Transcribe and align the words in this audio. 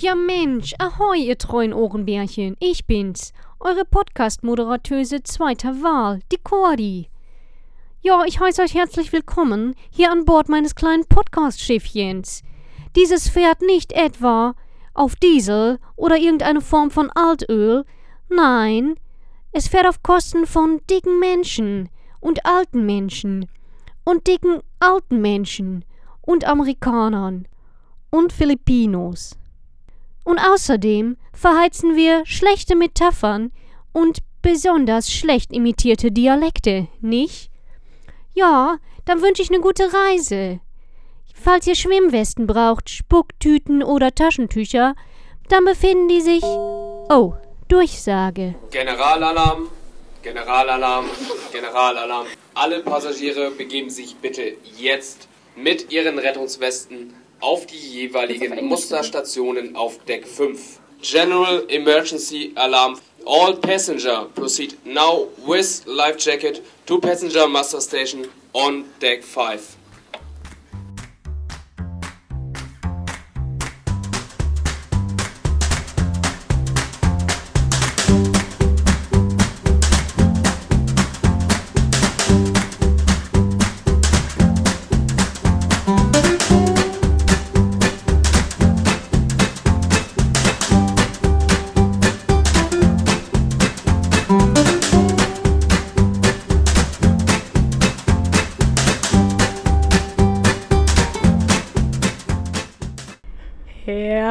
Ja 0.00 0.14
Mensch, 0.14 0.74
ahoi 0.78 1.18
ihr 1.18 1.36
treuen 1.38 1.74
Ohrenbärchen, 1.74 2.56
ich 2.60 2.86
bin's, 2.86 3.32
eure 3.58 3.84
Podcast-Moderatöse 3.84 5.24
zweiter 5.24 5.82
Wahl, 5.82 6.20
die 6.30 6.36
Cordi. 6.36 7.10
Ja, 8.00 8.22
ich 8.24 8.38
heiße 8.38 8.62
euch 8.62 8.74
herzlich 8.74 9.12
willkommen 9.12 9.74
hier 9.90 10.12
an 10.12 10.24
Bord 10.24 10.48
meines 10.48 10.76
kleinen 10.76 11.04
Podcast-Schiffchens. 11.06 12.44
Dieses 12.94 13.28
fährt 13.28 13.60
nicht 13.60 13.90
etwa 13.90 14.54
auf 14.94 15.16
Diesel 15.16 15.80
oder 15.96 16.16
irgendeine 16.16 16.60
Form 16.60 16.92
von 16.92 17.10
Altöl, 17.10 17.84
nein, 18.28 18.94
es 19.50 19.66
fährt 19.66 19.88
auf 19.88 20.04
Kosten 20.04 20.46
von 20.46 20.80
dicken 20.88 21.18
Menschen 21.18 21.88
und 22.20 22.46
alten 22.46 22.86
Menschen 22.86 23.50
und 24.04 24.28
dicken 24.28 24.60
alten 24.78 25.20
Menschen 25.20 25.84
und 26.20 26.44
Amerikanern 26.44 27.48
und 28.10 28.32
Filipinos. 28.32 29.36
Und 30.28 30.38
außerdem 30.40 31.16
verheizen 31.32 31.96
wir 31.96 32.26
schlechte 32.26 32.76
Metaphern 32.76 33.50
und 33.94 34.18
besonders 34.42 35.10
schlecht 35.10 35.50
imitierte 35.54 36.12
Dialekte, 36.12 36.86
nicht? 37.00 37.50
Ja, 38.34 38.76
dann 39.06 39.22
wünsche 39.22 39.40
ich 39.40 39.48
eine 39.48 39.60
gute 39.60 39.84
Reise. 39.84 40.60
Falls 41.32 41.66
ihr 41.66 41.74
Schwimmwesten 41.74 42.46
braucht, 42.46 42.90
Spucktüten 42.90 43.82
oder 43.82 44.14
Taschentücher, 44.14 44.94
dann 45.48 45.64
befinden 45.64 46.08
die 46.08 46.20
sich. 46.20 46.42
Oh, 46.44 47.32
Durchsage. 47.68 48.54
Generalalarm, 48.70 49.70
Generalalarm, 50.22 51.06
Generalalarm. 51.50 52.26
Alle 52.52 52.80
Passagiere 52.80 53.50
begeben 53.52 53.88
sich 53.88 54.14
bitte 54.16 54.58
jetzt 54.76 55.26
mit 55.56 55.90
ihren 55.90 56.18
Rettungswesten 56.18 57.14
auf 57.40 57.66
die 57.66 57.76
jeweiligen 57.76 58.64
Musterstationen 58.66 59.76
auf 59.76 59.98
Deck 60.04 60.26
5. 60.26 60.80
General 61.02 61.64
Emergency 61.68 62.52
Alarm. 62.54 62.98
All 63.26 63.56
passenger 63.56 64.26
proceed 64.34 64.76
now 64.84 65.28
with 65.46 65.84
life 65.86 66.18
jacket 66.18 66.62
to 66.86 66.98
passenger 66.98 67.46
muster 67.46 67.80
station 67.80 68.26
on 68.52 68.84
Deck 69.00 69.22
5. 69.22 69.77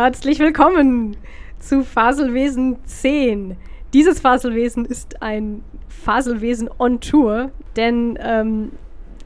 Herzlich 0.07 0.39
willkommen 0.39 1.17
zu 1.59 1.83
Faselwesen 1.83 2.77
10. 2.85 3.57
Dieses 3.91 4.21
Faselwesen 4.21 4.85
ist 4.85 5.21
ein 5.21 5.65
Faselwesen 5.89 6.69
on 6.79 7.01
Tour, 7.01 7.51
denn 7.75 8.17
ähm, 8.21 8.71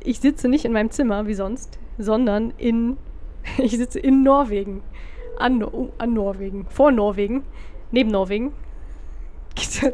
ich 0.03 0.19
sitze 0.21 0.49
nicht 0.49 0.65
in 0.65 0.73
meinem 0.73 0.89
Zimmer 0.89 1.27
wie 1.27 1.35
sonst, 1.35 1.77
sondern 1.99 2.51
in 2.57 2.97
ich 3.59 3.77
sitze 3.77 3.99
in 3.99 4.23
Norwegen. 4.23 4.81
An, 5.37 5.59
no 5.59 5.91
an 5.99 6.15
Norwegen. 6.15 6.65
Vor 6.67 6.91
Norwegen. 6.91 7.43
Neben 7.91 8.09
Norwegen. 8.09 8.51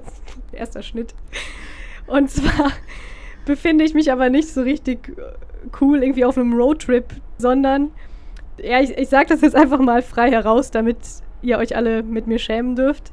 Erster 0.53 0.83
Schnitt. 0.83 1.13
Und 2.05 2.31
zwar 2.31 2.71
befinde 3.43 3.83
ich 3.83 3.93
mich 3.93 4.09
aber 4.09 4.29
nicht 4.29 4.47
so 4.47 4.61
richtig 4.61 5.13
cool 5.81 6.01
irgendwie 6.01 6.23
auf 6.23 6.37
einem 6.37 6.53
Roadtrip, 6.53 7.07
sondern 7.37 7.91
ja, 8.61 8.81
ich, 8.81 8.97
ich 8.97 9.09
sage 9.09 9.27
das 9.29 9.41
jetzt 9.41 9.55
einfach 9.55 9.79
mal 9.79 10.01
frei 10.01 10.31
heraus, 10.31 10.71
damit 10.71 10.97
ihr 11.41 11.57
euch 11.57 11.75
alle 11.75 12.03
mit 12.03 12.27
mir 12.27 12.39
schämen 12.39 12.75
dürft. 12.75 13.11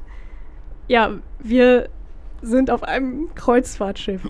Ja, 0.87 1.11
wir 1.39 1.89
sind 2.41 2.69
auf 2.69 2.83
einem 2.83 3.33
Kreuzfahrtschiff. 3.35 4.21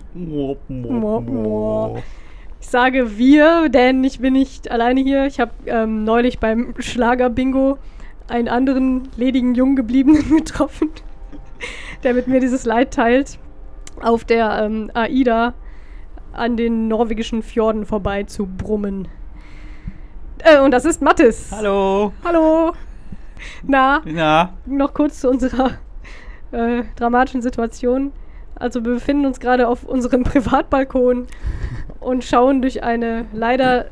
Ich 2.60 2.68
sage 2.68 3.18
wir, 3.18 3.68
denn 3.68 4.02
ich 4.04 4.20
bin 4.20 4.32
nicht 4.32 4.70
alleine 4.70 5.00
hier. 5.00 5.26
Ich 5.26 5.38
habe 5.38 5.52
ähm, 5.66 6.04
neulich 6.04 6.38
beim 6.38 6.74
Schlager-Bingo 6.78 7.78
einen 8.28 8.48
anderen 8.48 9.08
ledigen, 9.16 9.54
jung 9.54 9.76
gebliebenen 9.76 10.36
getroffen, 10.36 10.90
der 12.02 12.14
mit 12.14 12.26
mir 12.26 12.40
dieses 12.40 12.64
Leid 12.64 12.92
teilt, 12.92 13.38
auf 14.02 14.24
der 14.24 14.62
ähm, 14.64 14.90
AIDA 14.94 15.54
an 16.32 16.56
den 16.56 16.88
norwegischen 16.88 17.42
Fjorden 17.42 17.86
vorbei 17.86 18.24
zu 18.24 18.46
brummen. 18.46 19.08
Äh, 20.38 20.60
und 20.60 20.70
das 20.70 20.84
ist 20.84 21.02
Mattes. 21.02 21.50
Hallo. 21.52 22.12
Hallo. 22.24 22.72
Na, 23.62 24.02
Na, 24.04 24.54
noch 24.64 24.94
kurz 24.94 25.20
zu 25.20 25.28
unserer 25.28 25.72
äh, 26.52 26.82
dramatischen 26.96 27.42
Situation. 27.42 28.12
Also 28.54 28.84
wir 28.84 28.94
befinden 28.94 29.26
uns 29.26 29.40
gerade 29.40 29.68
auf 29.68 29.84
unserem 29.84 30.22
Privatbalkon 30.24 31.26
und 32.00 32.24
schauen 32.24 32.62
durch 32.62 32.82
eine 32.82 33.26
leider 33.32 33.86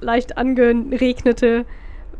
leicht 0.00 0.36
angeregnete 0.36 1.64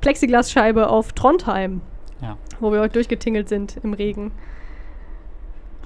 Plexiglasscheibe 0.00 0.88
auf 0.88 1.12
Trondheim, 1.12 1.80
ja. 2.22 2.36
wo 2.60 2.72
wir 2.72 2.80
heute 2.80 2.94
durchgetingelt 2.94 3.48
sind 3.48 3.78
im 3.82 3.92
Regen. 3.92 4.32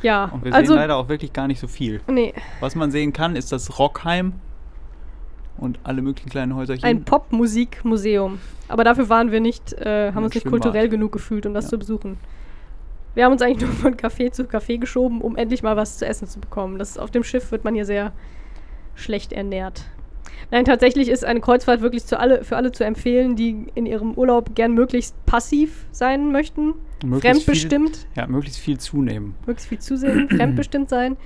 Ja, 0.02 0.26
Und 0.26 0.44
wir 0.44 0.54
also 0.54 0.74
sehen 0.74 0.80
leider 0.80 0.96
auch 0.96 1.08
wirklich 1.08 1.32
gar 1.32 1.48
nicht 1.48 1.58
so 1.58 1.66
viel. 1.66 2.00
nee, 2.06 2.32
Was 2.60 2.76
man 2.76 2.92
sehen 2.92 3.12
kann, 3.12 3.34
ist 3.34 3.50
das 3.50 3.78
Rockheim 3.80 4.34
und 5.58 5.78
alle 5.82 6.02
möglichen 6.02 6.30
kleinen 6.30 6.54
Häuserchen. 6.54 6.84
ein 6.84 7.04
Popmusikmuseum. 7.04 8.38
Aber 8.68 8.84
dafür 8.84 9.08
waren 9.08 9.30
wir 9.32 9.40
nicht, 9.40 9.72
äh, 9.74 10.08
haben 10.08 10.18
Ein 10.18 10.24
uns 10.24 10.34
nicht 10.34 10.46
kulturell 10.46 10.88
genug 10.88 11.12
gefühlt, 11.12 11.46
um 11.46 11.54
das 11.54 11.64
Ja. 11.66 11.70
zu 11.70 11.78
besuchen. 11.78 12.16
Wir 13.14 13.24
haben 13.24 13.32
uns 13.32 13.42
eigentlich 13.42 13.60
nur 13.68 13.72
von 13.72 13.96
Café 13.96 14.30
zu 14.30 14.44
Café 14.44 14.78
geschoben, 14.78 15.20
um 15.20 15.36
endlich 15.36 15.62
mal 15.62 15.76
was 15.76 15.98
zu 15.98 16.06
essen 16.06 16.28
zu 16.28 16.40
bekommen. 16.40 16.78
Das, 16.78 16.98
auf 16.98 17.10
dem 17.10 17.24
Schiff 17.24 17.50
wird 17.50 17.64
man 17.64 17.74
hier 17.74 17.84
sehr 17.84 18.12
schlecht 18.94 19.32
ernährt. 19.32 19.84
Nein, 20.50 20.64
tatsächlich 20.64 21.08
ist 21.08 21.24
eine 21.24 21.40
Kreuzfahrt 21.40 21.80
wirklich 21.82 22.04
alle, 22.16 22.44
für 22.44 22.56
alle 22.56 22.72
zu 22.72 22.84
empfehlen, 22.84 23.36
die 23.36 23.66
in 23.74 23.86
ihrem 23.86 24.14
Urlaub 24.14 24.54
gern 24.54 24.72
möglichst 24.72 25.14
passiv 25.26 25.86
sein 25.90 26.32
möchten, 26.32 26.74
Möglichst 27.04 27.44
fremdbestimmt, 27.44 27.96
Viel, 27.96 28.06
ja, 28.16 28.26
möglichst 28.26 28.58
viel 28.60 28.78
zunehmen. 28.78 29.34
möglichst 29.46 29.68
viel 29.68 29.78
zusehen, 29.78 30.28
fremdbestimmt 30.36 30.88
sein 30.88 31.16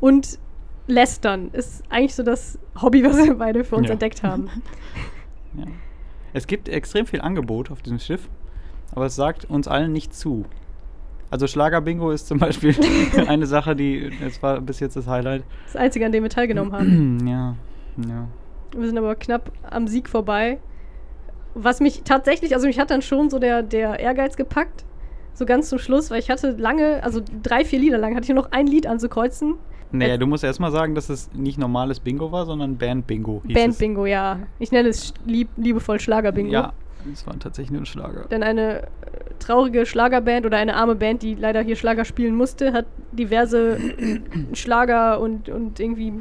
und 0.00 0.38
lästern 0.86 1.50
ist 1.52 1.82
eigentlich 1.90 2.14
so 2.14 2.22
das 2.22 2.58
Hobby, 2.80 3.04
was 3.04 3.16
wir 3.16 3.34
beide 3.34 3.64
für 3.64 3.76
uns 3.76 3.86
Ja. 3.88 3.92
entdeckt 3.92 4.22
haben. 4.22 4.48
Ja. 5.54 5.66
Es 6.32 6.46
gibt 6.46 6.70
extrem 6.70 7.04
viel 7.04 7.20
Angebot 7.20 7.70
auf 7.70 7.82
diesem 7.82 7.98
Schiff, 7.98 8.26
aber 8.94 9.04
es 9.04 9.16
sagt 9.16 9.44
uns 9.50 9.68
allen 9.68 9.92
nicht 9.92 10.14
zu. 10.14 10.46
Also 11.30 11.46
Schlager-Bingo 11.46 12.10
ist 12.10 12.26
zum 12.26 12.38
Beispiel 12.38 12.74
eine 13.28 13.44
Sache, 13.44 13.76
die, 13.76 14.10
das 14.18 14.42
war 14.42 14.62
bis 14.62 14.80
jetzt 14.80 14.96
das 14.96 15.06
Highlight. 15.06 15.44
Das 15.66 15.76
Einzige, 15.76 16.06
an 16.06 16.12
dem 16.12 16.22
wir 16.22 16.30
teilgenommen 16.30 16.72
haben. 16.72 17.26
ja, 17.28 17.54
ja. 18.08 18.28
Wir 18.74 18.86
sind 18.86 18.96
aber 18.96 19.14
knapp 19.14 19.52
am 19.70 19.86
Sieg 19.86 20.08
vorbei. 20.08 20.58
Was 21.54 21.80
mich 21.80 22.00
tatsächlich, 22.02 22.54
also 22.54 22.66
mich 22.66 22.78
hat 22.78 22.90
dann 22.90 23.02
schon 23.02 23.28
so 23.28 23.38
der, 23.38 23.62
der 23.62 24.00
Ehrgeiz 24.00 24.36
gepackt. 24.38 24.86
So 25.34 25.44
ganz 25.44 25.68
zum 25.68 25.78
Schluss, 25.78 26.10
weil 26.10 26.18
ich 26.18 26.30
hatte 26.30 26.52
lange, 26.52 27.02
also 27.04 27.20
drei, 27.42 27.66
vier 27.66 27.78
Lieder 27.78 27.98
lang, 27.98 28.14
hatte 28.14 28.24
ich 28.24 28.30
nur 28.30 28.42
noch 28.44 28.52
ein 28.52 28.66
Lied 28.66 28.86
anzukreuzen. 28.86 29.56
Naja, 29.92 30.16
du 30.16 30.26
musst 30.26 30.42
erstmal 30.42 30.72
sagen, 30.72 30.94
dass 30.94 31.08
es 31.08 31.30
nicht 31.32 31.58
normales 31.58 32.00
Bingo 32.00 32.32
war, 32.32 32.46
sondern 32.46 32.76
Band-Bingo. 32.78 33.42
Band-Bingo, 33.44 34.06
ja. 34.06 34.40
Ich 34.58 34.72
nenne 34.72 34.88
es 34.88 35.12
lieb, 35.26 35.48
liebevoll 35.56 36.00
Schlager-Bingo. 36.00 36.52
Ja, 36.52 36.72
es 37.12 37.26
war 37.26 37.38
tatsächlich 37.38 37.72
nur 37.72 37.82
ein 37.82 37.86
Schlager. 37.86 38.26
Denn 38.30 38.42
eine 38.42 38.82
äh, 38.82 38.86
traurige 39.38 39.84
Schlagerband 39.86 40.46
oder 40.46 40.56
eine 40.56 40.74
arme 40.74 40.94
Band, 40.94 41.22
die 41.22 41.34
leider 41.34 41.60
hier 41.62 41.76
Schlager 41.76 42.04
spielen 42.04 42.34
musste, 42.34 42.72
hat 42.72 42.86
diverse 43.12 43.78
Schlager 44.54 45.20
und, 45.20 45.48
und 45.48 45.78
irgendwie 45.78 46.14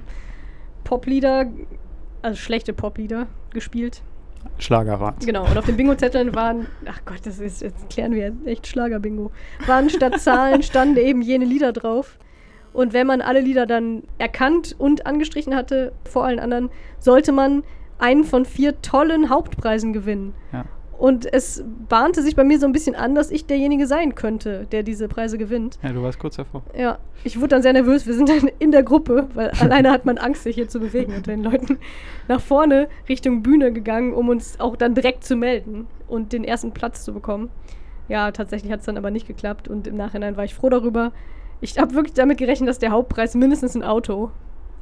Poplieder, 0.84 1.46
also 2.22 2.38
schlechte 2.38 2.74
Poplieder 2.74 3.28
gespielt. 3.52 4.02
Schlagerrad. 4.58 5.26
Genau, 5.26 5.46
und 5.46 5.58
auf 5.58 5.66
den 5.66 5.78
Bingo-Zetteln 5.78 6.36
waren, 6.36 6.68
ach 6.86 7.02
Gott, 7.06 7.20
das 7.26 7.40
ist, 7.40 7.62
jetzt 7.62 7.90
klären 7.90 8.14
wir 8.14 8.34
echt 8.46 8.68
Schlager-Bingo, 8.68 9.32
waren 9.66 9.90
statt 9.90 10.20
Zahlen 10.20 10.64
standen 10.64 10.98
eben 10.98 11.22
jene 11.22 11.46
Lieder 11.46 11.74
drauf. 11.74 12.18
Und 12.74 12.94
wenn 12.94 13.08
man 13.08 13.22
alle 13.22 13.42
Lieder 13.42 13.66
dann 13.66 14.04
erkannt 14.18 14.76
und 14.78 15.06
angestrichen 15.06 15.56
hatte, 15.56 15.92
vor 16.10 16.26
allen 16.26 16.40
anderen, 16.40 16.70
sollte 17.00 17.32
man 17.32 17.64
einen 18.00 18.24
von 18.24 18.46
vier 18.46 18.82
tollen 18.82 19.30
Hauptpreisen 19.30 19.94
gewinnen. 19.94 20.34
Ja. 20.52 20.66
Und 21.02 21.32
es 21.34 21.64
bahnte 21.90 22.22
sich 22.22 22.36
bei 22.36 22.44
mir 22.44 22.60
so 22.60 22.68
ein 22.68 22.74
bisschen 22.74 22.94
an, 22.94 23.16
dass 23.16 23.32
ich 23.32 23.48
derjenige 23.48 23.88
sein 23.88 24.14
könnte, 24.14 24.68
der 24.72 24.84
diese 24.84 25.08
Preise 25.08 25.40
gewinnt. 25.40 25.80
ja, 25.82 25.92
du 25.92 26.04
warst 26.04 26.20
kurz 26.20 26.36
davor. 26.36 26.62
Ja, 26.78 27.00
ich 27.24 27.38
wurde 27.38 27.48
dann 27.48 27.64
sehr 27.64 27.74
nervös. 27.74 28.06
Wir 28.06 28.14
sind 28.14 28.30
dann 28.30 28.52
in 28.60 28.72
der 28.72 28.84
Gruppe, 28.84 29.28
weil 29.34 29.50
alleine 29.60 29.90
hat 29.90 30.06
man 30.06 30.20
Angst, 30.20 30.44
sich 30.44 30.54
hier 30.54 30.68
zu 30.68 30.80
bewegen 30.80 31.16
unter 31.16 31.32
den 31.32 31.44
Leuten, 31.44 31.80
nach 32.28 32.40
vorne 32.40 32.88
Richtung 33.10 33.42
Bühne 33.42 33.74
gegangen, 33.74 34.14
um 34.14 34.30
uns 34.30 34.60
auch 34.60 34.76
dann 34.76 34.94
direkt 34.94 35.24
zu 35.24 35.36
melden 35.36 35.88
und 36.08 36.34
den 36.34 36.44
ersten 36.44 36.72
Platz 36.72 37.04
zu 37.04 37.14
bekommen. 37.14 37.50
Ja, 38.08 38.30
tatsächlich 38.30 38.72
hat 38.72 38.82
es 38.82 38.86
dann 38.86 38.98
aber 38.98 39.10
nicht 39.10 39.26
geklappt 39.26 39.68
und 39.68 39.88
im 39.88 39.98
Nachhinein 39.98 40.38
war 40.38 40.44
ich 40.44 40.54
froh 40.54 40.70
darüber. 40.70 41.14
Ich 41.62 41.78
habe 41.78 41.94
wirklich 41.94 42.14
damit 42.14 42.38
gerechnet, 42.38 42.70
dass 42.70 42.80
der 42.80 42.92
Hauptpreis 42.92 43.36
mindestens 43.36 43.76
ein 43.76 43.84
Auto, 43.84 44.32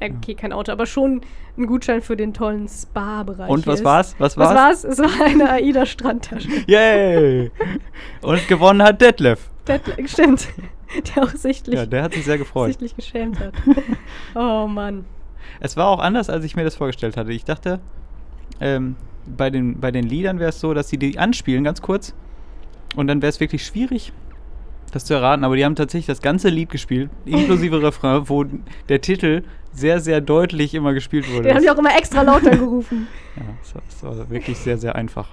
äh, 0.00 0.10
okay, 0.16 0.34
kein 0.34 0.52
Auto, 0.52 0.72
aber 0.72 0.86
schon 0.86 1.20
ein 1.58 1.66
Gutschein 1.66 2.00
für 2.00 2.16
den 2.16 2.32
tollen 2.32 2.68
Spa-Bereich 2.68 3.48
Und 3.50 3.66
was 3.66 3.80
ist. 3.80 3.84
war's? 3.84 4.14
Was 4.18 4.36
Was 4.38 4.48
war's? 4.54 4.84
war's? 4.84 4.84
Es 4.84 4.98
war 4.98 5.26
eine 5.26 5.50
AIDA-Strandtasche. 5.50 6.48
Yay! 6.66 7.50
Und 8.22 8.48
gewonnen 8.48 8.82
hat 8.82 9.00
Detlef. 9.00 9.50
Der, 9.66 9.80
stimmt. 10.06 10.48
Der 11.14 11.22
auch 11.22 11.28
sichtlich, 11.28 11.76
Ja, 11.76 11.86
der 11.86 12.02
hat 12.02 12.14
sich 12.14 12.24
sehr 12.24 12.38
gefreut. 12.38 12.68
sichtlich 12.68 12.96
geschämt 12.96 13.38
hat. 13.38 13.52
Oh 14.34 14.66
Mann. 14.66 15.04
Es 15.60 15.76
war 15.76 15.86
auch 15.88 15.98
anders, 16.00 16.30
als 16.30 16.44
ich 16.44 16.56
mir 16.56 16.64
das 16.64 16.74
vorgestellt 16.76 17.16
hatte. 17.16 17.32
Ich 17.32 17.44
dachte, 17.44 17.78
ähm, 18.60 18.96
bei, 19.26 19.50
den, 19.50 19.78
bei 19.80 19.90
den 19.90 20.04
Liedern 20.04 20.38
wäre 20.38 20.48
es 20.48 20.58
so, 20.60 20.72
dass 20.74 20.88
sie 20.88 20.96
die 20.96 21.18
anspielen, 21.18 21.62
ganz 21.62 21.82
kurz. 21.82 22.14
Und 22.96 23.06
dann 23.06 23.20
wäre 23.22 23.28
es 23.28 23.38
wirklich 23.38 23.64
schwierig, 23.64 24.12
das 24.90 25.04
zu 25.04 25.14
erraten. 25.14 25.44
Aber 25.44 25.56
die 25.56 25.64
haben 25.64 25.74
tatsächlich 25.76 26.06
das 26.06 26.22
ganze 26.22 26.48
Lied 26.48 26.70
gespielt, 26.70 27.10
inklusive 27.24 27.82
Refrain, 27.82 28.28
wo 28.28 28.44
der 28.88 29.00
Titel 29.00 29.42
sehr, 29.72 30.00
sehr 30.00 30.20
deutlich 30.20 30.74
immer 30.74 30.92
gespielt 30.94 31.30
wurde. 31.32 31.44
Den 31.44 31.54
haben 31.56 31.62
die 31.62 31.70
auch 31.70 31.78
immer 31.78 31.96
extra 31.96 32.22
lauter 32.22 32.50
gerufen. 32.50 33.06
ja, 33.36 33.42
das 33.62 33.74
war, 33.74 33.82
das 33.88 34.18
war 34.18 34.30
wirklich 34.30 34.58
sehr, 34.58 34.78
sehr 34.78 34.94
einfach. 34.96 35.28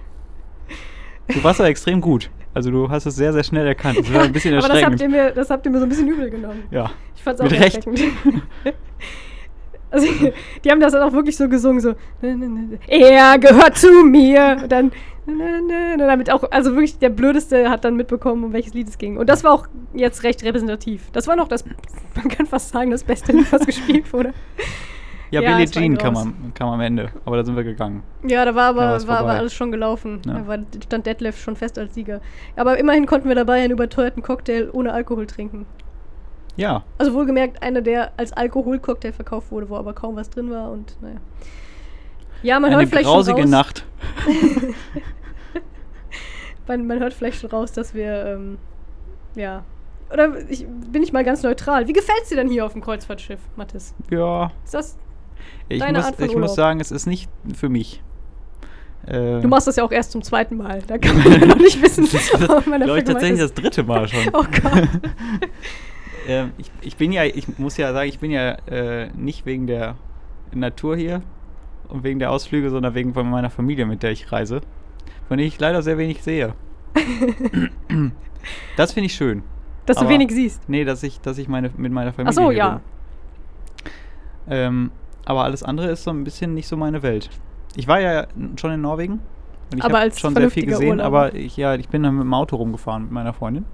Du 1.28 1.44
warst 1.44 1.60
aber 1.60 1.70
extrem 1.70 2.00
gut. 2.02 2.30
Also 2.54 2.72
du 2.72 2.90
hast 2.90 3.06
es 3.06 3.16
sehr, 3.16 3.34
sehr 3.34 3.44
schnell 3.44 3.68
erkannt. 3.68 4.00
Das 4.00 4.14
war 4.14 4.24
ein 4.24 4.32
bisschen 4.32 4.54
Aber 4.58 4.68
das 4.68 4.84
habt, 4.84 4.94
erschreckend. 4.94 5.02
ihr 5.02 5.10
mir, 5.24 5.32
das 5.32 5.50
habt 5.50 5.66
ihr 5.66 5.72
mir 5.72 5.80
so 5.80 5.86
ein 5.86 5.90
bisschen 5.90 6.08
übel 6.08 6.30
genommen. 6.30 6.64
ja. 6.72 6.90
Ich 7.16 7.24
fand's 7.24 7.42
auch 7.42 7.50
Mit 7.50 7.60
Recht. 7.60 7.86
Also, 9.90 10.08
die 10.64 10.72
haben 10.72 10.80
das 10.80 10.94
dann 10.94 11.04
auch 11.04 11.14
wirklich 11.14 11.38
so 11.38 11.48
gesungen, 11.48 11.80
so, 11.80 11.94
er 12.88 13.40
gehört 13.40 13.78
zu 13.78 14.04
mir. 14.04 14.58
Und 14.64 14.72
dann, 14.72 14.92
damit 15.98 16.32
auch, 16.32 16.50
also 16.52 16.72
wirklich 16.72 17.00
der 17.00 17.10
Blödeste 17.10 17.70
hat 17.70 17.84
dann 17.84 17.96
mitbekommen, 17.96 18.44
um 18.46 18.54
welches 18.54 18.74
Lied 18.74 18.88
es 18.88 18.98
ging. 18.98 19.18
Und 19.18 19.30
das 19.30 19.44
war 19.44 19.52
auch 19.54 19.68
jetzt 19.94 20.24
recht 20.24 20.44
repräsentativ. 20.44 21.10
Das 21.12 21.28
war 21.28 21.36
noch 21.36 21.48
das, 21.48 21.66
man 22.16 22.28
kann 22.30 22.46
fast 22.46 22.70
sagen, 22.70 22.92
das 22.92 23.04
beste 23.04 23.32
Lied, 23.32 23.46
was 23.52 23.66
gespielt 23.66 24.12
wurde. 24.14 24.34
Ja, 25.30 25.42
Ja, 25.42 25.52
Billie 25.52 25.70
Jean 25.70 25.98
kam 25.98 26.16
am, 26.16 26.54
kam 26.54 26.70
am 26.70 26.80
Ende. 26.80 27.10
Aber 27.26 27.36
da 27.36 27.44
sind 27.44 27.58
wir 27.58 27.66
gegangen. 27.66 28.04
Ja, 28.24 28.46
da 28.46 28.56
war 28.56 28.70
aber, 28.70 28.98
Ja, 28.98 29.08
war 29.08 29.20
aber 29.20 29.32
alles 29.32 29.54
schon 29.54 29.72
gelaufen. 29.72 30.22
Ja. 30.26 30.36
Da 30.36 30.48
war, 30.48 30.60
stand 30.84 31.06
Detlef 31.06 31.38
schon 31.42 31.58
fest 31.58 31.78
als 31.78 31.94
Sieger. 31.94 32.22
Aber 32.56 32.78
immerhin 32.78 33.06
konnten 33.06 33.28
wir 33.28 33.36
dabei 33.36 33.62
einen 33.62 33.72
überteuerten 33.72 34.24
Cocktail 34.24 34.70
ohne 34.72 34.94
Alkohol 34.94 35.28
trinken. 35.28 35.66
Ja, 36.58 36.84
Also 36.98 37.14
wohlgemerkt, 37.14 37.62
einer, 37.64 37.82
der 37.82 38.12
als 38.18 38.34
Alkoholcocktail 38.34 39.14
verkauft 39.14 39.52
wurde, 39.52 39.70
wo 39.70 39.76
aber 39.76 39.94
kaum 39.94 40.16
was 40.16 40.30
drin 40.30 40.50
war 40.52 40.72
und 40.72 40.98
naja. 41.02 41.18
Ja, 42.44 42.60
man 42.60 42.72
eine 42.72 42.82
hört 42.82 42.90
vielleicht 42.90 43.06
grausige 43.08 43.42
schon 43.44 43.54
raus, 43.54 43.66
Nacht. 43.66 43.86
Man, 46.68 46.86
man 46.86 47.00
hört 47.00 47.14
vielleicht 47.14 47.40
schon 47.40 47.50
raus, 47.50 47.72
dass 47.72 47.94
wir, 47.94 48.26
ähm, 48.26 48.58
ja. 49.36 49.64
Oder 50.12 50.38
ich, 50.50 50.66
bin 50.68 51.02
ich 51.04 51.14
mal 51.14 51.24
ganz 51.24 51.44
neutral. 51.44 51.88
Wie 51.88 51.94
gefällt's 51.94 52.30
dir 52.30 52.36
denn 52.36 52.50
hier 52.50 52.66
auf 52.66 52.74
dem 52.74 52.82
Kreuzfahrtschiff, 52.82 53.40
Mathis? 53.56 53.94
Ja, 54.12 54.52
Ist 54.66 54.74
das, 54.74 54.98
ich, 55.70 55.80
Deine 55.80 56.00
muss, 56.00 56.08
Art 56.08 56.16
von 56.16 56.26
ich 56.26 56.32
Urlaub. 56.32 56.50
muss 56.50 56.56
sagen, 56.56 56.80
es 56.80 56.92
ist 56.92 57.06
nicht 57.06 57.30
für 57.56 57.70
mich. 57.70 58.02
Äh, 59.06 59.40
du 59.42 59.48
machst 59.48 59.68
das 59.68 59.78
ja 59.78 59.84
auch 59.84 59.92
erst 59.92 60.12
zum 60.12 60.22
zweiten 60.22 60.58
Mal. 60.58 60.82
Da 60.88 60.98
kann 60.98 61.18
man 61.24 61.40
ja 61.40 61.46
noch 61.46 61.58
nicht 61.58 61.82
wissen, 61.82 62.06
glaube 62.06 62.20
ich, 63.00 63.04
tatsächlich 63.06 63.06
gemeint 63.06 63.40
das 63.40 63.54
dritte 63.54 63.84
Mal 63.84 64.08
schon. 64.08 64.28
Oh 64.34 64.44
Gott. 64.44 64.90
Ähm, 66.28 66.52
ich, 66.58 66.72
ich 66.82 66.98
bin 66.98 67.12
ja, 67.12 67.24
ich 67.24 67.58
muss 67.58 67.78
ja 67.78 67.94
sagen, 67.94 68.10
ich 68.10 68.20
bin 68.20 68.32
ja 68.32 68.52
äh, 68.68 69.10
nicht 69.16 69.46
wegen 69.46 69.68
der 69.68 69.96
Natur 70.54 70.96
hier 70.96 71.22
und 71.90 72.04
wegen 72.04 72.20
der 72.20 72.32
Ausflüge, 72.32 72.70
sondern 72.70 72.94
wegen 72.96 73.14
von 73.14 73.30
meiner 73.30 73.50
Familie, 73.50 73.86
mit 73.86 74.04
der 74.04 74.12
ich 74.12 74.32
reise, 74.32 74.62
von 75.28 75.38
der 75.38 75.48
ich 75.48 75.60
leider 75.60 75.82
sehr 75.82 75.98
wenig 75.98 76.22
sehe. 76.24 76.54
das 78.78 78.94
finde 78.94 79.08
ich 79.08 79.16
schön. 79.16 79.44
Dass 79.86 79.98
du 79.98 80.02
Aber- 80.02 80.10
wenig 80.10 80.32
siehst. 80.32 80.68
Nee, 80.70 80.84
dass 80.84 81.02
ich, 81.04 81.22
dass 81.22 81.38
ich 81.38 81.48
meine, 81.48 81.72
mit 81.78 81.92
meiner 81.92 82.12
Familie 82.14 82.30
Ach 82.30 82.44
so, 82.44 82.52
ja. 82.52 82.82
Ähm, 84.50 84.92
aber 85.26 85.44
alles 85.44 85.64
andere 85.64 85.88
ist 85.90 86.04
so 86.04 86.12
ein 86.12 86.24
bisschen 86.24 86.54
nicht 86.54 86.68
so 86.68 86.78
meine 86.78 87.04
Welt. 87.04 87.30
Ich 87.76 87.88
war 87.88 88.00
ja 88.00 88.28
schon 88.60 88.72
in 88.72 88.82
Norwegen 88.82 89.20
und 89.72 89.78
ich 89.78 89.84
habe 89.84 90.12
schon 90.14 90.36
sehr 90.36 90.50
viel 90.50 90.66
gesehen, 90.66 91.00
Urlauber. 91.00 91.26
aber 91.26 91.36
ich, 91.36 91.58
ja, 91.58 91.76
ich 91.76 91.90
bin 91.90 92.04
dann 92.04 92.16
mit 92.16 92.24
dem 92.24 92.34
Auto 92.34 92.56
rumgefahren 92.56 93.04
mit 93.04 93.12
meiner 93.12 93.34
Freundin. 93.34 93.66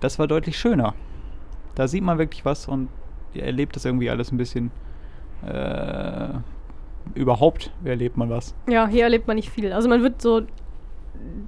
Das 0.00 0.18
war 0.18 0.26
deutlich 0.26 0.58
schöner. 0.58 0.94
Da 1.74 1.88
sieht 1.88 2.02
man 2.04 2.18
wirklich 2.18 2.44
was 2.44 2.68
und 2.68 2.88
erlebt 3.34 3.74
das 3.76 3.84
irgendwie 3.84 4.10
alles 4.10 4.30
ein 4.32 4.36
bisschen. 4.36 4.70
Äh, 5.46 6.28
überhaupt 7.14 7.70
erlebt 7.84 8.16
man 8.16 8.30
was. 8.30 8.54
Ja, 8.68 8.86
hier 8.86 9.04
erlebt 9.04 9.26
man 9.26 9.36
nicht 9.36 9.50
viel. 9.50 9.72
Also 9.72 9.88
man 9.88 10.02
wird 10.02 10.22
so 10.22 10.42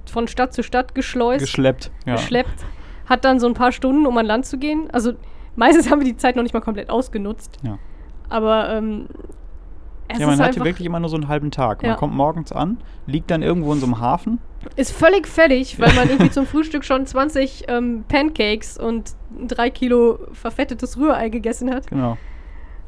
von 0.05 0.27
Stadt 0.27 0.53
zu 0.53 0.63
Stadt 0.63 0.93
geschleust, 0.95 1.41
Geschleppt. 1.45 1.91
Ja. 2.05 2.15
geschleppt, 2.15 2.65
hat 3.07 3.25
dann 3.25 3.39
so 3.39 3.47
ein 3.47 3.53
paar 3.53 3.71
Stunden, 3.71 4.05
um 4.05 4.17
an 4.17 4.25
Land 4.25 4.45
zu 4.45 4.57
gehen. 4.57 4.89
Also 4.91 5.13
meistens 5.55 5.89
haben 5.89 5.99
wir 5.99 6.05
die 6.05 6.17
Zeit 6.17 6.35
noch 6.35 6.43
nicht 6.43 6.53
mal 6.53 6.61
komplett 6.61 6.89
ausgenutzt. 6.89 7.57
Ja. 7.63 7.79
Aber 8.29 8.69
ähm, 8.69 9.07
es 10.09 10.19
ja, 10.19 10.25
man 10.27 10.35
ist 10.35 10.41
hatte 10.45 10.63
wirklich 10.63 10.85
immer 10.85 10.99
nur 10.99 11.09
so 11.09 11.15
einen 11.17 11.27
halben 11.27 11.51
Tag. 11.51 11.81
Man 11.81 11.91
Ja. 11.91 11.97
kommt 11.97 12.13
morgens 12.13 12.51
an, 12.51 12.77
liegt 13.07 13.31
dann 13.31 13.41
irgendwo 13.41 13.73
in 13.73 13.79
so 13.79 13.85
einem 13.85 13.99
Hafen. 13.99 14.39
Ist 14.75 14.91
völlig 14.91 15.27
fertig, 15.27 15.79
weil 15.79 15.93
man 15.93 16.09
irgendwie 16.09 16.31
zum 16.31 16.45
Frühstück 16.45 16.83
schon 16.83 17.05
20 17.05 17.65
ähm, 17.67 18.03
Pancakes 18.07 18.77
und 18.77 19.15
drei 19.47 19.69
Kilo 19.69 20.19
verfettetes 20.33 20.97
Rührei 20.97 21.29
gegessen 21.29 21.73
hat. 21.73 21.87
Genau. 21.87 22.17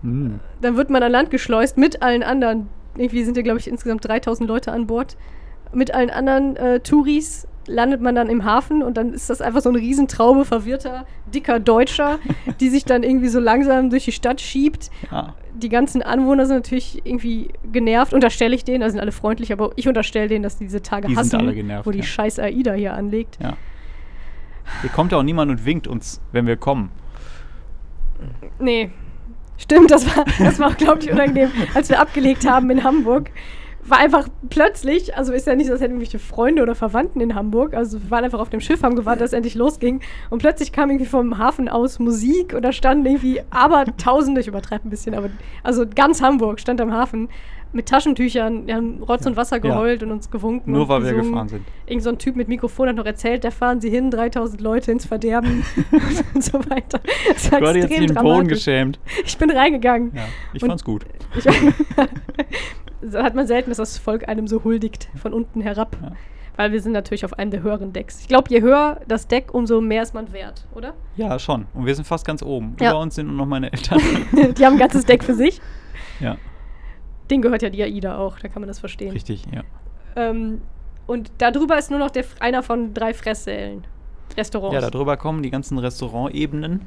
Mm. 0.02 0.36
Dann 0.62 0.78
wird 0.78 0.90
man 0.90 1.04
an 1.04 1.12
Land 1.12 1.32
geschleust 1.32 1.78
mit 1.78 2.02
allen 2.02 2.24
anderen. 2.24 2.70
Irgendwie 2.98 3.24
sind 3.24 3.38
ja, 3.38 3.44
glaube 3.44 3.60
ich, 3.60 3.68
insgesamt 3.68 4.08
3000 4.08 4.48
Leute 4.48 4.72
an 4.72 4.88
Bord. 4.88 5.18
Mit 5.74 5.94
allen 5.94 6.10
anderen 6.10 6.56
äh, 6.56 6.80
Touris 6.80 7.48
landet 7.68 8.02
man 8.02 8.16
dann 8.16 8.30
im 8.30 8.44
Hafen 8.44 8.82
und 8.82 8.98
dann 8.98 9.14
ist 9.14 9.30
das 9.30 9.42
einfach 9.42 9.62
so 9.62 9.70
eine 9.70 9.78
Riesentraube 9.78 10.44
verwirrter, 10.44 11.06
dicker 11.34 11.60
Deutscher, 11.60 12.20
die 12.60 12.70
sich 12.70 12.84
dann 12.84 13.04
irgendwie 13.04 13.30
so 13.30 13.40
langsam 13.40 13.90
durch 13.90 14.06
die 14.06 14.12
Stadt 14.12 14.42
schiebt. 14.42 14.90
Ja. 15.12 15.36
Die 15.60 15.70
ganzen 15.70 16.02
Anwohner 16.02 16.46
sind 16.46 16.56
natürlich 16.56 17.06
irgendwie 17.06 17.50
genervt, 17.72 18.14
unterstelle 18.14 18.56
ich 18.56 18.64
denen, 18.64 18.82
da 18.82 18.90
sind 18.90 19.00
alle 19.00 19.12
freundlich, 19.12 19.52
aber 19.52 19.72
ich 19.76 19.88
unterstelle 19.88 20.28
denen, 20.28 20.44
dass 20.44 20.58
die 20.58 20.66
diese 20.66 20.82
Tage 20.82 21.08
Die 21.08 21.16
sind 21.16 21.34
hassen, 21.34 21.54
genervt, 21.54 21.86
wo 21.86 21.92
die 21.92 22.00
ja. 22.00 22.06
scheiß 22.06 22.40
AIDA 22.40 22.74
hier 22.74 22.94
anlegt. 22.94 23.38
Ja. 23.42 23.58
Hier 24.82 24.90
kommt 24.90 25.12
ja 25.12 25.18
auch 25.18 25.24
niemand 25.24 25.52
und 25.52 25.66
winkt 25.66 25.88
uns, 25.88 26.22
wenn 26.32 26.48
wir 26.48 26.58
kommen. 26.58 26.92
Nee. 28.60 28.92
Stimmt, 29.58 29.92
das 29.92 30.06
war, 30.16 30.26
das 30.40 30.60
war 30.60 30.74
glaube 30.74 31.00
ich, 31.02 31.12
unangenehm, 31.12 31.52
als 31.74 31.90
wir 31.90 32.00
abgelegt 32.00 32.50
haben 32.50 32.70
in 32.70 32.84
Hamburg. 32.84 33.32
War 33.90 33.98
einfach 33.98 34.28
plötzlich, 34.50 35.16
also 35.16 35.34
ist 35.34 35.48
ja 35.48 35.56
nicht 35.56 35.68
so, 35.68 35.74
als 35.74 35.82
hätten 35.82 35.94
irgendwelche 35.94 36.20
Freunde 36.20 36.62
oder 36.62 36.76
Verwandten 36.76 37.22
in 37.22 37.36
Hamburg. 37.36 37.74
Also 37.74 38.02
wir 38.02 38.12
waren 38.12 38.24
einfach 38.24 38.40
auf 38.40 38.50
dem 38.50 38.62
Schiff, 38.62 38.84
haben 38.84 38.96
gewartet, 38.96 39.22
dass 39.22 39.30
es 39.32 39.34
endlich 39.34 39.56
losging. 39.56 40.02
Und 40.30 40.40
plötzlich 40.40 40.72
kam 40.72 40.90
irgendwie 40.90 41.08
vom 41.08 41.38
Hafen 41.38 41.70
aus 41.70 42.00
Musik 42.00 42.54
und 42.54 42.64
da 42.64 42.72
standen 42.72 43.06
irgendwie 43.06 43.42
aber 43.50 43.86
Tausende, 43.98 44.42
ich 44.42 44.48
übertreibe 44.48 44.88
ein 44.88 44.90
bisschen, 44.90 45.16
aber 45.16 45.30
also 45.64 45.86
ganz 45.88 46.22
Hamburg 46.22 46.60
stand 46.60 46.80
am 46.82 46.94
Hafen 46.94 47.30
mit 47.72 47.88
Taschentüchern, 47.88 48.66
die 48.66 48.74
haben 48.74 49.04
Rotz 49.04 49.26
und 49.26 49.38
Wasser 49.38 49.58
Ja. 49.58 49.62
geheult 49.62 50.02
und 50.04 50.12
uns 50.12 50.32
gewunken. 50.32 50.72
Nur 50.72 50.90
weil 50.90 51.04
wir 51.04 51.14
gefahren 51.14 51.48
sind. 51.50 51.66
Irgend 51.86 52.04
so 52.04 52.10
ein 52.10 52.18
Typ 52.18 52.36
mit 52.36 52.48
Mikrofon 52.48 52.88
hat 52.90 52.96
noch 52.96 53.06
erzählt, 53.06 53.44
da 53.44 53.52
fahren 53.52 53.80
sie 53.80 53.90
hin, 53.90 54.10
3000 54.10 54.60
Leute 54.62 54.92
ins 54.92 55.06
Verderben 55.06 55.64
und 56.34 56.44
so 56.44 56.60
weiter. 56.70 57.00
Das 57.32 57.52
war 57.52 57.60
Du 57.60 57.68
hast 57.68 57.76
jetzt 57.76 57.86
extrem 57.86 58.08
den 58.08 58.16
Boden 58.16 58.26
dramatisch. 58.28 58.50
geschämt. 58.54 59.00
Ich 59.26 59.38
bin 59.38 59.52
reingegangen. 59.52 60.12
Ja, 60.16 60.24
ich 60.54 60.64
Und- 60.64 60.70
fand's 60.70 60.84
gut. 60.84 61.06
Ich, 61.38 61.44
so 63.02 63.20
hat 63.22 63.36
man 63.36 63.48
selten, 63.48 63.70
dass 63.70 63.78
das 63.78 63.98
Volk 63.98 64.28
einem 64.28 64.48
so 64.48 64.64
huldigt, 64.64 65.10
von 65.22 65.34
unten 65.34 65.62
herab. 65.62 65.96
Ja. 66.02 66.12
Weil 66.56 66.74
wir 66.74 66.82
sind 66.82 66.92
natürlich 66.92 67.24
auf 67.24 67.40
einem 67.40 67.52
der 67.52 67.64
höheren 67.64 67.94
Decks. 67.94 68.20
Ich 68.20 68.28
glaube, 68.28 68.50
je 68.50 68.60
höher 68.62 69.00
das 69.08 69.28
Deck, 69.28 69.54
umso 69.54 69.80
mehr 69.80 70.04
ist 70.04 70.14
man 70.14 70.34
wert, 70.34 70.66
oder? 70.76 70.94
Ja, 71.16 71.40
schon. 71.40 71.68
Und 71.74 71.86
wir 71.86 71.96
sind 71.96 72.06
fast 72.06 72.26
ganz 72.28 72.44
oben. 72.44 72.76
Ja. 72.82 72.90
Über 72.92 73.00
uns 73.00 73.16
sind 73.16 73.28
nur 73.28 73.36
noch 73.38 73.46
meine 73.46 73.72
Eltern. 73.72 74.00
Die 74.58 74.66
haben 74.66 74.74
ein 74.74 74.80
ganzes 74.80 75.06
Deck 75.06 75.24
für 75.24 75.36
sich. 75.36 75.62
ja, 76.20 76.36
Den 77.30 77.42
gehört 77.42 77.62
ja 77.62 77.70
die 77.70 77.84
AIDA 77.84 78.18
auch, 78.18 78.40
da 78.40 78.48
kann 78.48 78.62
man 78.62 78.68
das 78.68 78.80
verstehen. 78.80 79.12
richtig, 79.12 79.46
ja. 79.54 79.64
Ähm, 80.16 80.62
und 81.08 81.32
darüber 81.38 81.78
ist 81.78 81.90
nur 81.92 82.00
noch 82.00 82.12
der, 82.12 82.26
einer 82.40 82.64
von 82.64 82.94
drei 82.94 83.14
Fresssälen. 83.14 83.86
Restaurants. 84.38 84.74
Ja, 84.76 84.90
darüber 84.90 85.18
kommen 85.18 85.42
die 85.44 85.50
ganzen 85.50 85.78
Restaurantebenen. 85.80 86.82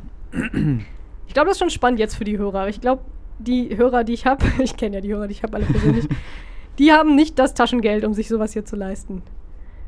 Ich 1.27 1.35
glaube, 1.35 1.49
das 1.49 1.57
ist 1.57 1.59
schon 1.59 1.71
spannend 1.71 1.99
jetzt 1.99 2.15
für 2.15 2.25
die 2.25 2.39
Hörer. 2.39 2.69
Ich 2.69 2.81
glaube, 2.81 3.03
die 3.39 3.77
Hörer, 3.77 4.05
die 4.05 4.13
ich 4.13 4.27
habe, 4.27 4.45
ich 4.63 4.77
kenne 4.77 4.97
ja 4.97 5.01
die 5.01 5.13
Hörer, 5.13 5.27
die 5.27 5.33
ich 5.33 5.43
habe 5.43 5.57
alle 5.57 5.67
persönlich, 5.67 6.07
die 6.79 6.93
haben 6.93 7.15
nicht 7.17 7.39
das 7.39 7.55
Taschengeld, 7.55 8.05
um 8.05 8.15
sich 8.15 8.29
sowas 8.29 8.53
hier 8.53 8.65
zu 8.65 8.77
leisten. 8.77 9.23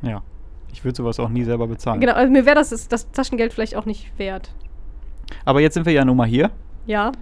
Ja. 0.01 0.21
Ich 0.73 0.83
würde 0.83 0.97
sowas 0.97 1.19
auch 1.19 1.29
nie 1.29 1.43
selber 1.43 1.67
bezahlen. 1.67 2.01
Genau, 2.01 2.13
also 2.13 2.29
mir 2.31 2.45
wäre 2.45 2.55
das, 2.55 2.69
das 2.89 3.09
Taschengeld 3.11 3.53
vielleicht 3.53 3.75
auch 3.77 3.85
nicht 3.85 4.11
wert. 4.19 4.53
Aber 5.45 5.61
jetzt 5.61 5.75
sind 5.75 5.85
wir 5.85 5.93
ja 5.93 6.03
nun 6.03 6.17
mal 6.17 6.27
hier. 6.27 6.51
Ja, 6.85 7.13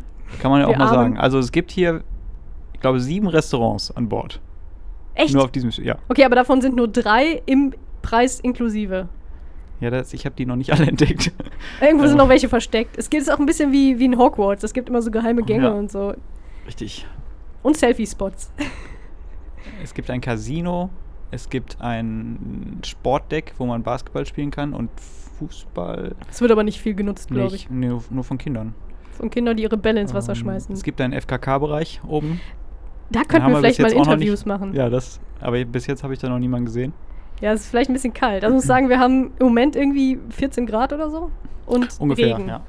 Kann 0.42 0.50
man 0.50 0.62
ja 0.62 0.68
auch 0.68 0.72
Wir 0.72 0.78
mal 0.80 0.86
armen. 0.86 0.96
sagen. 0.96 1.18
Also 1.20 1.38
es 1.38 1.52
gibt 1.52 1.70
hier, 1.72 2.04
glaube, 2.84 3.00
sieben 3.00 3.28
Restaurants 3.28 3.90
an 3.92 4.08
Bord. 4.10 4.40
echt? 5.16 5.34
Nur 5.34 5.44
auf 5.46 5.52
diesem 5.52 5.72
Schiff. 5.72 5.84
Ja. 5.86 5.98
Okay, 6.10 6.24
aber 6.24 6.36
davon 6.36 6.62
sind 6.62 6.76
nur 6.76 6.88
drei 6.88 7.42
im 7.48 7.74
Preis 8.04 8.40
inklusive. 8.40 9.10
Ja, 9.80 9.90
das, 9.90 10.14
ich 10.14 10.26
habe 10.26 10.36
die 10.36 10.46
noch 10.46 10.56
nicht 10.56 10.72
alle 10.72 10.86
entdeckt. 10.88 11.32
Irgendwo 11.82 12.06
sind 12.08 12.18
noch 12.18 12.30
welche 12.30 12.48
versteckt. 12.48 12.98
Es 12.98 13.10
geht 13.10 13.30
auch 13.32 13.40
ein 13.40 13.46
bisschen 13.46 13.72
wie, 13.72 13.98
wie 14.00 14.06
in 14.06 14.18
Hogwarts. 14.18 14.64
Es 14.64 14.74
gibt 14.74 14.88
immer 14.88 15.02
so 15.02 15.12
geheime 15.12 15.42
Gänge 15.44 15.66
Ja. 15.66 15.72
und 15.72 15.92
so. 15.92 16.14
Richtig. 16.68 17.06
Und 17.64 17.76
Selfie-Spots. 17.78 18.52
Es 19.82 19.94
gibt 19.94 20.10
ein 20.10 20.22
Casino 20.22 20.90
Es 21.32 21.50
gibt 21.50 21.82
ein 21.82 22.80
Sportdeck, 22.86 23.54
wo 23.58 23.66
man 23.66 23.82
Basketball 23.84 24.26
spielen 24.26 24.52
kann 24.52 24.74
und 24.74 24.90
Fußball 25.40 26.16
Es 26.30 26.42
wird 26.42 26.52
aber 26.52 26.64
nicht 26.64 26.80
viel 26.80 26.94
genutzt, 26.94 27.30
glaube 27.30 27.56
ich. 27.56 27.70
nee, 27.70 27.92
nur 28.10 28.24
von 28.24 28.38
Kindern. 28.38 28.76
Von 29.12 29.30
Kindern, 29.30 29.58
die 29.58 29.64
ihre 29.64 29.78
Bälle 29.78 30.00
ins 30.02 30.14
Wasser 30.14 30.32
Ähm, 30.34 30.38
schmeißen. 30.40 30.74
Es 30.74 30.84
gibt 30.84 31.00
einen 31.02 31.14
FKK-Bereich 31.14 32.02
oben. 32.08 32.40
Da 33.14 33.24
könnten 33.24 33.50
wir 33.52 33.58
vielleicht 33.58 33.80
mal 33.80 33.92
Interviews 33.92 34.42
nicht- 34.42 34.46
machen. 34.46 34.74
Ja, 34.74 34.90
das. 34.90 35.20
Aber 35.40 35.64
bis 35.66 35.88
jetzt 35.88 36.04
habe 36.04 36.14
ich 36.14 36.20
da 36.20 36.30
noch 36.30 36.40
niemanden 36.40 36.66
gesehen. 36.66 36.94
Ja, 37.42 37.52
es 37.54 37.62
ist 37.62 37.70
vielleicht 37.70 37.90
ein 37.90 37.94
bisschen 37.94 38.14
kalt. 38.14 38.44
Also 38.44 38.54
ich 38.54 38.60
muss 38.60 38.66
sagen, 38.68 38.90
wir 38.90 39.00
haben 39.00 39.32
im 39.40 39.48
Moment 39.48 39.76
irgendwie 39.76 40.20
14 40.30 40.66
Grad 40.66 40.94
oder 40.94 41.10
so. 41.10 41.32
Und 41.66 41.90
Ungefähr, 42.00 42.38
Regen. 42.38 42.48
ja. 42.48 42.62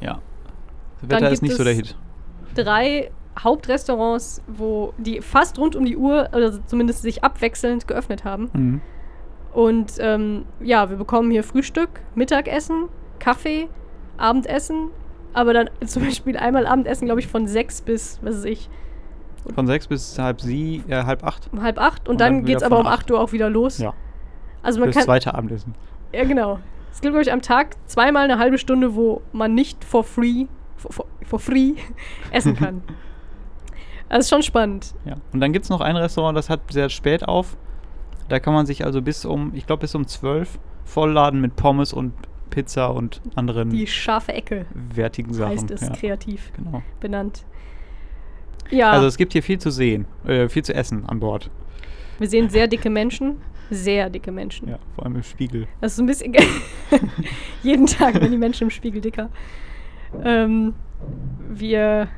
Ja. 0.00 0.20
Das 1.02 1.10
Wetter 1.10 1.30
ist 1.30 1.42
nicht 1.42 1.56
so 1.56 1.64
der 1.64 1.74
Hit. 1.74 1.96
Drei 2.54 3.10
Hauptrestaurants, 3.38 4.42
wo 4.46 4.92
die 4.98 5.20
fast 5.20 5.58
rund 5.58 5.76
um 5.76 5.84
die 5.84 5.96
Uhr, 5.96 6.28
also 6.32 6.58
zumindest 6.66 7.02
sich 7.02 7.22
abwechselnd 7.24 7.86
geöffnet 7.86 8.24
haben. 8.24 8.50
Mhm. 8.52 8.80
Und 9.52 9.94
ähm, 10.00 10.44
ja, 10.60 10.90
wir 10.90 10.96
bekommen 10.96 11.30
hier 11.30 11.42
Frühstück, 11.42 11.88
Mittagessen, 12.14 12.88
Kaffee, 13.18 13.68
Abendessen. 14.18 14.88
Aber 15.32 15.52
dann 15.52 15.70
zum 15.86 16.04
Beispiel 16.04 16.36
einmal 16.36 16.66
Abendessen, 16.66 17.06
glaube 17.06 17.20
ich, 17.20 17.26
von 17.26 17.46
sechs 17.46 17.80
bis, 17.82 18.18
was 18.22 18.36
weiß 18.38 18.44
ich, 18.44 18.68
Von 19.54 19.66
sechs 19.66 19.86
bis 19.86 20.18
halb 20.18 20.40
sie, 20.40 20.82
äh, 20.88 21.04
halb 21.04 21.24
acht. 21.24 21.48
um 21.52 21.62
halb 21.62 21.78
acht. 21.78 22.08
Und, 22.08 22.14
Und 22.14 22.20
dann, 22.20 22.34
dann 22.38 22.44
geht 22.44 22.56
es 22.58 22.62
aber 22.62 22.78
um 22.80 22.86
acht. 22.86 23.10
Uhr 23.10 23.20
auch 23.20 23.32
wieder 23.32 23.48
los. 23.50 23.78
Ja. 23.78 23.94
Also 24.62 24.80
man 24.80 24.88
Das 24.88 24.96
kann. 24.96 25.04
zweite 25.04 25.34
Abendessen. 25.34 25.74
Ja, 26.12 26.24
genau. 26.24 26.58
Es 26.92 27.00
gibt, 27.00 27.12
glaube 27.12 27.22
ich, 27.22 27.32
am 27.32 27.42
Tag 27.42 27.76
zweimal 27.86 28.24
eine 28.24 28.38
halbe 28.38 28.58
Stunde, 28.58 28.94
wo 28.94 29.20
man 29.32 29.54
nicht 29.54 29.84
for 29.84 30.02
free, 30.02 30.46
for, 30.76 30.92
for, 30.92 31.06
for 31.24 31.38
free 31.38 31.74
essen 32.32 32.56
kann. 32.56 32.82
Das 34.08 34.20
ist 34.20 34.30
schon 34.30 34.42
spannend. 34.42 34.94
Ja. 35.04 35.14
Und 35.32 35.40
dann 35.40 35.52
gibt 35.52 35.64
es 35.64 35.68
noch 35.70 35.80
ein 35.80 35.96
Restaurant, 35.96 36.36
das 36.38 36.48
hat 36.48 36.60
sehr 36.70 36.88
spät 36.88 37.26
auf. 37.26 37.56
Da 38.28 38.38
kann 38.40 38.54
man 38.54 38.64
sich 38.66 38.84
also 38.84 39.02
bis 39.02 39.24
um, 39.24 39.52
ich 39.54 39.66
glaube 39.66 39.80
bis 39.80 39.94
um 39.94 40.06
zwölf 40.06 40.58
vollladen 40.84 41.40
mit 41.40 41.56
Pommes 41.56 41.92
und 41.92 42.12
Pizza 42.50 42.92
und 42.94 43.20
anderen 43.34 43.70
Die 43.70 43.86
scharfe 43.86 44.32
Ecke 44.32 44.66
wertigen 44.72 45.34
Sachen. 45.34 45.52
heißt 45.52 45.70
es, 45.70 45.80
ja. 45.82 45.90
kreativ 45.90 46.52
Genau. 46.56 46.82
benannt. 47.00 47.44
Ja, 48.70 48.90
Also 48.90 49.06
es 49.06 49.16
gibt 49.16 49.32
hier 49.32 49.42
viel 49.42 49.58
zu 49.58 49.70
sehen, 49.70 50.06
äh, 50.26 50.48
viel 50.48 50.62
zu 50.64 50.74
essen 50.74 51.04
an 51.06 51.20
Bord. 51.20 51.50
wir 52.18 52.28
sehen 52.28 52.48
sehr 52.48 52.66
dicke 52.66 52.90
Menschen. 52.90 53.36
Sehr 53.70 54.10
dicke 54.10 54.30
Menschen. 54.30 54.68
Ja, 54.68 54.78
vor 54.94 55.04
allem 55.04 55.16
im 55.16 55.22
Spiegel. 55.22 55.66
Das 55.80 55.94
ist 55.94 55.98
ein 55.98 56.06
bisschen. 56.06 56.34
jeden 57.62 57.86
Tag 57.86 58.14
werden 58.14 58.30
die 58.30 58.38
Menschen 58.38 58.64
im 58.64 58.70
Spiegel 58.70 59.00
dicker. 59.00 59.28
Ähm, 60.24 60.74
wir. 61.48 62.08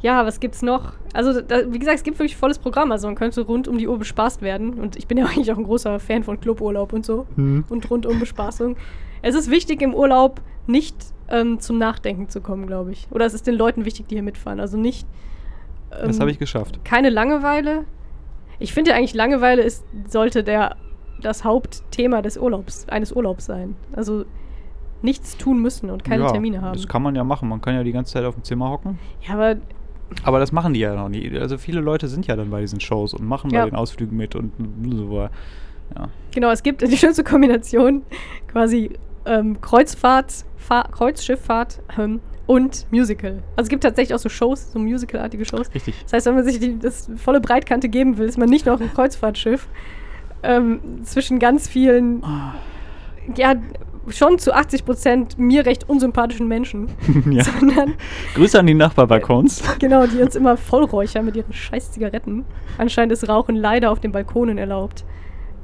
Ja, 0.00 0.24
was 0.24 0.38
gibt's 0.38 0.62
noch? 0.62 0.92
Also, 1.12 1.40
da, 1.40 1.72
wie 1.72 1.78
gesagt, 1.80 1.98
es 1.98 2.04
gibt 2.04 2.20
wirklich 2.20 2.36
volles 2.36 2.60
Programm. 2.60 2.92
Also, 2.92 3.08
man 3.08 3.16
könnte 3.16 3.40
rund 3.40 3.66
um 3.66 3.76
die 3.78 3.88
Uhr 3.88 3.98
bespaßt 3.98 4.40
werden. 4.40 4.74
Und 4.74 4.94
ich 4.94 5.08
bin 5.08 5.18
ja 5.18 5.26
eigentlich 5.26 5.50
auch 5.50 5.58
ein 5.58 5.64
großer 5.64 5.98
Fan 5.98 6.22
von 6.22 6.38
Cluburlaub 6.38 6.92
und 6.92 7.04
so. 7.04 7.26
Mhm. 7.34 7.64
Und 7.68 7.90
rundum 7.90 8.20
Bespaßung. 8.20 8.76
Es 9.22 9.34
ist 9.34 9.50
wichtig, 9.50 9.82
im 9.82 9.94
Urlaub 9.94 10.40
nicht 10.68 10.94
ähm, 11.30 11.60
zum 11.60 11.78
Nachdenken 11.78 12.28
zu 12.28 12.40
kommen, 12.40 12.66
glaube 12.66 12.92
ich. 12.92 13.06
Oder 13.10 13.26
es 13.26 13.34
ist 13.34 13.46
den 13.46 13.54
Leuten 13.54 13.84
wichtig, 13.84 14.08
die 14.08 14.14
hier 14.16 14.22
mitfahren. 14.22 14.60
Also 14.60 14.76
nicht. 14.76 15.06
Das 15.90 16.16
ähm, 16.16 16.20
habe 16.20 16.30
ich 16.30 16.38
geschafft. 16.38 16.84
keine 16.84 17.10
Langeweile. 17.10 17.84
Ich 18.58 18.72
finde 18.72 18.90
ja 18.90 18.96
eigentlich, 18.96 19.14
Langeweile 19.14 19.62
ist, 19.62 19.84
sollte 20.08 20.42
der, 20.44 20.76
das 21.22 21.44
Hauptthema 21.44 22.22
des 22.22 22.36
Urlaubs, 22.36 22.88
eines 22.88 23.12
Urlaubs 23.12 23.46
sein. 23.46 23.76
Also 23.94 24.24
nichts 25.00 25.36
tun 25.36 25.62
müssen 25.62 25.90
und 25.90 26.02
keine 26.04 26.24
ja, 26.24 26.32
Termine 26.32 26.60
haben. 26.60 26.76
Das 26.76 26.88
kann 26.88 27.02
man 27.02 27.14
ja 27.14 27.22
machen. 27.24 27.48
Man 27.48 27.60
kann 27.60 27.74
ja 27.74 27.84
die 27.84 27.92
ganze 27.92 28.14
Zeit 28.14 28.24
auf 28.24 28.34
dem 28.34 28.42
Zimmer 28.44 28.68
hocken. 28.70 28.98
ja, 29.26 29.34
aber 29.34 29.56
Aber 30.24 30.38
das 30.40 30.50
machen 30.52 30.74
die 30.74 30.80
ja 30.80 30.94
noch 30.94 31.08
nie. 31.08 31.38
Also 31.38 31.56
viele 31.58 31.80
Leute 31.80 32.08
sind 32.08 32.26
ja 32.26 32.34
dann 32.34 32.50
bei 32.50 32.60
diesen 32.60 32.80
Shows 32.80 33.14
und 33.14 33.24
machen 33.26 33.50
Ja. 33.50 33.62
bei 33.64 33.70
den 33.70 33.76
Ausflügen 33.76 34.16
mit 34.16 34.34
und 34.34 34.52
so. 34.90 35.28
Ja. 35.96 36.08
genau, 36.32 36.50
es 36.50 36.62
gibt 36.62 36.82
die 36.82 36.96
schönste 36.96 37.24
Kombination, 37.24 38.02
quasi 38.48 38.90
ähm, 39.28 39.60
Kreuzfahrt, 39.60 40.44
Fahr 40.56 40.88
Kreuzschifffahrt 40.90 41.80
ähm, 41.98 42.20
und 42.46 42.86
Musical. 42.90 43.42
Also 43.56 43.66
es 43.66 43.68
gibt 43.68 43.82
tatsächlich 43.82 44.14
auch 44.14 44.18
so 44.18 44.28
Shows, 44.28 44.72
so 44.72 44.78
Musical-artige 44.78 45.44
Shows. 45.44 45.72
Richtig. 45.74 46.02
Das 46.04 46.14
heißt, 46.14 46.26
wenn 46.26 46.34
man 46.34 46.44
sich 46.44 46.58
die, 46.58 46.78
das 46.78 47.10
volle 47.16 47.40
Breitkante 47.40 47.88
geben 47.88 48.18
will, 48.18 48.26
ist 48.26 48.38
man 48.38 48.48
nicht 48.48 48.66
noch 48.66 48.74
auf 48.74 48.80
einem 48.80 48.92
Kreuzfahrtschiff 48.92 49.68
ähm, 50.42 50.80
zwischen 51.04 51.38
ganz 51.38 51.68
vielen, 51.68 52.22
ja, 53.36 53.54
schon 54.08 54.38
zu 54.38 54.54
80 54.54 54.84
Prozent 54.84 55.38
mir 55.38 55.66
recht 55.66 55.88
unsympathischen 55.88 56.48
Menschen, 56.48 56.88
ja. 57.30 57.44
sondern 57.44 57.94
Grüße 58.34 58.58
an 58.58 58.66
die 58.66 58.74
Nachbarbalkons. 58.74 59.62
genau, 59.78 60.06
die 60.06 60.22
uns 60.22 60.34
immer 60.34 60.56
vollräuchern 60.56 61.24
mit 61.24 61.36
ihren 61.36 61.52
scheiß 61.52 61.92
Zigaretten. 61.92 62.44
Anscheinend 62.78 63.12
ist 63.12 63.28
Rauchen 63.28 63.56
leider 63.56 63.90
auf 63.90 64.00
den 64.00 64.12
Balkonen 64.12 64.58
erlaubt. 64.58 65.04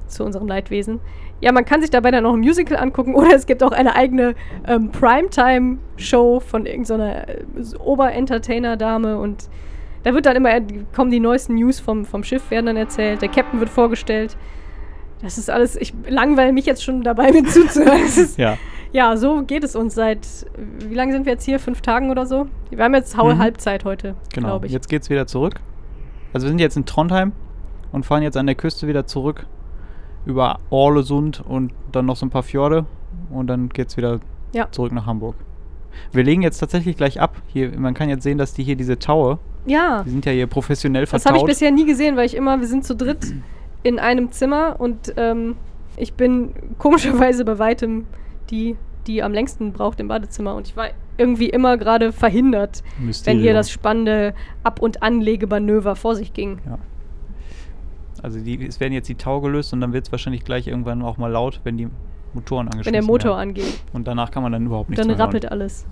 Zu 0.06 0.24
unserem 0.24 0.46
Leidwesen. 0.46 1.00
Ja, 1.40 1.52
man 1.52 1.64
kann 1.64 1.80
sich 1.80 1.90
dabei 1.90 2.10
dann 2.10 2.22
noch 2.24 2.32
ein 2.34 2.40
Musical 2.40 2.76
angucken 2.78 3.14
oder 3.14 3.34
es 3.34 3.46
gibt 3.46 3.62
auch 3.62 3.72
eine 3.72 3.96
eigene 3.96 4.34
ähm, 4.66 4.90
Primetime-Show 4.92 6.40
von 6.40 6.66
irgendeiner 6.66 7.28
äh, 7.28 7.42
Ober-Entertainer-Dame 7.82 9.18
und 9.18 9.48
da 10.02 10.12
wird 10.14 10.26
dann 10.26 10.36
immer, 10.36 10.50
kommen 10.94 11.10
die 11.10 11.20
neuesten 11.20 11.54
News 11.54 11.80
vom, 11.80 12.04
vom 12.04 12.24
Schiff, 12.24 12.50
werden 12.50 12.66
dann 12.66 12.76
erzählt, 12.76 13.22
der 13.22 13.28
Captain 13.30 13.58
wird 13.60 13.70
vorgestellt. 13.70 14.36
Das 15.22 15.38
ist 15.38 15.48
alles, 15.48 15.76
ich 15.76 15.94
langweile 16.08 16.52
mich 16.52 16.66
jetzt 16.66 16.84
schon 16.84 17.02
dabei, 17.02 17.32
mir 17.32 17.44
zuzuhören. 17.44 18.04
Ist, 18.04 18.36
Ja. 18.38 18.58
ja, 18.92 19.16
so 19.16 19.42
geht 19.42 19.64
es 19.64 19.74
uns 19.74 19.94
seit, 19.94 20.26
wie 20.86 20.94
lange 20.94 21.12
sind 21.12 21.24
wir 21.24 21.32
jetzt 21.32 21.44
hier? 21.44 21.58
Fünf 21.58 21.80
Tagen 21.80 22.10
oder 22.10 22.26
so? 22.26 22.46
Wir 22.70 22.84
haben 22.84 22.94
jetzt 22.94 23.16
Mhm. 23.16 23.38
Halbzeit 23.38 23.84
heute, 23.84 24.14
Genau. 24.34 24.48
glaube 24.48 24.66
ich. 24.66 24.72
Jetzt 24.72 24.88
geht's 24.88 25.08
wieder 25.08 25.26
zurück. 25.26 25.54
Also 26.34 26.46
wir 26.46 26.50
sind 26.50 26.58
jetzt 26.58 26.76
in 26.76 26.84
Trondheim 26.84 27.32
und 27.92 28.04
fahren 28.04 28.22
jetzt 28.22 28.36
an 28.36 28.44
der 28.46 28.56
Küste 28.56 28.86
wieder 28.86 29.06
zurück 29.06 29.46
über 30.26 30.58
Orlesund 30.70 31.42
und 31.46 31.72
dann 31.92 32.06
noch 32.06 32.16
so 32.16 32.26
ein 32.26 32.30
paar 32.30 32.42
Fjorde 32.42 32.86
und 33.30 33.46
dann 33.48 33.68
geht's 33.68 33.96
wieder 33.96 34.20
Ja. 34.52 34.70
zurück 34.70 34.92
nach 34.92 35.06
Hamburg. 35.06 35.36
Wir 36.12 36.24
legen 36.24 36.42
jetzt 36.42 36.58
tatsächlich 36.58 36.96
gleich 36.96 37.20
ab. 37.20 37.36
Hier, 37.46 37.78
man 37.78 37.94
kann 37.94 38.08
jetzt 38.08 38.22
sehen, 38.24 38.38
dass 38.38 38.52
die 38.54 38.64
hier 38.64 38.76
diese 38.76 38.98
Taue, 38.98 39.38
Ja, 39.66 40.02
die 40.04 40.10
sind 40.10 40.26
ja 40.26 40.32
hier 40.32 40.46
professionell 40.46 41.02
das 41.02 41.10
vertaut. 41.10 41.28
habe 41.28 41.38
ich 41.38 41.44
bisher 41.44 41.70
nie 41.70 41.86
gesehen, 41.86 42.16
weil 42.16 42.26
ich 42.26 42.34
immer, 42.36 42.58
wir 42.60 42.66
sind 42.66 42.84
zu 42.84 42.96
dritt 42.96 43.34
in 43.82 43.98
einem 43.98 44.32
Zimmer 44.32 44.76
und 44.78 45.14
ähm, 45.16 45.56
ich 45.96 46.14
bin 46.14 46.52
komischerweise 46.78 47.44
bei 47.44 47.58
weitem 47.58 48.06
die, 48.50 48.76
die 49.06 49.22
am 49.22 49.32
längsten 49.32 49.72
braucht 49.72 50.00
im 50.00 50.08
Badezimmer 50.08 50.54
und 50.56 50.66
ich 50.68 50.76
war 50.76 50.88
irgendwie 51.16 51.48
immer 51.48 51.76
gerade 51.76 52.10
verhindert, 52.12 52.82
wenn 52.98 53.06
Mysterium. 53.06 53.42
hier 53.42 53.52
das 53.54 53.70
spannende 53.70 54.34
Ab- 54.64 54.82
und 54.82 55.02
Anlegemanöver 55.02 55.94
vor 55.94 56.16
sich 56.16 56.32
ging. 56.32 56.58
Ja. 56.66 56.78
Also 58.24 58.40
die, 58.40 58.66
es 58.66 58.80
werden 58.80 58.94
jetzt 58.94 59.08
die 59.10 59.16
Tau 59.16 59.42
gelöst 59.42 59.74
und 59.74 59.82
dann 59.82 59.92
wird 59.92 60.06
es 60.06 60.12
wahrscheinlich 60.12 60.44
gleich 60.44 60.66
irgendwann 60.66 61.02
auch 61.02 61.18
mal 61.18 61.30
laut, 61.30 61.60
wenn 61.64 61.76
die 61.76 61.88
Motoren 62.32 62.68
angeschlossen 62.68 62.86
Wenn 62.86 62.92
der 62.94 63.02
Motor 63.04 63.36
werden. 63.36 63.50
angeht, 63.50 63.82
Und 63.92 64.08
danach 64.08 64.30
kann 64.30 64.42
man 64.42 64.50
dann 64.50 64.64
überhaupt 64.64 64.88
nichts 64.88 65.06
dann 65.06 65.14
mehr 65.14 65.22
rappelt 65.24 65.44
hören. 65.44 65.52
alles. 65.52 65.86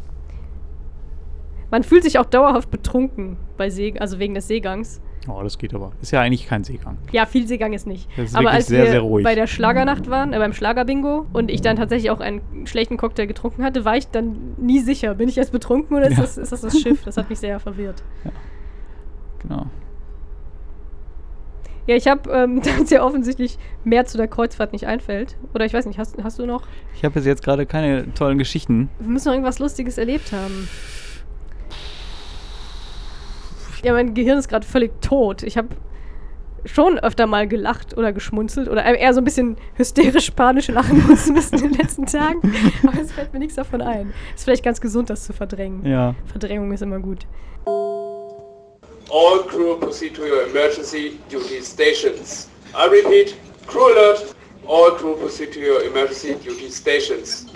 Man 1.70 1.82
fühlt 1.82 2.02
sich 2.04 2.18
auch 2.18 2.24
dauerhaft 2.24 2.70
betrunken 2.70 3.36
bei 3.58 3.68
See, 3.68 3.94
also 3.98 4.18
wegen 4.18 4.32
des 4.34 4.48
Seegangs. 4.48 5.00
Oh, 5.28 5.40
das 5.42 5.56
geht 5.58 5.72
aber. 5.74 5.92
Ist 6.00 6.10
ja 6.10 6.20
eigentlich 6.22 6.46
kein 6.46 6.64
Seegang. 6.64 6.96
Ja, 7.12 7.26
viel 7.26 7.46
Seegang 7.46 7.74
ist 7.74 7.86
nicht. 7.86 8.08
Das 8.16 8.30
ist 8.30 8.34
Aber 8.34 8.50
als 8.50 8.66
sehr, 8.66 8.84
wir 8.84 8.90
sehr 8.92 9.00
ruhig. 9.02 9.24
bei 9.24 9.34
der 9.34 9.46
Schlagernacht 9.46 10.08
waren, 10.10 10.32
äh, 10.32 10.38
beim 10.38 10.52
Schlagerbingo, 10.54 11.26
und 11.34 11.50
ich 11.50 11.60
dann 11.60 11.76
tatsächlich 11.76 12.10
auch 12.10 12.20
einen 12.20 12.66
schlechten 12.66 12.96
Cocktail 12.96 13.26
getrunken 13.26 13.62
hatte, 13.62 13.84
war 13.84 13.96
ich 13.96 14.08
dann 14.08 14.54
nie 14.56 14.80
sicher. 14.80 15.14
Bin 15.14 15.28
ich 15.28 15.36
jetzt 15.36 15.52
betrunken 15.52 15.96
oder 15.96 16.08
ist, 16.08 16.16
Ja. 16.16 16.22
das, 16.22 16.38
ist 16.38 16.50
das 16.50 16.62
das 16.62 16.80
Schiff? 16.80 17.04
Das 17.04 17.16
hat 17.18 17.28
mich 17.30 17.38
sehr 17.38 17.60
verwirrt. 17.60 18.02
Genau. 19.40 19.66
Ja, 21.86 21.96
ich 21.96 22.06
habe, 22.06 22.30
ähm, 22.30 22.62
da 22.62 22.70
uns 22.78 22.90
ja 22.90 23.02
offensichtlich 23.02 23.58
mehr 23.84 24.04
zu 24.06 24.16
der 24.16 24.28
Kreuzfahrt 24.28 24.72
nicht 24.72 24.86
einfällt. 24.86 25.36
Oder 25.54 25.64
ich 25.64 25.74
weiß 25.74 25.86
nicht, 25.86 25.98
hast, 25.98 26.22
hast 26.22 26.38
du 26.38 26.46
noch? 26.46 26.62
Ich 26.94 27.04
habe 27.04 27.18
jetzt 27.20 27.42
gerade 27.42 27.66
keine 27.66 28.12
tollen 28.14 28.38
Geschichten. 28.38 28.88
Wir 29.00 29.08
müssen 29.08 29.28
noch 29.28 29.34
irgendwas 29.34 29.58
Lustiges 29.58 29.98
erlebt 29.98 30.32
haben. 30.32 30.68
Ja, 33.82 33.92
mein 33.94 34.14
Gehirn 34.14 34.38
ist 34.38 34.48
gerade 34.48 34.64
völlig 34.64 35.00
tot. 35.00 35.42
Ich 35.42 35.56
habe 35.56 35.68
schon 36.64 36.98
öfter 37.00 37.26
mal 37.26 37.48
gelacht 37.48 37.96
oder 37.96 38.12
geschmunzelt 38.12 38.68
oder 38.68 38.84
eher 38.84 39.12
so 39.12 39.20
ein 39.20 39.24
bisschen 39.24 39.56
hysterisch 39.74 40.30
panisch 40.30 40.68
lachen 40.68 41.04
müssen 41.08 41.36
in 41.36 41.72
den 41.72 41.72
letzten 41.72 42.06
Tagen. 42.06 42.40
Aber 42.86 43.00
es 43.00 43.10
fällt 43.10 43.32
mir 43.32 43.40
nichts 43.40 43.56
davon 43.56 43.82
ein. 43.82 44.12
Ist 44.34 44.44
vielleicht 44.44 44.64
ganz 44.64 44.80
gesund, 44.80 45.10
das 45.10 45.24
zu 45.24 45.32
verdrängen. 45.32 45.84
Ja. 45.84 46.14
Verdrängung 46.26 46.70
ist 46.72 46.82
immer 46.82 47.00
gut. 47.00 47.26
All 49.10 49.40
crew 49.40 49.78
proceed 49.78 50.14
to 50.14 50.22
your 50.22 50.46
emergency 50.46 51.18
duty 51.28 51.60
stations. 51.62 52.48
I 52.74 52.86
repeat, 52.86 53.36
crew 53.66 53.92
alert. 53.92 54.34
All 54.66 54.92
crew 54.92 55.16
proceed 55.16 55.52
to 55.52 55.60
your 55.60 55.82
emergency 55.82 56.34
duty 56.34 56.70
stations. 56.70 57.46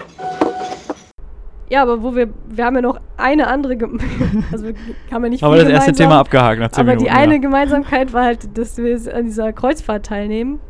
Ja, 1.68 1.82
aber 1.82 2.02
wo 2.02 2.14
wir, 2.14 2.28
wir 2.48 2.64
haben 2.64 2.76
ja 2.76 2.82
noch 2.82 3.00
eine 3.16 3.48
andere, 3.48 3.76
gem 3.76 3.98
also 4.52 4.66
wir 4.66 4.74
haben 5.10 5.24
ja 5.24 5.30
nicht 5.30 5.42
Aber 5.42 5.56
das 5.56 5.68
erste. 5.68 5.92
Thema 5.92 6.20
abgehakt 6.20 6.60
nach 6.60 6.70
10 6.70 6.80
Aber 6.80 6.90
Minuten. 6.90 7.04
die 7.04 7.10
eine 7.10 7.34
ja. 7.34 7.40
Gemeinsamkeit 7.40 8.12
war 8.12 8.24
halt, 8.24 8.56
dass 8.56 8.76
wir 8.76 8.96
an 9.14 9.24
dieser 9.26 9.52
Kreuzfahrt 9.52 10.06
teilnehmen. 10.06 10.60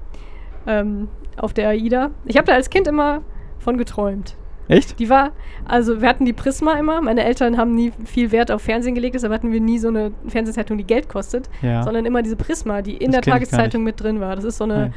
Ähm, 0.66 1.08
auf 1.36 1.52
der 1.52 1.68
AIDA. 1.68 2.10
Ich 2.24 2.36
habe 2.36 2.46
da 2.46 2.54
als 2.54 2.70
Kind 2.70 2.88
immer 2.88 3.22
von 3.58 3.76
geträumt. 3.76 4.36
Echt? 4.68 4.98
Die 4.98 5.08
war, 5.08 5.32
also 5.64 6.00
wir 6.00 6.08
hatten 6.08 6.24
die 6.24 6.32
Prisma 6.32 6.72
immer. 6.74 7.00
Meine 7.00 7.24
Eltern 7.24 7.56
haben 7.56 7.74
nie 7.74 7.92
viel 8.04 8.32
Wert 8.32 8.50
auf 8.50 8.62
Fernsehen 8.62 8.94
gelegt, 8.94 9.14
deshalb 9.14 9.32
hatten 9.32 9.52
wir 9.52 9.60
nie 9.60 9.78
so 9.78 9.88
eine 9.88 10.12
Fernsehzeitung, 10.26 10.76
die 10.78 10.84
Geld 10.84 11.08
kostet, 11.08 11.48
Ja. 11.62 11.82
sondern 11.82 12.04
immer 12.06 12.22
diese 12.22 12.36
Prisma, 12.36 12.82
die 12.82 12.96
in 12.96 13.12
Das 13.12 13.20
der 13.22 13.32
Tageszeitung 13.32 13.82
mit 13.84 14.00
drin 14.00 14.20
war. 14.20 14.34
Das 14.36 14.44
ist 14.44 14.58
so 14.58 14.64
eine, 14.64 14.74
Nein. 14.76 14.94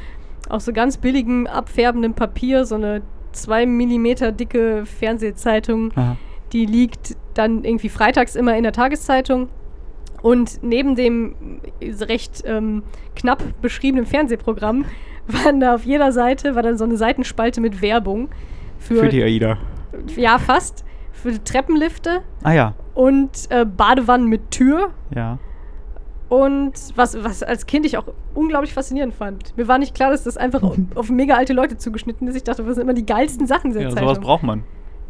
aus 0.48 0.64
so 0.64 0.72
ganz 0.72 0.96
billigem, 0.96 1.46
abfärbendem 1.46 2.14
Papier, 2.14 2.64
so 2.64 2.74
eine 2.74 3.02
2 3.32 3.66
Millimeter 3.66 4.32
dicke 4.32 4.84
Fernsehzeitung. 4.86 5.92
Aha. 5.94 6.16
Die 6.52 6.66
liegt 6.66 7.16
dann 7.34 7.64
irgendwie 7.64 7.88
freitags 7.88 8.34
immer 8.34 8.56
in 8.56 8.64
der 8.64 8.72
Tageszeitung. 8.72 9.48
Und 10.22 10.62
neben 10.62 10.96
dem 10.96 11.60
recht 11.80 12.42
ähm, 12.44 12.82
knapp 13.14 13.42
beschriebenen 13.62 14.04
Fernsehprogramm 14.04 14.84
waren 15.28 15.60
da 15.60 15.74
auf 15.76 15.84
jeder 15.84 16.10
Seite, 16.12 16.54
war 16.56 16.62
dann 16.62 16.76
so 16.76 16.84
eine 16.84 16.96
Seitenspalte 16.96 17.60
mit 17.60 17.80
Werbung. 17.82 18.28
Für, 18.80 18.96
Für 18.96 19.08
die 19.08 19.22
AIDA. 19.22 19.56
ja, 20.16 20.38
fast. 20.38 20.84
Für 21.12 21.42
Treppenlifte 21.44 22.22
Ah 22.42 22.52
ja. 22.52 22.74
und 22.94 23.30
äh, 23.50 23.64
Badewannen 23.64 24.26
mit 24.26 24.50
Tür. 24.50 24.90
Ja. 25.14 25.38
Und 26.28 26.72
was, 26.94 27.22
was 27.24 27.42
als 27.42 27.66
Kind 27.66 27.84
ich 27.84 27.98
auch 27.98 28.04
unglaublich 28.34 28.72
faszinierend 28.72 29.14
fand. 29.14 29.56
Mir 29.56 29.66
war 29.68 29.78
nicht 29.78 29.94
klar, 29.94 30.10
dass 30.10 30.22
das 30.24 30.36
einfach 30.36 30.62
auf, 30.62 30.76
auf 30.94 31.10
mega 31.10 31.34
alte 31.34 31.52
Leute 31.52 31.76
zugeschnitten 31.76 32.26
ist. 32.28 32.36
Ich 32.36 32.44
dachte, 32.44 32.62
das 32.62 32.76
sind 32.76 32.82
immer 32.84 32.94
die 32.94 33.04
geilsten 33.04 33.46
Sachen 33.46 33.72
Ja, 33.72 33.90
Zeitung. 33.90 33.98
sowas 34.08 34.20
braucht 34.20 34.44
man. 34.44 34.62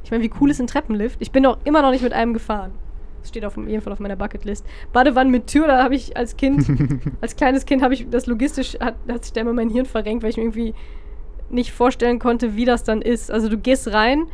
Ich 0.03 0.11
meine, 0.11 0.23
wie 0.25 0.31
cool 0.41 0.51
ist 0.51 0.61
ein 0.61 0.67
Treppenlift? 0.67 1.21
Ich 1.21 1.31
bin 1.31 1.45
auch 1.45 1.59
immer 1.65 1.83
noch 1.83 1.91
nicht 1.91 2.03
mit 2.03 2.13
einem 2.15 2.33
gefahren. 2.33 2.73
Das 3.21 3.29
steht 3.29 3.45
auf 3.45 3.55
jeden 3.59 3.83
Fall 3.83 3.93
auf 3.93 4.01
meiner 4.01 4.17
Bucketlist. 4.17 4.65
Badewannen 4.95 5.31
mit 5.31 5.47
Tür, 5.47 5.67
da 5.67 5.85
habe 5.85 5.95
ich 5.95 6.17
als 6.17 6.39
Kind, 6.39 6.67
als 7.21 7.37
kleines 7.37 7.67
Kind 7.67 7.83
habe 7.83 7.93
ich 7.93 8.09
das 8.09 8.27
logistisch, 8.27 8.79
hat, 8.81 8.95
hat 9.09 9.25
sich 9.25 9.35
da 9.35 9.43
immer 9.43 9.53
mein 9.53 9.69
Hirn 9.69 9.85
verrenkt, 9.85 10.23
weil 10.23 10.31
ich 10.31 10.39
mir 10.39 10.45
irgendwie 10.45 10.75
nicht 11.51 11.73
vorstellen 11.73 12.19
konnte, 12.19 12.57
wie 12.57 12.65
das 12.65 12.85
dann 12.85 13.03
ist. 13.03 13.31
Also 13.31 13.49
du 13.49 13.59
gehst 13.59 13.93
rein 13.93 14.27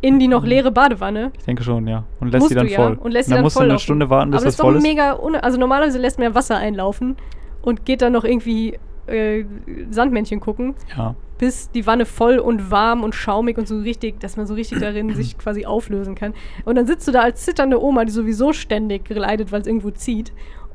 in 0.00 0.18
die 0.20 0.28
noch 0.28 0.44
leere 0.44 0.70
Badewanne. 0.70 1.32
Ich 1.38 1.44
denke 1.44 1.62
schon, 1.64 1.86
ja. 1.88 2.04
Und 2.20 2.30
lässt 2.32 2.48
sie 2.48 2.54
dann 2.54 2.66
du, 2.66 2.72
ja. 2.72 2.76
voll. 2.78 2.98
Und 3.02 3.10
lässt 3.12 3.28
sie 3.28 3.30
dann 3.32 3.38
dann 3.38 3.44
musst 3.44 3.56
du 3.56 3.60
eine 3.60 3.68
laufen. 3.70 3.82
Stunde 3.82 4.10
warten, 4.10 4.30
bis 4.30 4.38
Aber 4.40 4.44
das 4.46 4.56
das 4.56 4.64
voll 4.64 4.76
ist. 4.76 4.82
mega, 4.82 5.18
also 5.42 5.58
normalerweise 5.58 5.98
lässt 5.98 6.18
man 6.18 6.28
ja 6.28 6.34
Wasser 6.34 6.56
einlaufen 6.56 7.16
und 7.62 7.84
geht 7.84 8.02
dann 8.02 8.12
noch 8.12 8.24
irgendwie 8.24 8.78
äh, 9.08 9.44
Sandmännchen 9.90 10.38
gucken, 10.38 10.74
Ja. 10.96 11.14
bis 11.38 11.70
die 11.70 11.86
Wanne 11.86 12.04
voll 12.06 12.38
und 12.38 12.70
warm 12.70 13.02
und 13.02 13.14
schaumig 13.14 13.58
und 13.58 13.66
so 13.66 13.78
richtig, 13.80 14.20
dass 14.20 14.36
man 14.36 14.46
so 14.46 14.54
richtig 14.54 14.78
darin 14.80 15.12
sich 15.14 15.36
quasi 15.38 15.64
auflösen 15.66 16.14
kann. 16.14 16.34
Und 16.64 16.76
dann 16.76 16.86
sitzt 16.86 17.08
du 17.08 17.12
da 17.12 17.22
als 17.22 17.44
zitternde 17.44 17.82
Oma, 17.82 18.04
die 18.04 18.12
sowieso 18.12 18.52
ständig 18.52 19.08
leidet, 19.08 19.50
weil 19.50 19.62
es 19.62 19.66
irgendwo 19.66 19.90
zieht 19.90 20.32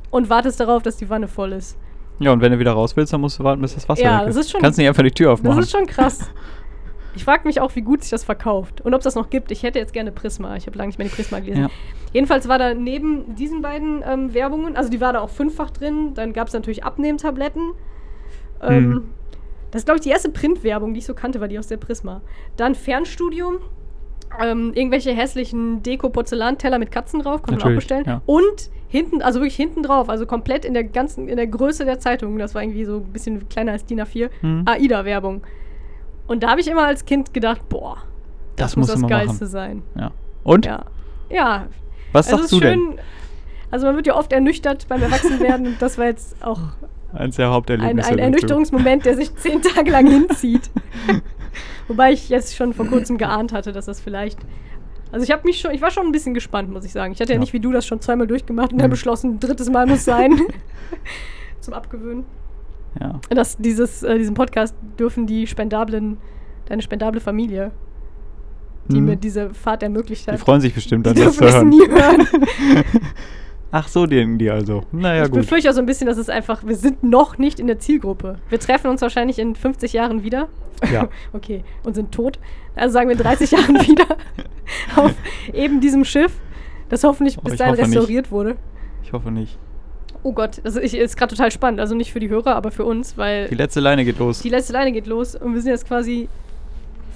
und 0.09 0.29
wartest 0.29 0.59
darauf, 0.59 0.83
dass 0.83 0.97
die 0.97 1.09
Wanne 1.09 1.27
voll 1.29 1.53
ist. 1.53 1.77
Ja, 2.23 2.31
und 2.31 2.41
wenn 2.41 2.51
du 2.51 2.59
wieder 2.59 2.71
raus 2.73 2.95
willst, 2.95 3.13
dann 3.13 3.21
musst 3.21 3.39
du 3.39 3.43
warten, 3.43 3.61
bis 3.61 3.73
das 3.75 3.87
Wasser 3.89 4.03
Ja, 4.03 4.19
weg 4.21 4.27
das 4.27 4.35
ist. 4.35 4.45
ist 4.45 4.51
schon- 4.51 4.61
Kannst 4.61 4.77
nicht 4.79 4.87
einfach 4.87 5.03
die 5.03 5.11
Tür 5.11 5.33
aufmachen. 5.33 5.57
Das 5.57 5.65
ist 5.65 5.71
schon 5.71 5.85
krass. 5.85 6.29
Ich 7.15 7.23
frage 7.25 7.47
mich 7.47 7.61
auch, 7.61 7.75
wie 7.75 7.81
gut 7.81 8.01
sich 8.01 8.09
das 8.09 8.23
verkauft 8.23 8.81
und 8.81 8.93
ob 8.93 8.99
es 8.99 9.03
das 9.03 9.13
noch 9.15 9.29
gibt. 9.29 9.51
Ich 9.51 9.61
hätte 9.61 9.77
jetzt 9.77 9.93
gerne 9.93 10.11
Prisma. 10.11 10.55
Ich 10.55 10.65
habe 10.65 10.77
lange 10.77 10.87
nicht 10.87 10.97
mehr 10.97 11.07
die 11.07 11.13
Prisma 11.13 11.39
gelesen. 11.39 11.63
Ja. 11.63 11.69
Jedenfalls 12.11 12.47
war 12.47 12.57
da 12.57 12.73
neben 12.73 13.35
diesen 13.35 13.61
beiden 13.61 14.03
ähm, 14.07 14.33
Werbungen, 14.33 14.75
also 14.75 14.89
die 14.89 14.99
war 14.99 15.13
da 15.13 15.19
auch 15.21 15.29
fünffach 15.29 15.69
drin, 15.69 16.13
dann 16.15 16.33
gab 16.33 16.47
es 16.47 16.53
natürlich 16.53 16.83
Abnehmtabletten. 16.83 17.73
Ähm, 18.61 18.89
Mhm. 18.89 19.03
Das 19.71 19.81
ist, 19.81 19.85
glaube 19.85 19.97
ich, 19.97 20.03
die 20.03 20.09
erste 20.09 20.29
Printwerbung, 20.29 20.93
die 20.93 20.99
ich 20.99 21.05
so 21.07 21.15
kannte, 21.15 21.41
war 21.41 21.47
die 21.47 21.57
aus 21.57 21.65
der 21.67 21.77
Prisma. 21.77 22.21
Dann 22.57 22.75
Fernstudium, 22.75 23.55
ähm, 24.41 24.71
irgendwelche 24.73 25.11
hässlichen 25.11 25.83
Deko-Porzellanteller 25.83 26.79
mit 26.79 26.91
Katzen 26.91 27.21
drauf, 27.21 27.41
konnte 27.43 27.63
man 27.63 27.73
auch 27.73 27.75
bestellen. 27.75 28.03
ja. 28.07 28.21
Und 28.25 28.69
hinten, 28.87 29.21
also 29.21 29.39
wirklich 29.39 29.55
hinten 29.55 29.83
drauf, 29.83 30.09
also 30.09 30.25
komplett 30.25 30.65
in 30.65 30.73
der 30.73 30.83
ganzen, 30.83 31.27
in 31.27 31.35
der 31.37 31.47
Größe 31.47 31.83
der 31.85 31.99
Zeitung, 31.99 32.37
das 32.37 32.53
war 32.55 32.61
irgendwie 32.61 32.85
so 32.85 32.97
ein 32.97 33.11
bisschen 33.13 33.49
kleiner 33.49 33.71
als 33.73 33.85
DIN 33.85 33.99
A4, 34.01 34.29
Mhm. 34.41 34.63
AIDA-Werbung. 34.67 35.41
Und 36.27 36.43
da 36.43 36.49
habe 36.51 36.61
ich 36.61 36.67
immer 36.69 36.85
als 36.85 37.05
Kind 37.05 37.33
gedacht, 37.33 37.67
boah, 37.69 37.97
das, 38.55 38.71
Das 38.71 38.75
muss 38.77 38.87
das 38.87 39.01
Geilste 39.01 39.45
machen. 39.45 39.47
sein. 39.47 39.83
Ja. 39.99 40.11
Und? 40.43 40.65
Ja. 40.65 40.85
Ja. 41.29 41.67
Was 42.11 42.27
Also 42.27 42.37
sagst 42.37 42.51
du 42.51 42.55
ist 42.57 42.63
denn? 42.63 42.79
schön, 42.79 42.99
Also 43.71 43.87
man 43.87 43.95
wird 43.95 44.05
ja 44.07 44.15
oft 44.15 44.31
ernüchtert 44.31 44.87
beim 44.87 45.01
Erwachsenwerden 45.01 45.65
und 45.67 45.81
das 45.81 45.97
war 45.97 46.05
jetzt 46.05 46.35
auch 46.45 46.59
Eins 47.13 47.35
der 47.35 47.47
ein, 47.47 47.53
Haupterlebnisse. 47.53 48.09
ein. 48.11 48.19
Ernüchterungsmoment, 48.19 49.05
der 49.05 49.15
sich 49.15 49.35
zehn 49.35 49.61
Tage 49.61 49.89
lang 49.91 50.07
hinzieht. 50.07 50.69
Wobei 51.87 52.11
ich 52.13 52.29
jetzt 52.29 52.55
schon 52.55 52.73
vor 52.73 52.85
kurzem 52.87 53.17
geahnt 53.17 53.53
hatte, 53.53 53.71
dass 53.71 53.85
das 53.85 53.99
vielleicht. 53.99 54.39
Also 55.11 55.23
ich 55.23 55.31
habe 55.31 55.43
mich 55.45 55.59
schon, 55.61 55.71
ich 55.71 55.81
war 55.81 55.91
schon 55.91 56.05
ein 56.07 56.11
bisschen 56.11 56.33
gespannt, 56.33 56.71
muss 56.71 56.85
ich 56.85 56.91
sagen. 56.91 57.13
Ich 57.13 57.19
hatte 57.21 57.31
ja, 57.33 57.35
Ja. 57.35 57.39
nicht 57.39 57.53
wie 57.53 57.59
du 57.59 57.71
das 57.71 57.85
schon 57.85 58.01
zweimal 58.01 58.25
durchgemacht 58.27 58.71
und 58.73 58.79
dann 58.79 58.87
Mhm. 58.87 58.91
beschlossen, 58.91 59.31
ein 59.35 59.39
drittes 59.39 59.69
Mal 59.69 59.85
muss 59.85 60.03
sein. 60.05 60.39
Zum 61.61 61.73
Abgewöhnen. 61.73 62.25
Ja. 62.99 63.19
Das, 63.29 63.57
dieses, 63.57 64.03
äh, 64.03 64.17
diesen 64.17 64.33
Podcast 64.35 64.75
dürfen 64.99 65.27
die 65.27 65.47
spendablen, 65.47 66.17
deine 66.65 66.81
spendable 66.81 67.19
Familie, 67.21 67.71
die 68.87 68.99
Mhm. 68.99 69.05
mir 69.05 69.15
diese 69.15 69.53
Fahrt 69.53 69.83
ermöglicht 69.83 70.27
Die 70.27 70.31
hat, 70.31 70.39
freuen 70.39 70.61
sich 70.61 70.73
bestimmt, 70.73 71.05
die 71.05 71.13
dann 71.13 71.23
das 71.25 71.37
zu 71.37 71.43
hören. 71.45 71.69
nie 71.69 71.87
hören. 71.87 72.27
Ach 73.75 73.87
so, 73.87 74.05
denken 74.05 74.37
die 74.37 74.51
also. 74.51 74.83
Naja, 74.91 75.23
ich 75.25 75.31
gut. 75.31 75.39
befürchte 75.41 75.67
auch 75.67 75.73
so 75.73 75.79
ein 75.79 75.87
bisschen, 75.87 76.05
dass 76.05 76.17
es 76.19 76.29
einfach, 76.29 76.63
wir 76.63 76.75
sind 76.75 77.01
noch 77.03 77.39
nicht 77.39 77.59
in 77.59 77.65
der 77.65 77.79
Zielgruppe. 77.79 78.37
Wir 78.49 78.59
treffen 78.59 78.87
uns 78.91 79.01
wahrscheinlich 79.01 79.39
in 79.39 79.55
50 79.55 79.93
Jahren 79.93 80.23
wieder. 80.23 80.47
Ja. 80.93 81.09
okay, 81.33 81.63
und 81.83 81.95
sind 81.95 82.11
tot. 82.11 82.37
Also 82.75 82.93
sagen 82.93 83.09
wir 83.09 83.15
in 83.17 83.21
30 83.23 83.49
Jahren 83.49 83.75
wieder 83.87 84.05
auf 84.95 85.13
eben 85.53 85.81
diesem 85.81 86.05
Schiff, 86.05 86.33
das 86.89 87.03
hoffentlich 87.03 87.39
Oh, 87.39 87.41
bis 87.41 87.53
ich 87.53 87.59
dahin 87.59 87.71
hoffe 87.73 87.81
nicht. 87.81 87.89
restauriert 87.97 88.31
wurde. 88.31 88.57
Ich 89.03 89.11
hoffe 89.11 89.31
nicht. 89.31 89.57
Oh 90.21 90.33
Gott, 90.33 90.61
das 90.63 90.75
ist, 90.75 90.93
ist 90.93 91.17
gerade 91.17 91.35
total 91.35 91.49
spannend. 91.51 91.79
Also 91.79 91.95
nicht 91.95 92.13
für 92.13 92.19
die 92.19 92.29
Hörer, 92.29 92.55
aber 92.55 92.69
für 92.69 92.85
uns, 92.85 93.17
weil 93.17 93.47
Die 93.47 93.55
letzte 93.55 93.79
Leine 93.79 94.05
geht 94.05 94.19
los. 94.19 94.39
die 94.43 94.49
letzte 94.49 94.73
Leine 94.73 94.91
geht 94.91 95.07
los 95.07 95.33
und 95.35 95.55
wir 95.55 95.61
sind 95.61 95.71
jetzt 95.71 95.87
quasi 95.87 96.29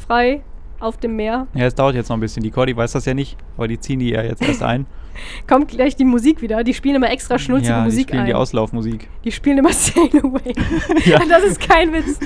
frei 0.08 0.42
auf 0.80 0.98
dem 0.98 1.16
Meer. 1.16 1.46
Ja, 1.54 1.66
es 1.68 1.76
dauert 1.76 1.96
jetzt 1.96 2.10
noch 2.10 2.18
ein 2.18 2.20
bisschen. 2.20 2.42
Die 2.44 2.52
Cordy 2.52 2.76
weiß 2.76 2.92
das 2.94 3.06
ja 3.06 3.14
nicht, 3.14 3.38
aber 3.58 3.68
die 3.68 3.80
ziehen 3.80 4.00
die 4.00 4.10
ja 4.10 4.24
jetzt 4.24 4.42
erst 4.42 4.64
ein. 4.64 4.86
Kommt 5.48 5.70
gleich 5.70 5.96
die 5.96 6.06
Musik 6.06 6.42
wieder. 6.42 6.64
Die 6.64 6.74
spielen 6.74 6.96
immer 6.96 7.10
extra 7.12 7.38
schnulzige 7.40 7.72
ja, 7.72 7.80
die 7.80 7.86
Musik 7.86 8.08
spielen 8.10 8.22
ein. 8.22 8.26
die 8.28 8.34
Auslaufmusik. 8.34 9.08
Die 9.24 9.32
spielen 9.32 9.58
immer 9.60 9.74
Sail 9.74 10.10
Away. 10.22 10.54
Ja. 11.06 11.20
Das 11.28 11.44
ist 11.44 11.60
kein 11.60 11.94
Witz. 11.94 12.20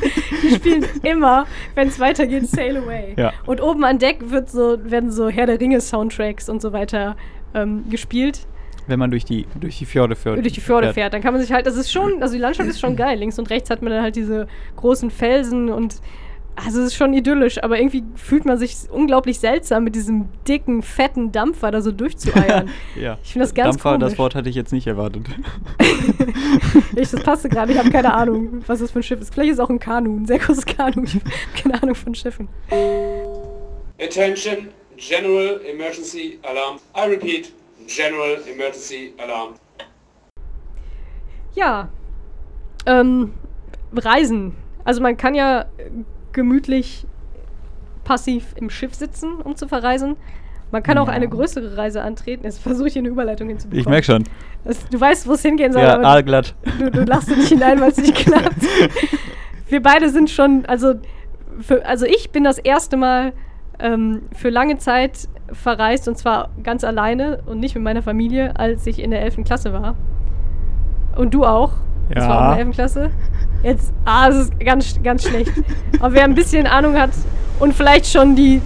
Die 0.43 0.55
spielen 0.55 0.85
immer, 1.03 1.45
wenn 1.75 1.87
es 1.87 1.99
weitergeht, 1.99 2.47
Sail 2.47 2.77
Away. 2.77 3.13
Ja. 3.17 3.33
Und 3.45 3.61
oben 3.61 3.83
an 3.83 3.99
Deck 3.99 4.31
wird 4.31 4.49
so, 4.49 4.77
werden 4.83 5.11
so 5.11 5.29
Herr 5.29 5.45
der 5.45 5.59
Ringe 5.59 5.81
Soundtracks 5.81 6.49
und 6.49 6.61
so 6.61 6.73
weiter 6.73 7.15
ähm, 7.53 7.83
gespielt, 7.89 8.47
Wenn 8.87 8.97
man 8.99 9.11
durch 9.11 9.25
die, 9.25 9.45
durch 9.59 9.77
die 9.77 9.85
Fjorde 9.85 10.15
fährt. 10.15 10.37
durch 10.37 10.53
die 10.53 10.61
Fjorde 10.61 10.93
fährt. 10.93 11.13
Dann 11.13 11.21
kann 11.21 11.33
man 11.33 11.41
sich 11.41 11.51
halt, 11.51 11.65
das 11.65 11.75
ist 11.75 11.91
schon, 11.91 12.21
also 12.21 12.33
die 12.33 12.39
Landschaft 12.39 12.69
ist 12.69 12.79
schon 12.79 12.95
geil. 12.95 13.19
Links 13.19 13.37
und 13.37 13.49
rechts 13.49 13.69
hat 13.69 13.81
man 13.81 13.91
dann 13.91 14.01
halt 14.01 14.15
diese 14.15 14.47
großen 14.77 15.11
Felsen 15.11 15.69
und 15.69 16.01
also 16.55 16.81
es 16.81 16.87
ist 16.87 16.95
schon 16.95 17.13
idyllisch, 17.13 17.63
aber 17.63 17.79
irgendwie 17.79 18.03
fühlt 18.15 18.45
man 18.45 18.57
sich 18.57 18.75
unglaublich 18.91 19.39
seltsam 19.39 19.83
mit 19.83 19.95
diesem 19.95 20.29
dicken, 20.47 20.81
fetten 20.81 21.31
Dampfer 21.31 21.71
da 21.71 21.81
so 21.81 21.91
durchzueiern. 21.91 22.69
ja. 22.95 23.17
Ich 23.23 23.31
finde 23.31 23.45
das 23.45 23.55
ganz 23.55 23.77
Dampfer, 23.77 23.97
das 23.97 24.09
komisch. 24.09 24.19
Wort 24.19 24.35
hatte 24.35 24.49
ich 24.49 24.55
jetzt 24.55 24.71
nicht 24.73 24.87
erwartet. 24.87 25.27
Ich, 26.95 27.09
das 27.09 27.23
passte 27.23 27.47
gerade, 27.47 27.71
ich 27.71 27.77
habe 27.79 27.89
keine 27.89 28.13
Ahnung, 28.13 28.63
was 28.67 28.79
das 28.79 28.91
für 28.91 28.99
ein 28.99 29.03
Schiff 29.03 29.21
ist. 29.21 29.33
Vielleicht 29.33 29.51
ist 29.51 29.57
es 29.57 29.59
auch 29.59 29.69
ein 29.69 29.79
Kanu, 29.79 30.17
ein 30.17 30.25
sehr 30.25 30.39
großes 30.39 30.65
Kanu. 30.65 31.03
Ich 31.03 31.15
habe 31.15 31.23
keine 31.63 31.81
Ahnung 31.81 31.95
von 31.95 32.13
Schiffen. 32.13 32.49
Attention, 33.99 34.67
General 34.97 35.59
Emergency 35.65 36.37
Alarm. 36.43 36.79
I 36.95 37.09
repeat, 37.09 37.53
General 37.87 38.37
Emergency 38.53 39.13
Alarm. 39.17 39.55
Ja. 41.55 41.89
Ähm, 42.85 43.33
Reisen. 43.93 44.55
Also 44.83 45.01
man 45.01 45.17
kann 45.17 45.33
ja 45.35 45.61
äh, 45.61 45.89
gemütlich 46.33 47.05
passiv 48.03 48.53
im 48.55 48.69
Schiff 48.69 48.93
sitzen, 48.95 49.35
um 49.43 49.55
zu 49.55 49.67
verreisen. 49.67 50.15
Man 50.71 50.83
kann 50.83 50.97
auch 50.97 51.07
Ja. 51.07 51.13
eine 51.13 51.27
größere 51.27 51.75
Reise 51.77 52.01
antreten. 52.01 52.45
Jetzt 52.45 52.59
versuche 52.61 52.87
ich 52.87 52.93
hier 52.93 53.01
eine 53.01 53.09
Überleitung 53.09 53.49
hinzubekommen. 53.49 53.81
Ich 53.81 53.87
merke 53.89 54.05
schon. 54.05 54.23
Das, 54.63 54.87
du 54.87 54.99
weißt, 54.99 55.27
wo 55.27 55.33
es 55.33 55.41
hingehen 55.41 55.73
soll, 55.73 55.81
Ja, 55.81 55.99
aalglatt. 55.99 56.55
du, 56.79 56.89
du 56.89 57.03
lachst 57.03 57.29
nicht 57.29 57.49
hinein, 57.49 57.79
weil 57.81 57.91
es 57.91 57.97
nicht 57.97 58.15
klappt. 58.25 58.55
Wir 59.67 59.81
beide 59.81 60.09
sind 60.09 60.29
schon, 60.29 60.65
also, 60.67 60.93
für, 61.59 61.85
also 61.85 62.05
ich 62.05 62.31
bin 62.31 62.43
das 62.43 62.57
erste 62.57 62.95
Mal 62.97 63.33
ähm, 63.79 64.21
für 64.33 64.49
lange 64.49 64.77
Zeit 64.77 65.27
verreist 65.51 66.07
und 66.07 66.17
zwar 66.17 66.49
ganz 66.63 66.83
alleine 66.85 67.41
und 67.45 67.59
nicht 67.59 67.75
mit 67.75 67.83
meiner 67.83 68.01
Familie, 68.01 68.57
als 68.57 68.87
ich 68.87 68.99
in 68.99 69.11
der 69.11 69.21
11. 69.23 69.43
Klasse 69.43 69.73
war. 69.73 69.95
Und 71.17 71.33
du 71.33 71.45
auch. 71.45 71.73
Das 72.09 72.27
war 72.27 72.37
auch 72.53 72.57
in 72.57 72.57
der 72.57 72.57
Ja. 72.57 72.63
11. 72.65 72.75
Klasse. 72.75 73.11
Jetzt, 73.63 73.93
ah, 74.05 74.27
es 74.29 74.35
ist 74.35 74.59
ganz, 74.59 74.95
ganz 75.03 75.27
schlecht. 75.27 75.51
Aber 75.99 76.13
wer 76.13 76.23
ein 76.23 76.33
bisschen 76.35 76.65
Ahnung 76.67 76.97
hat 76.97 77.11
und 77.59 77.73
vielleicht 77.75 78.07
schon 78.07 78.35
die, 78.35 78.61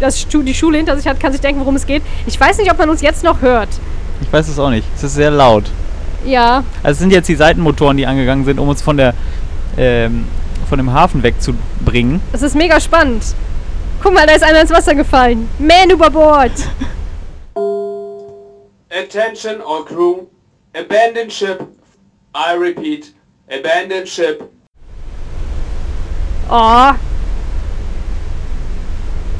das, 0.00 0.26
die 0.28 0.54
Schule 0.54 0.76
hinter 0.78 0.96
sich 0.96 1.06
hat, 1.08 1.18
kann 1.18 1.32
sich 1.32 1.40
denken, 1.40 1.60
worum 1.60 1.76
es 1.76 1.86
geht. 1.86 2.02
Ich 2.26 2.38
weiß 2.38 2.58
nicht, 2.58 2.70
ob 2.70 2.78
man 2.78 2.90
uns 2.90 3.00
jetzt 3.00 3.24
noch 3.24 3.40
hört. 3.40 3.68
Ich 4.20 4.32
weiß 4.32 4.48
es 4.48 4.58
auch 4.58 4.70
nicht. 4.70 4.86
Es 4.94 5.02
ist 5.04 5.14
sehr 5.14 5.30
laut. 5.30 5.64
Ja, 6.24 6.64
Also 6.82 6.92
es 6.92 6.98
sind 6.98 7.12
jetzt 7.12 7.28
die 7.28 7.36
Seitenmotoren, 7.36 7.96
die 7.96 8.04
angegangen 8.06 8.44
sind, 8.44 8.58
um 8.58 8.68
uns 8.68 8.82
von 8.82 8.96
der 8.96 9.14
ähm, 9.76 10.26
von 10.68 10.76
dem 10.76 10.92
Hafen 10.92 11.22
wegzubringen. 11.22 12.20
Das 12.32 12.42
ist 12.42 12.54
mega 12.54 12.78
spannend. 12.80 13.22
Guck 14.02 14.12
mal, 14.12 14.26
da 14.26 14.34
ist 14.34 14.42
einer 14.42 14.60
ins 14.60 14.70
Wasser 14.70 14.94
gefallen. 14.94 15.48
Man 15.58 15.88
über 15.90 16.10
Bord. 16.10 16.50
Attention 18.90 19.60
all 19.66 19.84
crew. 19.84 20.26
Abandon 20.74 21.30
ship. 21.30 21.60
I 22.34 22.54
repeat, 22.56 23.12
abandon 23.50 24.06
ship. 24.06 24.42
Oh. 26.50 26.90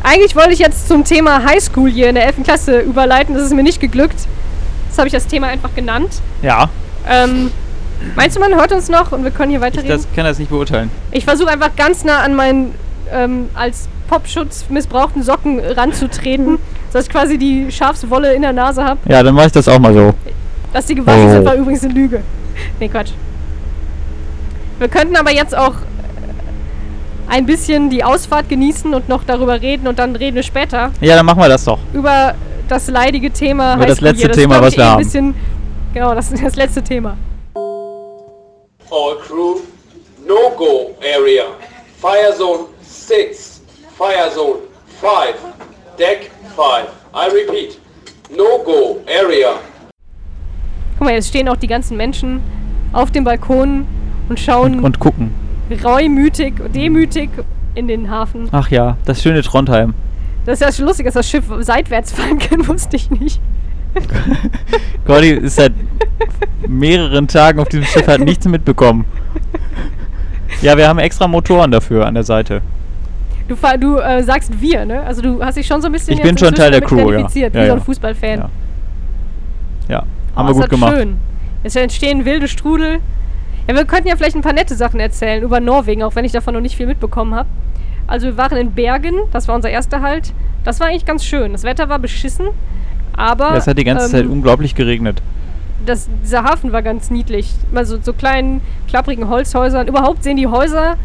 Eigentlich 0.02 0.34
wollte 0.36 0.52
ich 0.52 0.58
jetzt 0.58 0.88
zum 0.88 1.04
Thema 1.04 1.44
Highschool 1.44 1.90
hier 1.90 2.08
in 2.08 2.14
der 2.14 2.24
11. 2.26 2.44
Klasse 2.44 2.80
überleiten. 2.80 3.34
Das 3.34 3.44
ist 3.44 3.52
mir 3.54 3.62
nicht 3.62 3.80
geglückt. 3.80 4.26
Das 4.88 4.98
habe 4.98 5.08
ich 5.08 5.12
das 5.12 5.26
Thema 5.26 5.48
einfach 5.48 5.74
genannt. 5.74 6.20
Ja, 6.42 6.70
Ähm, 7.08 7.50
meinst 8.16 8.36
du, 8.36 8.40
man 8.40 8.54
hört 8.54 8.72
uns 8.72 8.88
noch 8.88 9.12
und 9.12 9.24
wir 9.24 9.30
können 9.30 9.50
hier 9.50 9.58
ich 9.60 9.64
weiterreden? 9.64 9.90
das, 9.96 10.06
kann 10.14 10.24
das 10.24 10.38
nicht 10.38 10.50
beurteilen. 10.50 10.90
Ich 11.10 11.24
versuche 11.24 11.50
einfach 11.50 11.74
ganz 11.76 12.04
nah 12.04 12.18
an 12.20 12.34
meinen 12.34 12.74
ähm, 13.12 13.48
als 13.54 13.88
Popschutz 14.08 14.66
missbrauchten 14.68 15.22
Socken 15.22 15.60
ranzutreten, 15.60 16.58
dass 16.92 17.04
ich 17.06 17.10
quasi 17.10 17.38
die 17.38 17.70
Schafswolle 17.70 18.34
in 18.34 18.42
der 18.42 18.52
Nase 18.52 18.84
habe. 18.84 18.98
Ja, 19.08 19.22
dann 19.22 19.34
mache 19.34 19.46
ich 19.46 19.52
das 19.52 19.68
auch 19.68 19.78
mal 19.78 19.92
so. 19.94 20.14
Dass 20.72 20.86
die 20.86 20.94
gewaschen 20.94 21.26
Oh. 21.28 21.30
sind, 21.32 21.44
war 21.44 21.54
übrigens 21.54 21.82
eine 21.84 21.92
Lüge. 21.94 22.22
Nee, 22.80 22.88
Quatsch. 22.88 23.12
Wir 24.78 24.88
könnten 24.88 25.16
aber 25.16 25.32
jetzt 25.32 25.56
auch 25.56 25.74
äh, 25.74 25.76
ein 27.28 27.46
bisschen 27.46 27.90
die 27.90 28.04
Ausfahrt 28.04 28.48
genießen 28.48 28.94
und 28.94 29.08
noch 29.08 29.24
darüber 29.24 29.60
reden 29.60 29.88
und 29.88 29.98
dann 29.98 30.14
reden 30.16 30.36
wir 30.36 30.42
später 30.42 30.92
Ja, 31.00 31.16
dann 31.16 31.26
machen 31.26 31.40
wir 31.40 31.48
das 31.48 31.64
doch. 31.64 31.78
über 31.92 32.34
das 32.68 32.88
leidige 32.88 33.30
Thema. 33.32 33.74
Über 33.76 33.86
das 33.86 34.00
letzte 34.00 34.26
hier. 34.26 34.32
Thema, 34.34 34.60
was 34.60 34.76
wir 34.76 34.82
eh 34.82 34.86
ein 34.86 34.90
haben. 34.92 35.02
Bisschen, 35.02 35.34
genau, 35.94 36.14
das 36.14 36.30
ist 36.32 36.44
das 36.44 36.56
letzte 36.56 36.82
Thema. 36.82 37.16
All 38.90 39.16
crew, 39.26 39.56
no 40.26 40.50
go 40.56 40.94
area. 41.02 41.44
Fire 42.00 42.32
zone 42.36 42.66
6, 42.82 43.62
fire 43.96 44.30
zone 44.34 44.60
5, 45.00 45.34
deck 45.98 46.30
5. 46.56 46.88
I 47.14 47.28
repeat, 47.34 47.78
no 48.30 48.58
go 48.64 48.98
area. 49.08 49.54
Guck 50.98 51.06
mal, 51.06 51.14
jetzt 51.14 51.28
stehen 51.28 51.48
auch 51.48 51.56
die 51.56 51.68
ganzen 51.68 51.96
Menschen 51.96 52.40
auf 52.92 53.12
dem 53.12 53.22
Balkon 53.22 53.86
und 54.28 54.40
schauen 54.40 54.80
Und 54.80 54.98
gucken. 54.98 55.30
reumütig, 55.84 56.54
demütig 56.74 57.30
in 57.76 57.86
den 57.86 58.10
Hafen. 58.10 58.48
Ach 58.50 58.68
ja, 58.70 58.96
das 59.04 59.22
schöne 59.22 59.42
Trondheim. 59.42 59.94
Das 60.44 60.60
ist 60.60 60.66
ja 60.66 60.72
schon 60.72 60.86
lustig, 60.86 61.06
dass 61.06 61.14
das 61.14 61.30
Schiff 61.30 61.44
seitwärts 61.60 62.12
fahren 62.14 62.38
kann, 62.40 62.66
wusste 62.66 62.96
ich 62.96 63.10
nicht. 63.10 63.40
Gordy 65.06 65.30
ist 65.30 65.54
seit 65.54 65.72
mehreren 66.66 67.28
Tagen 67.28 67.60
auf 67.60 67.68
diesem 67.68 67.84
Schiff, 67.84 68.06
hat 68.08 68.20
nichts 68.20 68.46
mitbekommen. 68.48 69.04
Ja, 70.62 70.76
wir 70.76 70.88
haben 70.88 70.98
extra 70.98 71.28
Motoren 71.28 71.70
dafür 71.70 72.06
an 72.06 72.14
der 72.14 72.24
Seite. 72.24 72.60
Du, 73.46 73.54
du 73.78 73.98
äh, 73.98 74.22
sagst 74.24 74.60
wir, 74.60 74.84
ne? 74.84 75.02
Also 75.02 75.22
du 75.22 75.42
hast 75.42 75.56
dich 75.56 75.66
schon 75.66 75.80
so 75.80 75.86
ein 75.86 75.92
bisschen 75.92 76.14
Ich 76.14 76.22
bin 76.22 76.36
schon 76.36 76.52
Teil 76.54 76.72
der 76.72 76.80
Crew, 76.80 77.12
ja. 77.12 77.20
Ja, 77.20 77.28
wie 77.34 77.40
so 77.40 77.58
ja. 77.58 77.72
ein 77.74 77.80
Fußballfan. 77.80 78.38
Ja. 78.38 78.50
Ja, 79.88 80.04
Oh, 80.38 80.48
haben 80.48 80.56
wir 80.56 80.64
ist 80.64 80.70
gut 80.70 80.70
gemacht. 80.70 80.94
schön. 80.96 81.16
Jetzt 81.64 81.76
entstehen 81.76 82.24
wilde 82.24 82.48
Strudel. 82.48 83.00
Ja, 83.68 83.74
wir 83.74 83.84
könnten 83.84 84.08
ja 84.08 84.16
vielleicht 84.16 84.36
ein 84.36 84.42
paar 84.42 84.52
nette 84.52 84.74
Sachen 84.74 85.00
erzählen 85.00 85.42
über 85.42 85.60
Norwegen, 85.60 86.02
auch 86.02 86.14
wenn 86.14 86.24
ich 86.24 86.32
davon 86.32 86.54
noch 86.54 86.60
nicht 86.60 86.76
viel 86.76 86.86
mitbekommen 86.86 87.34
habe. 87.34 87.48
Also 88.06 88.26
wir 88.26 88.36
waren 88.38 88.56
in 88.56 88.72
Bergen, 88.72 89.16
das 89.32 89.48
war 89.48 89.54
unser 89.54 89.68
erster 89.68 90.00
Halt. 90.00 90.32
Das 90.64 90.80
war 90.80 90.86
eigentlich 90.86 91.04
ganz 91.04 91.24
schön. 91.24 91.52
Das 91.52 91.64
Wetter 91.64 91.88
war 91.90 91.98
beschissen, 91.98 92.46
aber 93.14 93.54
Es 93.54 93.66
hat 93.66 93.76
die 93.76 93.84
ganze 93.84 94.06
ähm, 94.06 94.10
Zeit 94.10 94.26
unglaublich 94.26 94.74
geregnet. 94.74 95.20
das, 95.84 96.08
dieser 96.22 96.44
Hafen 96.44 96.72
war 96.72 96.82
ganz 96.82 97.10
niedlich. 97.10 97.52
Also 97.74 97.98
so 98.00 98.12
kleinen, 98.14 98.62
klapprigen 98.88 99.28
Holzhäusern. 99.28 99.86
Überhaupt 99.88 100.22
sehen 100.24 100.36
die 100.38 100.46
Häuser, 100.46 100.96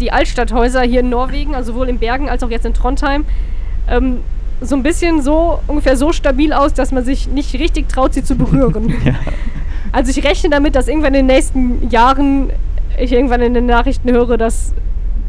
die 0.00 0.10
Altstadthäuser 0.10 0.82
hier 0.82 1.00
in 1.00 1.10
Norwegen, 1.10 1.54
also 1.54 1.72
sowohl 1.72 1.88
in 1.88 1.98
Bergen 1.98 2.28
als 2.28 2.42
auch 2.42 2.50
jetzt 2.50 2.66
in 2.66 2.74
Trondheim, 2.74 3.24
ähm, 3.88 4.18
so 4.60 4.76
ein 4.76 4.82
bisschen 4.82 5.22
so, 5.22 5.60
ungefähr 5.66 5.96
so 5.96 6.12
stabil 6.12 6.52
aus, 6.52 6.74
dass 6.74 6.92
man 6.92 7.04
sich 7.04 7.28
nicht 7.28 7.54
richtig 7.54 7.88
traut, 7.88 8.14
sie 8.14 8.22
zu 8.24 8.36
berühren. 8.36 8.94
Ja. 9.04 9.14
Also 9.92 10.10
ich 10.16 10.24
rechne 10.24 10.50
damit, 10.50 10.76
dass 10.76 10.86
irgendwann 10.86 11.14
in 11.14 11.26
den 11.26 11.34
nächsten 11.34 11.88
Jahren 11.90 12.50
ich 12.98 13.12
irgendwann 13.12 13.40
in 13.40 13.54
den 13.54 13.66
Nachrichten 13.66 14.10
höre, 14.10 14.36
dass 14.36 14.72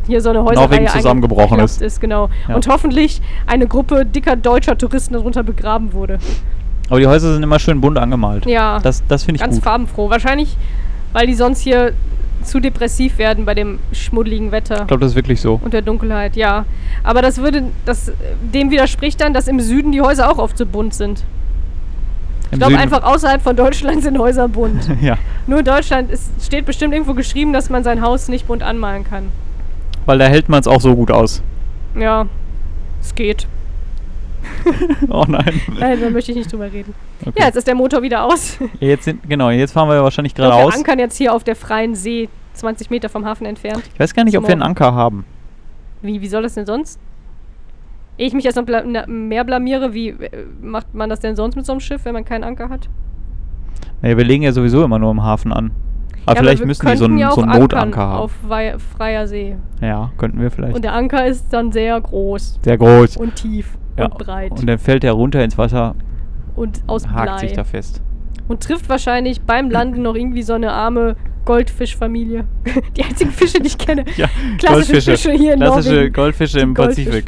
hier 0.06 0.22
so 0.22 0.30
eine 0.30 0.44
Häuserreihe 0.44 0.68
Norwegen 0.68 0.88
zusammengebrochen 0.88 1.60
eingeklappt 1.60 1.82
ist. 1.82 2.00
genau. 2.02 2.30
Ja. 2.48 2.56
Und 2.56 2.68
hoffentlich 2.68 3.22
eine 3.48 3.66
Gruppe 3.66 4.06
dicker 4.06 4.36
deutscher 4.36 4.78
Touristen 4.78 5.14
darunter 5.14 5.42
begraben 5.42 5.94
wurde. 5.94 6.20
Aber 6.90 7.00
die 7.00 7.08
Häuser 7.08 7.34
sind 7.34 7.42
immer 7.42 7.58
schön 7.58 7.82
bunt 7.82 7.98
angemalt. 7.98 8.46
Ja. 8.46 8.80
Das, 8.84 9.02
das 9.08 9.24
finde 9.24 9.38
ich 9.38 9.42
Ganz 9.42 9.56
gut. 9.56 9.64
farbenfroh. 9.64 10.10
Wahrscheinlich, 10.10 10.58
weil 11.14 11.26
die 11.26 11.34
sonst 11.34 11.62
hier 11.62 11.94
zu 12.44 12.60
depressiv 12.60 13.18
werden 13.18 13.46
bei 13.46 13.54
dem 13.54 13.80
schmuddeligen 13.92 14.52
Wetter 14.52 14.82
Ich 14.82 14.88
glaube, 14.88 15.02
das 15.02 15.12
ist 15.12 15.16
wirklich 15.16 15.42
so. 15.42 15.60
und 15.64 15.74
der 15.74 15.82
Dunkelheit, 15.82 16.36
ja. 16.36 16.66
Aber 17.04 17.22
das 17.22 17.38
würde, 17.38 17.64
das 17.86 18.12
dem 18.54 18.72
widerspricht 18.72 19.20
dann, 19.22 19.34
dass 19.34 19.48
im 19.48 19.60
Süden 19.60 19.92
die 19.92 20.02
Häuser 20.02 20.30
auch 20.32 20.38
oft 20.38 20.58
so 20.58 20.66
bunt 20.66 20.94
sind. 20.94 21.24
Ich 22.48 22.54
Im 22.54 22.60
glaube 22.60 22.74
Süden- 22.74 22.84
einfach 22.84 23.04
außerhalb 23.04 23.42
von 23.42 23.56
Deutschland 23.56 24.04
sind 24.04 24.18
Häuser 24.18 24.48
bunt. 24.50 24.90
ja, 25.02 25.18
Nur 25.48 25.60
in 25.60 25.66
Deutschland 25.66 26.12
ist, 26.12 26.30
steht 26.46 26.66
bestimmt 26.66 26.94
irgendwo 26.94 27.14
geschrieben, 27.14 27.54
dass 27.54 27.70
man 27.70 27.84
sein 27.84 28.02
Haus 28.02 28.28
nicht 28.28 28.48
bunt 28.48 28.62
anmalen 28.64 29.04
kann. 29.06 29.30
weil 30.06 30.18
da 30.18 30.26
hält 30.26 30.50
man 30.50 30.60
es 30.60 30.68
auch 30.68 30.82
so 30.82 30.96
gut 30.96 31.12
aus. 31.12 31.42
Ja, 31.98 32.26
es 33.02 33.16
geht. 33.16 33.48
Oh 35.10 35.26
nein. 35.28 35.62
Nein, 35.80 36.00
da 36.02 36.10
möchte 36.10 36.32
ich 36.32 36.38
nicht 36.38 36.52
drüber 36.52 36.72
reden. 36.72 36.94
Okay. 37.26 37.40
Ja, 37.40 37.46
jetzt 37.46 37.56
ist 37.56 37.68
der 37.68 37.76
Motor 37.76 38.02
wieder 38.02 38.24
aus. 38.24 38.58
Jetzt 38.80 39.06
sind, 39.06 39.28
genau, 39.28 39.50
jetzt 39.50 39.72
fahren 39.72 39.90
wir 39.90 40.02
wahrscheinlich 40.04 40.34
geradeaus. 40.36 40.74
Wir 40.74 40.78
ankern 40.78 41.00
jetzt 41.00 41.18
hier 41.18 41.34
auf 41.34 41.44
der 41.44 41.56
freien 41.56 41.96
See, 41.96 42.30
20 42.54 42.90
Meter 42.90 43.10
vom 43.10 43.26
Hafen 43.26 43.46
entfernt. 43.46 43.84
Ich 43.94 44.00
weiß 44.00 44.14
gar 44.14 44.24
nicht, 44.24 44.38
ob 44.38 44.46
wir 44.46 44.52
einen. 44.52 44.62
Anker 44.62 44.94
haben. 44.94 45.26
Wie, 46.02 46.22
wie 46.22 46.28
soll 46.28 46.44
das 46.44 46.56
denn 46.56 46.66
sonst? 46.66 47.00
Ehe 48.18 48.28
ich 48.28 48.34
mich 48.34 48.44
jetzt 48.44 48.56
noch 48.56 48.66
bla 48.66 48.84
mehr 49.08 49.44
blamiere, 49.44 49.94
wie 49.94 50.10
äh, 50.10 50.46
macht 50.62 50.94
man 50.94 51.10
das 51.10 51.20
denn 51.20 51.36
sonst 51.36 51.56
mit 51.56 51.66
so 51.66 51.72
einem 51.74 51.80
Schiff, 51.80 52.06
wenn 52.06 52.14
man 52.14 52.26
keinen 52.26 52.44
Anker 52.44 52.70
hat? 52.70 52.90
Naja, 54.02 54.18
wir 54.18 54.26
legen 54.26 54.44
ja 54.44 54.52
sowieso 54.52 54.84
immer 54.84 55.00
nur 55.00 55.12
im 55.12 55.24
Hafen 55.24 55.54
an. 55.54 55.72
Aber 56.26 56.36
Ja, 56.36 56.42
vielleicht 56.42 56.60
wir 56.60 56.68
müssen 56.68 56.88
die 56.88 56.98
so 56.98 57.06
einen, 57.06 57.18
ja 57.18 57.32
so 57.32 57.42
einen 57.42 57.60
Notanker 57.60 58.00
haben. 58.02 58.20
Auf 58.20 58.32
freier 58.98 59.28
See. 59.28 59.56
Ja, 59.82 60.12
könnten 60.18 60.40
wir 60.40 60.52
vielleicht. 60.52 60.76
Und 60.76 60.84
der 60.84 60.94
Anker 60.94 61.26
ist 61.26 61.52
dann 61.52 61.72
sehr 61.72 62.00
groß 62.00 62.60
Sehr 62.64 62.78
groß. 62.78 63.18
und 63.18 63.36
tief 63.36 63.78
ja. 64.02 64.08
und 64.08 64.18
breit 64.18 64.52
Und 64.52 64.68
dann 64.68 64.80
fällt 64.80 65.04
er 65.04 65.14
runter 65.14 65.44
ins 65.44 65.58
Wasser, 65.58 65.96
und 66.56 66.82
aus 66.88 67.08
hakt 67.08 67.40
sich 67.40 67.50
Blei. 67.50 67.56
da 67.56 67.64
fest. 67.64 68.02
Und 68.48 68.62
trifft 68.62 68.90
wahrscheinlich 68.90 69.42
beim 69.42 69.70
Landen 69.70 70.02
noch 70.02 70.16
irgendwie 70.16 70.44
so 70.44 70.54
eine 70.54 70.72
arme 70.72 71.16
Goldfischfamilie. 71.46 72.46
die 72.98 73.04
einzigen 73.04 73.32
Fische, 73.32 73.60
die 73.60 73.68
ich 73.68 73.78
kenne. 73.78 74.06
Ja, 74.18 74.28
Klassische 74.58 74.94
Goldfische. 74.94 75.12
Fische 75.12 75.32
hier 75.32 75.54
in 75.54 75.60
Klassische 75.60 75.94
Norwegen. 75.94 76.14
Goldfische 76.14 76.60
im 76.60 76.74
Pazifik. 76.74 77.26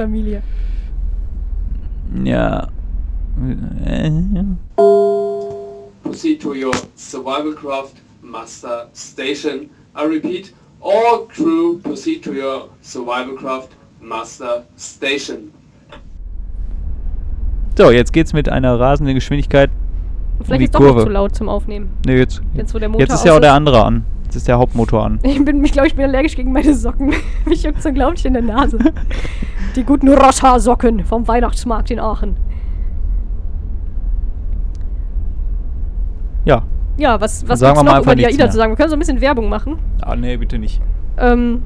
Ja. 2.23 2.67
Proceed 6.03 6.41
to 6.41 6.53
your 6.53 6.73
survival 6.95 7.53
craft 7.53 7.95
master 8.21 8.89
station. 8.93 9.69
I 9.95 10.03
repeat, 10.05 10.51
all 10.81 11.25
crew 11.25 11.79
proceed 11.79 12.23
to 12.23 12.33
your 12.33 12.69
survival 12.81 13.35
craft 13.35 13.71
master 14.01 14.65
station. 14.75 15.52
So, 17.77 17.91
jetzt 17.91 18.13
geht's 18.13 18.33
mit 18.33 18.49
einer 18.49 18.79
rasenden 18.79 19.15
Geschwindigkeit. 19.15 19.69
Und 19.69 20.39
um 20.41 20.45
vielleicht 20.45 20.61
die 20.61 20.65
ist 20.65 20.75
doch 20.75 20.79
noch 20.79 20.87
Kurve. 20.89 21.03
zu 21.03 21.09
laut 21.09 21.35
zum 21.35 21.49
Aufnehmen. 21.49 21.89
Nee, 22.05 22.17
jetzt, 22.17 22.41
Jetzt, 22.53 22.73
jetzt 22.73 23.13
ist 23.13 23.25
ja 23.25 23.33
auch 23.35 23.39
der 23.39 23.53
andere 23.53 23.83
an. 23.83 24.05
Jetzt 24.25 24.35
ist 24.35 24.47
der 24.47 24.57
Hauptmotor 24.57 25.05
an. 25.05 25.19
Ich 25.23 25.43
bin, 25.43 25.63
ich 25.63 25.71
glaube, 25.71 25.87
ich 25.87 25.95
bin 25.95 26.05
allergisch 26.05 26.35
gegen 26.35 26.51
meine 26.51 26.73
Socken. 26.73 27.13
Mich 27.45 27.63
juckt 27.63 27.81
so 27.81 27.89
unglaublich 27.89 28.25
in 28.25 28.33
der 28.33 28.43
Nase. 28.43 28.77
Die 29.75 29.83
guten 29.83 30.07
Rosshaar-Socken 30.09 31.03
vom 31.05 31.27
Weihnachtsmarkt 31.27 31.89
in 31.89 31.99
Aachen. 31.99 32.35
Ja. 36.45 36.63
Ja, 36.97 37.19
was, 37.19 37.47
was 37.47 37.59
sagen 37.59 37.77
wir 37.77 37.83
mal 37.83 37.97
noch 37.97 38.03
über 38.03 38.15
die 38.15 38.25
AIDA 38.25 38.37
mehr. 38.37 38.51
zu 38.51 38.57
sagen? 38.57 38.71
Wir 38.71 38.75
können 38.75 38.89
so 38.89 38.95
ein 38.95 38.99
bisschen 38.99 39.19
Werbung 39.19 39.49
machen. 39.49 39.79
Ah, 40.01 40.15
nee, 40.15 40.37
bitte 40.37 40.59
nicht. 40.59 40.79
Ähm, 41.17 41.63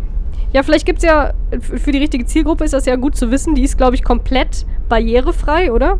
ja, 0.53 0.63
vielleicht 0.63 0.85
gibt 0.85 0.99
es 0.99 1.05
ja, 1.05 1.33
für 1.59 1.91
die 1.91 1.97
richtige 1.99 2.25
Zielgruppe 2.25 2.63
ist 2.63 2.73
das 2.73 2.85
ja 2.85 2.95
gut 2.95 3.15
zu 3.15 3.31
wissen. 3.31 3.55
Die 3.55 3.63
ist, 3.63 3.77
glaube 3.77 3.95
ich, 3.95 4.03
komplett 4.03 4.65
barrierefrei, 4.89 5.71
oder? 5.71 5.99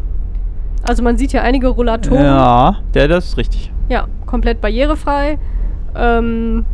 Also 0.88 1.04
man 1.04 1.18
sieht 1.18 1.34
ja 1.34 1.42
einige 1.42 1.68
Rollatoren. 1.68 2.24
Ja, 2.24 2.78
der, 2.94 3.08
das 3.08 3.26
ist 3.26 3.38
richtig. 3.38 3.72
Ja, 3.90 4.08
komplett 4.26 4.62
barrierefrei. 4.62 5.38
Ähm, 5.96 6.66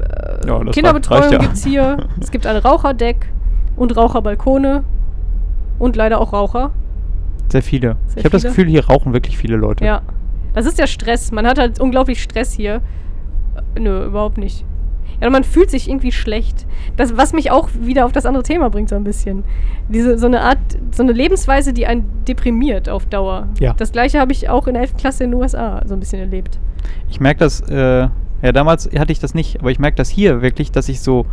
äh, 0.00 0.46
Ja, 0.46 0.64
Kinderbetreuung 0.64 1.20
reicht 1.22 1.32
ja. 1.32 1.38
gibt's 1.38 1.64
hier. 1.64 1.96
Es 2.20 2.30
gibt 2.30 2.46
ein 2.46 2.56
Raucherdeck 2.56 3.26
und 3.76 3.96
Raucherbalkone. 3.96 4.84
Und 5.78 5.96
leider 5.96 6.20
auch 6.20 6.32
Raucher. 6.32 6.70
Sehr 7.48 7.62
viele. 7.62 7.96
Sehr 8.06 8.18
ich 8.18 8.24
habe 8.24 8.32
das? 8.32 8.42
Gefühl, 8.42 8.66
hier 8.66 8.86
rauchen 8.86 9.12
wirklich 9.12 9.36
viele 9.36 9.56
Leute. 9.56 9.84
Ja. 9.84 10.02
Das 10.54 10.66
ist 10.66 10.78
ja 10.78 10.86
Stress. 10.86 11.32
Man 11.32 11.46
hat 11.46 11.58
halt 11.58 11.80
unglaublich 11.80 12.22
Stress 12.22 12.52
hier. 12.52 12.82
Äh, 13.74 13.80
Nö, 13.80 14.04
überhaupt 14.04 14.38
nicht. 14.38 14.64
Ja, 15.22 15.30
man 15.30 15.44
fühlt 15.44 15.70
sich 15.70 15.88
irgendwie 15.88 16.10
schlecht. 16.10 16.66
Das, 16.96 17.16
was 17.16 17.32
mich 17.32 17.52
auch 17.52 17.68
wieder 17.80 18.06
auf 18.06 18.10
das 18.12 18.26
andere 18.26 18.42
Thema 18.42 18.70
bringt, 18.70 18.88
so 18.88 18.96
ein 18.96 19.04
bisschen. 19.04 19.44
Diese, 19.88 20.18
so 20.18 20.26
eine 20.26 20.40
Art, 20.40 20.58
so 20.90 21.04
eine 21.04 21.12
Lebensweise, 21.12 21.72
die 21.72 21.86
einen 21.86 22.10
deprimiert 22.26 22.88
auf 22.88 23.06
Dauer. 23.06 23.46
Ja. 23.60 23.72
Das 23.74 23.92
gleiche 23.92 24.18
habe 24.18 24.32
ich 24.32 24.48
auch 24.48 24.66
in 24.66 24.74
der 24.74 24.82
11. 24.82 24.96
Klasse 24.96 25.22
in 25.22 25.30
den 25.30 25.40
USA 25.40 25.80
so 25.86 25.94
ein 25.94 26.00
bisschen 26.00 26.18
erlebt. 26.18 26.58
Ich 27.08 27.20
merke 27.20 27.38
das, 27.38 27.60
äh, 27.60 28.08
ja, 28.42 28.52
damals 28.52 28.90
hatte 28.98 29.12
ich 29.12 29.20
das 29.20 29.32
nicht, 29.32 29.60
aber 29.60 29.70
ich 29.70 29.78
merke 29.78 29.96
das 29.96 30.08
hier 30.08 30.42
wirklich, 30.42 30.72
dass 30.72 30.88
ich 30.88 31.00
so 31.00 31.24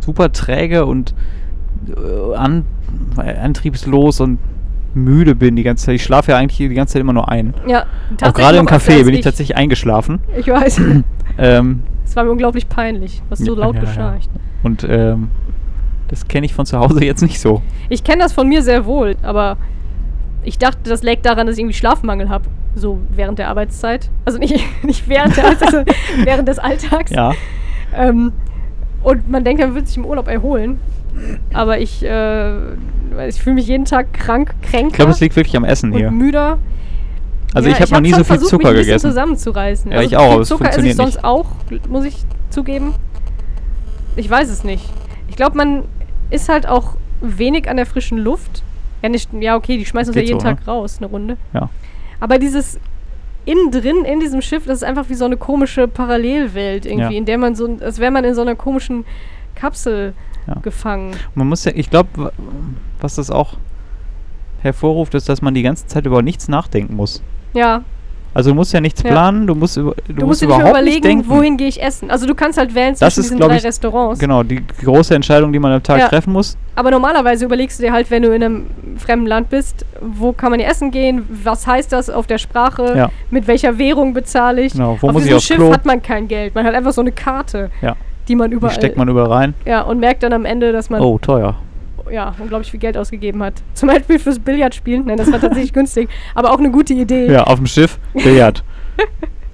super 0.00 0.32
träge 0.32 0.84
und 0.84 1.14
äh, 1.86 2.34
an, 2.34 2.64
antriebslos 3.16 4.20
und 4.20 4.40
müde 4.92 5.36
bin 5.36 5.54
die 5.54 5.62
ganze 5.62 5.86
Zeit. 5.86 5.94
Ich 5.94 6.02
schlafe 6.02 6.32
ja 6.32 6.38
eigentlich 6.38 6.58
die 6.58 6.74
ganze 6.74 6.94
Zeit 6.94 7.00
immer 7.00 7.12
nur 7.12 7.28
ein. 7.28 7.54
Ja, 7.68 7.86
Auch 8.22 8.32
gerade 8.32 8.58
im 8.58 8.66
Café 8.66 9.04
bin 9.04 9.14
ich 9.14 9.20
tatsächlich 9.20 9.56
eingeschlafen. 9.56 10.18
Ich 10.36 10.48
weiß. 10.48 10.80
Ähm, 11.38 11.82
Es 12.06 12.16
war 12.16 12.24
mir 12.24 12.30
unglaublich 12.30 12.68
peinlich, 12.68 13.20
was 13.28 13.40
so 13.40 13.54
Ja, 13.54 13.60
laut 13.60 13.74
ja, 13.74 13.82
ja. 13.82 13.86
geschnarcht. 13.86 14.30
und 14.62 14.86
ähm, 14.88 15.28
Das 16.08 16.26
kenne 16.28 16.46
ich 16.46 16.54
von 16.54 16.64
zu 16.64 16.78
Hause 16.78 17.04
jetzt 17.04 17.20
nicht 17.22 17.40
so. 17.40 17.60
Ich 17.88 18.04
kenne 18.04 18.22
das 18.22 18.32
von 18.32 18.48
mir 18.48 18.62
sehr 18.62 18.86
wohl, 18.86 19.16
aber 19.22 19.56
ich 20.44 20.58
dachte, 20.58 20.88
das 20.88 21.02
lägt 21.02 21.26
daran, 21.26 21.46
dass 21.46 21.56
ich 21.56 21.60
irgendwie 21.60 21.76
Schlafmangel 21.76 22.28
habe. 22.28 22.44
So 22.76 22.98
während 23.10 23.38
der 23.38 23.48
Arbeitszeit. 23.48 24.10
Also 24.24 24.38
nicht, 24.38 24.60
nicht 24.82 25.08
während 25.08 25.36
der 25.36 25.44
Arbeitszeit, 25.44 25.70
sondern 25.70 25.94
während 26.24 26.48
des 26.48 26.58
Alltags. 26.58 27.10
Ja. 27.10 27.32
Ähm, 27.94 28.32
und 29.02 29.28
man 29.30 29.44
denkt, 29.44 29.60
man 29.62 29.74
wird 29.74 29.88
sich 29.88 29.96
im 29.96 30.04
Urlaub 30.04 30.28
erholen. 30.28 30.78
Aber 31.54 31.78
ich, 31.78 32.04
äh, 32.04 32.74
ich 33.28 33.40
fühle 33.42 33.54
mich 33.54 33.66
jeden 33.66 33.86
Tag 33.86 34.12
krank, 34.12 34.54
kränker 34.62 34.88
Ich 34.88 34.92
glaube, 34.94 35.10
es 35.12 35.20
liegt 35.20 35.34
wirklich 35.36 35.56
am 35.56 35.64
Essen 35.64 35.92
hier. 35.92 36.10
müder. 36.10 36.58
Also 37.54 37.68
Ja, 37.68 37.74
ich 37.76 37.80
habe 37.80 37.92
noch 37.92 38.00
nie 38.00 38.10
so 38.10 38.16
viel 38.16 38.24
versucht, 38.24 38.50
Zucker 38.50 38.72
mich 38.72 38.80
gegessen. 38.82 39.08
zusammenzureißen. 39.08 39.90
Ja, 39.92 39.98
also 39.98 40.08
ich 40.10 40.16
auch, 40.16 40.32
aber 40.32 40.40
es 40.42 40.48
Zucker 40.48 40.68
esse 40.70 40.86
ich 40.86 40.96
sonst 40.96 41.24
auch, 41.24 41.46
muss 41.88 42.04
ich 42.04 42.18
zugeben. 42.50 42.94
Ich 44.16 44.28
weiß 44.28 44.48
es 44.50 44.64
nicht. 44.64 44.84
Ich 45.28 45.36
glaube, 45.36 45.56
man 45.56 45.84
ist 46.30 46.48
halt 46.48 46.68
auch 46.68 46.96
wenig 47.20 47.68
an 47.68 47.76
der 47.76 47.86
frischen 47.86 48.18
Luft. 48.18 48.62
Ja, 49.02 49.08
nicht, 49.08 49.30
ja 49.40 49.56
okay, 49.56 49.78
die 49.78 49.84
schmeißen 49.86 50.10
uns 50.10 50.16
ja 50.16 50.22
jeden 50.22 50.40
so, 50.40 50.46
ne? 50.46 50.56
Tag 50.56 50.66
raus, 50.66 50.96
eine 50.98 51.06
Runde. 51.06 51.36
Ja. 51.52 51.68
Aber 52.20 52.38
dieses 52.38 52.78
innen 53.44 53.70
drin 53.70 54.04
in 54.04 54.20
diesem 54.20 54.42
Schiff, 54.42 54.66
das 54.66 54.78
ist 54.78 54.84
einfach 54.84 55.08
wie 55.08 55.14
so 55.14 55.24
eine 55.24 55.36
komische 55.36 55.86
Parallelwelt 55.86 56.84
irgendwie, 56.86 57.12
Ja. 57.14 57.18
in 57.18 57.24
der 57.26 57.38
man 57.38 57.54
so, 57.54 57.76
als 57.80 57.98
wäre 58.00 58.10
man 58.10 58.24
in 58.24 58.34
so 58.34 58.40
einer 58.42 58.56
komischen 58.56 59.04
Kapsel 59.54 60.14
Ja. 60.46 60.54
gefangen. 60.62 61.12
Man 61.34 61.48
muss 61.48 61.64
ja, 61.64 61.72
ich 61.74 61.88
glaube, 61.90 62.32
was 63.00 63.16
das 63.16 63.30
auch 63.30 63.54
hervorruft, 64.62 65.14
ist, 65.14 65.28
dass 65.28 65.42
man 65.42 65.54
die 65.54 65.62
ganze 65.62 65.86
Zeit 65.86 66.06
über 66.06 66.22
nichts 66.22 66.48
nachdenken 66.48 66.96
muss. 66.96 67.22
Ja, 67.56 67.82
Also 68.34 68.50
du 68.50 68.54
musst 68.56 68.70
ja 68.74 68.82
nichts 68.82 69.02
Ja. 69.02 69.10
planen, 69.12 69.46
du 69.46 69.54
musst, 69.54 69.78
über, 69.78 69.94
du, 69.94 70.12
du, 70.12 70.26
musst 70.26 70.26
musst 70.26 70.42
überhaupt 70.42 70.64
mehr 70.64 70.82
nicht 70.82 70.98
überlegen, 70.98 71.20
denken. 71.22 71.28
wohin 71.30 71.56
gehe 71.56 71.68
ich 71.68 71.82
essen. 71.82 72.10
Also 72.10 72.26
du 72.26 72.34
kannst 72.34 72.58
halt 72.58 72.74
wählen 72.74 72.90
Das 72.98 73.14
zwischen 73.14 73.20
ist, 73.20 73.30
diesen 73.30 73.40
drei 73.40 73.56
ich, 73.56 73.64
Restaurants. 73.64 74.20
Genau, 74.20 74.42
die 74.42 74.62
große 74.84 75.14
Entscheidung, 75.14 75.52
die 75.54 75.58
man 75.58 75.72
am 75.72 75.82
Tag 75.82 76.00
Ja. 76.00 76.08
treffen 76.08 76.34
muss. 76.34 76.58
Aber 76.74 76.90
normalerweise 76.90 77.46
überlegst 77.46 77.78
du 77.78 77.84
dir 77.84 77.92
halt, 77.92 78.10
wenn 78.10 78.22
du 78.22 78.34
in 78.34 78.42
einem 78.44 78.66
fremden 78.98 79.26
Land 79.26 79.48
bist, 79.48 79.86
wo 80.02 80.32
kann 80.32 80.50
man 80.50 80.60
hier 80.60 80.68
essen 80.68 80.90
gehen, 80.90 81.24
was 81.44 81.66
heißt 81.66 81.90
das 81.90 82.10
auf 82.10 82.26
der 82.26 82.36
Sprache, 82.36 82.92
Ja. 82.94 83.10
mit 83.30 83.46
welcher 83.46 83.78
Währung 83.78 84.12
bezahle 84.12 84.60
ich. 84.60 84.72
Genau, 84.74 84.98
wo 85.00 85.06
auf 85.06 85.12
muss 85.14 85.22
ich 85.22 85.28
diesem 85.28 85.36
aufs 85.38 85.46
Schiff 85.46 85.56
Klo? 85.56 85.72
hat 85.72 85.86
man 85.86 86.02
kein 86.02 86.28
Geld, 86.28 86.54
man 86.54 86.66
hat 86.66 86.74
einfach 86.74 86.92
so 86.92 87.00
eine 87.00 87.12
Karte, 87.12 87.70
Ja. 87.80 87.96
die 88.28 88.34
man 88.36 88.50
Die 88.50 88.56
überall... 88.56 88.74
steckt 88.74 88.98
man 88.98 89.08
überall 89.08 89.32
rein. 89.32 89.54
ja, 89.64 89.80
und 89.80 89.98
merkt 89.98 90.22
dann 90.22 90.34
am 90.34 90.44
Ende, 90.44 90.72
dass 90.72 90.90
man 90.90 91.00
Oh, 91.00 91.16
teuer. 91.16 91.54
Ja, 92.10 92.34
unglaublich 92.38 92.70
viel 92.70 92.80
Geld 92.80 92.96
ausgegeben 92.96 93.42
hat. 93.42 93.54
Zum 93.74 93.88
Beispiel 93.88 94.18
fürs 94.18 94.38
Billardspielen. 94.38 95.06
Nein, 95.06 95.16
das 95.16 95.30
war 95.30 95.40
tatsächlich 95.40 95.72
günstig, 95.74 96.08
aber 96.34 96.52
auch 96.52 96.58
eine 96.58 96.70
gute 96.70 96.94
Idee. 96.94 97.30
Ja, 97.30 97.44
auf 97.44 97.58
dem 97.58 97.66
Schiff, 97.66 97.98
Billard. 98.14 98.64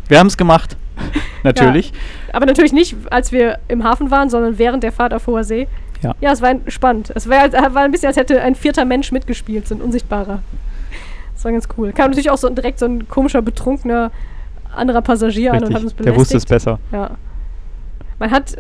Wir 0.09 0.19
haben 0.19 0.27
es 0.27 0.37
gemacht. 0.37 0.77
Natürlich. 1.43 1.93
Aber 2.33 2.47
natürlich 2.47 2.73
nicht, 2.73 2.95
als 3.11 3.33
wir 3.33 3.59
im 3.69 3.83
Hafen 3.83 4.11
waren, 4.11 4.31
sondern 4.31 4.59
während 4.59 4.83
der 4.85 4.93
Fahrt 4.93 5.13
auf 5.13 5.27
hoher 5.27 5.43
See. 5.43 5.67
Ja. 6.03 6.15
Ja, 6.21 6.33
es 6.33 6.41
war 6.41 6.55
spannend. 6.69 7.13
Es 7.15 7.29
war, 7.29 7.53
war 7.53 7.83
ein 7.83 7.91
bisschen, 7.91 8.09
als 8.09 8.17
hätte 8.17 8.41
ein 8.41 8.55
vierter 8.55 8.85
Mensch 8.85 9.11
mitgespielt, 9.13 9.67
so 9.67 9.75
ein 9.75 9.81
Unsichtbarer. 9.81 10.43
Das 11.35 11.45
war 11.45 11.53
ganz 11.53 11.69
cool. 11.77 11.93
Kam 11.93 12.11
natürlich 12.11 12.31
auch 12.31 12.39
so 12.39 12.49
direkt 12.49 12.79
so 12.79 12.87
ein 12.87 13.09
komischer, 13.09 13.43
betrunkener 13.43 14.11
anderer 14.75 15.03
Passagier 15.03 15.53
an 15.53 15.65
und 15.65 15.75
hat 15.75 15.83
uns 15.83 15.93
Richtig. 15.93 15.97
belästigt. 15.97 16.07
Der 16.07 16.17
wusste 16.17 16.37
es 16.37 16.47
besser. 16.47 16.79
Ja. 16.93 17.11
Man 18.19 18.31
hat, 18.31 18.57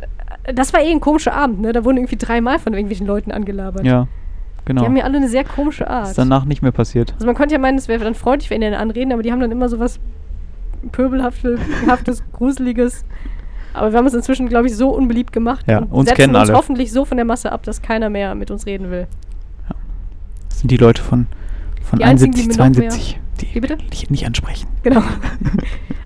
das 0.54 0.72
war 0.72 0.80
eh 0.80 0.90
ein 0.90 1.00
komischer 1.00 1.32
Abend, 1.34 1.60
ne? 1.60 1.72
Da 1.72 1.84
wurden 1.84 1.98
irgendwie 1.98 2.16
dreimal 2.16 2.58
von 2.58 2.72
irgendwelchen 2.72 3.06
Leuten 3.06 3.30
angelabert. 3.30 3.84
Ja, 3.84 4.08
Die 4.60 4.64
genau. 4.66 4.84
haben 4.84 4.96
ja 4.96 5.04
alle 5.04 5.18
eine 5.18 5.28
sehr 5.28 5.44
komische 5.44 5.88
Art. 5.88 6.08
Ist 6.08 6.18
danach 6.18 6.44
nicht 6.44 6.62
mehr 6.62 6.72
passiert. 6.72 7.12
Also 7.14 7.26
man 7.26 7.34
könnte 7.34 7.54
ja 7.54 7.60
meinen, 7.60 7.78
es 7.78 7.88
wäre 7.88 8.02
dann 8.04 8.14
freundlich, 8.14 8.50
wenn 8.50 8.60
die 8.60 8.66
einen 8.66 8.76
anreden, 8.76 9.12
aber 9.12 9.22
die 9.22 9.30
haben 9.32 9.40
dann 9.40 9.52
immer 9.52 9.68
so 9.68 9.78
was 9.78 10.00
pöbelhaftes, 10.90 12.22
gruseliges. 12.32 13.04
Aber 13.74 13.90
wir 13.92 13.98
haben 13.98 14.04
uns 14.04 14.14
inzwischen, 14.14 14.48
glaube 14.48 14.66
ich, 14.66 14.76
so 14.76 14.90
unbeliebt 14.90 15.32
gemacht 15.32 15.64
Ja, 15.66 15.78
und 15.78 15.92
uns 15.92 16.08
setzen 16.08 16.22
kennen 16.22 16.36
uns 16.36 16.48
alle. 16.50 16.58
hoffentlich 16.58 16.92
so 16.92 17.04
von 17.04 17.16
der 17.16 17.24
Masse 17.24 17.52
ab, 17.52 17.62
dass 17.62 17.80
keiner 17.80 18.10
mehr 18.10 18.34
mit 18.34 18.50
uns 18.50 18.66
reden 18.66 18.90
will. 18.90 19.06
Das 20.48 20.58
sind 20.58 20.70
die 20.70 20.76
Leute 20.76 21.00
von, 21.02 21.26
von 21.82 21.98
Die 21.98 22.04
einzigen, 22.04 22.32
die 22.32 22.40
71, 22.50 22.58
mir 22.78 22.84
noch 22.88 22.94
72, 22.94 23.20
die 23.54 23.60
bitte? 23.60 23.76
nicht, 23.90 24.10
nicht 24.10 24.26
ansprechen. 24.26 24.68
Genau. 24.82 25.02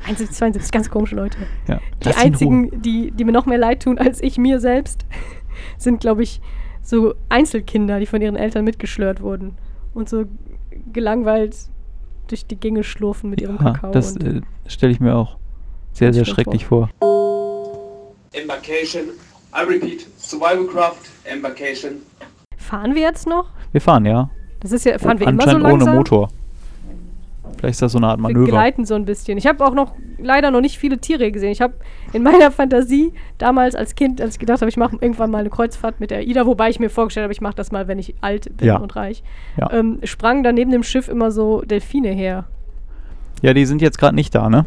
71, 0.06 0.36
72, 0.36 0.72
ganz 0.72 0.90
komische 0.90 1.16
Leute. 1.16 1.38
Ja. 1.68 1.80
Die 2.04 2.14
einzigen, 2.14 2.82
die, 2.82 3.10
die 3.10 3.24
mir 3.24 3.32
noch 3.32 3.46
mehr 3.46 3.58
leid 3.58 3.82
tun 3.82 3.98
als 3.98 4.22
ich 4.22 4.38
mir 4.38 4.60
selbst, 4.60 5.04
sind, 5.78 6.00
glaube 6.00 6.22
ich, 6.22 6.40
so 6.82 7.14
Einzelkinder, 7.28 7.98
die 7.98 8.06
von 8.06 8.22
ihren 8.22 8.36
Eltern 8.36 8.64
mitgeschlört 8.64 9.20
wurden 9.20 9.56
und 9.94 10.08
so 10.08 10.24
gelangweilt 10.92 11.56
durch 12.28 12.46
die 12.46 12.56
Gänge 12.56 12.84
schlurfen 12.84 13.30
mit 13.30 13.40
ihrem 13.40 13.56
Ja, 13.56 13.72
Kakao. 13.72 13.90
das 13.92 14.16
äh, 14.16 14.40
stelle 14.66 14.92
ich 14.92 15.00
mir 15.00 15.14
auch 15.16 15.36
sehr, 15.92 16.12
sehr 16.12 16.24
schrecklich 16.24 16.66
vor. 16.66 16.90
Embarkation. 18.32 19.04
I 19.54 19.62
repeat, 19.64 20.06
Survival 20.18 20.66
Craft, 20.66 20.98
Embarkation. 21.24 21.92
fahren 22.56 22.94
wir 22.94 23.02
jetzt 23.02 23.26
noch? 23.26 23.46
Wir 23.72 23.80
fahren, 23.80 24.04
ja. 24.04 24.30
Das 24.60 24.72
ist 24.72 24.84
ja, 24.84 24.98
fahren 24.98 25.18
wir 25.18 25.28
immer 25.28 25.42
so 25.44 25.50
Anscheinend 25.50 25.62
langsam? 25.70 25.88
ohne 25.88 25.98
Motor. 25.98 26.28
Vielleicht 27.66 27.74
ist 27.74 27.82
das 27.82 27.92
so 27.92 27.98
eine 27.98 28.06
Art 28.06 28.20
Manöver. 28.20 28.46
gleiten 28.46 28.84
so 28.84 28.94
ein 28.94 29.04
bisschen. 29.04 29.38
Ich 29.38 29.46
habe 29.46 29.64
auch 29.66 29.74
noch 29.74 29.94
leider 30.18 30.50
noch 30.52 30.60
nicht 30.60 30.78
viele 30.78 30.98
Tiere 30.98 31.32
gesehen. 31.32 31.50
Ich 31.50 31.60
habe 31.60 31.74
in 32.12 32.22
meiner 32.22 32.50
Fantasie 32.52 33.12
damals 33.38 33.74
als 33.74 33.96
Kind, 33.96 34.20
als 34.20 34.34
ich 34.34 34.38
gedacht 34.38 34.60
habe, 34.60 34.68
ich 34.68 34.76
mache 34.76 34.96
irgendwann 35.00 35.30
mal 35.32 35.38
eine 35.38 35.50
Kreuzfahrt 35.50 35.98
mit 35.98 36.10
der 36.12 36.18
AIDA, 36.18 36.46
wobei 36.46 36.70
ich 36.70 36.78
mir 36.78 36.90
vorgestellt 36.90 37.24
habe, 37.24 37.32
ich 37.32 37.40
mache 37.40 37.56
das 37.56 37.72
mal, 37.72 37.88
wenn 37.88 37.98
ich 37.98 38.14
alt 38.20 38.56
bin 38.56 38.68
Ja. 38.68 38.76
und 38.76 38.94
reich, 38.94 39.24
Ja. 39.56 39.68
ähm, 39.72 39.98
sprangen 40.04 40.44
da 40.44 40.52
neben 40.52 40.70
dem 40.70 40.84
Schiff 40.84 41.08
immer 41.08 41.32
so 41.32 41.62
Delfine 41.62 42.10
her. 42.10 42.44
Ja, 43.42 43.52
die 43.52 43.66
sind 43.66 43.82
jetzt 43.82 43.98
gerade 43.98 44.14
nicht 44.14 44.32
da, 44.34 44.48
ne? 44.48 44.64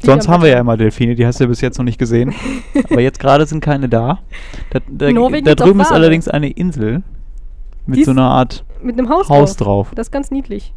Sonst 0.00 0.28
haben 0.28 0.42
wir 0.44 0.50
ja 0.50 0.58
immer 0.60 0.76
Delfine, 0.76 1.14
die 1.16 1.26
hast 1.26 1.40
du 1.40 1.44
ja 1.44 1.48
bis 1.48 1.60
jetzt 1.60 1.78
noch 1.78 1.84
nicht 1.84 1.98
gesehen. 1.98 2.34
Aber 2.90 3.00
jetzt 3.00 3.18
gerade 3.20 3.46
sind 3.46 3.60
keine 3.62 3.88
da. 3.88 4.20
Da, 4.70 4.78
da, 4.88 5.10
da 5.10 5.54
drüben 5.56 5.80
ist 5.80 5.92
allerdings 5.92 6.28
eine 6.28 6.50
Insel 6.50 7.02
mit 7.86 8.04
so 8.04 8.12
einer 8.12 8.30
Art 8.30 8.64
Mit 8.80 8.98
einem 8.98 9.08
Haus, 9.08 9.28
Haus 9.28 9.56
drauf. 9.56 9.88
drauf. 9.88 9.92
Das 9.96 10.06
ist 10.06 10.10
ganz 10.12 10.30
niedlich. 10.30 10.72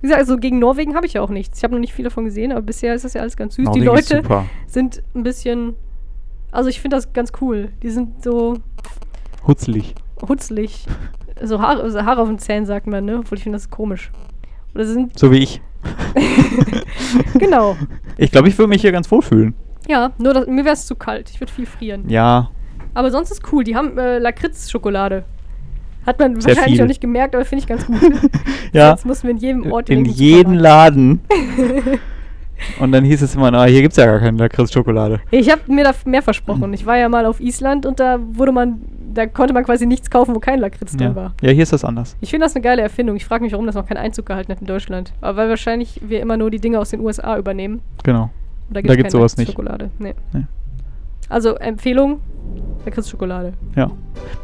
Wie 0.00 0.02
gesagt, 0.02 0.20
also 0.20 0.36
gegen 0.36 0.58
Norwegen 0.58 0.94
habe 0.94 1.06
ich 1.06 1.14
ja 1.14 1.22
auch 1.22 1.30
nichts. 1.30 1.58
Ich 1.58 1.64
habe 1.64 1.74
noch 1.74 1.80
nicht 1.80 1.92
viel 1.92 2.04
davon 2.04 2.24
gesehen, 2.24 2.52
aber 2.52 2.62
bisher 2.62 2.94
ist 2.94 3.04
das 3.04 3.14
ja 3.14 3.20
alles 3.20 3.36
ganz 3.36 3.54
süß. 3.56 3.66
Norwegen 3.66 3.80
die 3.82 3.86
Leute 3.86 4.22
sind 4.66 5.02
ein 5.14 5.22
bisschen. 5.22 5.74
Also 6.52 6.68
ich 6.68 6.80
finde 6.80 6.96
das 6.96 7.12
ganz 7.12 7.32
cool. 7.40 7.70
Die 7.82 7.90
sind 7.90 8.22
so 8.24 8.56
Hutzlig. 9.46 9.94
hutzlig. 10.26 10.86
So 11.42 11.58
Haare, 11.58 11.82
also 11.82 12.04
Haare 12.04 12.20
auf 12.20 12.28
den 12.28 12.38
Zähnen, 12.38 12.66
sagt 12.66 12.86
man, 12.86 13.02
ne? 13.06 13.20
Obwohl 13.20 13.38
ich 13.38 13.44
finde 13.44 13.56
das 13.56 13.70
komisch. 13.70 14.12
Oder 14.74 14.84
sind. 14.84 15.18
So 15.18 15.30
wie 15.30 15.38
ich. 15.38 15.62
Genau. 17.38 17.76
Ich 18.16 18.30
glaube, 18.30 18.48
ich 18.48 18.58
würde 18.58 18.68
mich 18.68 18.82
hier 18.82 18.92
ganz 18.92 19.10
wohl 19.10 19.22
fühlen. 19.22 19.54
Ja, 19.88 20.12
nur 20.18 20.34
das, 20.34 20.46
mir 20.46 20.64
wäre 20.64 20.74
es 20.74 20.86
zu 20.86 20.94
kalt. 20.94 21.30
Ich 21.30 21.40
würde 21.40 21.52
viel 21.52 21.66
frieren. 21.66 22.08
Ja, 22.08 22.50
Aber 22.94 23.10
sonst 23.10 23.30
ist 23.30 23.50
cool. 23.52 23.64
Die 23.64 23.74
haben 23.74 23.96
äh, 23.98 24.18
Lakritz-Schokolade. 24.18 25.24
Hat 26.06 26.18
man 26.18 26.40
Sehr 26.40 26.50
wahrscheinlich 26.56 26.76
viel. 26.76 26.84
auch 26.84 26.88
nicht 26.88 27.00
gemerkt, 27.00 27.34
aber 27.34 27.44
finde 27.44 27.62
ich 27.62 27.68
ganz 27.68 27.86
gut. 27.86 28.00
ja. 28.72 28.90
Jetzt 28.90 29.04
mussten 29.06 29.24
wir 29.28 29.32
in 29.32 29.36
jedem 29.38 29.70
Ort 29.72 29.90
In 29.90 30.04
Supermarkt- 30.06 30.60
Laden. 30.60 31.20
Und 32.78 32.92
dann 32.92 33.04
hieß 33.04 33.22
es 33.22 33.34
immer, 33.34 33.50
na, 33.50 33.64
hier 33.64 33.80
gibt 33.80 33.92
es 33.92 33.96
ja 33.96 34.04
gar 34.04 34.18
keine 34.20 34.36
Lakritz-Schokolade. 34.36 35.20
Ich 35.30 35.50
habe 35.50 35.62
mir 35.72 35.82
da 35.84 35.92
mehr 36.04 36.20
versprochen. 36.20 36.72
Ich 36.74 36.84
war 36.84 36.98
ja 36.98 37.08
mal 37.08 37.24
auf 37.24 37.40
Island 37.40 37.86
und 37.86 37.98
da 38.00 38.18
wurde 38.32 38.52
man, 38.52 38.82
da 39.14 39.26
konnte 39.26 39.54
man 39.54 39.64
quasi 39.64 39.86
nichts 39.86 40.10
kaufen, 40.10 40.34
wo 40.34 40.40
kein 40.40 40.58
Lakritz 40.60 40.92
drin 40.94 41.08
Ja. 41.08 41.16
war. 41.16 41.34
ja, 41.40 41.50
hier 41.52 41.62
ist 41.62 41.72
das 41.72 41.84
anders. 41.86 42.16
Ich 42.20 42.28
finde 42.30 42.44
das 42.44 42.54
eine 42.54 42.62
geile 42.62 42.82
Erfindung. 42.82 43.16
Ich 43.16 43.24
frage 43.24 43.42
mich, 43.44 43.52
warum 43.52 43.64
das 43.64 43.76
noch 43.76 43.86
keinen 43.86 43.96
Einzug 43.96 44.26
gehalten 44.26 44.52
hat 44.52 44.60
in 44.60 44.66
Deutschland. 44.66 45.14
Aber 45.22 45.38
weil 45.38 45.48
wahrscheinlich 45.48 46.00
wir 46.06 46.20
immer 46.20 46.36
nur 46.36 46.50
die 46.50 46.60
Dinge 46.60 46.78
aus 46.78 46.90
den 46.90 47.00
USA 47.00 47.38
übernehmen. 47.38 47.80
Genau. 48.04 48.24
Und 48.68 48.76
da 48.76 48.80
gibt's 48.82 48.96
keine 48.96 49.10
sowas 49.10 49.36
nicht. 49.38 49.48
Schokolade. 49.50 49.90
Nee. 49.98 50.14
Nee. 50.34 50.44
Also 51.30 51.54
Empfehlung, 51.54 52.20
Lakritz-Schokolade. 52.84 53.52
Ja. 53.76 53.90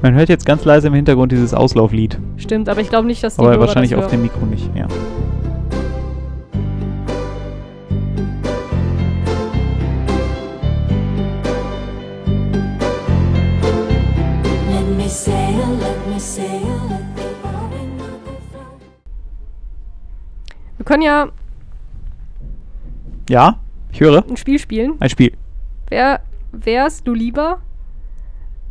Man 0.02 0.14
hört 0.14 0.28
jetzt 0.28 0.46
ganz 0.46 0.64
leise 0.64 0.86
im 0.86 0.94
Hintergrund 0.94 1.32
dieses 1.32 1.52
Auslauflied. 1.52 2.18
Stimmt, 2.36 2.68
aber 2.68 2.80
ich 2.80 2.88
glaube 2.88 3.06
nicht, 3.08 3.22
dass 3.24 3.34
die 3.34 3.40
Aber 3.40 3.50
Hörer 3.50 3.60
wahrscheinlich 3.60 3.90
das 3.90 4.04
auf 4.04 4.10
dem. 4.10 4.22
Mikro 4.22 4.46
nicht. 4.46 4.70
Ja. 4.76 4.86
Wir 20.76 20.84
können 20.84 21.02
ja 21.02 21.28
Ja, 23.28 23.58
ich 23.92 24.00
höre. 24.00 24.24
ein 24.28 24.36
Spiel 24.36 24.58
spielen. 24.58 24.94
Ein 25.00 25.10
Spiel. 25.10 25.32
Wer 25.88 26.20
wärst 26.52 27.06
du 27.06 27.14
lieber? 27.14 27.58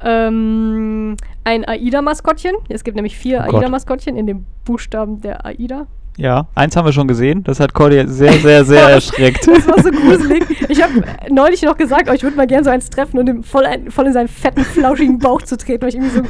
Ähm, 0.02 1.16
ein 1.44 1.66
AIDA-Maskottchen. 1.66 2.54
Es 2.70 2.84
gibt 2.84 2.96
nämlich 2.96 3.18
vier 3.18 3.46
Oh. 3.50 3.56
AIDA-Maskottchen 3.58 4.16
in 4.18 4.28
dem 4.28 4.46
Buchstaben 4.66 5.22
der 5.22 5.46
AIDA. 5.46 5.88
Ja, 6.18 6.48
eins 6.56 6.78
haben 6.78 6.86
wir 6.86 6.94
schon 6.94 7.10
gesehen. 7.10 7.44
Das 7.44 7.60
hat 7.60 7.74
Cordy 7.74 8.08
sehr, 8.08 8.32
sehr, 8.34 8.64
sehr 8.64 8.84
erschreckt. 8.90 9.46
Das 9.48 9.68
war 9.68 9.82
so 9.84 9.92
gruselig. 9.92 10.46
Ich 10.70 10.82
habe 10.82 11.04
neulich 11.30 11.62
noch 11.64 11.76
gesagt, 11.76 12.08
oh, 12.10 12.14
ich 12.14 12.24
würde 12.24 12.38
mal 12.38 12.48
gerne 12.48 12.64
so 12.64 12.70
eins 12.70 12.90
treffen 12.90 13.20
und 13.20 13.28
ihm 13.28 13.44
voll, 13.44 13.66
ein, 13.66 13.92
voll 13.92 14.08
in 14.08 14.14
seinen 14.14 14.30
fetten, 14.30 14.64
flauschigen 14.64 15.20
Bauch 15.20 15.42
zu 15.42 15.58
treten, 15.58 15.82
weil 15.82 15.90
ich 15.90 15.96
irgendwie 15.96 16.16
so 16.16 16.22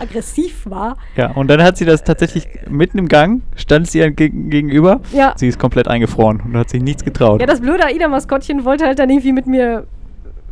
aggressiv 0.00 0.64
war. 0.70 0.96
Ja, 1.16 1.32
und 1.32 1.48
dann 1.48 1.60
hat 1.60 1.76
sie 1.76 1.84
das 1.84 2.04
tatsächlich 2.04 2.46
mitten 2.70 2.98
im 2.98 3.08
Gang, 3.08 3.42
stand 3.56 3.88
sie 3.90 3.98
ihr 3.98 4.12
geg 4.12 4.32
gegenüber. 4.50 5.00
Ja. 5.12 5.32
Sie 5.36 5.48
ist 5.48 5.58
komplett 5.58 5.88
eingefroren 5.88 6.40
und 6.44 6.56
hat 6.56 6.70
sich 6.70 6.80
nichts 6.82 7.04
getraut. 7.04 7.40
Ja, 7.40 7.46
das 7.48 7.60
blöde 7.60 7.84
AIDA-Maskottchen 7.84 8.64
wollte 8.64 8.84
halt 8.86 9.00
dann 9.00 9.10
irgendwie 9.10 9.32
mit 9.32 9.48
mir, 9.48 9.86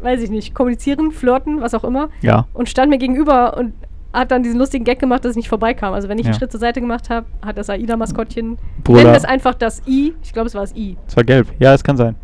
weiß 0.02 0.22
ich 0.22 0.30
nicht, 0.30 0.54
kommunizieren, 0.54 1.10
flirten, 1.12 1.60
was 1.60 1.74
auch 1.74 1.84
immer. 1.84 2.08
Ja. 2.22 2.46
Und 2.52 2.68
stand 2.68 2.90
mir 2.90 2.98
gegenüber 2.98 3.56
und 3.56 3.74
hat 4.12 4.32
dann 4.32 4.42
diesen 4.42 4.58
lustigen 4.58 4.84
Gag 4.84 4.98
gemacht, 4.98 5.24
dass 5.24 5.32
ich 5.32 5.36
nicht 5.36 5.48
vorbeikam. 5.48 5.94
Also 5.94 6.08
wenn 6.08 6.18
ich 6.18 6.24
einen 6.26 6.34
Ja. 6.34 6.38
Schritt 6.38 6.50
zur 6.50 6.58
Seite 6.60 6.80
gemacht 6.80 7.10
habe, 7.10 7.26
hat 7.44 7.56
das 7.56 7.70
AIDA-Maskottchen, 7.70 8.58
wir 8.84 8.94
nennen 8.96 9.14
das 9.14 9.24
einfach 9.24 9.54
das 9.54 9.82
I, 9.86 10.14
ich 10.22 10.32
glaube 10.32 10.48
es 10.48 10.54
war 10.54 10.62
das 10.62 10.74
I. 10.74 10.96
Es 11.06 11.16
war 11.16 11.22
gelb. 11.22 11.46
Ja, 11.60 11.74
es 11.74 11.84
kann 11.84 11.96
sein. 11.96 12.16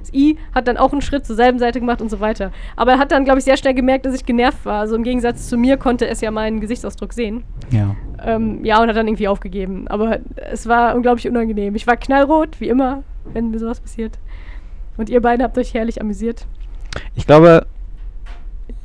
Das 0.00 0.14
I 0.14 0.38
hat 0.54 0.66
dann 0.66 0.78
auch 0.78 0.92
einen 0.92 1.02
Schritt 1.02 1.26
zur 1.26 1.36
selben 1.36 1.58
Seite 1.58 1.78
gemacht 1.80 2.00
und 2.00 2.10
so 2.10 2.20
weiter. 2.20 2.52
Aber 2.74 2.92
er 2.92 2.98
hat 2.98 3.12
dann, 3.12 3.24
glaube 3.24 3.38
ich, 3.40 3.44
sehr 3.44 3.56
schnell 3.58 3.74
gemerkt, 3.74 4.06
dass 4.06 4.14
ich 4.14 4.24
genervt 4.24 4.64
war. 4.64 4.80
Also 4.80 4.94
im 4.96 5.02
Gegensatz 5.02 5.48
zu 5.48 5.58
mir 5.58 5.76
konnte 5.76 6.06
es 6.06 6.20
ja 6.22 6.30
meinen 6.30 6.60
Gesichtsausdruck 6.60 7.12
sehen. 7.12 7.44
Ja. 7.70 7.96
Ähm, 8.24 8.64
ja, 8.64 8.80
und 8.80 8.88
hat 8.88 8.96
dann 8.96 9.06
irgendwie 9.08 9.28
aufgegeben. 9.28 9.88
Aber 9.88 10.20
es 10.50 10.66
war 10.66 10.94
unglaublich 10.94 11.28
unangenehm. 11.28 11.74
Ich 11.74 11.86
war 11.86 11.96
knallrot, 11.96 12.60
wie 12.60 12.68
immer, 12.68 13.02
wenn 13.32 13.50
mir 13.50 13.58
sowas 13.58 13.80
passiert. 13.80 14.18
Und 14.96 15.10
ihr 15.10 15.20
beiden 15.20 15.42
habt 15.44 15.58
euch 15.58 15.74
herrlich 15.74 16.00
amüsiert. 16.00 16.46
Ich 17.14 17.26
glaube, 17.26 17.66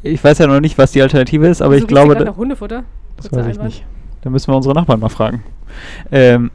ich 0.04 0.24
weiß 0.24 0.38
ja 0.40 0.48
noch 0.48 0.60
nicht, 0.60 0.78
was 0.78 0.92
die 0.92 1.02
Alternative 1.02 1.48
ist, 1.48 1.62
aber 1.62 1.76
Wieso 1.76 1.84
ich 1.86 1.88
glaube, 1.88 2.16
da, 2.16 2.24
nach 2.26 2.38
Hundefutter? 2.38 2.84
das 3.18 3.32
weiß 3.32 3.46
ich 3.48 3.54
Einwand. 3.54 3.64
nicht. 3.66 3.86
Da 4.22 4.30
müssen 4.30 4.52
wir 4.52 4.56
unsere 4.56 4.74
Nachbarn 4.76 5.00
mal 5.00 5.10
fragen. 5.10 5.44
Ähm, 6.12 6.52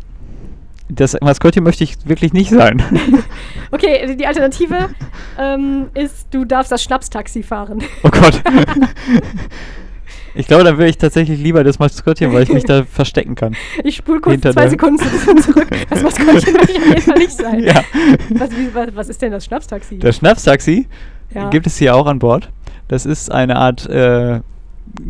das 0.89 1.17
Maskottchen 1.21 1.65
möchte 1.65 1.83
ich 1.85 1.97
wirklich 2.09 2.33
nicht 2.33 2.51
sein. 2.51 2.83
Okay, 3.73 4.15
die 4.15 4.25
Alternative 4.27 4.91
ähm, 5.39 5.87
ist, 5.95 6.29
du 6.31 6.45
darfst 6.45 6.71
das 6.71 6.85
Schnapstaxi 6.85 7.43
fahren. 7.43 7.83
oh 8.05 8.09
Gott. 8.11 8.41
ich 10.37 10.47
glaube, 10.47 10.63
dann 10.63 10.79
will 10.79 10.87
ich 10.87 10.99
tatsächlich 10.99 11.41
lieber 11.41 11.65
das 11.65 11.81
Maskottchen, 11.81 12.33
weil 12.33 12.45
ich 12.45 12.53
mich 12.53 12.63
da 12.65 12.85
verstecken 12.91 13.35
kann. 13.35 13.57
Ich 13.83 13.97
spule 13.97 14.21
kurz 14.21 14.35
Hinter 14.35 14.53
zwei 14.53 14.69
Sekunden 14.69 14.99
zu- 14.99 15.35
zurück. 15.53 15.67
Das 15.91 16.03
Maskottchen 16.03 16.53
möchte 16.55 16.71
ich 16.73 16.79
auf 16.79 16.87
jeden 16.87 17.01
Fall 17.03 17.19
nicht 17.19 17.33
sein. 17.33 17.61
Ja. 17.65 17.83
Was, 18.31 18.51
wie, 18.53 18.73
was, 18.73 18.89
was 18.95 19.09
ist 19.09 19.21
denn 19.21 19.33
das 19.33 19.45
Schnapstaxi? 19.45 19.99
Das 19.99 20.17
Schnapstaxi 20.17 20.87
Ja. 21.35 21.51
gibt 21.51 21.67
es 21.67 21.77
hier 21.77 21.95
auch 21.97 22.07
an 22.07 22.19
Bord. 22.19 22.51
Das 22.89 23.05
ist 23.07 23.31
eine 23.33 23.57
Art 23.57 23.87
äh, 23.89 24.41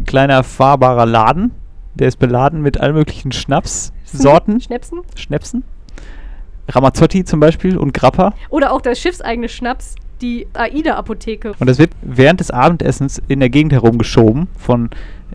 kleiner 0.06 0.42
fahrbarer 0.42 1.06
Laden. 1.06 1.52
Der 1.94 2.08
ist 2.08 2.18
beladen 2.18 2.60
mit 2.62 2.78
allen 2.80 2.94
möglichen 2.94 3.32
Schnapssorten, 3.32 4.60
Schnäpsen? 4.60 5.00
Schnäpsen. 5.14 5.64
Ramazzotti 6.68 7.24
zum 7.24 7.40
Beispiel 7.40 7.76
und 7.76 7.94
Grappa. 7.94 8.34
Oder 8.50 8.72
auch 8.72 8.80
das 8.80 8.98
schiffseigene 8.98 9.48
Schnaps, 9.48 9.94
die 10.20 10.46
AIDA-Apotheke. 10.54 11.52
Und 11.58 11.68
das 11.68 11.78
wird 11.78 11.90
während 12.02 12.40
des 12.40 12.50
Abendessens 12.50 13.22
in 13.28 13.40
der 13.40 13.50
Gegend 13.50 13.72
herumgeschoben 13.72 14.48
von 14.58 14.90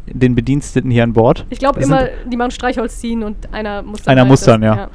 den 0.07 0.35
Bediensteten 0.35 0.91
hier 0.91 1.03
an 1.03 1.13
Bord. 1.13 1.45
Ich 1.49 1.59
glaube 1.59 1.79
immer, 1.81 2.07
die 2.29 2.37
machen 2.37 2.51
Streichholz 2.51 2.99
ziehen 2.99 3.23
und 3.23 3.53
einer 3.53 3.81
muss 3.81 4.03
dann. 4.03 4.11
Einer 4.13 4.21
halt 4.21 4.29
muss 4.29 4.39
das- 4.41 4.47
dann, 4.47 4.63
ja. 4.63 4.89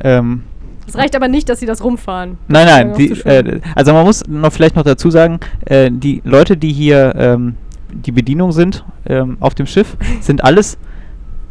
Ähm, 0.00 0.44
Es 0.86 0.96
reicht 0.96 1.16
aber 1.16 1.28
nicht, 1.28 1.48
dass 1.48 1.60
sie 1.60 1.66
das 1.66 1.82
rumfahren. 1.82 2.38
Nein, 2.48 2.66
nein, 2.66 2.94
die, 2.96 3.10
äh, 3.10 3.60
also 3.74 3.92
man 3.92 4.04
muss 4.04 4.22
noch 4.28 4.52
vielleicht 4.52 4.76
noch 4.76 4.84
dazu 4.84 5.10
sagen, 5.10 5.40
äh, 5.64 5.90
die 5.92 6.22
Leute, 6.24 6.56
die 6.56 6.72
hier 6.72 7.14
ähm, 7.16 7.56
die 7.92 8.12
Bedienung 8.12 8.52
sind 8.52 8.84
ähm, 9.06 9.36
auf 9.40 9.54
dem 9.54 9.66
Schiff, 9.66 9.96
sind 10.20 10.44
alles, 10.44 10.78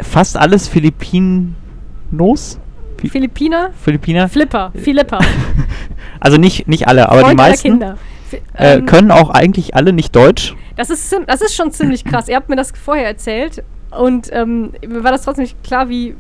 fast 0.01 0.37
alles 0.37 0.67
Filipinos. 0.67 2.59
Fi- 2.97 3.09
Philippiner, 3.09 3.71
Philippiner. 3.83 4.29
Flipper, 4.29 4.71
Philippa. 4.75 5.19
Also 6.19 6.37
nicht, 6.37 6.67
nicht 6.67 6.87
alle, 6.87 7.09
aber 7.09 7.19
Freund 7.21 7.33
die 7.33 7.35
meisten 7.35 7.69
Kinder. 7.71 7.97
Äh, 8.53 8.77
ähm, 8.77 8.85
können 8.87 9.11
auch 9.11 9.29
eigentlich 9.29 9.75
alle 9.75 9.93
nicht 9.93 10.15
Deutsch. 10.15 10.55
Das 10.75 10.89
ist, 10.89 11.15
das 11.27 11.41
ist 11.41 11.53
schon 11.55 11.71
ziemlich 11.71 12.03
krass. 12.03 12.27
Ihr 12.27 12.35
habt 12.35 12.49
mir 12.49 12.55
das 12.55 12.71
vorher 12.71 13.05
erzählt 13.05 13.63
und 13.91 14.29
ähm, 14.31 14.71
mir 14.87 15.03
war 15.03 15.11
das 15.11 15.21
trotzdem 15.23 15.43
nicht 15.43 15.61
klar, 15.63 15.87
wie, 15.89 16.15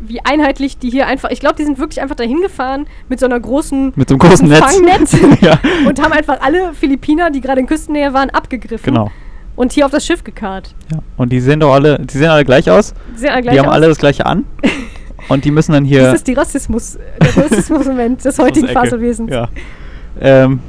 wie 0.00 0.20
einheitlich 0.24 0.78
die 0.78 0.90
hier 0.90 1.06
einfach. 1.06 1.30
Ich 1.30 1.40
glaube, 1.40 1.56
die 1.56 1.64
sind 1.64 1.78
wirklich 1.78 2.00
einfach 2.00 2.16
dahin 2.16 2.40
gefahren 2.40 2.86
mit 3.08 3.20
so 3.20 3.26
einer 3.26 3.40
großen 3.40 3.92
Mit 3.96 4.08
so 4.08 4.14
einem 4.14 4.20
großen 4.20 4.48
Netz. 4.48 4.60
Fangnetz 4.60 5.16
ja, 5.40 5.58
und 5.88 6.02
haben 6.02 6.12
einfach 6.12 6.40
alle 6.40 6.74
Philippiner, 6.74 7.30
die 7.30 7.40
gerade 7.40 7.60
in 7.60 7.66
Küstennähe 7.66 8.12
waren, 8.12 8.30
abgegriffen 8.30 8.94
genau. 8.94 9.10
und 9.56 9.72
hier 9.72 9.86
auf 9.86 9.92
das 9.92 10.04
Schiff 10.04 10.24
gekarrt. 10.24 10.74
Ja. 10.92 10.98
Und 11.16 11.32
die 11.32 11.40
sehen 11.40 11.60
doch 11.60 11.72
alle, 11.72 11.98
die 11.98 12.18
sehen 12.18 12.28
alle 12.28 12.44
gleich 12.44 12.70
aus. 12.70 12.94
Die 13.14 13.20
sehen 13.20 13.30
alle 13.30 13.42
gleich 13.42 13.54
die 13.54 13.60
haben 13.60 13.68
aus. 13.68 13.74
alle 13.74 13.88
das 13.88 13.98
gleiche 13.98 14.26
an. 14.26 14.44
Und 15.30 15.46
die 15.46 15.50
müssen 15.50 15.72
dann 15.72 15.86
hier. 15.86 16.02
Das 16.02 16.16
ist 16.16 16.26
die 16.26 16.34
Rassismus, 16.34 16.98
der 17.18 17.44
Rassismus-Moment 17.44 18.22
des 18.26 18.38
heutigen. 18.38 18.68
Faselwesens. 18.68 19.30
Ja. 19.30 19.48
Ähm, 20.20 20.60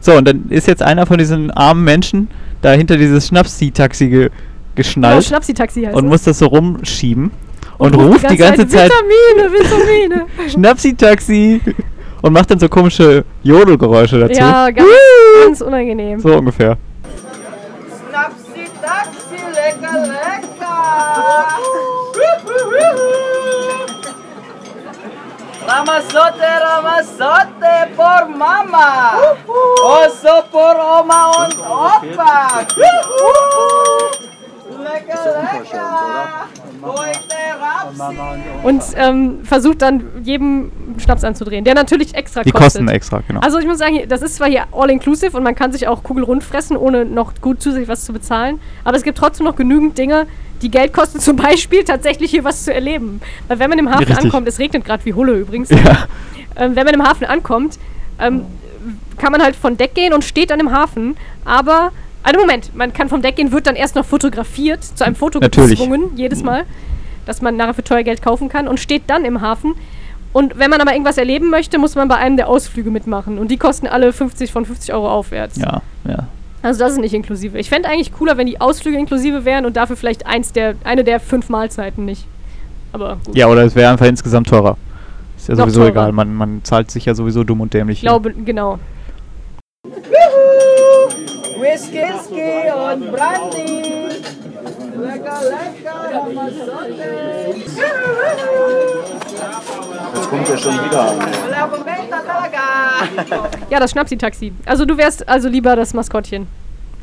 so, 0.00 0.16
und 0.16 0.26
dann 0.26 0.48
ist 0.48 0.66
jetzt 0.66 0.82
einer 0.82 1.06
von 1.06 1.18
diesen 1.18 1.52
armen 1.52 1.84
Menschen 1.84 2.28
da 2.62 2.72
hinter 2.72 2.96
dieses 2.96 3.28
Schnapsi-Taxi 3.28 4.08
ge 4.08 4.30
Genau, 4.74 4.86
geschnallt 4.88 5.24
Schnapsi-Taxi 5.24 5.82
heißt 5.84 5.96
und 5.96 6.04
es. 6.04 6.10
muss 6.10 6.22
das 6.22 6.38
so 6.38 6.46
rumschieben 6.46 7.30
und, 7.80 7.94
ruft 7.94 8.30
die 8.30 8.36
ganze 8.36 8.68
Zeit, 8.68 8.90
Vitamine, 8.90 9.52
Vitamine. 9.52 10.26
Schnapsi-Taxi 10.48 11.60
und 12.22 12.32
macht 12.32 12.50
dann 12.50 12.58
so 12.58 12.68
komische 12.68 13.24
Jodelgeräusche 13.42 14.18
dazu. 14.20 14.38
ja, 14.38 14.70
ganz, 14.70 14.88
ganz 15.44 15.60
unangenehm. 15.62 16.20
So 16.20 16.36
ungefähr. 16.36 16.76
Snapsi 18.08 18.68
taxi, 18.82 19.40
lecker, 19.54 20.06
lecker. 20.06 21.46
Ramazote, 25.66 26.48
Ramazote 26.66 27.74
por 27.96 28.28
Mama. 28.28 29.12
Oso 29.82 30.42
por 30.50 30.76
Oma 30.76 31.30
und 31.44 31.58
Opa. 31.60 32.66
Lecker, 34.82 35.42
lecker. 35.62 36.48
Und 38.62 38.82
ähm, 38.96 39.44
versucht 39.44 39.82
dann 39.82 40.02
jedem 40.22 40.72
Schnaps 40.98 41.24
anzudrehen, 41.24 41.64
der 41.64 41.74
natürlich 41.74 42.14
extra 42.14 42.42
Die 42.42 42.50
kostet. 42.50 42.80
kosten 42.82 42.88
extra, 42.88 43.22
genau. 43.26 43.40
Also 43.40 43.58
ich 43.58 43.66
muss 43.66 43.78
sagen, 43.78 44.00
das 44.08 44.22
ist 44.22 44.36
zwar 44.36 44.48
hier 44.48 44.64
all-inclusive 44.72 45.36
und 45.36 45.42
man 45.42 45.54
kann 45.54 45.72
sich 45.72 45.88
auch 45.88 46.02
kugelrund 46.02 46.44
fressen, 46.44 46.76
ohne 46.76 47.04
noch 47.04 47.34
gut 47.40 47.60
zusätzlich 47.62 47.88
was 47.88 48.04
zu 48.04 48.12
bezahlen, 48.12 48.60
aber 48.84 48.96
es 48.96 49.02
gibt 49.02 49.18
trotzdem 49.18 49.46
noch 49.46 49.56
genügend 49.56 49.98
Dinge, 49.98 50.26
die 50.62 50.70
Geld 50.70 50.92
kosten, 50.92 51.20
zum 51.20 51.36
Beispiel 51.36 51.84
tatsächlich 51.84 52.30
hier 52.30 52.44
was 52.44 52.64
zu 52.64 52.72
erleben. 52.72 53.20
Weil 53.48 53.58
wenn 53.58 53.70
man 53.70 53.78
im 53.78 53.90
Hafen 53.90 54.04
Richtig. 54.04 54.24
ankommt, 54.24 54.48
es 54.48 54.58
regnet 54.58 54.84
gerade 54.84 55.04
wie 55.04 55.14
Hulle 55.14 55.34
übrigens, 55.34 55.70
ja. 55.70 56.06
ähm, 56.56 56.76
wenn 56.76 56.84
man 56.84 56.94
im 56.94 57.02
Hafen 57.02 57.26
ankommt, 57.26 57.78
ähm, 58.18 58.42
kann 59.18 59.32
man 59.32 59.42
halt 59.42 59.56
von 59.56 59.76
Deck 59.76 59.94
gehen 59.94 60.12
und 60.14 60.24
steht 60.24 60.50
dann 60.50 60.60
im 60.60 60.72
Hafen, 60.72 61.16
aber, 61.44 61.92
also 62.22 62.38
Moment, 62.40 62.74
man 62.74 62.92
kann 62.92 63.08
vom 63.08 63.22
Deck 63.22 63.36
gehen, 63.36 63.52
wird 63.52 63.66
dann 63.66 63.76
erst 63.76 63.94
noch 63.96 64.04
fotografiert, 64.04 64.82
zu 64.84 65.04
einem 65.04 65.14
Foto 65.14 65.38
Natürlich. 65.40 65.78
gezwungen, 65.78 66.10
jedes 66.16 66.42
Mal, 66.42 66.64
dass 67.26 67.40
man 67.42 67.56
nachher 67.56 67.74
für 67.74 67.84
teuer 67.84 68.02
Geld 68.02 68.22
kaufen 68.22 68.48
kann 68.48 68.68
und 68.68 68.78
steht 68.80 69.02
dann 69.06 69.24
im 69.24 69.40
Hafen. 69.40 69.74
Und 70.32 70.58
wenn 70.58 70.70
man 70.70 70.80
aber 70.80 70.92
irgendwas 70.92 71.18
erleben 71.18 71.50
möchte, 71.50 71.78
muss 71.78 71.94
man 71.96 72.06
bei 72.08 72.16
einem 72.16 72.36
der 72.36 72.48
Ausflüge 72.48 72.90
mitmachen. 72.90 73.38
Und 73.38 73.50
die 73.50 73.56
kosten 73.56 73.86
alle 73.88 74.12
50 74.12 74.52
von 74.52 74.64
50 74.64 74.94
Euro 74.94 75.10
aufwärts. 75.10 75.56
ja, 75.58 75.82
ja. 76.06 76.26
Also 76.62 76.78
das 76.80 76.92
ist 76.92 76.98
nicht 76.98 77.14
inklusive. 77.14 77.58
Ich 77.58 77.70
fände 77.70 77.88
eigentlich 77.88 78.12
cooler, 78.12 78.36
wenn 78.36 78.46
die 78.46 78.60
Ausflüge 78.60 78.98
inklusive 78.98 79.46
wären 79.46 79.64
und 79.64 79.78
dafür 79.78 79.96
vielleicht 79.96 80.26
eins 80.26 80.52
der, 80.52 80.74
eine 80.84 81.04
der 81.04 81.18
fünf 81.18 81.48
Mahlzeiten 81.48 82.04
nicht. 82.04 82.26
Aber 82.92 83.16
gut. 83.24 83.34
Ja, 83.34 83.46
oder 83.46 83.62
es 83.64 83.74
wäre 83.74 83.90
einfach 83.90 84.04
insgesamt 84.04 84.46
teurer. 84.48 84.76
Ist 85.38 85.48
ja 85.48 85.54
Noch 85.54 85.60
sowieso 85.62 85.80
teurer. 85.80 85.90
egal, 85.90 86.12
man, 86.12 86.34
man 86.34 86.60
zahlt 86.62 86.90
sich 86.90 87.06
ja 87.06 87.14
sowieso 87.14 87.44
dumm 87.44 87.62
und 87.62 87.72
dämlich. 87.72 87.98
Ich 87.98 88.02
glaube, 88.02 88.34
genau. 88.34 88.78
Whisky, 91.60 91.98
Whisky 91.98 92.70
und 92.72 93.12
Brandy. 93.12 94.22
Lecker, 94.96 95.40
lecker. 95.44 96.26
Jetzt 100.14 100.30
kommt 100.30 100.48
er 100.48 100.58
schon 100.58 100.74
wieder. 100.84 101.14
Ja, 103.70 103.80
das 103.80 103.90
Schnapsi-Taxi. 103.90 104.52
Also 104.64 104.84
du 104.84 104.96
wärst 104.96 105.28
also 105.28 105.48
lieber 105.48 105.76
das 105.76 105.94
Maskottchen. 105.94 106.46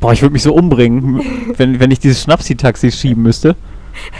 Boah, 0.00 0.12
ich 0.12 0.22
würde 0.22 0.32
mich 0.32 0.42
so 0.42 0.54
umbringen, 0.54 1.54
wenn, 1.56 1.80
wenn 1.80 1.90
ich 1.90 1.98
dieses 2.00 2.22
Schnapsi-Taxi 2.22 2.90
schieben 2.90 3.22
müsste. 3.22 3.56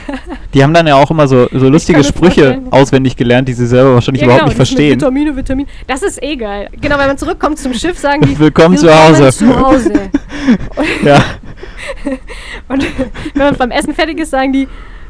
Die 0.53 0.63
haben 0.63 0.73
dann 0.73 0.87
ja 0.87 0.95
auch 0.95 1.11
immer 1.11 1.27
so, 1.27 1.47
so 1.51 1.69
lustige 1.69 2.03
Sprüche 2.03 2.41
vorstellen. 2.41 2.67
auswendig 2.73 3.15
gelernt, 3.15 3.47
die 3.47 3.53
sie 3.53 3.67
selber 3.67 3.93
wahrscheinlich 3.93 4.23
überhaupt 4.23 4.45
nicht 4.45 4.59
das 4.59 4.69
mit 4.69 4.77
verstehen. 4.77 4.99
Vitamine, 4.99 5.35
Vitamine. 5.35 5.67
Das 5.85 6.01
ist 6.01 6.21
eh 6.23 6.35
geil. 6.35 6.69
Genau, 6.81 6.97
wenn 6.97 7.07
man 7.07 7.17
zurückkommt 7.19 7.59
zum 7.59 7.73
Schiff, 7.73 7.99
sagen 7.99 8.21
die 8.25 8.37
Willkommen 8.39 8.75
zu 8.77 8.89
Hause. 8.93 9.29
zu 9.31 9.59
Hause. 9.59 9.93
Ja, 11.03 11.23
Und 12.67 12.83
wenn 13.35 13.45
man 13.45 13.55
beim 13.57 13.71
Essen 13.71 13.93
fertig 13.93 14.19
ist, 14.19 14.31
sagen 14.31 14.51
die 14.53 14.67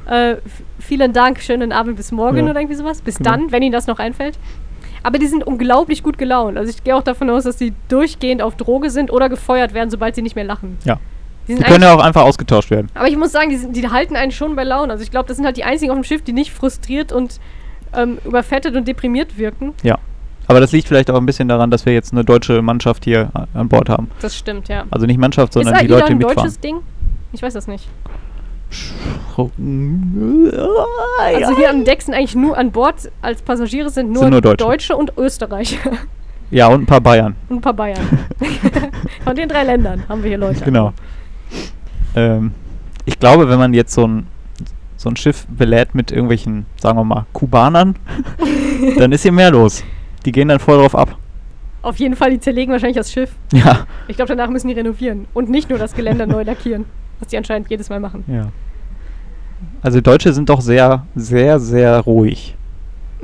äh, 0.09 0.35
vielen 0.79 1.13
Dank, 1.13 1.39
schönen 1.39 1.71
Abend, 1.71 1.95
bis 1.95 2.11
morgen 2.11 2.37
Ja. 2.37 2.43
oder 2.51 2.59
irgendwie 2.59 2.75
sowas. 2.75 3.01
Bis 3.01 3.17
Genau. 3.17 3.31
dann, 3.31 3.51
wenn 3.51 3.61
ihnen 3.63 3.71
das 3.71 3.87
noch 3.87 3.99
einfällt. 3.99 4.37
Aber 5.03 5.17
die 5.17 5.27
sind 5.27 5.45
unglaublich 5.45 6.03
gut 6.03 6.17
gelaunt. 6.17 6.57
Also 6.57 6.69
ich 6.69 6.83
gehe 6.83 6.93
auch 6.95 7.03
davon 7.03 7.29
aus, 7.29 7.43
dass 7.45 7.55
die 7.55 7.73
durchgehend 7.87 8.41
auf 8.41 8.55
Droge 8.57 8.89
sind 8.89 9.11
oder 9.11 9.29
gefeuert 9.29 9.73
werden, 9.73 9.89
sobald 9.89 10.15
sie 10.15 10.21
nicht 10.21 10.35
mehr 10.35 10.43
lachen. 10.45 10.77
ja. 10.83 10.99
Die 11.49 11.55
Die 11.55 11.63
können 11.63 11.81
ja 11.83 11.93
auch 11.93 11.99
einfach 12.01 12.21
ausgetauscht 12.23 12.69
werden. 12.71 12.87
aber 12.93 13.07
ich 13.09 13.17
muss 13.17 13.31
sagen, 13.33 13.49
die, 13.49 13.57
sind, 13.57 13.75
die 13.75 13.85
halten 13.89 14.15
einen 14.15 14.31
schon 14.31 14.55
bei 14.55 14.63
Laune. 14.63 14.93
Also 14.93 15.03
ich 15.03 15.11
glaube, 15.11 15.27
das 15.27 15.35
sind 15.35 15.45
halt 15.45 15.57
die 15.57 15.63
einzigen 15.65 15.91
auf 15.91 15.97
dem 15.97 16.03
Schiff, 16.05 16.21
die 16.21 16.31
nicht 16.31 16.51
frustriert 16.53 17.11
und 17.11 17.39
ähm, 17.93 18.19
überfettet 18.23 18.75
und 18.75 18.87
deprimiert 18.87 19.37
wirken. 19.37 19.73
Ja. 19.83 19.97
Aber 20.47 20.59
das 20.59 20.71
liegt 20.71 20.87
vielleicht 20.87 21.09
auch 21.11 21.15
ein 21.17 21.25
bisschen 21.25 21.47
daran, 21.47 21.69
dass 21.71 21.85
wir 21.85 21.93
jetzt 21.93 22.11
eine 22.13 22.23
deutsche 22.23 22.61
Mannschaft 22.61 23.03
hier 23.05 23.29
a- 23.33 23.47
an 23.53 23.67
Bord 23.69 23.89
haben. 23.89 24.09
Das 24.21 24.35
stimmt, 24.37 24.67
ja. 24.69 24.85
Also 24.91 25.05
nicht 25.05 25.17
Mannschaft, 25.19 25.53
sondern 25.53 25.73
ist 25.75 25.81
die 25.81 25.87
Leute, 25.87 26.05
die 26.05 26.11
ein 26.13 26.17
mitfahren. 26.19 26.37
deutsches 26.37 26.59
Ding? 26.59 26.77
Ich 27.33 27.41
weiß 27.43 27.53
das 27.53 27.67
nicht. 27.67 27.87
Also 31.19 31.55
hier 31.57 31.69
am 31.69 31.83
Deck 31.85 32.01
sind 32.01 32.13
eigentlich 32.13 32.35
nur 32.35 32.57
an 32.57 32.71
Bord 32.71 33.11
als 33.21 33.41
Passagiere 33.41 33.89
sind 33.89 34.11
nur, 34.11 34.23
Sind 34.23 34.31
nur 34.31 34.41
Deutsche. 34.41 34.95
und 34.95 35.13
Österreicher 35.17 35.91
Ja, 36.51 36.67
und 36.67 36.81
ein 36.83 36.85
paar 36.85 37.01
Bayern. 37.01 37.35
und 37.49 37.57
ein 37.57 37.61
paar 37.61 37.73
Bayern. 37.73 37.99
Von 39.23 39.35
den 39.35 39.49
drei 39.49 39.63
Ländern 39.63 40.03
haben 40.09 40.23
wir 40.23 40.29
hier 40.29 40.37
Leute. 40.37 40.63
Genau. 40.63 40.93
Ähm, 42.19 42.51
Ich 43.05 43.19
glaube, 43.19 43.49
wenn 43.49 43.59
man 43.59 43.73
jetzt 43.73 43.93
so 43.93 44.05
ein, 44.07 44.27
so 44.97 45.09
ein 45.09 45.15
Schiff 45.15 45.45
belädt 45.47 45.95
mit 45.95 46.11
irgendwelchen, 46.11 46.65
sagen 46.79 46.97
wir 46.97 47.03
mal, 47.03 47.25
Kubanern, 47.33 47.95
dann 48.97 49.11
ist 49.11 49.23
hier 49.23 49.31
mehr 49.31 49.51
los. 49.51 49.83
Die 50.25 50.31
gehen 50.31 50.47
dann 50.49 50.59
voll 50.59 50.77
drauf 50.77 50.95
ab. 50.95 51.17
Auf 51.81 51.95
jeden 51.97 52.15
Fall, 52.15 52.31
die 52.31 52.39
zerlegen 52.39 52.71
wahrscheinlich 52.73 52.97
das 52.97 53.11
Schiff. 53.11 53.31
Ja. 53.53 53.85
Ich 54.09 54.17
glaube, 54.17 54.35
danach 54.35 54.49
müssen 54.49 54.67
die 54.67 54.73
renovieren. 54.73 55.27
Und 55.33 55.49
nicht 55.49 55.69
nur 55.69 55.79
das 55.79 55.93
Geländer 55.93 56.25
neu 56.27 56.43
lackieren. 56.43 56.85
Was 57.19 57.29
die 57.29 57.37
anscheinend 57.37 57.69
jedes 57.69 57.89
Mal 57.89 57.99
machen. 57.99 58.23
ja. 58.27 58.47
Also 59.81 59.99
Deutsche 60.01 60.31
sind 60.33 60.47
doch 60.49 60.61
sehr, 60.61 61.05
sehr, 61.15 61.59
sehr 61.59 61.99
ruhig. 62.01 62.55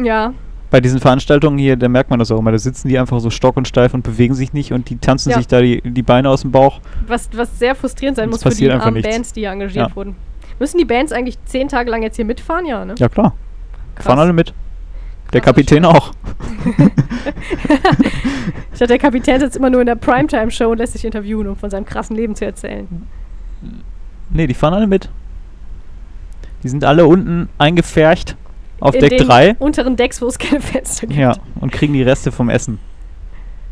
Ja, 0.02 0.34
Bei 0.72 0.82
diesen 0.82 1.00
Veranstaltungen 1.00 1.58
hier, 1.58 1.76
da 1.78 1.88
merkt 1.88 2.10
man 2.10 2.20
das 2.20 2.32
auch 2.32 2.40
immer. 2.40 2.52
Da 2.52 2.58
sitzen 2.58 2.88
die 2.90 2.98
einfach 3.00 3.20
so 3.20 3.30
stock 3.30 3.56
und 3.56 3.68
steif 3.68 3.94
und 3.94 4.02
bewegen 4.04 4.34
sich 4.34 4.52
nicht 4.54 4.74
und 4.74 4.90
die 4.90 4.98
tanzen 4.98 5.30
Ja. 5.30 5.38
sich 5.38 5.48
da 5.48 5.62
die, 5.62 5.82
die 5.82 6.02
Beine 6.04 6.30
aus 6.30 6.42
dem 6.42 6.52
Bauch. 6.52 6.82
was, 7.08 7.30
was 7.34 7.58
sehr 7.60 7.76
frustrierend 7.76 8.18
sein 8.18 8.30
Das 8.32 8.44
muss 8.44 8.56
für 8.56 8.60
die 8.60 8.72
armen 8.72 8.94
nichts. 8.96 9.10
Bands, 9.10 9.34
die 9.34 9.42
hier 9.42 9.52
engagiert 9.52 9.90
Ja. 9.90 9.96
wurden. 9.96 10.16
Müssen 10.60 10.78
die 10.78 10.86
Bands 10.86 11.12
eigentlich 11.12 11.38
zehn 11.46 11.68
Tage 11.68 11.90
lang 11.92 12.02
jetzt 12.04 12.16
hier 12.16 12.26
mitfahren? 12.26 12.66
Ja, 12.66 12.84
ne? 12.86 12.96
Ja, 12.98 13.10
klar. 13.10 13.34
Krass. 13.96 14.06
Fahren 14.06 14.20
alle 14.20 14.34
mit. 14.34 14.54
Der 15.34 15.42
Kapitän 15.42 15.86
auch. 15.86 16.12
Ich 18.74 18.80
dachte, 18.80 18.88
der 18.88 19.00
Kapitän 19.00 19.40
sitzt 19.40 19.56
immer 19.56 19.70
nur 19.70 19.80
in 19.80 19.88
der 19.88 19.96
Primetime-Show 19.96 20.70
und 20.72 20.80
lässt 20.80 20.94
sich 20.94 21.06
interviewen, 21.06 21.48
um 21.48 21.56
von 21.56 21.70
seinem 21.70 21.86
krassen 21.86 22.16
Leben 22.16 22.36
zu 22.36 22.44
erzählen. 22.46 22.88
Nee, 24.30 24.48
die 24.48 24.54
fahren 24.54 24.74
alle 24.74 24.86
mit. 24.86 25.10
Die 26.62 26.68
sind 26.70 26.84
alle 26.84 27.06
unten 27.06 27.48
eingepfercht 27.58 28.36
auf 28.80 28.94
in 28.96 29.02
Deck 29.02 29.18
den 29.18 29.28
3. 29.28 29.56
unteren 29.60 29.96
Decks, 29.96 30.22
wo 30.22 30.28
es 30.28 30.38
keine 30.38 30.62
Fenster 30.62 31.08
gibt. 31.08 31.20
Ja, 31.20 31.36
und 31.60 31.72
kriegen 31.72 31.94
die 31.94 32.04
Reste 32.04 32.32
vom 32.32 32.50
Essen. 32.50 32.80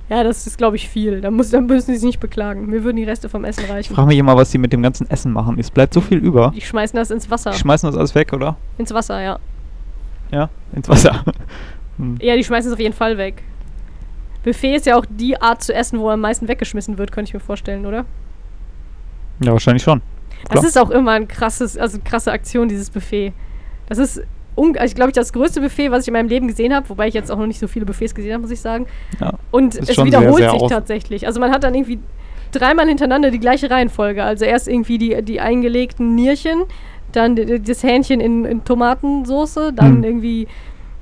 Ja, 0.10 0.24
das 0.24 0.46
ist, 0.46 0.58
glaube 0.58 0.76
ich, 0.76 0.90
viel. 0.90 1.22
Da, 1.22 1.32
muss, 1.32 1.50
da 1.50 1.62
müssen 1.62 1.88
sie 1.88 1.96
sich 1.98 2.06
nicht 2.06 2.20
beklagen. 2.20 2.68
Mir 2.68 2.84
würden 2.84 2.98
die 2.98 3.04
Reste 3.06 3.30
vom 3.30 3.46
Essen 3.46 3.64
Ich 3.64 3.70
reichen. 3.72 3.96
frage 3.96 4.08
mich 4.10 4.18
immer, 4.18 4.36
was 4.36 4.52
die 4.52 4.58
mit 4.58 4.74
dem 4.74 4.84
ganzen 4.84 5.10
Essen 5.10 5.32
machen. 5.32 5.58
Es 5.58 5.72
bleibt 5.72 5.94
so 5.94 6.02
viel 6.02 6.18
über. 6.18 6.52
Die 6.54 6.62
schmeißen 6.62 6.96
das 6.98 7.10
ins 7.10 7.30
Wasser. 7.32 7.52
Die 7.52 7.58
schmeißen 7.58 7.90
das 7.90 7.98
alles 7.98 8.14
weg, 8.14 8.34
oder? 8.34 8.58
ins 8.78 8.94
Wasser, 8.94 9.22
ja. 9.22 9.40
Ja, 10.32 10.50
ins 10.74 10.88
Wasser. 10.90 11.24
Hm. 11.98 12.18
Ja, 12.20 12.36
die 12.36 12.44
schmeißen 12.44 12.70
es 12.70 12.74
auf 12.74 12.80
jeden 12.80 12.96
Fall 12.96 13.20
weg. 13.20 13.44
Buffet 14.44 14.74
ist 14.78 14.88
ja 14.88 14.98
auch 14.98 15.06
die 15.08 15.40
Art 15.40 15.62
zu 15.62 15.76
essen, 15.76 16.00
wo 16.00 16.10
am 16.10 16.22
meisten 16.22 16.48
weggeschmissen 16.48 16.98
wird, 16.98 17.12
könnte 17.12 17.30
ich 17.30 17.34
mir 17.36 17.40
vorstellen, 17.40 17.86
oder? 17.86 18.06
Ja, 19.44 19.52
wahrscheinlich 19.52 19.84
schon. 19.84 20.02
Das 20.46 20.54
Klar. 20.54 20.66
ist 20.66 20.78
auch 20.80 20.90
immer 20.90 21.12
ein 21.12 21.28
krasses, 21.28 21.78
also 21.78 22.00
krasse 22.04 22.32
Aktion, 22.32 22.68
dieses 22.68 22.90
Buffet. 22.90 23.32
Das 23.88 24.00
ist, 24.00 24.24
also 24.58 24.84
ich 24.84 24.96
glaube, 24.96 25.12
das 25.12 25.34
größte 25.34 25.62
Buffet, 25.62 25.92
was 25.92 26.04
ich 26.04 26.08
in 26.10 26.14
meinem 26.14 26.30
Leben 26.30 26.48
gesehen 26.48 26.74
habe, 26.74 26.88
wobei 26.90 27.08
ich 27.08 27.14
jetzt 27.14 27.32
auch 27.32 27.38
noch 27.38 27.48
nicht 27.48 27.60
so 27.60 27.68
viele 27.68 27.86
Buffets 27.86 28.14
gesehen 28.14 28.34
habe, 28.34 28.42
muss 28.42 28.52
ich 28.52 28.62
sagen. 28.62 28.86
Ja. 29.20 29.34
Und 29.52 29.76
es 29.76 29.90
wiederholt 30.04 30.38
sehr, 30.38 30.50
sehr 30.52 30.60
sich 30.60 30.70
tatsächlich. 30.70 31.26
Also 31.28 31.40
man 31.40 31.52
hat 31.52 31.64
dann 31.64 31.74
irgendwie 31.76 32.00
dreimal 32.52 32.88
hintereinander 32.88 33.32
die 33.32 33.40
gleiche 33.40 33.70
Reihenfolge. 33.72 34.24
Also 34.24 34.46
erst 34.46 34.68
irgendwie 34.68 34.98
die, 34.98 35.22
die 35.24 35.40
eingelegten 35.42 36.14
Nierchen, 36.16 36.64
dann 37.12 37.36
das 37.64 37.84
Hähnchen 37.84 38.20
in, 38.20 38.46
in 38.46 38.64
Tomatensoße, 38.64 39.74
dann 39.74 39.98
Hm. 39.98 40.04
irgendwie, 40.04 40.48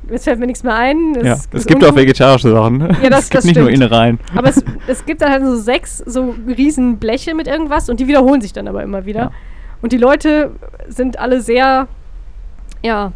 jetzt 0.10 0.24
fällt 0.26 0.40
mir 0.40 0.48
nichts 0.48 0.64
mehr 0.64 0.76
ein. 0.76 1.16
Ja, 1.24 1.34
ist- 1.34 1.54
es 1.54 1.66
gibt 1.66 1.84
auch 1.84 1.96
vegetarische 1.96 2.52
Sachen. 2.52 2.82
Ja, 3.04 3.10
das- 3.10 3.26
es 3.26 3.30
gibt 3.30 3.36
das 3.40 3.46
nicht 3.46 3.56
nur 3.58 3.66
stimmt. 3.70 3.84
Innereien. 3.84 4.20
Aber 4.36 4.50
es, 4.50 4.64
es 4.88 5.06
gibt 5.06 5.22
dann 5.22 5.30
halt 5.32 5.44
so 5.46 5.56
sechs 5.58 5.98
so 6.00 6.36
riesen 6.48 6.98
Bleche 7.00 7.34
mit 7.36 7.48
irgendwas 7.48 7.90
und 7.90 8.00
die 8.00 8.08
wiederholen 8.08 8.40
sich 8.42 8.54
dann 8.54 8.68
aber 8.68 8.82
immer 8.84 9.06
wieder. 9.06 9.20
Ja. 9.20 9.32
Und 9.82 9.92
die 9.94 9.98
Leute 9.98 10.52
sind 10.90 11.18
alle 11.20 11.42
sehr, 11.42 11.88
ja, 12.84 13.12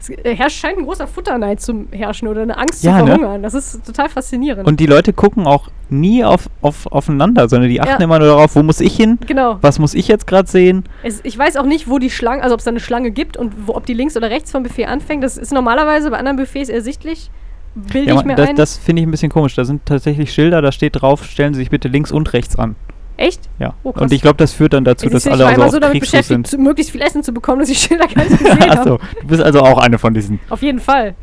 es 0.00 0.08
äh, 0.10 0.34
herrscht, 0.34 0.58
scheint 0.60 0.78
ein 0.78 0.84
großer 0.84 1.06
Futterneid 1.06 1.60
zu 1.60 1.86
herrschen 1.92 2.28
oder 2.28 2.42
eine 2.42 2.56
Angst 2.58 2.82
Ja, 2.84 2.98
zu 2.98 3.04
ne? 3.04 3.12
verhungern. 3.12 3.42
Das 3.42 3.54
ist 3.54 3.84
total 3.84 4.08
faszinierend. 4.08 4.66
Und 4.66 4.80
die 4.80 4.86
Leute 4.86 5.12
gucken 5.12 5.46
auch 5.46 5.68
nie 5.88 6.24
auf, 6.24 6.48
auf, 6.62 6.86
aufeinander, 6.90 7.48
sondern 7.48 7.68
die 7.68 7.80
achten 7.80 8.00
Ja. 8.00 8.04
immer 8.04 8.18
nur 8.18 8.28
darauf, 8.28 8.54
wo 8.56 8.62
muss 8.62 8.80
ich 8.80 8.96
hin? 8.96 9.18
genau. 9.26 9.58
Was 9.60 9.78
muss 9.78 9.94
ich 9.94 10.08
jetzt 10.08 10.26
gerade 10.26 10.48
sehen? 10.48 10.84
Es, 11.02 11.20
ich 11.24 11.36
weiß 11.36 11.56
auch 11.56 11.66
nicht, 11.66 11.88
wo 11.88 11.98
die 11.98 12.10
Schlange, 12.10 12.42
also 12.42 12.54
ob 12.54 12.60
es 12.60 12.64
da 12.64 12.70
eine 12.70 12.80
Schlange 12.80 13.10
gibt 13.10 13.36
und 13.36 13.52
wo, 13.66 13.74
ob 13.74 13.86
die 13.86 13.94
links 13.94 14.16
oder 14.16 14.30
rechts 14.30 14.50
vom 14.52 14.62
Buffet 14.62 14.86
anfängt. 14.86 15.22
Das 15.24 15.36
ist 15.36 15.52
normalerweise 15.52 16.10
bei 16.10 16.18
anderen 16.18 16.36
Buffets 16.36 16.68
ersichtlich. 16.70 17.30
Bilde 17.74 18.10
Ja, 18.10 18.18
ich 18.18 18.24
mir 18.24 18.34
das 18.34 18.48
ein. 18.48 18.56
das 18.56 18.76
finde 18.78 19.02
ich 19.02 19.06
ein 19.08 19.10
bisschen 19.12 19.30
komisch. 19.30 19.54
Da 19.54 19.64
sind 19.64 19.86
tatsächlich 19.86 20.32
Schilder, 20.32 20.60
da 20.60 20.72
steht 20.72 21.00
drauf, 21.00 21.24
stellen 21.24 21.54
Sie 21.54 21.60
sich 21.60 21.70
bitte 21.70 21.86
links 21.88 22.10
und 22.10 22.32
rechts 22.32 22.56
an. 22.58 22.74
Echt? 23.20 23.50
Ja. 23.58 23.74
Oh, 23.82 23.90
und 23.90 24.10
ich 24.12 24.22
glaube, 24.22 24.38
das 24.38 24.54
führt 24.54 24.72
dann 24.72 24.82
dazu, 24.84 25.10
dass 25.10 25.26
alle 25.26 25.44
also 25.44 25.62
auf 25.62 25.70
so 25.72 25.78
damit 25.78 26.00
beschäftigt, 26.00 26.46
sind. 26.46 26.62
möglichst 26.62 26.90
viel 26.90 27.02
Essen 27.02 27.22
zu 27.22 27.34
bekommen, 27.34 27.58
dass 27.60 27.68
ich 27.68 27.78
Schilder 27.78 28.06
gar 28.06 28.24
nicht 28.24 28.38
gesehen 28.38 28.70
Achso, 28.70 28.92
habe. 28.92 29.00
du 29.20 29.26
bist 29.26 29.42
also 29.42 29.60
auch 29.60 29.76
eine 29.76 29.98
von 29.98 30.14
diesen. 30.14 30.40
Auf 30.48 30.62
jeden 30.62 30.78
Fall. 30.78 31.14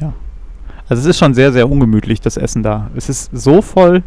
Ja. 0.00 0.12
Also 0.88 1.02
es 1.02 1.06
ist 1.06 1.18
schon 1.18 1.34
sehr, 1.34 1.52
sehr 1.52 1.70
ungemütlich, 1.70 2.20
das 2.20 2.36
Essen 2.36 2.64
da. 2.64 2.90
Es 2.96 3.08
ist 3.08 3.30
so 3.32 3.62
voll, 3.62 4.02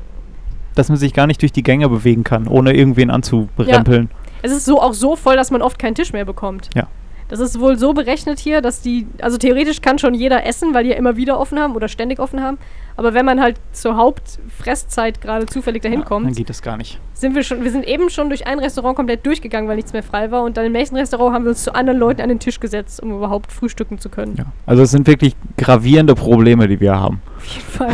dass 0.75 0.89
man 0.89 0.97
sich 0.97 1.13
gar 1.13 1.27
nicht 1.27 1.41
durch 1.41 1.53
die 1.53 1.63
Gänge 1.63 1.87
bewegen 1.87 2.25
kann, 2.25 2.49
ohne 2.49 2.75
irgendwen 2.75 3.09
anzurempeln. 3.09 4.09
Es 4.41 4.51
ist 4.51 4.65
so 4.65 4.81
auch 4.81 4.93
so 4.93 5.15
voll, 5.15 5.37
dass 5.37 5.49
man 5.49 5.61
oft 5.61 5.79
keinen 5.79 5.95
Tisch 5.95 6.11
mehr 6.11 6.25
bekommt. 6.25 6.71
Ja. 6.75 6.87
Das 7.33 7.39
ist 7.39 7.59
wohl 7.59 7.79
so 7.79 7.93
berechnet 7.93 8.37
hier, 8.37 8.61
dass 8.61 8.81
die, 8.81 9.07
also 9.19 9.39
theoretisch 9.39 9.81
kann 9.81 9.97
schon 9.97 10.13
jeder 10.13 10.45
essen, 10.45 10.75
weil 10.75 10.83
die 10.83 10.91
ja 10.91 10.97
immer 10.97 11.17
wieder 11.17 11.39
offen 11.39 11.57
haben 11.57 11.75
oder 11.75 11.87
ständig 11.87 12.19
offen 12.19 12.43
haben. 12.43 12.59
Aber 12.95 13.15
wenn 13.15 13.25
man 13.25 13.41
halt 13.41 13.59
zur 13.71 13.97
Hauptfresszeit 13.97 15.19
gerade 15.19 15.47
zufällig 15.47 15.81
dahin 15.81 16.01
Ja, 16.01 16.05
kommt, 16.05 16.27
dann 16.27 16.35
geht 16.35 16.49
das 16.51 16.61
gar 16.61 16.77
nicht. 16.77 16.99
sind 17.15 17.33
wir 17.33 17.41
schon, 17.41 17.63
wir 17.63 17.71
sind 17.71 17.87
eben 17.87 18.11
schon 18.11 18.29
durch 18.29 18.45
ein 18.45 18.59
Restaurant 18.59 18.95
komplett 18.95 19.25
durchgegangen, 19.25 19.67
weil 19.67 19.77
nichts 19.77 19.93
mehr 19.93 20.03
frei 20.03 20.29
war. 20.29 20.43
Und 20.43 20.57
dann 20.57 20.67
im 20.67 20.73
nächsten 20.73 20.95
Restaurant 20.95 21.33
haben 21.33 21.45
wir 21.45 21.49
uns 21.49 21.63
zu 21.63 21.73
anderen 21.73 21.97
Leuten 21.97 22.21
an 22.21 22.29
den 22.29 22.37
Tisch 22.37 22.59
gesetzt, 22.59 23.01
um 23.01 23.11
überhaupt 23.11 23.51
frühstücken 23.51 23.97
zu 23.97 24.09
können. 24.09 24.35
Ja. 24.37 24.45
Also 24.67 24.83
es 24.83 24.91
sind 24.91 25.07
wirklich 25.07 25.35
gravierende 25.57 26.13
Probleme, 26.13 26.67
die 26.67 26.79
wir 26.79 26.93
haben. 26.99 27.19
Auf 27.35 27.45
jeden 27.47 27.65
Fall. 27.65 27.91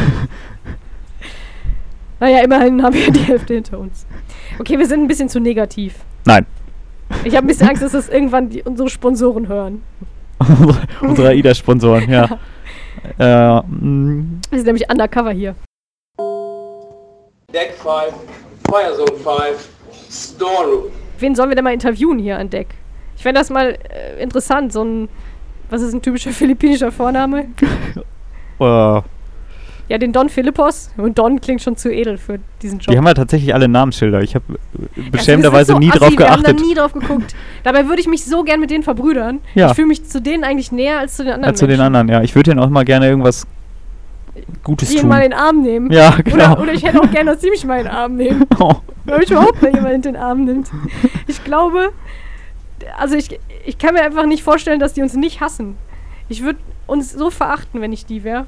naja, 2.19 2.43
immerhin 2.43 2.83
haben 2.83 2.93
wir 2.93 3.09
die 3.09 3.21
Hälfte 3.21 3.53
hinter 3.53 3.79
uns. 3.79 4.05
Okay, 4.59 4.77
wir 4.77 4.85
sind 4.85 5.01
ein 5.01 5.07
bisschen 5.07 5.29
zu 5.29 5.39
negativ. 5.39 5.95
Nein. 6.25 6.45
Ich 7.23 7.35
habe 7.35 7.45
ein 7.45 7.47
bisschen 7.47 7.67
Angst, 7.67 7.81
dass 7.81 7.91
das 7.91 8.09
irgendwann 8.09 8.49
die, 8.49 8.63
unsere 8.63 8.89
Sponsoren 8.89 9.47
hören. 9.47 9.83
Unsere 11.01 11.29
AIDA-Sponsoren, 11.29 12.09
ja. 12.09 12.39
äh, 13.19 13.61
mm, 13.61 14.39
Wir 14.49 14.57
sind 14.59 14.67
nämlich 14.67 14.89
undercover 14.89 15.31
hier. 15.31 15.53
Deck 17.53 17.73
5, 17.73 18.13
Fire 18.69 18.93
Zone 18.95 19.19
5, 19.19 19.69
Storeroom. 20.09 20.83
Wen 21.19 21.35
sollen 21.35 21.49
wir 21.49 21.55
denn 21.55 21.65
mal 21.65 21.73
interviewen 21.73 22.19
hier 22.19 22.37
an 22.37 22.49
Deck? 22.49 22.67
Ich 23.17 23.23
fände 23.23 23.41
das 23.41 23.49
mal 23.49 23.77
äh, 23.89 24.21
interessant, 24.23 24.71
so 24.71 24.83
ein, 24.83 25.09
was 25.69 25.81
ist 25.81 25.93
ein 25.93 26.01
typischer 26.01 26.31
philippinischer 26.31 26.91
Vorname? 26.91 27.49
äh, 28.59 29.01
Ja, 29.89 29.97
den 29.97 30.13
Don 30.13 30.29
Philippos. 30.29 30.91
Und 30.97 31.17
Don 31.17 31.41
klingt 31.41 31.61
schon 31.63 31.75
zu 31.75 31.91
edel 31.91 32.17
für 32.17 32.39
diesen 32.61 32.77
Job. 32.79 32.91
die 32.91 32.97
haben 32.97 33.07
ja 33.07 33.13
tatsächlich 33.15 33.53
alle 33.55 33.67
Namensschilder. 33.67 34.21
Ich 34.21 34.35
habe 34.35 34.45
beschämenderweise 35.11 35.73
so 35.73 35.79
nie 35.79 35.89
assi, 35.89 35.97
drauf 35.99 36.11
Wir 36.17 36.29
haben 36.29 36.43
da 36.43 36.51
geachtet. 36.51 36.65
nie 36.67 36.73
drauf 36.75 36.93
geguckt. 36.93 37.35
Dabei 37.63 37.87
würde 37.87 37.99
ich 37.99 38.07
mich 38.07 38.23
so 38.23 38.43
gern 38.43 38.59
mit 38.59 38.69
denen 38.69 38.83
verbrüdern. 38.83 39.39
Ja. 39.55 39.69
Ich 39.69 39.73
fühle 39.73 39.87
mich 39.87 40.05
zu 40.05 40.21
denen 40.21 40.43
eigentlich 40.43 40.71
näher 40.71 40.99
als 40.99 41.15
zu 41.15 41.23
den 41.23 41.33
anderen 41.33 41.53
Ja, 41.53 41.57
zu 41.57 41.65
den 41.67 41.77
Menschen. 41.77 41.95
anderen, 41.95 42.07
ja. 42.09 42.21
Ich 42.23 42.35
würde 42.35 42.51
denen 42.51 42.59
auch 42.59 42.69
mal 42.69 42.85
gerne 42.85 43.07
irgendwas 43.09 43.47
Gutes 44.63 44.89
Die 44.89 44.97
tun. 44.97 45.09
mal 45.09 45.17
in 45.23 45.31
den 45.31 45.39
Arm 45.39 45.61
nehmen. 45.61 45.91
Ja, 45.91 46.11
genau. 46.23 46.53
Oder, 46.53 46.61
oder 46.61 46.73
ich 46.73 46.83
hätte 46.83 47.01
auch 47.01 47.11
gerne, 47.11 47.31
dass 47.31 47.41
sie 47.41 47.49
mich 47.49 47.65
mal 47.65 47.79
in 47.79 47.85
den 47.85 47.93
Arm 47.93 48.15
nehmen. 48.15 48.45
Oh. 48.59 48.75
Weil 49.05 49.19
mich 49.19 49.31
überhaupt 49.31 49.61
mal 49.61 49.73
jemand 49.73 49.93
in 49.95 50.01
den 50.03 50.15
Arm 50.17 50.45
nimmt. 50.45 50.69
Ich 51.27 51.43
glaube, 51.43 51.89
also 52.97 53.15
ich, 53.15 53.39
ich 53.65 53.77
kann 53.79 53.95
mir 53.95 54.03
einfach 54.03 54.25
nicht 54.27 54.43
vorstellen, 54.43 54.79
dass 54.79 54.93
die 54.93 55.01
uns 55.01 55.15
nicht 55.15 55.41
hassen. 55.41 55.77
Ich 56.29 56.43
würde 56.43 56.59
uns 56.85 57.11
so 57.11 57.31
verachten, 57.31 57.81
wenn 57.81 57.91
ich 57.91 58.05
die 58.05 58.23
wäre. 58.23 58.45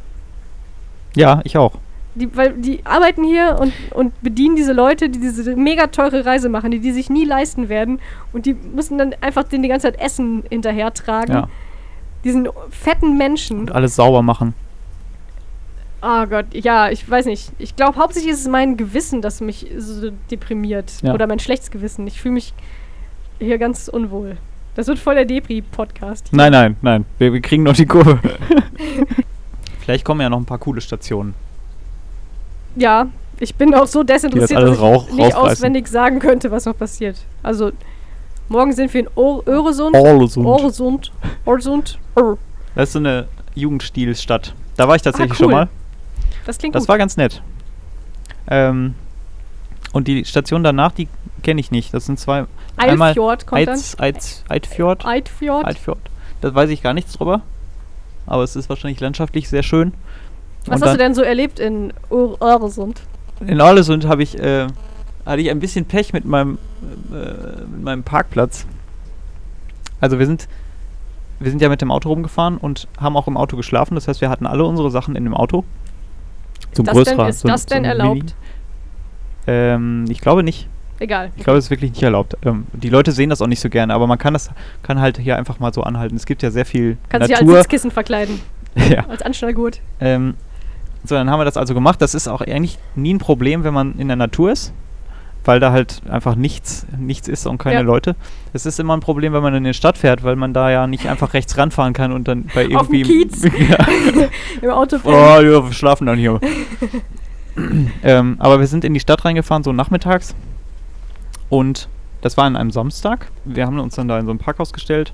Ja, 1.15 1.41
ich 1.43 1.57
auch. 1.57 1.73
Die, 2.13 2.35
weil 2.35 2.53
die 2.53 2.85
arbeiten 2.85 3.23
hier 3.23 3.57
und, 3.59 3.73
und 3.91 4.21
bedienen 4.21 4.57
diese 4.57 4.73
Leute, 4.73 5.09
die 5.09 5.19
diese 5.19 5.55
mega 5.55 5.87
teure 5.87 6.25
Reise 6.25 6.49
machen, 6.49 6.71
die 6.71 6.79
die 6.79 6.91
sich 6.91 7.09
nie 7.09 7.23
leisten 7.23 7.69
werden. 7.69 8.01
Und 8.33 8.45
die 8.45 8.53
müssen 8.53 8.97
dann 8.97 9.15
einfach 9.21 9.43
den 9.43 9.63
die 9.63 9.69
ganze 9.69 9.87
Zeit 9.87 10.01
Essen 10.01 10.43
hinterher 10.49 10.93
tragen. 10.93 11.31
Ja. 11.31 11.49
Diesen 12.25 12.49
fetten 12.69 13.17
Menschen. 13.17 13.61
Und 13.61 13.71
alles 13.71 13.95
sauber 13.95 14.21
machen. 14.21 14.53
Oh 16.01 16.25
Gott, 16.25 16.47
ja, 16.51 16.89
ich 16.89 17.07
weiß 17.09 17.27
nicht. 17.27 17.51
Ich 17.59 17.75
glaube, 17.75 17.97
hauptsächlich 17.97 18.33
ist 18.33 18.41
es 18.41 18.47
mein 18.47 18.75
Gewissen, 18.75 19.21
das 19.21 19.39
mich 19.39 19.71
so 19.77 20.11
deprimiert. 20.29 20.91
Ja. 21.03 21.13
Oder 21.13 21.27
mein 21.27 21.39
schlechtes 21.39 21.71
Gewissen. 21.71 22.07
Ich 22.07 22.19
fühle 22.19 22.33
mich 22.33 22.53
hier 23.39 23.57
ganz 23.57 23.87
unwohl. 23.87 24.37
Das 24.75 24.87
wird 24.87 24.99
voll 24.99 25.15
der 25.15 25.25
Depri-Podcast. 25.25 26.29
Nein, 26.31 26.51
nein, 26.51 26.75
nein. 26.81 27.05
Wir, 27.19 27.31
wir 27.33 27.41
kriegen 27.41 27.63
noch 27.63 27.75
die 27.75 27.85
Kurve. 27.85 28.19
Vielleicht 29.81 30.05
kommen 30.05 30.21
ja 30.21 30.29
noch 30.29 30.37
ein 30.39 30.45
paar 30.45 30.57
coole 30.59 30.79
Stationen. 30.81 31.33
Ja, 32.75 33.07
ich 33.39 33.55
bin 33.55 33.73
auch 33.75 33.87
so 33.87 34.03
desinteressiert, 34.03 34.61
dass 34.61 34.75
ich 34.75 34.79
rauch- 34.81 35.09
nicht 35.11 35.35
auswendig 35.35 35.87
sagen 35.87 36.19
könnte, 36.19 36.51
was 36.51 36.65
noch 36.65 36.77
passiert. 36.77 37.17
Also, 37.43 37.71
morgen 38.47 38.71
sind 38.73 38.93
wir 38.93 39.01
in 39.01 39.07
Or 39.15 39.45
Öresund. 39.47 39.95
Orlesund. 39.95 40.47
Öresund. 40.47 41.11
Öresund. 41.45 41.99
Ör. 42.15 42.37
Das 42.75 42.89
ist 42.89 42.93
so 42.93 42.99
eine 42.99 43.27
Jugendstilstadt. 43.55 44.53
Da 44.77 44.87
war 44.87 44.95
ich 44.95 45.01
tatsächlich 45.01 45.31
Ah, 45.33 45.35
cool. 45.43 45.45
schon 45.45 45.51
mal. 45.51 45.67
Das 46.45 46.57
klingt 46.57 46.75
Das 46.75 46.83
gut. 46.83 46.89
war 46.89 46.97
ganz 46.97 47.17
nett. 47.17 47.41
Ähm, 48.47 48.95
und 49.93 50.07
die 50.07 50.23
Station 50.25 50.63
danach, 50.63 50.91
die 50.93 51.07
kenne 51.43 51.59
ich 51.59 51.71
nicht. 51.71 51.93
Das 51.93 52.05
sind 52.05 52.19
zwei. 52.19 52.45
einmal 52.77 53.09
Eilfjord 53.09 53.45
kommt 53.47 53.67
Eids, 53.67 53.99
Eids, 53.99 54.43
Eidfjord. 54.47 55.03
dann. 55.03 55.11
Eidfjord. 55.11 55.65
Eidfjord. 55.67 55.99
Da 56.39 56.55
weiß 56.55 56.69
ich 56.69 56.81
gar 56.81 56.93
nichts 56.93 57.13
drüber. 57.13 57.41
Aber 58.31 58.43
es 58.43 58.55
ist 58.55 58.69
wahrscheinlich 58.69 58.99
landschaftlich 58.99 59.49
sehr 59.49 59.63
schön. 59.63 59.93
Was 60.65 60.81
Und 60.81 60.87
hast 60.87 60.93
du 60.93 60.97
denn 60.97 61.13
so 61.13 61.21
erlebt 61.21 61.59
in 61.59 61.91
Ör 62.09 62.37
Öresund? 62.41 63.01
In 63.45 63.59
Orlesund 63.59 64.07
habe 64.07 64.23
ich 64.23 64.39
äh, 64.39 64.67
hatte 65.25 65.41
ich 65.41 65.49
ein 65.49 65.59
bisschen 65.59 65.85
Pech 65.85 66.13
mit 66.13 66.25
meinem, 66.25 66.57
äh, 67.11 67.61
mit 67.69 67.83
meinem 67.83 68.03
Parkplatz. 68.03 68.65
Also 69.99 70.17
wir 70.19 70.25
sind, 70.25 70.47
wir 71.39 71.51
sind 71.51 71.61
ja 71.61 71.69
mit 71.69 71.81
dem 71.81 71.91
Auto 71.91 72.09
rumgefahren 72.09 72.57
und 72.57 72.87
haben 72.99 73.15
auch 73.17 73.27
im 73.27 73.37
Auto 73.37 73.57
geschlafen. 73.57 73.95
Das 73.95 74.07
heißt, 74.07 74.21
wir 74.21 74.29
hatten 74.29 74.45
alle 74.45 74.63
unsere 74.63 74.89
Sachen 74.89 75.15
in 75.15 75.23
dem 75.23 75.33
Auto. 75.33 75.63
So 76.73 76.83
ein 76.83 76.85
das 76.85 76.95
größerer. 76.95 77.17
denn, 77.17 77.29
ist 77.29 77.39
so 77.41 77.47
das 77.47 77.65
denn 77.65 77.83
so 77.83 77.89
erlaubt? 77.89 78.35
Ähm, 79.47 80.05
ich 80.09 80.21
glaube 80.21 80.43
nicht. 80.43 80.67
Egal. 81.01 81.31
Ich 81.35 81.43
glaube, 81.43 81.57
es 81.57 81.65
ist 81.65 81.71
wirklich 81.71 81.89
nicht 81.93 82.03
erlaubt. 82.03 82.37
Ähm, 82.45 82.67
die 82.73 82.89
Leute 82.89 83.11
sehen 83.11 83.31
das 83.31 83.41
auch 83.41 83.47
nicht 83.47 83.59
so 83.59 83.69
gerne, 83.69 83.91
aber 83.91 84.05
man 84.05 84.19
kann 84.19 84.33
das 84.33 84.51
kann 84.83 85.01
halt 85.01 85.17
hier 85.17 85.35
einfach 85.35 85.57
mal 85.57 85.73
so 85.73 85.81
anhalten. 85.81 86.15
Es 86.15 86.27
gibt 86.27 86.43
ja 86.43 86.51
sehr 86.51 86.63
viel 86.63 86.95
Kannst 87.09 87.27
dich 87.27 87.37
als 87.37 87.43
Natur. 87.43 87.57
Sitzkissen 87.57 87.89
verkleiden. 87.89 88.39
ja. 88.75 89.03
Als 89.07 89.23
Anschnallgurt. 89.23 89.81
Ähm, 89.99 90.35
so, 91.03 91.15
dann 91.15 91.31
haben 91.31 91.39
wir 91.39 91.45
das 91.45 91.57
also 91.57 91.73
gemacht. 91.73 92.03
Das 92.03 92.13
ist 92.13 92.27
auch 92.27 92.41
eigentlich 92.41 92.77
nie 92.93 93.15
ein 93.15 93.17
Problem, 93.17 93.63
wenn 93.63 93.73
man 93.73 93.97
in 93.97 94.09
der 94.09 94.15
Natur 94.15 94.51
ist, 94.51 94.73
weil 95.43 95.59
da 95.59 95.71
halt 95.71 96.03
einfach 96.07 96.35
nichts, 96.35 96.85
nichts 96.95 97.27
ist 97.27 97.47
und 97.47 97.57
keine 97.57 97.77
Ja. 97.77 97.81
Leute. 97.81 98.15
Es 98.53 98.67
ist 98.67 98.79
immer 98.79 98.95
ein 98.95 98.99
Problem, 98.99 99.33
wenn 99.33 99.41
man 99.41 99.55
in 99.55 99.63
die 99.63 99.73
Stadt 99.73 99.97
fährt, 99.97 100.23
weil 100.23 100.35
man 100.35 100.53
da 100.53 100.69
ja 100.69 100.85
nicht 100.85 101.07
einfach 101.07 101.33
rechts 101.33 101.57
ranfahren 101.57 101.93
kann 101.93 102.11
und 102.11 102.27
dann 102.27 102.45
bei 102.53 102.75
Auf 102.75 102.89
dem 102.89 102.93
irgendwie. 102.97 103.25
Kiez. 103.25 103.43
ja. 103.69 103.77
Im 104.61 104.69
Auto. 104.69 104.97
Oh, 105.03 105.09
ja, 105.09 105.41
wir 105.65 105.73
schlafen 105.73 106.05
dann 106.05 106.19
hier. 106.19 106.39
ähm, 108.03 108.35
aber 108.37 108.59
wir 108.59 108.67
sind 108.67 108.85
in 108.85 108.93
die 108.93 108.99
Stadt 108.99 109.25
reingefahren, 109.25 109.63
so 109.63 109.73
nachmittags. 109.73 110.35
Und 111.51 111.89
das 112.21 112.37
war 112.37 112.45
an 112.45 112.55
einem 112.55 112.71
Samstag. 112.71 113.29
Wir 113.43 113.65
haben 113.65 113.77
uns 113.77 113.95
dann 113.95 114.07
da 114.07 114.17
in 114.17 114.25
so 114.25 114.31
ein 114.31 114.37
Parkhaus 114.37 114.71
gestellt 114.71 115.11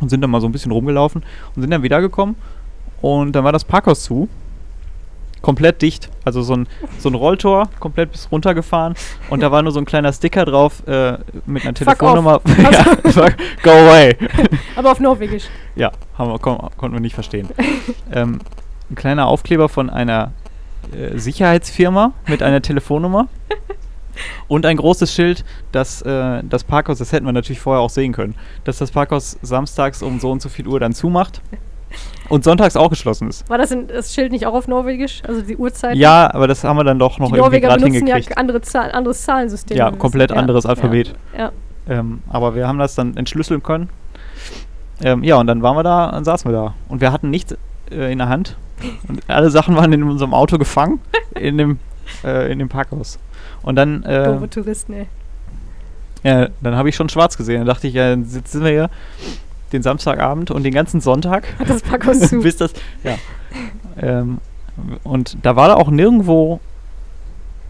und 0.00 0.08
sind 0.08 0.22
dann 0.22 0.30
mal 0.30 0.40
so 0.40 0.48
ein 0.48 0.52
bisschen 0.52 0.72
rumgelaufen 0.72 1.22
und 1.54 1.62
sind 1.62 1.70
dann 1.70 1.82
wiedergekommen. 1.82 2.34
Und 3.02 3.32
dann 3.32 3.44
war 3.44 3.52
das 3.52 3.62
Parkhaus 3.62 4.04
zu. 4.04 4.28
Komplett 5.42 5.82
dicht. 5.82 6.08
Also 6.24 6.40
so 6.40 6.54
ein, 6.54 6.66
so 6.98 7.10
ein 7.10 7.14
Rolltor, 7.14 7.68
komplett 7.78 8.12
bis 8.12 8.32
runtergefahren. 8.32 8.94
Und 9.28 9.42
da 9.42 9.52
war 9.52 9.60
nur 9.60 9.72
so 9.72 9.78
ein 9.78 9.84
kleiner 9.84 10.14
Sticker 10.14 10.46
drauf 10.46 10.82
äh, 10.86 11.18
mit 11.44 11.64
einer 11.64 11.74
Fuck. 11.76 11.98
Telefonnummer. 11.98 12.40
ja, 12.58 13.10
fuck, 13.10 13.34
go 13.62 13.70
away. 13.70 14.16
Aber 14.76 14.92
auf 14.92 15.00
Norwegisch. 15.00 15.44
Ja, 15.76 15.92
haben 16.16 16.30
wir, 16.30 16.38
kon 16.38 16.56
konnten 16.78 16.96
wir 16.96 17.00
nicht 17.00 17.14
verstehen. 17.14 17.50
ähm, 18.10 18.40
ein 18.90 18.94
kleiner 18.94 19.26
Aufkleber 19.26 19.68
von 19.68 19.90
einer 19.90 20.32
äh, 20.96 21.18
Sicherheitsfirma 21.18 22.12
mit 22.28 22.42
einer 22.42 22.62
Telefonnummer 22.62 23.28
und 24.48 24.66
ein 24.66 24.76
großes 24.76 25.12
Schild, 25.12 25.44
dass 25.72 26.02
äh, 26.02 26.42
das 26.44 26.64
Parkhaus, 26.64 26.98
das 26.98 27.12
hätten 27.12 27.26
wir 27.26 27.32
natürlich 27.32 27.60
vorher 27.60 27.80
auch 27.80 27.90
sehen 27.90 28.12
können, 28.12 28.34
dass 28.64 28.78
das 28.78 28.90
Parkhaus 28.90 29.38
samstags 29.42 30.02
um 30.02 30.20
so 30.20 30.30
und 30.30 30.42
so 30.42 30.48
viel 30.48 30.66
Uhr 30.68 30.80
dann 30.80 30.92
zumacht 30.92 31.40
und 32.28 32.44
sonntags 32.44 32.76
auch 32.76 32.90
geschlossen 32.90 33.28
ist. 33.28 33.48
War 33.48 33.58
das, 33.58 33.70
in, 33.70 33.86
das 33.86 34.12
Schild 34.14 34.32
nicht 34.32 34.46
auch 34.46 34.54
auf 34.54 34.68
Norwegisch? 34.68 35.22
Also 35.26 35.42
die 35.42 35.56
Uhrzeit? 35.56 35.96
Ja, 35.96 36.32
aber 36.32 36.48
das 36.48 36.64
haben 36.64 36.76
wir 36.76 36.84
dann 36.84 36.98
doch 36.98 37.18
noch 37.18 37.28
Die 37.28 37.34
irgendwie 37.34 37.40
Norweger 37.40 37.68
gerade 37.68 37.84
benutzen 37.84 38.06
ja 38.06 38.14
hingekriegt. 38.16 38.38
andere 38.38 38.60
Zahl, 38.62 38.92
anderes 38.92 39.22
Zahlensystem. 39.22 39.76
Ja, 39.76 39.90
komplett 39.90 40.30
Ja, 40.30 40.36
anderes 40.36 40.64
ja, 40.64 40.70
Alphabet. 40.70 41.14
Ja. 41.36 41.52
Ähm, 41.88 42.22
aber 42.28 42.54
wir 42.54 42.66
haben 42.66 42.78
das 42.78 42.94
dann 42.94 43.16
entschlüsseln 43.16 43.62
können. 43.62 43.90
Ähm, 45.02 45.22
ja, 45.24 45.36
und 45.36 45.46
dann 45.46 45.62
waren 45.62 45.76
wir 45.76 45.82
da, 45.82 46.10
dann 46.12 46.24
saßen 46.24 46.50
wir 46.50 46.56
da. 46.56 46.74
Und 46.88 47.00
wir 47.00 47.12
hatten 47.12 47.30
nichts 47.30 47.54
äh, 47.90 48.10
in 48.12 48.18
der 48.18 48.28
Hand. 48.28 48.56
Und 49.08 49.22
alle 49.28 49.50
Sachen 49.50 49.76
waren 49.76 49.92
in 49.92 50.02
unserem 50.02 50.34
Auto 50.34 50.58
gefangen, 50.58 51.00
in 51.34 51.58
dem, 51.58 51.78
äh, 52.24 52.50
in 52.50 52.58
dem 52.58 52.68
Parkhaus. 52.68 53.18
Und 53.64 53.76
dann, 53.76 54.02
äh, 54.04 54.24
Doofe 54.24 54.50
Touristen, 54.50 54.92
ey. 54.92 55.06
ja, 56.22 56.48
dann 56.60 56.76
habe 56.76 56.88
ich 56.88 56.96
schon 56.96 57.08
schwarz 57.08 57.36
gesehen. 57.36 57.58
Dann 57.58 57.66
dachte 57.66 57.88
ich, 57.88 57.94
ja, 57.94 58.10
dann 58.10 58.24
sitzen 58.24 58.62
wir 58.62 58.70
hier 58.70 58.90
den 59.72 59.82
Samstagabend 59.82 60.50
und 60.50 60.62
den 60.62 60.74
ganzen 60.74 61.00
Sonntag. 61.00 61.58
Hat 61.58 61.68
das 61.68 61.82
Parkhaus 61.82 62.20
zu. 62.20 62.40
bis 62.42 62.56
das, 62.56 62.72
ja. 63.02 63.16
Ähm, 64.00 64.38
und 65.02 65.36
da 65.42 65.56
war 65.56 65.68
da 65.68 65.74
auch 65.74 65.90
nirgendwo 65.90 66.60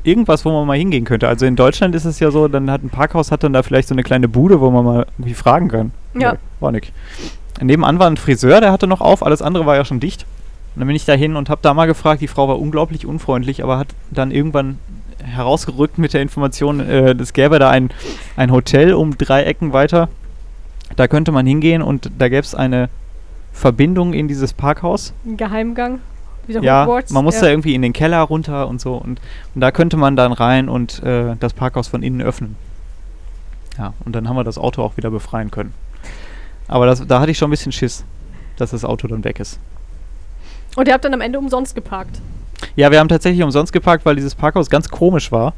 irgendwas, 0.03 0.45
wo 0.45 0.53
man 0.53 0.67
mal 0.67 0.77
hingehen 0.77 1.05
könnte. 1.05 1.29
Also 1.29 1.47
in 1.47 1.57
Deutschland 1.57 1.95
ist 1.95 2.05
es 2.05 2.21
ja 2.21 2.31
so, 2.31 2.49
dann 2.49 2.71
hat 2.71 2.83
ein 2.83 2.91
Parkhaus 2.91 3.31
hat 3.31 3.43
dann 3.43 3.53
da 3.53 3.63
vielleicht 3.63 3.89
so 3.89 3.95
eine 3.95 4.03
kleine 4.03 4.29
Bude, 4.29 4.61
wo 4.61 4.71
man 4.71 4.85
mal 4.85 5.07
irgendwie 5.19 5.35
fragen 5.35 5.69
kann. 5.69 5.93
Ja. 6.19 6.33
Nee, 6.33 6.39
war 6.61 6.73
nicht. 6.73 6.93
Nebenan 7.61 7.99
war 7.99 8.09
ein 8.09 8.17
Friseur, 8.17 8.61
der 8.61 8.73
hatte 8.73 8.87
noch 8.87 9.01
auf, 9.01 9.25
alles 9.25 9.41
andere 9.41 9.65
war 9.65 9.77
ja 9.77 9.85
schon 9.85 10.01
dicht. 10.01 10.27
Und 10.75 10.81
dann 10.81 10.89
bin 10.89 10.97
ich 10.97 11.05
da 11.05 11.15
hin 11.15 11.37
und 11.37 11.49
habe 11.49 11.61
da 11.63 11.73
mal 11.73 11.87
gefragt, 11.87 12.21
die 12.21 12.29
Frau 12.29 12.49
war 12.49 12.59
unglaublich 12.59 13.07
unfreundlich, 13.07 13.63
aber 13.63 13.79
hat 13.79 13.89
dann 14.11 14.31
irgendwann 14.31 14.79
herausgerückt 15.25 15.99
mit 15.99 16.15
der 16.15 16.23
Information, 16.23 16.81
äh, 16.81 17.13
es 17.13 17.33
gäbe 17.33 17.59
da 17.59 17.71
ein, 17.71 17.91
ein 18.37 18.53
Hotel 18.53 18.95
um 18.95 19.17
drei 19.17 19.45
Ecken 19.45 19.73
weiter. 19.73 20.09
Da 20.97 21.09
könnte 21.09 21.33
man 21.33 21.47
hingehen 21.47 21.83
und 21.83 22.11
da 22.19 22.29
gäbe 22.29 22.43
es 22.43 22.55
eine 22.55 22.89
Verbindung 23.53 24.13
in 24.13 24.29
dieses 24.29 24.53
Parkhaus. 24.53 25.15
Ein 25.25 25.37
Geheimgang. 25.37 26.01
Wieder 26.47 26.63
Ja, 26.63 26.85
Hogwarts. 26.85 27.11
man 27.11 27.25
muss 27.25 27.37
ja. 27.37 27.43
da 27.43 27.49
irgendwie 27.49 27.75
in 27.75 27.83
den 27.83 27.93
Keller 27.93 28.21
runter 28.21 28.69
und 28.69 28.81
so. 28.81 28.95
Und, 28.95 29.21
und 29.55 29.61
da 29.61 29.71
könnte 29.71 29.97
man 29.97 30.15
dann 30.17 30.33
rein 30.33 30.69
und 30.69 31.03
äh, 31.03 31.37
das 31.41 31.55
Parkhaus 31.55 31.89
von 31.89 32.03
innen 32.03 32.21
öffnen. 32.21 32.57
Ja, 33.79 33.95
und 34.05 34.15
dann 34.15 34.29
haben 34.29 34.37
wir 34.37 34.45
das 34.45 34.59
Auto 34.59 34.83
auch 34.83 34.97
wieder 34.97 35.11
befreien 35.11 35.51
können. 35.51 35.73
Aber 36.69 36.87
das, 36.87 37.07
da 37.07 37.21
hatte 37.21 37.31
ich 37.31 37.39
schon 37.39 37.49
ein 37.49 37.51
bisschen 37.51 37.73
Schiss, 37.73 38.05
dass 38.57 38.71
das 38.71 38.85
Auto 38.85 39.09
dann 39.09 39.25
weg 39.25 39.41
ist. 39.41 39.59
Und 40.77 40.89
ihr 40.89 40.95
habt 40.95 41.05
dann 41.05 41.15
am 41.15 41.21
Ende 41.21 41.39
umsonst 41.39 41.75
geparkt. 41.75 42.21
Ja, 42.77 42.91
wir 42.91 42.99
haben 42.99 43.09
tatsächlich 43.09 43.43
umsonst 43.43 43.73
geparkt, 43.73 44.05
weil 44.05 44.17
dieses 44.17 44.35
Parkhaus 44.35 44.71
ganz 44.71 44.89
komisch 44.89 45.33
war. 45.33 45.55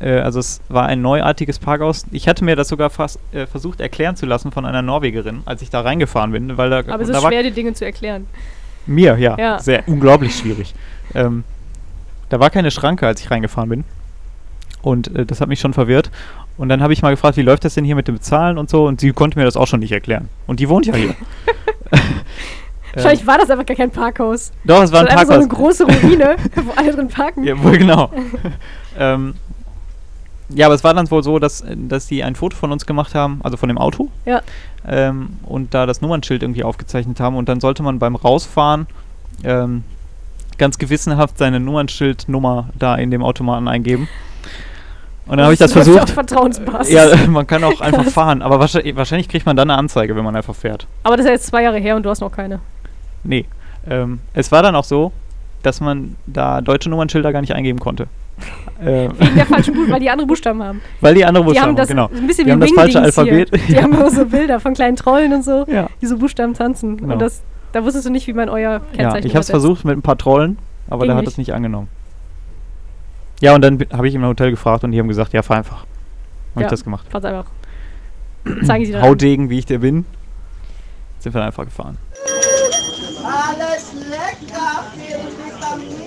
Äh, 0.00 0.18
also 0.18 0.40
es 0.40 0.60
war 0.68 0.86
ein 0.86 1.02
neuartiges 1.02 1.58
Parkhaus. 1.58 2.06
Ich 2.12 2.28
hatte 2.28 2.44
mir 2.44 2.56
das 2.56 2.68
sogar 2.68 2.90
fast 2.90 3.18
äh, 3.32 3.46
versucht 3.46 3.80
erklären 3.80 4.16
zu 4.16 4.26
lassen 4.26 4.52
von 4.52 4.66
einer 4.66 4.82
Norwegerin, 4.82 5.42
als 5.44 5.62
ich 5.62 5.70
da 5.70 5.80
reingefahren 5.80 6.32
bin, 6.32 6.56
weil 6.56 6.70
da, 6.70 6.78
Aber 6.78 7.00
es 7.00 7.10
da 7.10 7.18
ist 7.18 7.24
schwer, 7.24 7.42
die 7.42 7.52
Dinge 7.52 7.72
zu 7.74 7.84
erklären. 7.84 8.26
Mir, 8.86 9.16
ja. 9.16 9.36
Ja. 9.38 9.58
Sehr 9.58 9.82
unglaublich 9.88 10.36
schwierig. 10.36 10.74
Ähm, 11.14 11.44
da 12.28 12.40
war 12.40 12.50
keine 12.50 12.70
Schranke, 12.70 13.06
als 13.06 13.20
ich 13.20 13.30
reingefahren 13.30 13.68
bin. 13.68 13.84
Und 14.82 15.14
äh, 15.14 15.24
das 15.24 15.40
hat 15.40 15.48
mich 15.48 15.60
schon 15.60 15.72
verwirrt. 15.72 16.10
Und 16.56 16.68
dann 16.68 16.82
habe 16.82 16.92
ich 16.92 17.02
mal 17.02 17.10
gefragt, 17.10 17.36
wie 17.36 17.42
läuft 17.42 17.64
das 17.64 17.74
denn 17.74 17.84
hier 17.84 17.96
mit 17.96 18.06
dem 18.06 18.16
Bezahlen 18.16 18.58
und 18.58 18.70
so? 18.70 18.86
Und 18.86 19.00
sie 19.00 19.12
konnte 19.12 19.38
mir 19.38 19.44
das 19.44 19.56
auch 19.56 19.66
schon 19.66 19.80
nicht 19.80 19.92
erklären. 19.92 20.28
Und 20.46 20.60
die 20.60 20.68
wohnt 20.68 20.86
ja 20.86 20.94
hier. 20.94 21.14
Wahrscheinlich 22.94 23.26
war 23.26 23.38
das 23.38 23.50
einfach 23.50 23.66
gar 23.66 23.76
kein 23.76 23.90
Parkhaus. 23.90 24.52
Doch, 24.64 24.82
es 24.82 24.92
war 24.92 25.00
ein 25.00 25.06
Das 25.06 25.16
einfach 25.16 25.26
so 25.26 25.32
eine 25.32 25.48
Parkhaus. 25.48 25.78
große 25.78 25.84
Ruine, 25.84 26.36
wo 26.56 26.72
alle 26.76 26.92
drin 26.92 27.08
parken. 27.08 27.44
Ja, 27.44 27.62
wohl 27.62 27.78
genau. 27.78 28.10
ähm, 28.98 29.34
ja, 30.50 30.66
aber 30.66 30.74
es 30.74 30.84
war 30.84 30.94
dann 30.94 31.10
wohl 31.10 31.22
so, 31.22 31.38
dass, 31.38 31.64
dass 31.74 32.06
die 32.06 32.22
ein 32.22 32.34
Foto 32.34 32.56
von 32.56 32.70
uns 32.70 32.86
gemacht 32.86 33.14
haben, 33.14 33.40
also 33.42 33.56
von 33.56 33.68
dem 33.68 33.78
Auto. 33.78 34.08
Ja. 34.26 34.42
Ähm, 34.86 35.38
und 35.44 35.74
da 35.74 35.86
das 35.86 36.00
Nummernschild 36.02 36.42
irgendwie 36.42 36.64
aufgezeichnet 36.64 37.18
haben. 37.18 37.36
Und 37.36 37.48
dann 37.48 37.60
sollte 37.60 37.82
man 37.82 37.98
beim 37.98 38.14
Rausfahren 38.14 38.86
ähm, 39.42 39.84
ganz 40.58 40.78
gewissenhaft 40.78 41.38
seine 41.38 41.60
Nummernschildnummer 41.60 42.68
da 42.78 42.94
in 42.94 43.10
dem 43.10 43.22
Automaten 43.22 43.68
eingeben. 43.68 44.08
Und 45.26 45.38
dann 45.38 45.44
habe 45.44 45.54
ich 45.54 45.58
das 45.58 45.72
versucht. 45.72 46.02
Auf 46.02 46.10
Vertrauensbasis. 46.10 46.92
Ja, 46.92 47.16
man 47.28 47.46
kann 47.46 47.64
auch 47.64 47.80
einfach 47.80 48.04
fahren, 48.04 48.42
aber 48.42 48.60
wahrscheinlich, 48.60 48.94
wahrscheinlich 48.94 49.28
kriegt 49.28 49.46
man 49.46 49.56
dann 49.56 49.70
eine 49.70 49.78
Anzeige, 49.78 50.14
wenn 50.14 50.24
man 50.24 50.36
einfach 50.36 50.54
fährt. 50.54 50.86
Aber 51.02 51.16
das 51.16 51.24
ist 51.24 51.28
ja 51.28 51.32
jetzt 51.32 51.46
zwei 51.46 51.62
Jahre 51.62 51.78
her 51.78 51.96
und 51.96 52.02
du 52.02 52.10
hast 52.10 52.20
noch 52.20 52.30
keine. 52.30 52.60
Nee. 53.24 53.46
Ähm, 53.88 54.20
es 54.32 54.50
war 54.52 54.62
dann 54.62 54.74
auch 54.76 54.84
so, 54.84 55.12
dass 55.62 55.80
man 55.80 56.16
da 56.26 56.60
deutsche 56.60 56.88
Nummernschilder 56.90 57.32
gar 57.32 57.40
nicht 57.40 57.54
eingeben 57.54 57.78
konnte. 57.80 58.06
äh, 58.80 59.08
Wegen 59.16 59.34
der 59.36 59.46
falschen 59.46 59.74
Buchstaben, 59.74 59.92
weil 59.92 60.00
die 60.00 60.10
andere 60.10 60.26
Buchstaben 60.26 60.62
haben. 60.62 60.80
weil 61.00 61.14
die 61.14 61.24
andere 61.24 61.44
Die 61.44 61.60
haben 61.60 61.74
Buchstaben, 61.74 61.76
das 61.76 61.88
genau. 61.88 62.08
ein 62.14 62.26
bisschen 62.26 62.46
Die 62.46 62.52
haben 62.52 62.60
wie 62.60 62.66
das 62.66 62.72
falsche 62.74 63.00
Alphabet. 63.00 63.50
Hier. 63.54 63.66
Die 63.76 63.82
haben 63.82 63.92
immer 63.92 64.10
so 64.10 64.24
Bilder 64.26 64.58
von 64.60 64.74
kleinen 64.74 64.96
Trollen 64.96 65.32
und 65.32 65.44
so, 65.44 65.64
Ja. 65.68 65.88
die 66.02 66.06
so 66.06 66.18
Buchstaben 66.18 66.54
tanzen. 66.54 66.96
Genau. 66.96 67.12
Und 67.14 67.18
das, 67.20 67.42
da 67.72 67.84
wusstest 67.84 68.06
du 68.06 68.10
nicht, 68.10 68.26
wie 68.26 68.32
man 68.32 68.48
euer 68.48 68.80
Kennzeichen 68.92 69.22
Ja, 69.22 69.26
ich 69.26 69.34
habe 69.34 69.40
es 69.42 69.50
versucht 69.50 69.84
mit 69.84 69.96
ein 69.96 70.02
paar 70.02 70.18
Trollen, 70.18 70.58
aber 70.90 71.02
Ging 71.02 71.08
der 71.10 71.16
hat 71.16 71.26
es 71.26 71.38
nicht 71.38 71.52
angenommen. 71.54 71.88
Ja, 73.40 73.54
und 73.54 73.62
dann 73.62 73.78
habe 73.92 74.08
ich 74.08 74.14
im 74.14 74.24
Hotel 74.24 74.50
gefragt 74.50 74.84
und 74.84 74.90
die 74.92 74.98
haben 74.98 75.08
gesagt, 75.08 75.32
ja, 75.32 75.42
fahr 75.42 75.58
einfach. 75.58 75.84
Habe 76.54 76.62
Ja. 76.62 76.66
ich 76.66 76.70
das 76.70 76.82
gemacht. 76.84 77.06
Fahr's 77.10 77.24
einfach. 77.24 77.46
Zeige 78.64 78.82
ich 78.84 78.88
dir 78.90 78.94
dann. 78.98 79.02
Haudegen, 79.02 79.48
wie 79.50 79.58
ich 79.58 79.66
der 79.66 79.78
bin, 79.78 80.04
sind 81.20 81.32
wir 81.34 81.38
dann 81.40 81.46
einfach 81.48 81.64
gefahren. 81.64 81.98
Alles 83.24 83.92
lecker 84.10 84.84
für 84.92 85.18
die 85.18 85.44
Vitamine. 85.44 86.04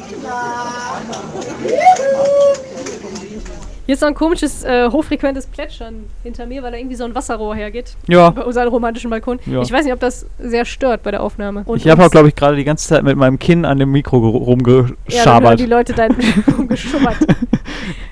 Hier 3.86 3.94
ist 3.94 4.02
so 4.02 4.06
ein 4.06 4.14
komisches, 4.16 4.64
äh, 4.66 4.90
hochfrequentes 4.92 5.46
Plätschern 5.48 6.04
hinter 6.22 6.46
mir, 6.46 6.62
weil 6.62 6.72
da 6.72 6.78
irgendwie 6.78 6.98
so 6.98 7.06
ein 7.06 7.16
Wasserrohr 7.16 7.56
hergeht. 7.56 7.96
Ja, 8.08 8.32
Bei 8.32 8.44
unserem 8.44 8.68
romantischen 8.68 9.10
Balkon. 9.10 9.40
Ja. 9.46 9.62
Ich 9.62 9.72
weiß 9.72 9.86
nicht, 9.86 9.94
ob 9.94 10.00
das 10.02 10.26
sehr 10.40 10.66
stört 10.66 11.04
bei 11.04 11.12
der 11.12 11.24
Aufnahme. 11.24 11.64
Und 11.66 11.78
ich 11.78 11.90
habe 11.90 12.06
auch, 12.06 12.12
glaube 12.12 12.28
ich, 12.28 12.36
gerade 12.36 12.58
die 12.58 12.66
ganze 12.66 12.86
Zeit 12.90 13.04
mit 13.04 13.16
meinem 13.16 13.40
Kinn 13.40 13.64
an 13.64 13.80
dem 13.80 13.92
Mikro 13.94 14.20
ge- 14.20 14.28
ja, 14.30 14.36
dann 14.36 14.44
rumgeschabert. 14.44 15.60
die 15.60 15.66
Leute 15.68 15.94
dein 15.94 16.14
geschummert. 16.68 17.16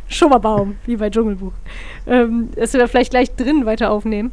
Schummerbaum, 0.07 0.77
wie 0.85 0.95
bei 0.95 1.09
Dschungelbuch. 1.09 1.51
Ähm, 2.07 2.49
dass 2.55 2.71
wir 2.71 2.79
da 2.79 2.87
vielleicht 2.87 3.11
gleich 3.11 3.35
drin 3.35 3.65
weiter 3.65 3.91
aufnehmen, 3.91 4.31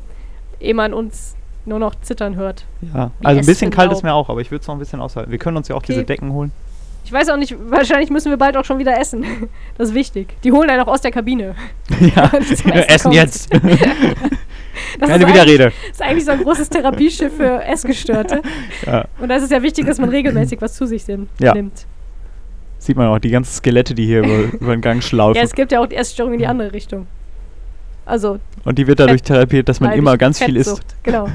ehe 0.60 0.74
man 0.74 0.94
uns 0.94 1.34
nur 1.64 1.78
noch 1.78 1.94
zittern 2.00 2.36
hört. 2.36 2.64
ja, 2.94 3.10
also 3.22 3.40
ein 3.40 3.46
bisschen 3.46 3.70
kalt 3.70 3.92
ist 3.92 4.02
mir 4.02 4.12
auch, 4.14 4.28
aber 4.28 4.40
ich 4.40 4.50
würde 4.50 4.62
es 4.62 4.66
noch 4.68 4.74
ein 4.74 4.78
bisschen 4.78 5.00
aushalten. 5.00 5.30
Wir 5.30 5.38
können 5.38 5.56
uns 5.56 5.68
ja 5.68 5.74
auch 5.74 5.78
Okay. 5.80 5.92
diese 5.92 6.04
Decken 6.04 6.32
holen. 6.32 6.50
Ich 7.04 7.12
weiß 7.12 7.28
auch 7.30 7.36
nicht, 7.36 7.56
wahrscheinlich 7.68 8.10
müssen 8.10 8.30
wir 8.30 8.36
bald 8.36 8.56
auch 8.56 8.64
schon 8.64 8.78
wieder 8.78 8.98
essen. 8.98 9.24
Das 9.78 9.88
ist 9.88 9.94
wichtig. 9.94 10.28
Die 10.44 10.52
holen 10.52 10.68
einen 10.70 10.82
auch 10.82 10.88
aus 10.88 11.00
der 11.00 11.10
Kabine. 11.10 11.54
ja, 12.16 12.30
Essen 12.38 12.70
essen 12.72 13.12
jetzt. 13.12 13.50
Das 14.98 15.08
Keine 15.08 15.26
Widerrede. 15.26 15.64
Das 15.66 15.90
ist 15.92 16.02
eigentlich 16.02 16.24
so 16.24 16.32
ein 16.32 16.42
großes 16.42 16.68
Therapieschiff 16.68 17.34
für 17.36 17.62
Essgestörte. 17.64 18.42
Ja. 18.86 19.04
Und 19.18 19.28
da 19.28 19.36
ist 19.36 19.42
es 19.44 19.50
ja 19.50 19.62
wichtig, 19.62 19.86
dass 19.86 19.98
man 19.98 20.10
regelmäßig 20.10 20.60
was 20.60 20.74
zu 20.74 20.86
sich 20.86 21.04
sim- 21.04 21.28
Ja. 21.40 21.54
nimmt. 21.54 21.86
Sieht 22.78 22.96
man 22.96 23.06
auch 23.08 23.18
die 23.18 23.30
ganzen 23.30 23.52
Skelette, 23.52 23.94
die 23.94 24.06
hier 24.06 24.20
über, 24.20 24.52
über 24.60 24.74
den 24.76 24.80
Gang 24.80 25.02
schlaufen. 25.02 25.36
Ja, 25.36 25.42
es 25.42 25.52
gibt 25.54 25.72
ja 25.72 25.80
auch 25.80 25.86
die 25.86 25.96
Essstörung 25.96 26.32
in 26.34 26.38
die 26.40 26.46
andere 26.46 26.72
Richtung. 26.72 27.06
Also, 28.05 28.40
Und 28.64 28.78
die 28.78 28.86
wird 28.86 28.98
dadurch 28.98 29.22
therapiert, 29.22 29.68
dass 29.68 29.80
man 29.80 29.92
immer 29.92 30.16
ganz 30.18 30.42
viel 30.42 30.57
isst. 30.57 30.70
Fettsucht, 30.70 30.96
Genau. 31.05 31.28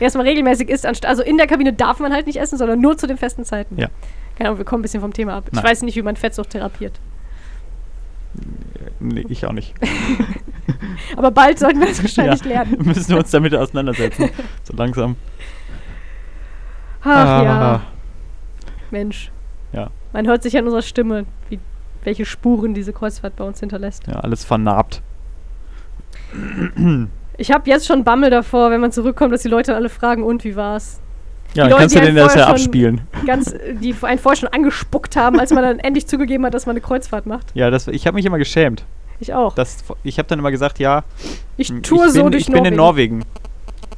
Erstmal 0.00 0.26
regelmäßig 0.26 0.68
isst, 0.70 0.86
also 1.04 1.22
in 1.22 1.36
der 1.36 1.46
Kabine 1.46 1.72
darf 1.72 2.00
man 2.00 2.12
halt 2.12 2.26
nicht 2.26 2.40
essen, 2.40 2.56
sondern 2.56 2.80
nur 2.80 2.96
zu 2.96 3.06
den 3.06 3.18
festen 3.18 3.44
Zeiten. 3.44 3.78
Ja. 3.78 3.88
Genau, 4.36 4.56
wir 4.56 4.64
kommen 4.64 4.80
ein 4.80 4.82
bisschen 4.82 5.02
vom 5.02 5.12
Thema 5.12 5.36
ab. 5.36 5.48
Nein. 5.52 5.62
Ich 5.62 5.70
weiß 5.70 5.82
nicht, 5.82 5.96
wie 5.96 6.02
man 6.02 6.16
Fettsucht 6.16 6.50
therapiert. 6.50 6.98
Nee, 9.00 9.26
ich 9.28 9.44
auch 9.44 9.52
nicht. 9.52 9.74
Aber 11.16 11.30
bald 11.30 11.58
sollten 11.58 11.80
wir 11.80 11.88
das 11.88 12.02
wahrscheinlich 12.02 12.40
ja, 12.44 12.48
lernen. 12.48 12.78
müssen 12.84 13.08
wir 13.10 13.18
uns 13.18 13.30
damit 13.30 13.54
auseinandersetzen. 13.54 14.30
so 14.62 14.76
langsam. 14.76 15.16
Ach 17.02 17.42
ja, 17.42 17.60
Ah, 17.60 17.82
Mensch. 18.90 19.30
Ja. 19.72 19.90
Man 20.12 20.26
hört 20.26 20.42
sich 20.42 20.56
an 20.56 20.64
unserer 20.64 20.82
Stimme, 20.82 21.26
wie, 21.48 21.58
welche 22.04 22.24
Spuren 22.24 22.74
diese 22.74 22.92
Kreuzfahrt 22.92 23.36
bei 23.36 23.44
uns 23.44 23.60
hinterlässt. 23.60 24.06
Ja, 24.06 24.20
alles 24.20 24.44
vernarbt. 24.44 25.02
Ich 27.36 27.50
habe 27.50 27.68
jetzt 27.70 27.86
schon 27.86 28.04
Bammel 28.04 28.30
davor, 28.30 28.70
wenn 28.70 28.80
man 28.80 28.92
zurückkommt, 28.92 29.32
dass 29.32 29.42
die 29.42 29.48
Leute 29.48 29.68
dann 29.68 29.76
alle 29.76 29.88
fragen, 29.88 30.22
und 30.22 30.44
wie 30.44 30.56
war's? 30.56 31.00
Ja, 31.54 31.64
Die 31.64 31.70
dann 31.70 31.70
Leute, 31.70 31.80
kannst 31.80 31.94
du 31.94 31.98
die 32.00 32.06
den 32.06 32.16
einen 32.18 32.26
das 32.26 32.34
ja 32.36 32.46
abspielen. 32.46 33.00
Ganz, 33.26 33.54
die 33.80 33.94
einen 34.02 34.18
vorher 34.18 34.36
schon 34.36 34.48
angespuckt 34.50 35.16
haben, 35.16 35.40
als 35.40 35.50
man 35.52 35.62
dann 35.64 35.78
endlich 35.80 36.06
zugegeben 36.06 36.44
hat, 36.46 36.54
dass 36.54 36.66
man 36.66 36.74
eine 36.74 36.80
Kreuzfahrt 36.80 37.26
macht. 37.26 37.46
Ja, 37.54 37.70
das, 37.70 37.88
ich 37.88 38.06
habe 38.06 38.14
mich 38.14 38.26
immer 38.26 38.38
geschämt. 38.38 38.84
Ich 39.18 39.34
auch. 39.34 39.54
Das, 39.54 39.78
ich 40.04 40.18
habe 40.18 40.28
dann 40.28 40.38
immer 40.38 40.50
gesagt, 40.50 40.78
ja, 40.78 41.02
ich 41.56 41.70
ich, 41.70 41.82
tue 41.82 42.04
bin, 42.04 42.10
so 42.10 42.28
durch 42.30 42.46
ich 42.48 42.52
bin 42.52 42.64
in 42.64 42.74
Norwegen. 42.74 43.18
Norwegen. 43.18 43.40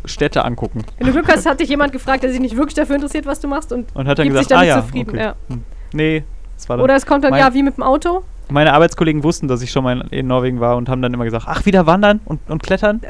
Städte 0.04 0.44
angucken. 0.44 0.84
Wenn 0.98 1.08
du 1.08 1.12
Glück 1.12 1.28
hast, 1.30 1.46
hat 1.46 1.60
dich 1.60 1.68
jemand 1.68 1.92
gefragt, 1.92 2.24
der 2.24 2.30
sich 2.30 2.40
nicht 2.40 2.56
wirklich 2.56 2.74
dafür 2.74 2.96
interessiert, 2.96 3.24
was 3.26 3.38
du 3.40 3.46
machst 3.46 3.72
und 3.72 3.94
Und 3.94 4.08
hat 4.08 4.18
dann 4.18 4.24
gibt 4.26 4.36
sich 4.38 4.48
gesagt, 4.48 4.52
ah 4.52 4.64
damit 4.64 4.68
ja, 4.68 4.82
zufrieden. 4.82 5.10
okay. 5.10 5.20
Ja. 5.20 5.34
Hm. 5.48 5.64
Nee, 5.92 6.24
das 6.56 6.68
war 6.68 6.76
dann 6.76 6.84
Oder 6.84 6.96
es 6.96 7.06
kommt 7.06 7.22
dann, 7.24 7.34
ja, 7.34 7.54
wie 7.54 7.62
mit 7.62 7.76
dem 7.76 7.84
Auto. 7.84 8.24
Meine 8.52 8.74
Arbeitskollegen 8.74 9.24
wussten, 9.24 9.48
dass 9.48 9.62
ich 9.62 9.70
schon 9.70 9.82
mal 9.82 10.06
in, 10.10 10.26
Norwegen 10.26 10.60
war 10.60 10.76
und 10.76 10.90
haben 10.90 11.00
dann 11.00 11.14
immer 11.14 11.24
gesagt, 11.24 11.46
ach, 11.48 11.64
wieder 11.64 11.86
wandern 11.86 12.20
und, 12.26 12.38
und 12.50 12.62
klettern? 12.62 13.00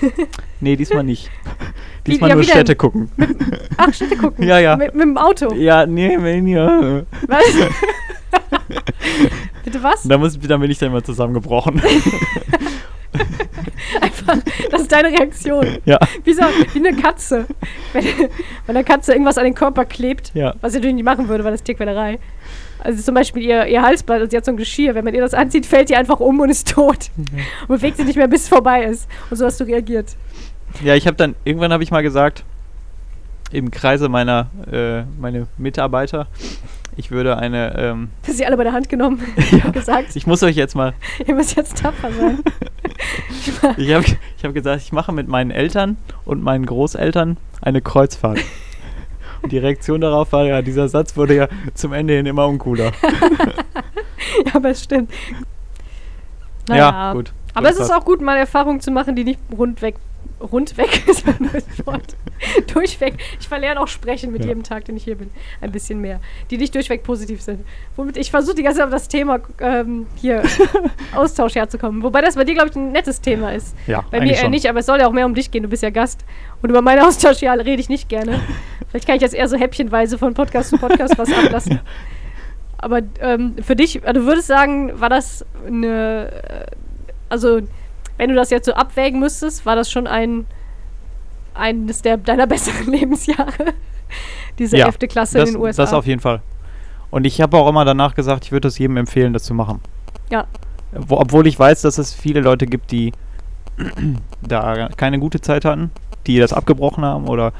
nee, 0.60 0.76
diesmal 0.76 1.02
nicht. 1.02 1.30
Diesmal 2.06 2.30
ja, 2.30 2.34
nur? 2.34 2.44
Städte 2.44 2.76
gucken. 2.76 3.10
Ach, 3.78 3.92
Städte 3.92 4.16
gucken. 4.16 4.44
Ja, 4.52 4.58
ja. 4.58 4.76
Mit, 4.76 4.94
mit 4.94 5.02
dem 5.02 5.16
Auto. 5.16 5.54
ja, 5.54 5.86
nee, 5.86 6.16
wenn 6.20 6.46
ja. 6.46 7.02
Was? 7.26 7.44
Bitte 9.64 9.82
was? 9.82 10.02
Da, 10.02 10.18
muss, 10.18 10.38
da 10.38 10.56
bin 10.58 10.70
ich 10.70 10.78
dann 10.78 10.90
immer 10.90 11.02
zusammengebrochen. 11.02 11.80
Einfach, 14.00 14.38
das 14.70 14.82
ist 14.82 14.92
deine 14.92 15.08
Reaktion. 15.08 15.78
ja, 15.84 15.98
Wie, 16.24 16.34
so, 16.34 16.42
wie 16.72 16.86
eine 16.86 17.00
Katze. 17.00 17.46
Wenn, 17.92 18.04
wenn 18.66 18.76
eine 18.76 18.84
Katze 18.84 19.12
irgendwas 19.12 19.38
an 19.38 19.44
den 19.44 19.54
Körper 19.54 19.84
klebt, 19.84 20.32
ja. 20.34 20.54
was 20.60 20.72
sie 20.72 20.78
natürlich 20.78 20.96
nicht 20.96 21.04
machen 21.04 21.28
würde, 21.28 21.44
weil 21.44 21.52
das 21.52 21.62
Tierquälerei. 21.62 22.18
Also 22.82 23.02
zum 23.02 23.14
Beispiel 23.14 23.42
ihr, 23.42 23.66
ihr 23.66 23.82
Halsband, 23.82 24.20
also 24.20 24.30
sie 24.30 24.36
hat 24.36 24.44
so 24.44 24.50
ein 24.50 24.56
Geschirr. 24.56 24.94
Wenn 24.94 25.04
man 25.04 25.14
ihr 25.14 25.20
das 25.20 25.34
anzieht, 25.34 25.66
fällt 25.66 25.88
die 25.88 25.96
einfach 25.96 26.20
um 26.20 26.40
und 26.40 26.50
ist 26.50 26.68
tot. 26.68 27.10
Und 27.16 27.68
bewegt 27.68 27.96
sich 27.96 28.06
nicht 28.06 28.16
mehr, 28.16 28.28
bis 28.28 28.42
es 28.42 28.48
vorbei 28.48 28.84
ist. 28.84 29.08
Und 29.30 29.36
so 29.36 29.44
hast 29.44 29.60
du 29.60 29.64
reagiert. 29.64 30.16
Ja, 30.82 30.94
ich 30.94 31.06
habe 31.06 31.16
dann, 31.16 31.34
irgendwann 31.44 31.72
habe 31.72 31.82
ich 31.82 31.90
mal 31.90 32.02
gesagt, 32.02 32.44
im 33.52 33.70
Kreise 33.70 34.08
meiner 34.08 34.48
äh, 34.70 35.02
meine 35.20 35.46
Mitarbeiter, 35.58 36.26
ich 36.96 37.10
würde 37.10 37.36
eine, 37.36 37.76
ähm, 37.78 38.08
Hast 38.26 38.38
sie 38.38 38.46
alle 38.46 38.56
bei 38.56 38.64
der 38.64 38.72
Hand 38.72 38.88
genommen 38.88 39.22
und 39.64 39.72
gesagt, 39.72 40.16
ich 40.16 40.26
muss 40.26 40.42
euch 40.42 40.56
jetzt 40.56 40.74
mal, 40.74 40.94
ihr 41.26 41.34
müsst 41.34 41.56
jetzt 41.56 41.78
tapfer 41.78 42.10
sein. 42.12 42.38
ich 43.76 43.92
habe 43.92 44.04
ich 44.36 44.44
hab 44.44 44.54
gesagt, 44.54 44.82
ich 44.82 44.92
mache 44.92 45.12
mit 45.12 45.28
meinen 45.28 45.50
Eltern 45.50 45.96
und 46.24 46.42
meinen 46.42 46.66
Großeltern 46.66 47.36
eine 47.60 47.80
Kreuzfahrt. 47.80 48.40
Die 49.50 49.58
Reaktion 49.58 50.00
darauf 50.00 50.32
war 50.32 50.44
ja, 50.44 50.62
dieser 50.62 50.88
Satz 50.88 51.16
wurde 51.16 51.34
ja 51.34 51.48
zum 51.74 51.92
Ende 51.92 52.14
hin 52.14 52.26
immer 52.26 52.46
uncooler. 52.46 52.92
ja, 54.46 54.54
aber 54.54 54.70
es 54.70 54.84
stimmt. 54.84 55.10
Ja, 56.68 57.12
gut. 57.12 57.32
Aber 57.54 57.68
es 57.68 57.78
ist 57.78 57.90
auch 57.90 58.04
gut, 58.04 58.20
mal 58.20 58.36
Erfahrungen 58.36 58.80
zu 58.80 58.90
machen, 58.90 59.16
die 59.16 59.24
nicht 59.24 59.40
rundweg. 59.56 59.96
Rundweg 60.50 61.06
ist 61.08 61.26
ein 61.26 61.36
neues 61.52 61.64
Wort. 61.86 62.16
durchweg. 62.74 63.14
Ich 63.40 63.48
verlerne 63.48 63.80
auch 63.80 63.86
Sprechen 63.88 64.32
mit 64.32 64.42
Ja. 64.42 64.48
jedem 64.48 64.62
Tag, 64.64 64.84
den 64.86 64.96
ich 64.96 65.04
hier 65.04 65.14
bin. 65.16 65.30
Ein 65.60 65.70
bisschen 65.72 66.00
mehr. 66.00 66.20
Die 66.50 66.58
nicht 66.58 66.74
durchweg 66.74 67.02
positiv 67.04 67.40
sind. 67.40 67.64
Womit 67.96 68.16
ich 68.16 68.30
versuche 68.30 68.56
die 68.56 68.62
ganze 68.62 68.78
Zeit 68.78 68.86
auf 68.86 68.92
das 68.92 69.08
Thema 69.08 69.40
ähm, 69.60 70.06
hier 70.16 70.42
Austausch 71.14 71.54
herzukommen. 71.54 72.02
Wobei 72.02 72.20
das 72.20 72.34
bei 72.34 72.44
dir, 72.44 72.54
glaube 72.54 72.70
ich, 72.70 72.76
ein 72.76 72.92
nettes 72.92 73.20
Thema 73.20 73.52
ist. 73.54 73.76
Ja, 73.86 74.04
Bei 74.10 74.20
mir 74.20 74.32
eher 74.32 74.36
schon. 74.38 74.50
nicht, 74.50 74.68
aber 74.68 74.80
es 74.80 74.86
soll 74.86 74.98
ja 74.98 75.06
auch 75.06 75.12
mehr 75.12 75.26
um 75.26 75.34
dich 75.34 75.50
gehen. 75.50 75.62
Du 75.62 75.68
bist 75.68 75.82
ja 75.82 75.90
Gast. 75.90 76.24
Und 76.62 76.70
über 76.70 76.82
meine 76.82 77.06
Austausch 77.06 77.40
ja 77.40 77.52
rede 77.52 77.80
ich 77.80 77.88
nicht 77.88 78.08
gerne. 78.08 78.40
Vielleicht 78.90 79.06
kann 79.06 79.16
ich 79.16 79.22
jetzt 79.22 79.34
eher 79.34 79.48
so 79.48 79.56
häppchenweise 79.56 80.18
von 80.18 80.34
Podcast 80.34 80.70
zu 80.70 80.78
Podcast 80.78 81.16
was 81.18 81.32
ablassen. 81.32 81.80
Aber 82.78 83.00
ähm, 83.20 83.54
für 83.62 83.76
dich, 83.76 84.04
äh, 84.04 84.12
du 84.12 84.24
würdest 84.26 84.48
sagen, 84.48 85.00
war 85.00 85.08
das 85.08 85.44
eine. 85.66 86.30
Äh, 86.32 86.76
also, 87.28 87.60
wenn 88.22 88.28
du 88.28 88.36
das 88.36 88.50
jetzt 88.50 88.66
so 88.66 88.74
abwägen 88.74 89.18
müsstest, 89.18 89.66
war 89.66 89.74
das 89.74 89.90
schon 89.90 90.06
ein 90.06 90.46
eines 91.54 92.02
der 92.02 92.18
deiner 92.18 92.46
besseren 92.52 92.92
Lebensjahre? 92.92 93.74
Diese 94.60 94.76
Ja, 94.76 94.86
11. 94.86 94.98
Klasse 95.08 95.38
das, 95.38 95.48
in 95.48 95.56
den 95.56 95.60
USA. 95.60 95.82
das 95.82 95.92
auf 95.92 96.06
jeden 96.06 96.20
Fall. 96.20 96.40
Und 97.10 97.26
ich 97.26 97.40
habe 97.40 97.56
auch 97.56 97.68
immer 97.68 97.84
danach 97.84 98.14
gesagt, 98.14 98.44
ich 98.44 98.52
würde 98.52 98.68
es 98.68 98.78
jedem 98.78 98.96
empfehlen, 98.96 99.32
das 99.32 99.42
zu 99.42 99.54
machen. 99.54 99.80
Ja. 100.30 100.46
Wo, 100.92 101.16
obwohl 101.16 101.48
ich 101.48 101.58
weiß, 101.58 101.82
dass 101.82 101.98
es 101.98 102.14
viele 102.14 102.40
Leute 102.40 102.66
gibt, 102.66 102.92
die 102.92 103.12
da 104.40 104.88
keine 104.96 105.18
gute 105.18 105.40
Zeit 105.40 105.64
hatten, 105.64 105.90
die 106.28 106.38
das 106.38 106.52
abgebrochen 106.52 107.04
haben 107.04 107.26
oder 107.26 107.52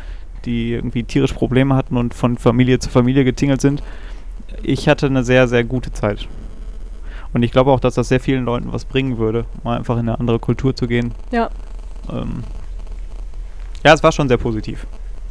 die 0.45 0.75
irgendwie 0.75 1.03
tierisch 1.03 1.33
Probleme 1.33 1.75
hatten 1.75 1.97
und 1.97 2.15
von 2.15 2.39
Familie 2.39 2.79
zu 2.79 2.89
Familie 2.89 3.25
getingelt 3.25 3.61
sind. 3.61 3.83
Ich 4.63 4.89
hatte 4.89 5.07
eine 5.07 5.25
sehr, 5.25 5.49
sehr 5.49 5.65
gute 5.65 5.93
Zeit. 5.93 6.29
Und 7.35 7.43
ich 7.43 7.51
glaube 7.53 7.71
auch, 7.71 7.81
dass 7.81 7.95
das 7.95 8.09
sehr 8.09 8.21
vielen 8.21 8.45
Leuten 8.45 8.73
was 8.73 8.85
bringen 8.85 9.19
würde, 9.19 9.47
mal 9.63 9.79
einfach 9.79 9.95
in 9.95 10.09
eine 10.09 10.19
andere 10.19 10.39
Kultur 10.39 10.77
zu 10.77 10.87
gehen. 10.87 11.13
Ja. 11.31 11.51
Ähm, 12.11 12.45
ja, 13.85 13.95
es 13.95 14.03
war 14.03 14.13
schon 14.13 14.29
sehr 14.29 14.37
positiv. 14.37 14.87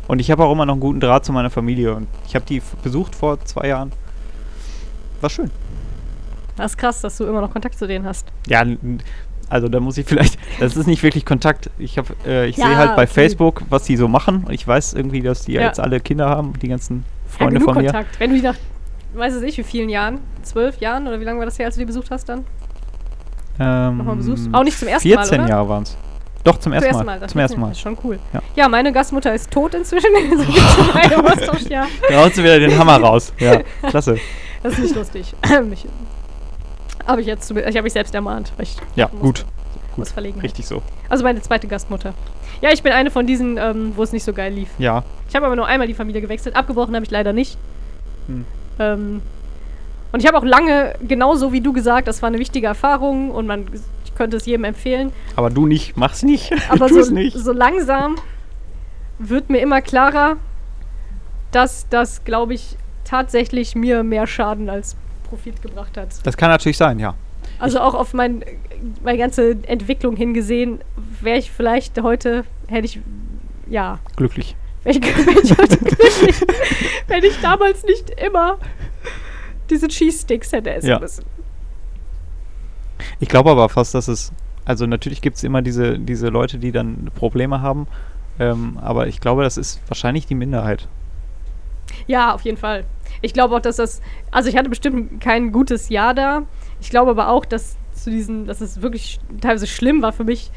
Und 0.08 0.20
ich 0.20 0.32
habe 0.32 0.44
auch 0.44 0.52
immer 0.52 0.66
noch 0.66 0.74
einen 0.74 0.82
guten 0.82 1.00
Draht 1.00 1.24
zu 1.26 1.32
meiner 1.32 1.50
Familie. 1.50 1.94
Und 1.96 2.08
ich 2.28 2.36
habe 2.36 2.46
die 2.46 2.62
besucht 2.84 3.16
vor 3.16 3.40
zwei 3.46 3.68
Jahren. 3.68 3.92
War 5.22 5.30
schön. 5.30 5.52
Das 6.58 6.72
ist 6.72 6.78
krass, 6.78 7.02
dass 7.02 7.18
du 7.18 7.26
immer 7.26 7.42
noch 7.42 7.52
Kontakt 7.52 7.78
zu 7.78 7.88
denen 7.88 8.06
hast. 8.06 8.28
Ja, 8.48 8.66
also 9.50 9.68
da 9.68 9.80
muss 9.80 9.98
ich 9.98 10.06
vielleicht, 10.06 10.38
das 10.60 10.76
ist 10.76 10.88
nicht 10.88 11.04
wirklich 11.04 11.26
Kontakt. 11.26 11.70
Ich 11.78 11.98
äh, 12.26 12.48
ich 12.48 12.58
Ja, 12.58 12.66
sehe 12.68 12.78
halt 12.78 12.96
bei 12.96 13.04
okay. 13.04 13.14
Facebook, 13.14 13.64
was 13.70 13.84
die 13.84 13.96
so 13.96 14.08
machen. 14.08 14.44
Und 14.46 14.54
ich 14.54 14.68
weiß 14.68 14.94
irgendwie, 14.94 15.22
dass 15.22 15.44
die 15.46 15.54
Ja. 15.54 15.62
jetzt 15.62 15.80
alle 15.80 16.00
Kinder 16.00 16.28
haben, 16.30 16.54
die 16.60 16.68
ganzen 16.68 17.06
Freunde 17.28 17.60
ja, 17.60 17.64
von 17.64 17.76
mir. 17.78 17.92
Kontakt. 17.92 18.20
Wenn 18.20 18.32
du 18.32 18.36
die 18.38 18.42
nach, 18.42 18.56
weiß 19.14 19.34
es 19.34 19.42
nicht, 19.42 19.58
wie 19.58 19.64
vielen 19.64 19.90
Jahren? 19.90 20.20
Zwölf 20.44 20.80
Jahren? 20.80 21.08
Oder 21.08 21.20
wie 21.20 21.24
lange 21.24 21.40
war 21.40 21.46
das 21.46 21.58
her, 21.60 21.66
als 21.68 21.76
du 21.76 21.80
die 21.80 21.86
besucht 21.86 22.12
hast 22.12 22.30
dann? 22.30 22.46
Ähm, 23.60 23.98
Nochmal 23.98 24.16
besuchst? 24.16 24.50
Auch 24.54 24.64
nicht 24.64 24.78
zum 24.78 24.88
ersten 24.88 25.10
Mal, 25.10 25.18
14 25.24 25.40
oder? 25.42 25.50
Jahre 25.50 25.70
waren 25.70 25.84
es. 25.84 25.98
Doch, 26.44 26.58
zum 26.58 26.74
ersten 26.74 27.06
Mal. 27.06 27.20
das 27.20 27.32
Zum 27.32 27.42
ersten 27.42 27.56
ist- 27.58 27.62
Mal. 27.62 27.68
Das 27.70 27.78
ist 27.78 27.82
schon 27.82 27.98
cool. 28.04 28.18
Ja. 28.34 28.42
Ja, 28.56 28.68
meine 28.68 28.92
Gastmutter 28.92 29.34
ist 29.34 29.52
tot 29.52 29.76
inzwischen. 29.76 30.10
Also 30.32 30.44
gibt's 31.52 31.70
ja. 31.70 31.86
Da 32.10 32.16
haust 32.24 32.38
du 32.38 32.44
wieder 32.44 32.60
den 32.60 32.78
Hammer 32.78 32.98
raus. 32.98 33.32
Ja, 33.38 33.62
klasse. 33.90 34.18
Das 34.64 34.74
ist 34.74 34.80
nicht 34.80 34.96
lustig. 34.96 35.34
mich, 35.70 35.86
habe 37.06 37.22
ich 37.22 37.28
jetzt, 37.28 37.52
ich 37.52 37.58
habe 37.66 37.82
mich 37.84 37.94
selbst 37.94 38.16
ermahnt. 38.16 38.52
Ja, 38.96 39.10
musste 39.12 39.44
gut. 39.44 39.46
aus 40.02 40.12
Verlegenheit. 40.12 40.44
Richtig 40.46 40.66
so. 40.66 40.82
Also 41.10 41.24
meine 41.24 41.42
zweite 41.42 41.68
Gastmutter. 41.68 42.14
Ja, 42.62 42.70
ich 42.72 42.82
bin 42.82 42.92
eine 42.92 43.12
von 43.12 43.28
diesen, 43.28 43.58
ähm, 43.58 43.94
wo 43.96 44.04
es 44.04 44.12
nicht 44.12 44.24
so 44.24 44.34
geil 44.34 44.54
lief. 44.54 44.70
Ja. 44.80 45.04
Ich 45.30 45.36
habe 45.36 45.46
aber 45.46 45.56
nur 45.56 45.68
einmal 45.68 45.88
die 45.88 45.94
Familie 45.94 46.22
gewechselt. 46.22 46.56
Abgebrochen 46.56 46.96
habe 46.96 47.06
ich 47.06 47.12
leider 47.12 47.34
nicht. 47.34 47.58
Hm. 48.28 48.46
Ähm, 48.80 49.22
und 50.12 50.20
ich 50.20 50.28
habe 50.28 50.38
auch 50.38 50.44
lange, 50.44 50.94
genauso 51.08 51.54
wie 51.54 51.62
du 51.62 51.72
gesagt, 51.74 52.08
das 52.08 52.22
war 52.22 52.28
eine 52.28 52.40
wichtige 52.40 52.68
Erfahrung 52.68 53.32
und 53.32 53.48
man 53.48 53.66
ich 54.04 54.16
könnte 54.16 54.38
es 54.38 54.46
jedem 54.46 54.66
empfehlen. 54.66 55.12
Aber 55.36 55.50
du 55.50 55.66
nicht, 55.66 55.96
mach's 55.96 56.24
nicht. 56.24 56.52
Aber 56.70 56.90
so, 56.90 57.14
nicht. 57.14 57.38
so 57.38 57.52
langsam 57.52 58.16
wird 59.20 59.50
mir 59.50 59.60
immer 59.60 59.82
klarer, 59.82 60.38
dass 61.52 61.88
das, 61.90 62.24
glaube 62.24 62.54
ich, 62.54 62.78
tatsächlich 63.06 63.76
mir 63.76 64.04
mehr 64.04 64.28
Schaden 64.28 64.70
als 64.70 64.96
Profit 65.30 65.62
gebracht 65.62 65.98
hat. 65.98 66.10
Das 66.24 66.38
kann 66.38 66.50
natürlich 66.50 66.78
sein, 66.78 67.00
ja. 67.00 67.16
Also 67.60 67.80
auch 67.80 67.94
auf 67.94 68.14
mein, 68.14 68.44
meine 69.04 69.18
ganze 69.18 69.52
Entwicklung 69.68 70.16
hingesehen, 70.16 70.80
wäre 71.22 71.38
ich 71.38 71.52
vielleicht 71.52 72.02
heute, 72.02 72.44
hätte 72.68 72.86
ich, 72.86 73.00
ja, 73.70 74.00
Glücklich. 74.16 74.56
Wäre 74.84 74.98
ich, 74.98 75.04
wenn 77.08 77.24
ich 77.24 77.40
damals 77.42 77.84
nicht 77.84 78.10
immer 78.20 78.58
diese 79.70 79.88
Cheese 79.88 80.20
Sticks 80.20 80.52
hätte 80.52 80.72
essen 80.74 80.90
Ja. 80.90 81.00
müssen. 81.00 81.24
Ich 83.20 83.30
glaube 83.30 83.52
aber 83.52 83.70
fast, 83.70 83.94
dass 83.96 84.08
es. 84.08 84.32
Also 84.64 84.86
natürlich 84.86 85.22
gibt 85.22 85.38
es 85.38 85.44
immer 85.44 85.62
diese, 85.62 85.98
diese 85.98 86.28
Leute, 86.28 86.60
die 86.60 86.72
dann 86.72 87.10
Probleme 87.16 87.62
haben. 87.62 87.88
Ähm, 88.40 88.78
aber 88.82 89.08
ich 89.08 89.20
glaube, 89.20 89.44
das 89.44 89.58
ist 89.58 89.82
wahrscheinlich 89.88 90.28
die 90.28 90.36
Minderheit. 90.36 90.88
Ja, 92.08 92.34
auf 92.34 92.42
jeden 92.42 92.58
Fall. 92.58 92.86
Ich 93.22 93.34
glaube 93.34 93.56
auch, 93.56 93.60
dass 93.60 93.78
das, 93.78 94.02
also 94.30 94.50
ich 94.50 94.56
hatte 94.56 94.70
bestimmt 94.70 95.20
kein 95.20 95.52
gutes 95.52 95.90
Jahr 95.90 96.14
da. 96.14 96.44
Ich 96.80 96.90
glaube 96.90 97.12
aber 97.12 97.30
auch, 97.30 97.46
dass 97.46 97.76
zu 97.94 98.10
diesen, 98.10 98.46
dass 98.46 98.62
es 98.62 98.82
wirklich 98.82 99.20
teilweise 99.42 99.68
schlimm 99.68 100.02
war 100.02 100.14
für 100.14 100.24
mich. 100.24 100.52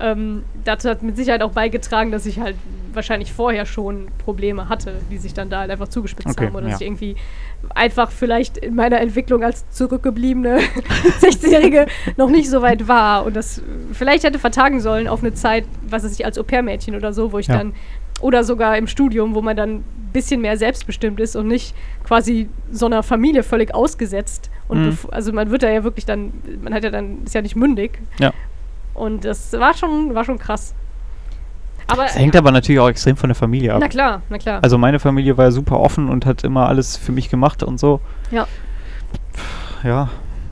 Ähm, 0.00 0.44
dazu 0.64 0.88
hat 0.88 1.02
mit 1.02 1.16
Sicherheit 1.16 1.42
auch 1.42 1.50
beigetragen, 1.52 2.10
dass 2.12 2.24
ich 2.26 2.40
halt 2.40 2.56
wahrscheinlich 2.94 3.32
vorher 3.32 3.66
schon 3.66 4.08
Probleme 4.18 4.68
hatte, 4.68 4.94
die 5.10 5.18
sich 5.18 5.34
dann 5.34 5.48
da 5.50 5.60
halt 5.60 5.70
einfach 5.70 5.88
zugespitzt 5.88 6.30
Okay, 6.38 6.46
haben 6.46 6.54
oder 6.54 6.66
ja. 6.66 6.72
dass 6.72 6.80
ich 6.80 6.86
irgendwie 6.86 7.16
einfach 7.74 8.10
vielleicht 8.10 8.58
in 8.58 8.74
meiner 8.74 9.00
Entwicklung 9.00 9.42
als 9.44 9.68
zurückgebliebene 9.70 10.58
16-Jährige 11.20 11.86
noch 12.16 12.28
nicht 12.30 12.48
so 12.50 12.62
weit 12.62 12.88
war 12.88 13.24
und 13.24 13.34
das 13.36 13.62
vielleicht 13.92 14.24
hätte 14.24 14.38
vertagen 14.38 14.80
sollen 14.80 15.08
auf 15.08 15.22
eine 15.22 15.34
Zeit, 15.34 15.64
was 15.88 16.04
weiß 16.04 16.12
ich, 16.12 16.24
als 16.24 16.38
Au-pair-Mädchen 16.38 16.94
oder 16.94 17.12
so, 17.12 17.32
wo 17.32 17.38
ich 17.38 17.46
Ja. 17.48 17.58
dann 17.58 17.74
oder 18.20 18.44
sogar 18.44 18.76
im 18.78 18.86
Studium, 18.86 19.34
wo 19.34 19.42
man 19.42 19.56
dann 19.56 19.70
ein 19.76 19.84
bisschen 20.12 20.40
mehr 20.42 20.56
selbstbestimmt 20.56 21.18
ist 21.18 21.34
und 21.34 21.48
nicht 21.48 21.74
quasi 22.04 22.48
so 22.70 22.86
einer 22.86 23.02
Familie 23.02 23.42
völlig 23.42 23.74
ausgesetzt. 23.74 24.50
Und 24.68 24.86
Mhm. 24.86 24.98
also 25.10 25.32
man 25.32 25.50
wird 25.50 25.62
da 25.64 25.70
ja 25.70 25.82
wirklich 25.82 26.04
dann, 26.06 26.32
man 26.62 26.72
hat 26.72 26.84
ja 26.84 26.90
dann, 26.90 27.24
ist 27.24 27.34
ja 27.34 27.42
nicht 27.42 27.56
mündig. 27.56 27.98
Ja. 28.20 28.32
Und 28.94 29.24
das 29.24 29.52
war 29.52 29.74
schon, 29.74 30.14
war 30.14 30.24
schon 30.24 30.38
krass. 30.38 30.74
Aber 31.88 32.04
Es 32.06 32.16
hängt 32.16 32.36
aber 32.36 32.50
natürlich 32.52 32.80
auch 32.80 32.88
extrem 32.88 33.16
von 33.16 33.28
der 33.28 33.34
Familie 33.34 33.74
ab. 33.74 33.80
na 33.80 33.88
klar, 33.88 34.22
na 34.30 34.38
klar. 34.38 34.60
Also 34.62 34.78
meine 34.78 34.98
Familie 34.98 35.36
war 35.36 35.46
ja 35.46 35.50
super 35.50 35.80
offen 35.80 36.08
und 36.08 36.24
hat 36.26 36.44
immer 36.44 36.68
alles 36.68 36.96
für 36.96 37.12
mich 37.12 37.28
gemacht 37.28 37.62
und 37.62 37.78
so. 37.78 38.00
Ja. 38.30 38.46
Ja. 39.82 40.08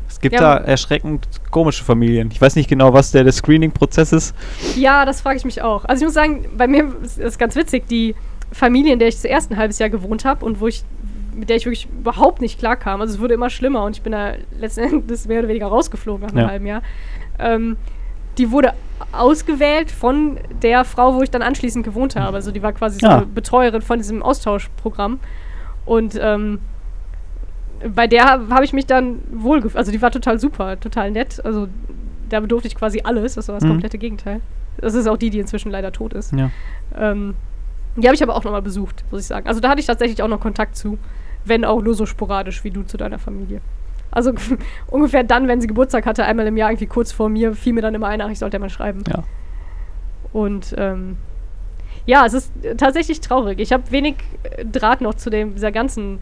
Es 0.09 0.21
gibt 0.21 0.35
Ja, 0.35 0.41
da 0.59 0.65
erschreckend 0.65 1.27
komische 1.51 1.85
Familien. 1.85 2.31
Ich 2.33 2.41
weiß 2.41 2.57
nicht 2.57 2.69
genau, 2.69 2.93
was 2.93 3.11
der, 3.13 3.25
der 3.25 3.33
Screening-Prozess 3.33 4.13
ist. 4.13 4.35
Ja, 4.77 5.05
das 5.07 5.21
frage 5.23 5.37
ich 5.39 5.45
mich 5.45 5.63
auch. 5.63 5.85
Also 5.87 6.03
ich 6.03 6.07
muss 6.07 6.15
sagen, 6.15 6.47
bei 6.57 6.67
mir 6.67 6.93
ist 7.03 7.19
es 7.19 7.39
ganz 7.39 7.55
witzig, 7.57 7.87
die 7.89 8.15
Familie, 8.53 8.93
in 8.93 8.99
der 8.99 9.09
ich 9.09 9.15
das 9.15 9.25
erste 9.25 9.57
halbes 9.57 9.79
Jahr 9.79 9.89
gewohnt 9.89 10.25
habe 10.25 10.45
und 10.45 10.61
wo 10.61 10.67
ich, 10.67 10.83
mit 11.35 11.49
der 11.49 11.57
ich 11.57 11.65
wirklich 11.65 11.89
überhaupt 11.89 12.41
nicht 12.43 12.59
klarkam. 12.59 13.01
Also 13.01 13.15
es 13.15 13.21
wurde 13.21 13.35
immer 13.35 13.49
schlimmer 13.49 13.85
und 13.85 13.97
ich 13.97 14.03
bin 14.03 14.13
da 14.13 14.33
letzten 14.59 14.81
Endes 14.93 15.27
mehr 15.27 15.39
oder 15.39 15.49
weniger 15.49 15.69
rausgeflogen 15.69 16.23
nach 16.27 16.33
einem 16.33 16.41
Ja. 16.43 16.49
halben 16.51 16.67
Jahr. 16.67 16.83
Ähm, 17.39 17.77
die 18.39 18.51
wurde 18.51 18.73
ausgewählt 19.13 19.91
von 19.91 20.39
der 20.63 20.85
Frau, 20.85 21.15
wo 21.15 21.23
ich 21.23 21.31
dann 21.31 21.43
anschließend 21.43 21.85
gewohnt 21.85 22.17
habe. 22.17 22.37
Also 22.37 22.53
die 22.53 22.63
war 22.63 22.73
quasi 22.73 22.99
so 23.01 23.07
Ah. 23.07 23.17
eine 23.19 23.27
Betreuerin 23.27 23.83
von 23.83 23.99
diesem 23.99 24.23
Austauschprogramm. 24.23 25.19
Und 25.87 26.19
ähm, 26.21 26.61
bei 27.95 28.07
der 28.07 28.25
habe 28.27 28.65
ich 28.65 28.73
mich 28.73 28.87
dann 28.87 29.21
wohlgefühlt. 29.33 29.77
Also 29.79 29.91
die 29.91 30.03
war 30.03 30.11
total 30.11 30.39
super, 30.39 30.79
total 30.79 31.11
nett. 31.11 31.45
Also 31.45 31.69
da 32.29 32.41
bedurfte 32.41 32.69
ich 32.69 32.75
quasi 32.77 33.01
alles. 33.03 33.35
Das 33.35 33.49
war 33.49 33.55
das 33.57 33.65
Mhm. 33.65 33.71
komplette 33.71 33.99
Gegenteil. 33.99 34.41
Das 34.79 34.95
ist 34.95 35.07
auch 35.09 35.17
die, 35.17 35.31
die 35.31 35.39
inzwischen 35.41 35.71
leider 35.71 35.91
tot 35.93 36.13
ist. 36.13 36.33
Ja. 36.33 36.51
Ähm, 36.97 37.35
die 37.97 38.07
habe 38.07 38.15
ich 38.15 38.23
aber 38.23 38.37
auch 38.37 38.45
nochmal 38.45 38.63
besucht, 38.63 39.05
muss 39.11 39.23
ich 39.23 39.27
sagen. 39.27 39.49
Also 39.49 39.61
da 39.61 39.71
hatte 39.71 39.81
ich 39.81 39.87
tatsächlich 39.87 40.23
auch 40.23 40.29
noch 40.29 40.41
Kontakt 40.41 40.77
zu, 40.77 40.99
wenn 41.45 41.65
auch 41.65 41.83
nur 41.83 41.95
so 41.95 42.07
sporadisch 42.07 42.63
wie 42.65 42.71
du 42.71 42.83
zu 42.83 42.97
deiner 42.97 43.19
Familie. 43.19 43.61
Also 44.11 44.33
ungefähr 44.89 45.25
dann, 45.25 45.49
wenn 45.49 45.61
sie 45.61 45.67
Geburtstag 45.67 46.07
hatte, 46.07 46.25
einmal 46.25 46.47
im 46.47 46.57
Jahr 46.57 46.71
irgendwie 46.71 46.87
kurz 46.87 47.13
vor 47.13 47.29
mir, 47.29 47.55
fiel 47.55 47.73
mir 47.73 47.83
dann 47.83 47.95
immer 47.95 48.09
ein, 48.09 48.21
ach, 48.21 48.31
ich 48.31 48.39
sollte 48.39 48.59
mal 48.59 48.71
schreiben. 48.71 49.05
Ja. 49.09 49.23
Und 50.33 50.75
ähm, 50.79 51.17
ja, 52.07 52.25
es 52.27 52.35
ist 52.35 52.53
tatsächlich 52.77 53.21
traurig. 53.21 53.59
Ich 53.61 53.73
habe 53.73 53.91
wenig 53.91 54.17
äh, 54.43 54.65
Draht 54.65 55.01
noch 55.01 55.15
zu 55.15 55.31
dem, 55.31 55.55
dieser 55.55 55.73
ganzen, 55.73 56.21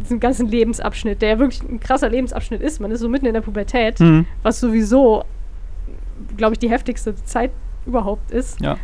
diesem 0.00 0.20
ganzen 0.20 0.48
Lebensabschnitt, 0.48 1.22
der 1.22 1.30
ja 1.30 1.38
wirklich 1.38 1.62
ein 1.62 1.80
krasser 1.80 2.08
Lebensabschnitt 2.08 2.60
ist. 2.60 2.80
Man 2.80 2.90
ist 2.90 3.00
so 3.00 3.08
mitten 3.08 3.26
in 3.26 3.34
der 3.34 3.40
Pubertät, 3.40 4.00
Mhm. 4.00 4.26
was 4.42 4.60
sowieso, 4.60 5.24
glaube 6.36 6.54
ich, 6.54 6.58
die 6.58 6.70
heftigste 6.70 7.14
Zeit 7.24 7.50
überhaupt 7.86 8.30
ist. 8.30 8.60
Ja. 8.60 8.76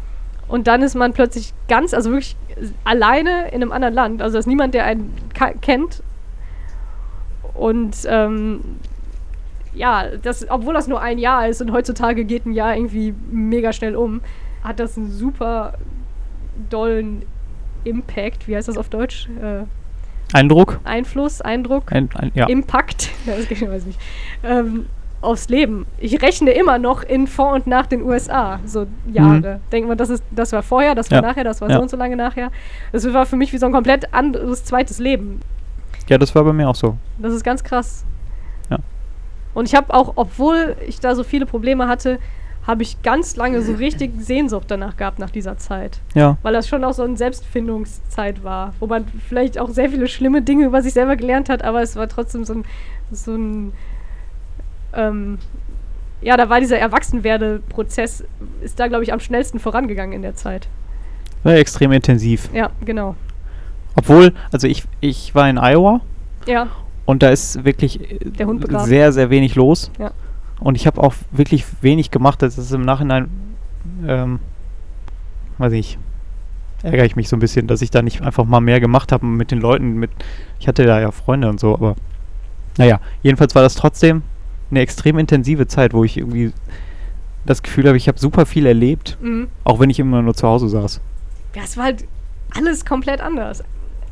Und 0.47 0.66
dann 0.66 0.83
ist 0.83 0.95
man 0.95 1.12
plötzlich 1.14 1.53
ganz, 1.68 1.95
also 1.95 2.11
wirklich 2.11 2.37
alleine 2.85 3.49
in 3.49 3.62
einem 3.62 3.72
anderen 3.72 3.95
Land. 3.95 4.22
Also 4.22 4.35
da 4.35 4.39
ist 4.41 4.47
niemand, 4.47 4.75
der 4.75 4.85
einen 4.85 5.12
kennt. 5.62 6.03
Und 7.55 7.97
ähm, 8.07 8.61
ja, 9.75 10.05
das, 10.23 10.47
obwohl 10.51 10.75
das 10.75 10.87
nur 10.89 11.01
ein 11.01 11.19
Jahr 11.19 11.49
ist 11.49 11.61
und 11.61 11.73
heutzutage 11.73 12.25
geht 12.25 12.47
ein 12.47 12.53
Jahr 12.53 12.77
irgendwie 12.77 13.15
mega 13.31 13.73
schnell 13.73 13.97
um, 13.97 14.21
hat 14.63 14.79
das 14.81 14.97
einen 14.97 15.11
super 15.11 15.75
dollen 16.71 17.23
Impact. 17.85 18.47
Wie 18.49 18.57
heißt 18.57 18.69
das 18.69 18.77
auf 18.77 18.89
Deutsch? 18.89 19.29
Äh, 19.41 19.65
Eindruck? 20.33 20.81
Einfluss, 20.85 21.41
Eindruck? 21.41 21.93
Ein, 21.93 22.09
ein, 22.15 22.33
ja. 22.35 22.47
Impact, 22.49 23.11
das 23.27 23.51
ich 23.51 23.61
weiß 23.63 23.83
ich 23.83 23.87
nicht, 23.89 24.01
ähm, 24.43 24.87
aufs 25.21 25.49
Leben. 25.49 25.87
Ich 25.99 26.21
rechne 26.23 26.51
immer 26.51 26.79
noch 26.79 27.03
in 27.03 27.27
vor 27.27 27.53
und 27.55 27.67
nach 27.67 27.87
den 27.87 28.03
USA, 28.03 28.61
so 28.67 28.87
Jahre. 29.11 29.61
Denkt 29.73 29.89
man, 29.89 29.97
das, 29.97 30.11
ist, 30.11 30.23
das 30.31 30.53
war 30.53 30.63
vorher, 30.63 30.95
das 30.95 31.11
war 31.11 31.23
Ja. 31.23 31.23
nachher, 31.23 31.45
das 31.45 31.61
war 31.63 31.71
Ja. 31.71 31.77
so 31.77 31.83
und 31.83 31.91
so 31.91 31.97
lange 31.97 32.15
nachher. 32.17 32.51
Das 32.93 33.11
war 33.13 33.25
für 33.25 33.37
mich 33.37 33.53
wie 33.53 33.59
so 33.59 33.65
ein 33.67 33.73
komplett 33.73 34.13
anderes 34.13 34.65
zweites 34.65 34.99
Leben. 34.99 35.41
Ja, 36.09 36.19
das 36.19 36.35
war 36.35 36.45
bei 36.45 36.53
mir 36.53 36.69
auch 36.69 36.75
so. 36.75 36.97
Das 37.19 37.33
ist 37.33 37.45
ganz 37.45 37.63
krass. 37.65 38.05
Ja. 38.71 38.79
Und 39.55 39.69
ich 39.69 39.75
habe 39.75 39.93
auch, 39.93 40.13
obwohl 40.17 40.77
ich 40.87 41.01
da 41.01 41.15
so 41.15 41.25
viele 41.25 41.47
Probleme 41.47 41.89
hatte, 41.89 42.19
habe 42.67 42.83
ich 42.83 43.03
ganz 43.03 43.37
lange 43.37 43.61
so 43.63 43.75
richtig 43.75 44.13
Sehnsucht 44.19 44.67
danach 44.69 44.97
gehabt, 44.97 45.19
nach 45.19 45.31
dieser 45.31 45.59
Zeit. 45.59 46.01
Ja. 46.15 46.39
Weil 46.43 46.55
das 46.55 46.67
schon 46.69 46.83
auch 46.85 46.95
so 46.95 47.03
eine 47.03 47.17
Selbstfindungszeit 47.17 48.43
war, 48.43 48.75
wo 48.81 48.87
man 48.87 49.07
vielleicht 49.29 49.59
auch 49.59 49.71
sehr 49.71 49.91
viele 49.91 50.09
schlimme 50.09 50.43
Dinge 50.43 50.67
über 50.67 50.83
sich 50.83 50.95
selber 50.95 51.17
gelernt 51.17 51.49
hat, 51.49 51.63
aber 51.63 51.83
es 51.83 51.97
war 51.97 52.09
trotzdem 52.09 52.45
so 52.45 52.55
ein, 52.55 52.65
so 53.13 53.35
ein 53.35 53.73
ähm, 54.95 55.39
ja, 56.25 56.37
da 56.39 56.49
war 56.49 56.59
dieser 56.59 56.79
Erwachsenwerde-Prozess, 56.79 58.25
ist 58.63 58.81
da, 58.81 58.89
glaube 58.89 59.05
ich, 59.05 59.13
am 59.13 59.21
schnellsten 59.21 59.59
vorangegangen 59.59 60.15
in 60.15 60.23
der 60.23 60.35
Zeit. 60.35 60.69
War 61.43 61.55
extrem 61.55 61.93
intensiv. 61.93 62.49
Ja, 62.55 62.71
genau. 62.83 63.15
Obwohl, 63.97 64.33
also 64.51 64.67
ich, 64.67 64.85
ich 65.01 65.35
war 65.35 65.49
in 65.49 65.59
Iowa 65.59 66.01
Ja, 66.47 66.69
und 67.07 67.23
da 67.23 67.29
ist 67.29 67.65
wirklich 67.65 68.01
sehr, 68.85 69.13
sehr 69.13 69.31
wenig 69.31 69.55
los. 69.55 69.91
Ja. 69.99 70.13
Und 70.61 70.77
ich 70.77 70.87
habe 70.87 71.03
auch 71.03 71.15
wirklich 71.31 71.65
wenig 71.83 72.11
gemacht. 72.11 72.41
Das 72.43 72.57
ist 72.57 72.73
im 72.73 72.83
Nachhinein, 72.83 73.29
ähm, 74.07 74.39
weiß 75.59 75.73
ich, 75.75 75.99
ärgere 76.83 77.05
ich 77.05 77.17
mich 77.17 77.29
so 77.29 77.37
ein 77.37 77.41
bisschen, 77.41 77.67
dass 77.67 77.83
ich 77.83 77.91
da 77.91 78.03
nicht 78.03 78.23
einfach 78.23 78.45
mal 78.45 78.61
mehr 78.61 78.81
gemacht 78.81 79.13
habe 79.13 79.27
mit 79.27 79.51
den 79.51 79.61
Leuten. 79.61 79.95
Mit, 79.95 80.11
ich 80.59 80.69
hatte 80.69 80.87
da 80.87 81.01
ja 81.01 81.11
Freunde 81.11 81.49
und 81.49 81.61
so, 81.61 81.75
aber 81.75 81.97
naja, 82.79 83.01
jedenfalls 83.23 83.55
war 83.55 83.63
das 83.63 83.75
trotzdem 83.75 84.23
eine 84.71 84.81
extrem 84.81 85.19
intensive 85.19 85.67
Zeit, 85.67 85.93
wo 85.93 86.05
ich 86.05 86.17
irgendwie 86.17 86.53
das 87.45 87.63
Gefühl 87.63 87.87
habe, 87.87 87.97
ich 87.99 88.09
habe 88.09 88.19
super 88.19 88.47
viel 88.47 88.65
erlebt, 88.65 89.19
mhm. 89.21 89.49
auch 89.65 89.79
wenn 89.79 89.91
ich 89.91 89.99
immer 89.99 90.23
nur 90.23 90.35
zu 90.35 90.49
Hause 90.49 90.69
saß. 90.69 91.01
ja, 91.55 91.63
es 91.63 91.77
war 91.77 91.85
halt 91.85 92.07
alles 92.57 92.87
komplett 92.87 93.21
anders. 93.21 93.63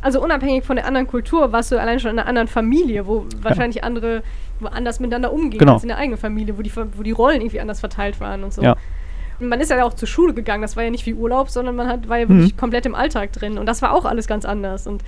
Also 0.02 0.20
unabhängig 0.22 0.64
von 0.64 0.76
der 0.76 0.86
anderen 0.86 1.06
Kultur 1.06 1.52
warst 1.52 1.72
du 1.72 1.80
allein 1.80 1.98
schon 2.00 2.10
in 2.10 2.18
einer 2.18 2.28
anderen 2.28 2.48
Familie, 2.48 3.06
wo 3.06 3.24
wahrscheinlich 3.40 3.82
andere 3.84 4.22
wo 4.60 4.66
anders 4.68 5.00
miteinander 5.00 5.32
umgehen 5.32 5.58
Genau. 5.58 5.72
als 5.74 5.82
in 5.82 5.88
der 5.88 5.98
eigenen 5.98 6.18
Familie, 6.18 6.56
wo 6.56 6.62
die, 6.62 6.70
wo 6.76 7.02
die 7.02 7.10
Rollen 7.10 7.40
irgendwie 7.40 7.60
anders 7.60 7.80
verteilt 7.80 8.20
waren 8.20 8.44
und 8.44 8.52
so. 8.52 8.62
Ja. 8.62 8.76
Und 9.40 9.48
man 9.48 9.60
ist 9.60 9.70
ja 9.70 9.82
auch 9.84 9.94
zur 9.94 10.06
Schule 10.06 10.34
gegangen, 10.34 10.62
das 10.62 10.76
war 10.76 10.84
ja 10.84 10.90
nicht 10.90 11.04
wie 11.06 11.14
Urlaub, 11.14 11.50
sondern 11.50 11.74
man 11.74 11.88
hat, 11.88 12.08
war 12.08 12.18
ja 12.18 12.26
Mhm. 12.26 12.28
wirklich 12.38 12.56
komplett 12.56 12.86
im 12.86 12.94
Alltag 12.94 13.32
drin. 13.32 13.58
Und 13.58 13.66
das 13.66 13.82
war 13.82 13.92
auch 13.92 14.04
alles 14.04 14.28
ganz 14.28 14.44
anders. 14.44 14.86
Und 14.86 15.02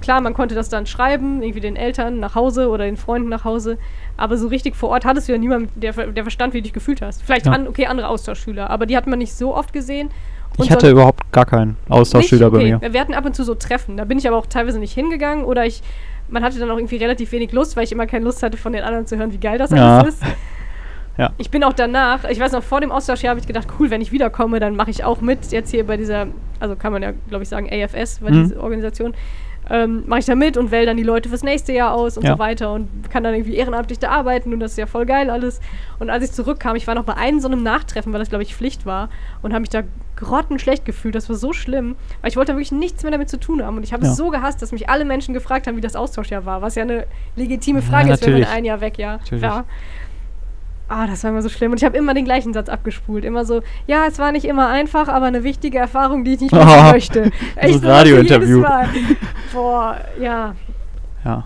klar, 0.00 0.20
man 0.20 0.34
konnte 0.34 0.54
das 0.54 0.68
dann 0.68 0.86
schreiben, 0.86 1.42
irgendwie 1.42 1.60
den 1.60 1.74
Eltern 1.76 2.20
nach 2.20 2.36
Hause 2.36 2.68
oder 2.68 2.84
den 2.84 2.96
Freunden 2.96 3.28
nach 3.28 3.44
Hause. 3.44 3.76
Aber 4.16 4.36
so 4.36 4.46
richtig 4.48 4.76
vor 4.76 4.90
Ort 4.90 5.04
hattest 5.04 5.26
du 5.28 5.32
ja 5.32 5.38
niemanden, 5.38 5.68
der, 5.80 5.92
der 5.92 6.22
verstand, 6.22 6.54
wie 6.54 6.58
du 6.58 6.62
dich 6.64 6.72
gefühlt 6.72 7.02
hast. 7.02 7.22
Vielleicht, 7.24 7.46
Ja. 7.46 7.52
an, 7.52 7.66
okay, 7.66 7.86
andere 7.86 8.06
Austauschschüler, 8.08 8.70
aber 8.70 8.86
die 8.86 8.96
hat 8.96 9.06
man 9.08 9.18
nicht 9.18 9.32
so 9.34 9.56
oft 9.56 9.72
gesehen. 9.72 10.10
Und 10.56 10.64
Ich 10.64 10.70
hatte 10.70 10.82
sonst- 10.86 10.92
überhaupt 10.92 11.32
gar 11.32 11.46
keinen 11.46 11.76
Austauschschüler? 11.88 12.48
Okay, 12.48 12.56
bei 12.78 12.78
mir. 12.86 12.92
Wir 12.92 13.00
hatten 13.00 13.14
ab 13.14 13.24
und 13.24 13.34
zu 13.34 13.44
so 13.44 13.54
Treffen. 13.54 13.96
Da 13.96 14.04
bin 14.04 14.18
ich 14.18 14.26
aber 14.28 14.36
auch 14.36 14.46
teilweise 14.46 14.78
nicht 14.78 14.92
hingegangen 14.92 15.44
oder 15.44 15.64
ich, 15.66 15.82
man 16.28 16.42
hatte 16.42 16.58
dann 16.58 16.70
auch 16.70 16.76
irgendwie 16.76 16.96
relativ 16.96 17.32
wenig 17.32 17.52
Lust, 17.52 17.76
weil 17.76 17.84
ich 17.84 17.92
immer 17.92 18.06
keine 18.06 18.24
Lust 18.24 18.42
hatte, 18.42 18.56
von 18.58 18.72
den 18.72 18.82
anderen 18.82 19.06
zu 19.06 19.16
hören, 19.16 19.32
wie 19.32 19.38
geil 19.38 19.58
das 19.58 19.70
Ja. 19.70 20.00
alles 20.00 20.14
ist. 20.14 20.22
Ja. 21.18 21.32
Ich 21.36 21.50
bin 21.50 21.62
auch 21.64 21.74
danach, 21.74 22.24
ich 22.24 22.40
weiß 22.40 22.52
noch, 22.52 22.62
vor 22.62 22.80
dem 22.80 22.90
Austauschjahr 22.92 23.30
habe 23.32 23.40
ich 23.40 23.46
gedacht, 23.46 23.68
cool, 23.78 23.90
wenn 23.90 24.00
ich 24.00 24.10
wiederkomme, 24.10 24.58
dann 24.58 24.74
mache 24.74 24.90
ich 24.90 25.04
auch 25.04 25.20
mit. 25.20 25.50
Jetzt 25.52 25.70
hier 25.70 25.84
bei 25.84 25.98
dieser, 25.98 26.28
also 26.60 26.76
kann 26.76 26.92
man 26.92 27.02
ja, 27.02 27.12
glaube 27.28 27.42
ich, 27.42 27.48
sagen, 27.50 27.68
AFS, 27.70 28.22
war 28.22 28.30
Mhm. 28.30 28.44
diese 28.44 28.60
Organisation. 28.62 29.12
Ähm, 29.72 30.02
mache 30.06 30.18
ich 30.18 30.24
da 30.26 30.34
mit 30.34 30.56
und 30.56 30.72
wähle 30.72 30.86
dann 30.86 30.96
die 30.96 31.04
Leute 31.04 31.28
fürs 31.28 31.44
nächste 31.44 31.72
Jahr 31.72 31.94
aus 31.94 32.16
und 32.16 32.24
Ja. 32.24 32.32
so 32.32 32.38
weiter 32.40 32.72
und 32.72 32.88
kann 33.10 33.22
dann 33.22 33.34
irgendwie 33.34 33.54
ehrenamtlich 33.54 34.00
da 34.00 34.10
arbeiten 34.10 34.52
und 34.52 34.58
das 34.58 34.72
ist 34.72 34.78
ja 34.78 34.86
voll 34.86 35.06
geil 35.06 35.30
alles. 35.30 35.60
Und 36.00 36.10
als 36.10 36.24
ich 36.24 36.32
zurückkam, 36.32 36.74
ich 36.74 36.88
war 36.88 36.96
noch 36.96 37.04
bei 37.04 37.16
einem 37.16 37.38
so 37.38 37.46
einem 37.46 37.62
Nachtreffen, 37.62 38.12
weil 38.12 38.18
das 38.18 38.28
glaube 38.30 38.42
ich 38.42 38.56
Pflicht 38.56 38.84
war 38.84 39.10
und 39.42 39.52
habe 39.52 39.60
mich 39.60 39.68
da 39.70 39.82
grottenschlecht 40.16 40.84
gefühlt. 40.84 41.14
Das 41.14 41.28
war 41.28 41.36
so 41.36 41.52
schlimm, 41.52 41.94
weil 42.20 42.30
ich 42.30 42.36
wollte 42.36 42.52
wirklich 42.52 42.72
nichts 42.72 43.04
mehr 43.04 43.12
damit 43.12 43.28
zu 43.30 43.38
tun 43.38 43.64
haben 43.64 43.76
und 43.76 43.84
ich 43.84 43.92
habe 43.92 44.04
Ja. 44.04 44.10
es 44.10 44.16
so 44.16 44.30
gehasst, 44.30 44.60
dass 44.60 44.72
mich 44.72 44.88
alle 44.90 45.04
Menschen 45.04 45.34
gefragt 45.34 45.66
haben, 45.68 45.76
wie 45.76 45.80
das 45.80 45.94
Austauschjahr 45.94 46.44
war, 46.44 46.62
was 46.62 46.74
ja 46.74 46.82
eine 46.82 47.06
legitime 47.36 47.78
Ja, 47.78 47.84
Frage 47.84 48.12
ist, 48.12 48.26
wenn 48.26 48.32
man 48.40 48.44
ein 48.44 48.64
Jahr 48.64 48.80
weg 48.80 48.98
ja, 48.98 49.20
war. 49.40 49.64
Ah, 50.92 51.06
das 51.06 51.22
war 51.22 51.30
immer 51.30 51.40
so 51.40 51.48
schlimm. 51.48 51.70
Und 51.70 51.78
ich 51.78 51.84
habe 51.84 51.96
immer 51.96 52.14
den 52.14 52.24
gleichen 52.24 52.52
Satz 52.52 52.68
abgespult. 52.68 53.24
Immer 53.24 53.44
so, 53.44 53.62
ja, 53.86 54.06
es 54.08 54.18
war 54.18 54.32
nicht 54.32 54.44
immer 54.44 54.68
einfach, 54.68 55.06
aber 55.08 55.26
eine 55.26 55.44
wichtige 55.44 55.78
Erfahrung, 55.78 56.24
die 56.24 56.34
ich 56.34 56.40
nicht 56.40 56.52
missen 56.52 56.68
Oh, 56.88 56.90
möchte. 56.90 57.30
ein 57.56 57.78
so, 57.78 57.86
Radiointerview. 57.88 58.56
jedes 58.56 58.68
Mal. 58.68 58.88
Boah, 59.52 59.96
ja. 60.20 60.54
Ja. 61.24 61.44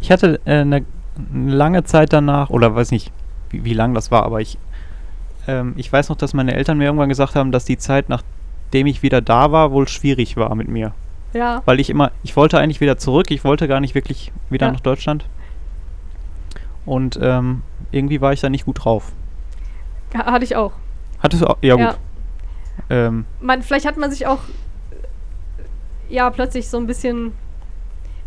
Ich 0.00 0.10
hatte 0.10 0.40
äh, 0.44 0.60
eine 0.62 0.84
lange 1.32 1.84
Zeit 1.84 2.12
danach, 2.12 2.50
oder 2.50 2.74
weiß 2.74 2.90
nicht, 2.90 3.12
wie, 3.50 3.64
wie 3.64 3.74
lang 3.74 3.94
das 3.94 4.10
war, 4.10 4.24
aber 4.24 4.40
ich, 4.40 4.58
ähm, 5.46 5.74
ich 5.76 5.92
weiß 5.92 6.08
noch, 6.08 6.16
dass 6.16 6.34
meine 6.34 6.54
Eltern 6.54 6.78
mir 6.78 6.84
irgendwann 6.86 7.08
gesagt 7.08 7.36
haben, 7.36 7.52
dass 7.52 7.64
die 7.64 7.78
Zeit, 7.78 8.08
nachdem 8.08 8.86
ich 8.88 9.02
wieder 9.04 9.20
da 9.20 9.52
war, 9.52 9.70
wohl 9.70 9.86
schwierig 9.88 10.36
war 10.36 10.54
mit 10.56 10.68
mir. 10.68 10.92
Ja. 11.32 11.62
Weil 11.64 11.78
ich 11.78 11.90
immer, 11.90 12.10
ich 12.24 12.34
wollte 12.36 12.58
eigentlich 12.58 12.80
wieder 12.80 12.98
zurück, 12.98 13.30
ich 13.30 13.44
wollte 13.44 13.68
gar 13.68 13.80
nicht 13.80 13.94
wirklich 13.94 14.32
wieder 14.50 14.66
Ja. 14.66 14.72
nach 14.72 14.80
Deutschland. 14.80 15.26
Und 16.88 17.18
ähm, 17.22 17.62
irgendwie 17.92 18.20
war 18.20 18.32
ich 18.32 18.40
da 18.40 18.48
nicht 18.48 18.64
gut 18.64 18.84
drauf. 18.84 19.12
Ha- 20.16 20.32
Hatte 20.32 20.44
ich 20.44 20.56
auch. 20.56 20.72
Hattest 21.20 21.42
du 21.42 21.46
auch? 21.46 21.58
Ja, 21.62 21.74
gut. 21.74 21.82
Ja. 21.84 21.96
ähm, 23.06 23.24
man, 23.40 23.62
vielleicht 23.62 23.86
hat 23.86 23.96
man 23.96 24.10
sich 24.10 24.26
auch 24.26 24.38
äh, 24.90 26.14
ja 26.14 26.30
plötzlich 26.30 26.68
so 26.68 26.78
ein 26.78 26.86
bisschen, 26.86 27.32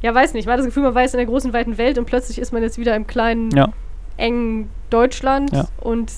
ja 0.01 0.13
weiß 0.13 0.33
nicht, 0.33 0.45
man 0.45 0.53
hat 0.53 0.59
das 0.59 0.65
Gefühl, 0.67 0.83
man 0.83 0.95
weiß 0.95 1.13
in 1.13 1.17
der 1.17 1.25
großen 1.27 1.53
weiten 1.53 1.77
Welt 1.77 1.97
und 1.97 2.05
plötzlich 2.05 2.37
ist 2.39 2.51
man 2.53 2.61
jetzt 2.61 2.77
wieder 2.77 2.95
im 2.95 3.07
kleinen, 3.07 3.49
ja, 3.51 3.69
engen 4.17 4.69
Deutschland 4.89 5.51
Ja. 5.53 5.67
und 5.79 6.11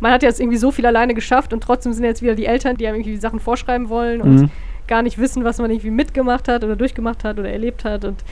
man 0.00 0.12
hat 0.12 0.22
jetzt 0.22 0.38
irgendwie 0.38 0.58
so 0.58 0.70
viel 0.70 0.86
alleine 0.86 1.14
geschafft 1.14 1.52
und 1.52 1.62
trotzdem 1.62 1.92
sind 1.92 2.04
jetzt 2.04 2.22
wieder 2.22 2.34
die 2.36 2.46
Eltern, 2.46 2.76
die 2.76 2.86
einem 2.86 2.96
irgendwie 3.00 3.16
Sachen 3.16 3.40
vorschreiben 3.40 3.88
wollen 3.88 4.20
und 4.20 4.34
Mhm. 4.42 4.50
gar 4.86 5.02
nicht 5.02 5.18
wissen, 5.18 5.42
was 5.44 5.58
man 5.58 5.70
irgendwie 5.70 5.90
mitgemacht 5.90 6.46
hat 6.46 6.62
oder 6.62 6.76
durchgemacht 6.76 7.24
hat 7.24 7.38
oder 7.38 7.50
erlebt 7.50 7.84
hat 7.84 8.04
und 8.04 8.22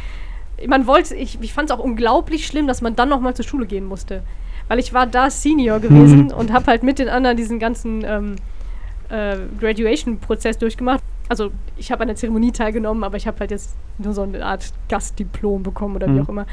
man 0.67 0.87
wollte, 0.87 1.15
ich, 1.15 1.39
ich 1.41 1.53
fand 1.53 1.71
es 1.71 1.77
auch 1.77 1.83
unglaublich 1.83 2.47
schlimm, 2.47 2.67
dass 2.67 2.81
man 2.83 2.97
dann 2.97 3.09
nochmal 3.09 3.35
zur 3.35 3.45
Schule 3.45 3.67
gehen 3.67 3.85
musste. 3.87 4.23
Weil 4.69 4.79
ich 4.79 4.93
war 4.93 5.07
da 5.07 5.31
Senior 5.31 5.79
gewesen 5.81 6.25
Mhm. 6.27 6.31
und 6.33 6.53
habe 6.53 6.67
halt 6.67 6.83
mit 6.83 6.99
den 6.99 7.09
anderen 7.09 7.37
diesen 7.37 7.59
ganzen 7.59 8.03
ähm, 8.05 8.37
äh, 9.11 9.37
Graduation-Prozess 9.61 10.59
durchgemacht. 10.59 11.01
Also 11.29 11.51
ich 11.77 11.93
habe 11.93 12.03
an 12.03 12.09
der 12.09 12.17
Zeremonie 12.17 12.53
teilgenommen, 12.53 13.05
aber 13.05 13.17
ich 13.17 13.27
habe 13.27 13.39
halt 13.41 13.51
jetzt 13.51 13.75
nur 13.99 14.13
so 14.15 14.23
eine 14.23 14.45
Art 14.45 14.73
Gastdiplom 14.89 15.63
bekommen 15.63 15.95
oder 15.97 16.07
wie 16.09 16.13
Mhm. 16.13 16.21
auch 16.23 16.29
immer. 16.29 16.47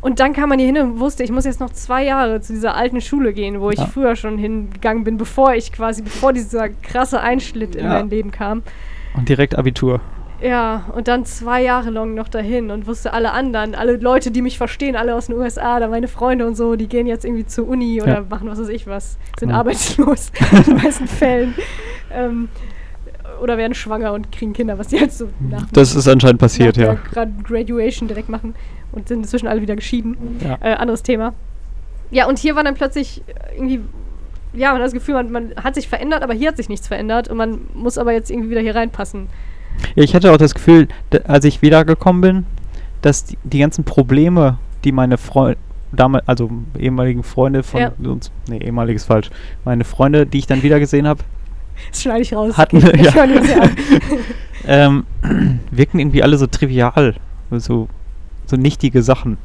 Und 0.00 0.18
dann 0.18 0.32
kam 0.32 0.48
man 0.48 0.58
hier 0.58 0.66
hin 0.66 0.78
und 0.78 0.98
wusste, 0.98 1.22
ich 1.22 1.30
muss 1.30 1.44
jetzt 1.44 1.60
noch 1.60 1.70
zwei 1.70 2.04
Jahre 2.04 2.40
zu 2.40 2.52
dieser 2.52 2.74
alten 2.74 3.00
Schule 3.00 3.32
gehen, 3.32 3.60
wo 3.60 3.70
ich 3.70 3.78
Ja. 3.78 3.86
früher 3.86 4.16
schon 4.16 4.36
hingegangen 4.36 5.04
bin, 5.04 5.16
bevor 5.16 5.54
ich 5.54 5.70
quasi, 5.70 6.02
bevor 6.02 6.32
dieser 6.32 6.70
krasse 6.70 7.20
Einschnitt 7.20 7.76
in 7.76 7.84
Ja. 7.84 7.92
mein 7.94 8.10
Leben 8.10 8.30
kam. 8.32 8.62
und 9.14 9.28
direkt 9.28 9.56
Abitur. 9.56 10.00
Ja, 10.42 10.86
und 10.94 11.06
dann 11.08 11.24
zwei 11.24 11.62
Jahre 11.62 11.90
lang 11.90 12.14
noch 12.14 12.28
dahin 12.28 12.70
und 12.72 12.86
wusste 12.88 13.12
alle 13.12 13.30
anderen, 13.32 13.74
alle 13.76 13.96
Leute, 13.96 14.30
die 14.32 14.42
mich 14.42 14.58
verstehen, 14.58 14.96
alle 14.96 15.14
aus 15.14 15.26
den 15.26 15.36
USA, 15.36 15.78
da 15.78 15.86
meine 15.86 16.08
Freunde 16.08 16.46
und 16.46 16.56
so, 16.56 16.74
die 16.74 16.88
gehen 16.88 17.06
jetzt 17.06 17.24
irgendwie 17.24 17.46
zur 17.46 17.68
Uni 17.68 18.02
oder 18.02 18.14
Ja. 18.14 18.24
machen 18.28 18.48
was 18.48 18.58
weiß 18.58 18.68
ich 18.70 18.86
was, 18.86 19.18
sind 19.38 19.48
Genau. 19.48 19.60
arbeitslos 19.60 20.32
in 20.52 20.62
den 20.64 20.76
meisten 20.82 21.06
Fällen. 21.06 21.54
Ähm, 22.12 22.48
oder 23.40 23.56
werden 23.56 23.74
schwanger 23.74 24.12
und 24.12 24.30
kriegen 24.32 24.52
Kinder, 24.52 24.78
was 24.78 24.88
die 24.88 24.98
halt 25.00 25.12
so 25.12 25.28
nach, 25.48 25.66
Das 25.72 25.94
ist 25.94 26.08
anscheinend 26.08 26.40
passiert, 26.40 26.76
ja. 26.76 26.96
Graduation 27.44 28.08
direkt 28.08 28.28
machen 28.28 28.54
und 28.92 29.08
sind 29.08 29.18
inzwischen 29.18 29.46
alle 29.48 29.60
wieder 29.62 29.76
geschieden. 29.76 30.38
Ja. 30.44 30.58
Äh, 30.60 30.74
anderes 30.74 31.02
Thema. 31.02 31.34
Ja, 32.10 32.26
und 32.26 32.38
hier 32.38 32.56
war 32.56 32.64
dann 32.64 32.74
plötzlich 32.74 33.22
irgendwie, 33.56 33.80
ja, 34.54 34.72
man 34.72 34.80
hat 34.80 34.86
das 34.86 34.92
Gefühl, 34.92 35.14
man, 35.14 35.30
man 35.30 35.54
hat 35.62 35.74
sich 35.76 35.88
verändert, 35.88 36.22
aber 36.22 36.34
hier 36.34 36.48
hat 36.48 36.56
sich 36.56 36.68
nichts 36.68 36.86
verändert 36.88 37.28
und 37.28 37.36
man 37.36 37.60
muss 37.74 37.96
aber 37.96 38.12
jetzt 38.12 38.30
irgendwie 38.30 38.50
wieder 38.50 38.60
hier 38.60 38.74
reinpassen. 38.74 39.28
Ich 39.94 40.14
hatte 40.14 40.32
auch 40.32 40.36
das 40.38 40.54
Gefühl, 40.54 40.88
als 41.24 41.44
ich 41.44 41.62
wiedergekommen 41.62 42.20
bin, 42.22 42.46
dass 43.02 43.24
die, 43.24 43.38
die 43.44 43.58
ganzen 43.58 43.84
Probleme, 43.84 44.58
die 44.84 44.92
meine 44.92 45.18
Freunde, 45.18 45.58
also 46.26 46.50
ehemaligen 46.78 47.22
Freunde 47.22 47.62
von 47.62 47.80
Ja. 47.80 47.92
uns, 48.04 48.30
nee, 48.48 48.58
ehemaliges 48.58 49.04
falsch, 49.04 49.30
meine 49.64 49.84
Freunde, 49.84 50.24
die 50.26 50.38
ich 50.38 50.46
dann 50.46 50.62
wieder 50.62 50.78
gesehen 50.80 51.06
habe, 51.06 51.22
Das 51.90 52.02
schneide 52.02 52.22
ich 52.22 52.32
raus. 52.34 52.56
hatten, 52.56 52.76
Ich 52.94 53.02
ja, 53.12 53.24
ähm, 54.66 55.04
wirkten 55.70 55.98
irgendwie 55.98 56.22
alle 56.22 56.38
so 56.38 56.46
trivial, 56.46 57.14
so, 57.50 57.88
so 58.46 58.56
nichtige 58.56 59.02
Sachen. 59.02 59.36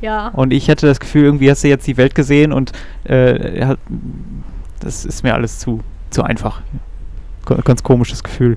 Ja. 0.00 0.28
Und 0.28 0.52
ich 0.52 0.70
hatte 0.70 0.86
das 0.86 1.00
Gefühl, 1.00 1.24
irgendwie 1.24 1.50
hast 1.50 1.64
du 1.64 1.68
jetzt 1.68 1.86
die 1.86 1.96
Welt 1.96 2.14
gesehen 2.14 2.52
und 2.52 2.72
äh, 3.04 3.74
das 4.80 5.04
ist 5.04 5.22
mir 5.24 5.34
alles 5.34 5.58
zu, 5.58 5.80
zu 6.10 6.22
einfach. 6.22 6.62
Ganz 7.64 7.82
komisches 7.82 8.22
Gefühl. 8.22 8.56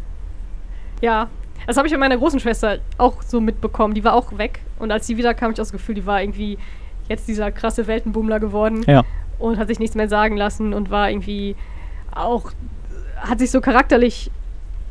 Ja, 1.03 1.27
das 1.67 1.75
habe 1.77 1.85
ich 1.87 1.93
bei 1.93 1.99
meiner 1.99 2.17
großen 2.17 2.39
Schwester 2.39 2.77
auch 2.97 3.21
so 3.23 3.41
mitbekommen. 3.41 3.93
Die 3.93 4.03
war 4.05 4.13
auch 4.13 4.37
weg. 4.37 4.61
Und 4.79 4.89
als 4.91 5.05
sie 5.05 5.17
wieder 5.17 5.33
kam, 5.33 5.51
ich 5.51 5.57
das 5.57 5.71
Gefühl, 5.73 5.95
die 5.95 6.05
war 6.05 6.21
irgendwie 6.21 6.57
jetzt 7.09 7.27
dieser 7.27 7.51
krasse 7.51 7.87
Weltenbummler 7.87 8.39
geworden 8.39 8.83
Ja. 8.87 9.03
und 9.37 9.57
hat 9.57 9.67
sich 9.67 9.79
nichts 9.79 9.95
mehr 9.95 10.07
sagen 10.07 10.37
lassen 10.37 10.73
und 10.73 10.89
war 10.89 11.09
irgendwie 11.09 11.55
auch, 12.15 12.51
hat 13.17 13.39
sich 13.39 13.51
so 13.51 13.59
charakterlich, 13.59 14.31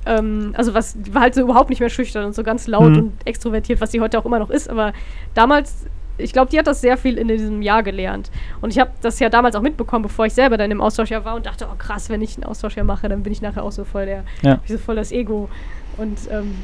ähm, 0.05 0.53
also 0.57 0.75
was, 0.75 0.97
war 1.13 1.23
halt 1.23 1.35
so 1.35 1.41
überhaupt 1.41 1.71
nicht 1.71 1.81
mehr 1.81 1.89
schüchtern 1.89 2.27
und 2.27 2.35
so 2.35 2.43
ganz 2.43 2.67
laut 2.67 2.91
Mhm. 2.91 2.99
und 2.99 3.13
extrovertiert, 3.27 3.81
was 3.81 3.93
sie 3.93 4.01
heute 4.03 4.19
auch 4.19 4.27
immer 4.27 4.39
noch 4.39 4.51
ist. 4.51 4.69
Aber 4.69 4.93
damals, 5.35 5.87
ich 6.19 6.33
glaube, 6.35 6.51
die 6.51 6.59
hat 6.59 6.67
das 6.67 6.83
sehr 6.83 6.99
viel 6.99 7.17
in 7.17 7.29
diesem 7.29 7.63
Jahr 7.63 7.83
gelernt. 7.83 8.31
Und 8.61 8.71
ich 8.71 8.79
habe 8.79 8.91
das 9.01 9.19
ja 9.19 9.31
damals 9.31 9.57
auch 9.57 9.63
mitbekommen, 9.63 10.03
bevor 10.03 10.27
ich 10.27 10.35
selber 10.35 10.59
dann 10.59 10.71
im 10.71 10.81
Austauschjahr 10.83 11.25
war 11.25 11.37
und 11.37 11.47
dachte, 11.47 11.67
oh 11.73 11.75
krass, 11.79 12.11
wenn 12.11 12.21
ich 12.21 12.37
ein 12.37 12.45
Austauschjahr 12.45 12.85
mache, 12.85 13.09
dann 13.09 13.23
bin 13.23 13.33
ich 13.33 13.41
nachher 13.41 13.63
auch 13.65 13.73
so 13.73 13.85
voll 13.85 14.05
der, 14.07 14.25
Ja. 14.43 14.59
so 14.67 14.77
voll 14.77 14.97
das 14.97 15.11
Ego. 15.13 15.49
Und 15.97 16.19
ähm, 16.31 16.55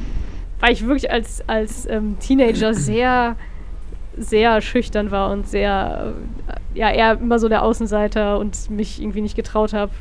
weil 0.59 0.73
ich 0.73 0.85
wirklich 0.85 1.11
als, 1.11 1.47
als 1.47 1.85
ähm, 1.87 2.17
Teenager 2.19 2.73
sehr, 2.73 3.35
sehr 4.17 4.61
schüchtern 4.61 5.11
war 5.11 5.31
und 5.31 5.47
sehr, 5.47 6.13
äh, 6.47 6.79
ja, 6.79 6.91
eher 6.91 7.13
immer 7.13 7.39
so 7.39 7.47
der 7.47 7.63
Außenseiter 7.63 8.39
und 8.39 8.69
mich 8.69 9.01
irgendwie 9.01 9.21
nicht 9.21 9.35
getraut 9.35 9.73
habe, 9.73 9.91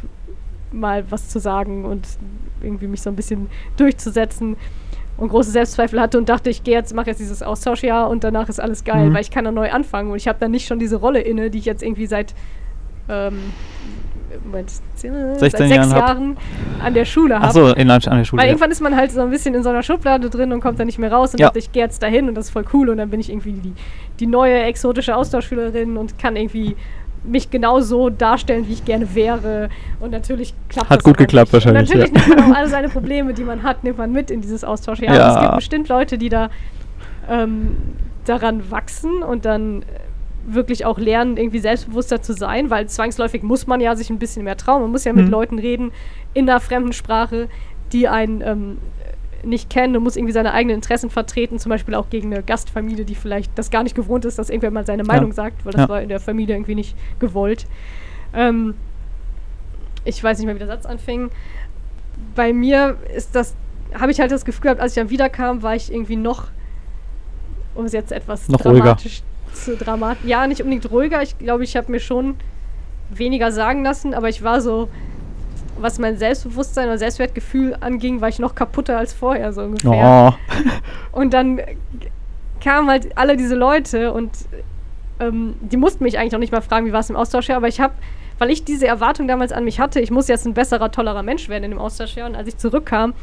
mal 0.72 1.04
was 1.10 1.28
zu 1.28 1.38
sagen 1.38 1.84
und 1.84 2.06
irgendwie 2.60 2.86
mich 2.88 3.02
so 3.02 3.10
ein 3.10 3.16
bisschen 3.16 3.48
durchzusetzen 3.76 4.56
und 5.16 5.28
große 5.28 5.50
Selbstzweifel 5.50 6.00
hatte 6.00 6.18
und 6.18 6.28
dachte, 6.28 6.50
ich 6.50 6.62
gehe 6.64 6.74
jetzt, 6.74 6.94
mache 6.94 7.08
jetzt 7.10 7.20
dieses 7.20 7.42
Austauschjahr 7.42 8.08
und 8.08 8.24
danach 8.24 8.48
ist 8.48 8.60
alles 8.60 8.84
geil, 8.84 9.08
Mhm. 9.08 9.14
weil 9.14 9.22
ich 9.22 9.30
kann 9.30 9.44
dann 9.44 9.54
neu 9.54 9.70
anfangen 9.70 10.10
und 10.10 10.16
ich 10.16 10.28
habe 10.28 10.38
dann 10.40 10.50
nicht 10.50 10.66
schon 10.66 10.78
diese 10.78 10.96
Rolle 10.96 11.20
inne, 11.20 11.50
die 11.50 11.58
ich 11.58 11.64
jetzt 11.64 11.82
irgendwie 11.82 12.06
seit 12.06 12.34
ähm, 13.08 13.38
Moment, 14.44 14.70
seit 14.94 15.38
16 15.38 15.68
sechs 15.68 15.76
Jahren 15.76 15.92
hab. 15.94 16.08
Jahren 16.08 16.36
an 16.82 16.94
der 16.94 17.04
Schule 17.04 17.36
habe. 17.36 17.46
Achso, 17.46 17.72
in, 17.72 17.90
an 17.90 18.00
der 18.00 18.24
Schule. 18.24 18.40
Weil 18.40 18.46
ja. 18.48 18.52
irgendwann 18.52 18.70
ist 18.70 18.80
man 18.80 18.96
halt 18.96 19.12
so 19.12 19.20
ein 19.20 19.30
bisschen 19.30 19.54
in 19.54 19.62
so 19.62 19.70
einer 19.70 19.82
Schublade 19.82 20.30
drin 20.30 20.52
und 20.52 20.60
kommt 20.60 20.78
da 20.78 20.84
nicht 20.84 20.98
mehr 20.98 21.12
raus 21.12 21.32
und 21.32 21.40
Ja. 21.40 21.46
dachte, 21.46 21.58
ich 21.58 21.72
gehe 21.72 21.82
jetzt 21.82 22.02
dahin 22.02 22.28
und 22.28 22.34
das 22.34 22.46
ist 22.46 22.50
voll 22.50 22.64
cool 22.72 22.88
und 22.90 22.98
dann 22.98 23.10
bin 23.10 23.20
ich 23.20 23.30
irgendwie 23.30 23.52
die, 23.52 23.72
die 24.20 24.26
neue 24.26 24.62
exotische 24.62 25.16
Austauschschülerin 25.16 25.96
und 25.96 26.18
kann 26.18 26.36
irgendwie 26.36 26.76
mich 27.24 27.50
genauso 27.50 28.10
darstellen, 28.10 28.68
wie 28.68 28.74
ich 28.74 28.84
gerne 28.84 29.14
wäre. 29.14 29.68
Und 30.00 30.12
natürlich 30.12 30.54
klappt 30.68 30.90
Hat 30.90 30.98
das 30.98 31.04
gut 31.04 31.16
geklappt 31.16 31.52
nicht. 31.52 31.64
wahrscheinlich, 31.64 31.90
Und 31.90 31.98
natürlich 31.98 32.20
ja. 32.22 32.26
nimmt 32.28 32.40
man 32.40 32.52
auch 32.52 32.56
alle 32.56 32.68
seine 32.68 32.88
Probleme, 32.88 33.34
die 33.34 33.44
man 33.44 33.62
hat, 33.62 33.82
nimmt 33.84 33.98
man 33.98 34.12
mit 34.12 34.30
in 34.30 34.40
dieses 34.40 34.64
Austauschjahr. 34.64 35.14
Ja. 35.14 35.28
Und 35.30 35.34
es 35.36 35.42
gibt 35.42 35.56
bestimmt 35.56 35.88
Leute, 35.88 36.18
die 36.18 36.28
da 36.28 36.50
ähm, 37.28 37.76
daran 38.24 38.70
wachsen 38.70 39.22
und 39.22 39.44
dann 39.44 39.82
äh, 39.82 39.84
wirklich 40.54 40.84
auch 40.84 40.98
lernen, 40.98 41.36
irgendwie 41.36 41.58
selbstbewusster 41.58 42.22
zu 42.22 42.32
sein, 42.32 42.70
weil 42.70 42.88
zwangsläufig 42.88 43.42
muss 43.42 43.66
man 43.66 43.80
ja 43.80 43.94
sich 43.96 44.10
ein 44.10 44.18
bisschen 44.18 44.44
mehr 44.44 44.56
trauen. 44.56 44.82
Man 44.82 44.90
muss 44.90 45.04
ja 45.04 45.12
mit 45.12 45.26
Mhm. 45.26 45.30
Leuten 45.32 45.58
reden 45.58 45.92
in 46.34 46.48
einer 46.48 46.60
fremden 46.60 46.92
Sprache, 46.92 47.48
die 47.92 48.08
einen 48.08 48.40
ähm, 48.40 48.78
nicht 49.44 49.70
kennen 49.70 49.96
und 49.96 50.02
muss 50.02 50.16
irgendwie 50.16 50.32
seine 50.32 50.52
eigenen 50.52 50.76
Interessen 50.76 51.10
vertreten, 51.10 51.58
zum 51.58 51.70
Beispiel 51.70 51.94
auch 51.94 52.10
gegen 52.10 52.32
eine 52.32 52.42
Gastfamilie, 52.42 53.04
die 53.04 53.14
vielleicht 53.14 53.56
das 53.56 53.70
gar 53.70 53.82
nicht 53.82 53.94
gewohnt 53.94 54.24
ist, 54.24 54.38
dass 54.38 54.50
irgendwer 54.50 54.70
mal 54.70 54.84
seine 54.86 55.04
Meinung 55.04 55.32
sagt, 55.32 55.64
weil 55.64 55.72
das 55.72 55.82
Ja. 55.82 55.88
war 55.88 56.02
in 56.02 56.08
der 56.08 56.18
Familie 56.20 56.56
irgendwie 56.56 56.74
nicht 56.74 56.96
gewollt. 57.20 57.66
Ähm, 58.34 58.74
ich 60.04 60.22
weiß 60.22 60.38
nicht 60.38 60.46
mehr, 60.46 60.54
wie 60.54 60.58
der 60.60 60.68
Satz 60.68 60.86
anfing. 60.86 61.30
Bei 62.34 62.52
mir 62.52 62.96
ist 63.14 63.34
das, 63.34 63.54
habe 63.94 64.10
ich 64.10 64.20
halt 64.20 64.30
das 64.32 64.44
Gefühl 64.44 64.62
gehabt, 64.62 64.80
als 64.80 64.92
ich 64.92 65.00
dann 65.00 65.10
wiederkam, 65.10 65.62
war 65.62 65.74
ich 65.76 65.92
irgendwie 65.92 66.16
noch, 66.16 66.48
um 67.74 67.84
es 67.84 67.92
jetzt 67.92 68.10
etwas 68.12 68.48
Noch 68.48 68.64
ruhiger. 68.64 68.80
dramatisch 68.80 69.22
zu 69.64 69.76
dramatisch, 69.76 70.24
ja, 70.24 70.46
nicht 70.46 70.60
unbedingt 70.60 70.90
ruhiger. 70.90 71.22
Ich 71.22 71.38
glaube, 71.38 71.64
ich 71.64 71.76
habe 71.76 71.90
mir 71.90 72.00
schon 72.00 72.36
weniger 73.10 73.52
sagen 73.52 73.84
lassen, 73.84 74.14
aber 74.14 74.28
ich 74.28 74.42
war 74.42 74.60
so, 74.60 74.88
was 75.78 75.98
mein 75.98 76.18
Selbstbewusstsein 76.18 76.88
oder 76.88 76.98
Selbstwertgefühl 76.98 77.76
anging, 77.80 78.20
war 78.20 78.28
ich 78.28 78.38
noch 78.38 78.54
kaputter 78.54 78.98
als 78.98 79.12
vorher, 79.12 79.52
so 79.52 79.62
ungefähr. 79.62 80.36
Oh. 80.36 80.58
Und 81.12 81.32
dann 81.32 81.60
kamen 82.60 82.88
halt 82.88 83.16
alle 83.16 83.36
diese 83.36 83.54
Leute 83.54 84.12
und 84.12 84.30
ähm, 85.20 85.54
die 85.60 85.76
mussten 85.76 86.02
mich 86.02 86.18
eigentlich 86.18 86.34
auch 86.34 86.40
nicht 86.40 86.52
mal 86.52 86.60
fragen, 86.60 86.86
wie 86.86 86.92
war 86.92 87.00
es 87.00 87.10
im 87.10 87.16
Austauschjahr, 87.16 87.56
aber 87.56 87.68
ich 87.68 87.80
habe, 87.80 87.94
weil 88.38 88.50
ich 88.50 88.64
diese 88.64 88.86
Erwartung 88.86 89.28
damals 89.28 89.52
an 89.52 89.64
mich 89.64 89.78
hatte, 89.78 90.00
ich 90.00 90.10
muss 90.10 90.26
jetzt 90.26 90.44
ein 90.44 90.54
besserer, 90.54 90.90
tollerer 90.90 91.22
Mensch 91.22 91.48
werden 91.48 91.64
in 91.64 91.70
dem 91.70 91.78
Austauschjahr 91.78 92.28
und 92.28 92.34
als 92.34 92.48
ich 92.48 92.56
zurückkam, 92.56 93.14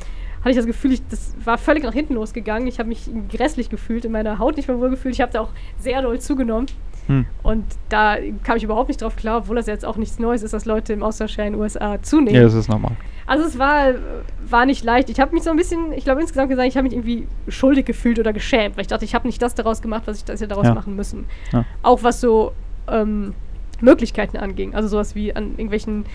hatte 0.45 0.51
ich 0.51 0.57
das 0.57 0.67
Gefühl, 0.67 0.93
ich, 0.93 1.01
das 1.09 1.33
war 1.43 1.57
völlig 1.57 1.83
nach 1.83 1.93
hinten 1.93 2.13
losgegangen. 2.13 2.67
Ich 2.67 2.77
habe 2.77 2.87
mich 2.87 3.09
grässlich 3.31 3.69
gefühlt, 3.69 4.05
in 4.05 4.11
meiner 4.11 4.37
Haut 4.37 4.57
nicht 4.57 4.67
mehr 4.67 4.79
wohl 4.79 4.91
gefühlt. 4.91 5.15
Ich 5.15 5.21
habe 5.21 5.31
da 5.31 5.41
auch 5.41 5.49
sehr 5.79 6.03
doll 6.03 6.19
zugenommen. 6.19 6.67
Hm. 7.07 7.25
Und 7.41 7.65
da 7.89 8.17
kam 8.43 8.55
ich 8.55 8.63
überhaupt 8.63 8.89
nicht 8.89 9.01
drauf 9.01 9.15
klar, 9.15 9.39
obwohl 9.39 9.55
das 9.55 9.65
jetzt 9.65 9.83
auch 9.85 9.97
nichts 9.97 10.19
Neues 10.19 10.43
ist, 10.43 10.53
dass 10.53 10.65
Leute 10.65 10.93
im 10.93 11.01
Austauschjahr 11.01 11.47
in 11.47 11.53
den 11.53 11.61
USA 11.61 12.01
zunehmen. 12.03 12.35
Ja, 12.35 12.43
das 12.43 12.53
ist 12.53 12.69
normal. 12.69 12.91
Also 13.25 13.43
es 13.43 13.57
war, 13.57 13.95
war 14.47 14.67
nicht 14.67 14.83
leicht. 14.83 15.09
Ich 15.09 15.19
habe 15.19 15.33
mich 15.33 15.41
so 15.41 15.49
ein 15.49 15.57
bisschen, 15.57 15.91
ich 15.93 16.03
glaube 16.03 16.21
insgesamt 16.21 16.49
gesagt, 16.49 16.67
ich 16.67 16.77
habe 16.77 16.83
mich 16.83 16.93
irgendwie 16.93 17.27
schuldig 17.47 17.85
gefühlt 17.85 18.19
oder 18.19 18.31
geschämt, 18.31 18.77
weil 18.77 18.83
ich 18.83 18.87
dachte, 18.87 19.03
ich 19.05 19.15
habe 19.15 19.27
nicht 19.27 19.41
das 19.41 19.55
daraus 19.55 19.81
gemacht, 19.81 20.03
was 20.05 20.17
ich 20.17 20.25
das 20.25 20.41
hätte 20.41 20.49
daraus 20.49 20.67
Ja. 20.67 20.75
machen 20.75 20.95
müssen. 20.95 21.25
Ja. 21.51 21.65
Auch 21.81 22.03
was 22.03 22.21
so 22.21 22.53
ähm, 22.87 23.33
Möglichkeiten 23.81 24.37
anging. 24.37 24.75
Also 24.75 24.87
sowas 24.89 25.15
wie 25.15 25.35
an 25.35 25.51
irgendwelchen 25.51 26.05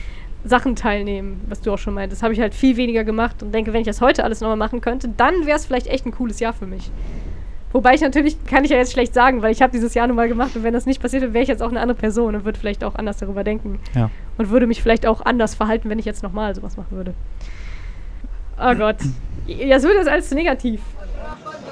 Sachen 0.45 0.77
teilnehmen, 0.77 1.41
was 1.49 1.61
du 1.61 1.73
auch 1.73 1.79
schon 1.79 1.95
meintest. 1.95 2.21
Das 2.21 2.23
habe 2.25 2.33
ich 2.33 2.41
halt 2.41 2.55
viel 2.55 2.77
weniger 2.77 3.05
gemacht 3.05 3.43
und 3.43 3.53
denke, 3.53 3.73
wenn 3.73 3.81
ich 3.81 3.87
das 3.87 4.01
heute 4.01 4.25
alles 4.25 4.41
nochmal 4.41 4.57
machen 4.57 4.81
könnte, 4.81 5.09
dann 5.09 5.47
wäre 5.47 5.57
es 5.57 5.67
vielleicht 5.67 5.87
echt 5.87 6.07
ein 6.07 6.13
cooles 6.13 6.41
Jahr 6.41 6.53
für 6.53 6.67
mich. 6.67 6.91
Wobei 7.73 7.95
ich 7.95 8.01
natürlich, 8.01 8.43
kann 8.47 8.65
ich 8.65 8.71
ja 8.71 8.79
jetzt 8.79 8.93
schlecht 8.93 9.15
sagen, 9.15 9.43
weil 9.43 9.53
ich 9.53 9.63
habe 9.63 9.71
dieses 9.71 9.95
Jahr 9.95 10.09
nun 10.09 10.17
mal 10.17 10.29
gemacht 10.29 10.57
und 10.57 10.65
wenn 10.65 10.73
das 10.73 10.87
nicht 10.87 11.01
passiert 11.01 11.23
wäre, 11.23 11.35
wäre 11.35 11.43
ich 11.43 11.49
jetzt 11.49 11.63
auch 11.63 11.71
eine 11.71 11.81
andere 11.81 11.97
Person 11.97 12.35
und 12.35 12.45
würde 12.45 12.59
vielleicht 12.59 12.83
auch 12.83 12.97
anders 12.97 13.19
darüber 13.19 13.45
denken. 13.45 13.79
Ja. 13.95 14.11
Und 14.39 14.51
würde 14.51 14.67
mich 14.67 14.83
vielleicht 14.83 15.07
auch 15.07 15.21
anders 15.21 15.55
verhalten, 15.55 15.89
wenn 15.89 15.99
ich 15.99 16.05
jetzt 16.05 16.23
nochmal 16.23 16.55
sowas 16.55 16.77
machen 16.77 16.97
würde. 16.97 17.15
Oh 18.59 18.75
Gott. 18.75 18.97
Ja, 19.47 19.77
es 19.77 19.85
wird 19.85 19.95
jetzt 19.95 20.09
alles 20.09 20.29
zu 20.29 20.35
negativ. 20.35 20.81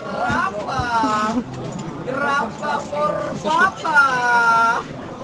Grappa! 0.09 1.37
Grappa 2.07 2.79
por 2.91 3.51
papa! 3.51 4.81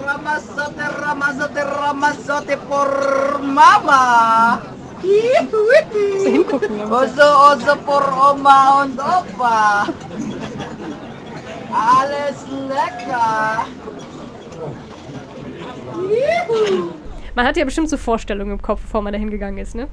Ramazote, 0.07 0.85
ramazote, 1.03 1.65
ramazote 1.65 2.57
por 2.69 3.41
mama! 3.43 4.61
Hingucken. 5.03 6.93
Oso, 6.93 7.27
oso 7.53 7.77
por 7.85 8.03
Oma 8.31 8.83
und 8.83 8.99
Opa. 8.99 9.87
Alles 11.73 12.47
lecker. 12.69 13.67
Juhu. 15.95 16.93
Man 17.35 17.47
hat 17.47 17.57
ja 17.57 17.65
bestimmt 17.65 17.91
so 17.91 17.97
Vorstellungen 17.97 18.53
im 18.53 18.63
Kopf, 18.63 18.81
bevor 18.83 19.03
man 19.03 19.13
da 19.13 19.19
hingegangen 19.19 19.59
ist, 19.59 19.75
ne? 19.75 19.89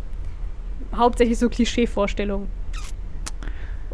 Hauptsächlich 0.95 1.39
so 1.39 1.49
Klischee-Vorstellungen. 1.49 2.47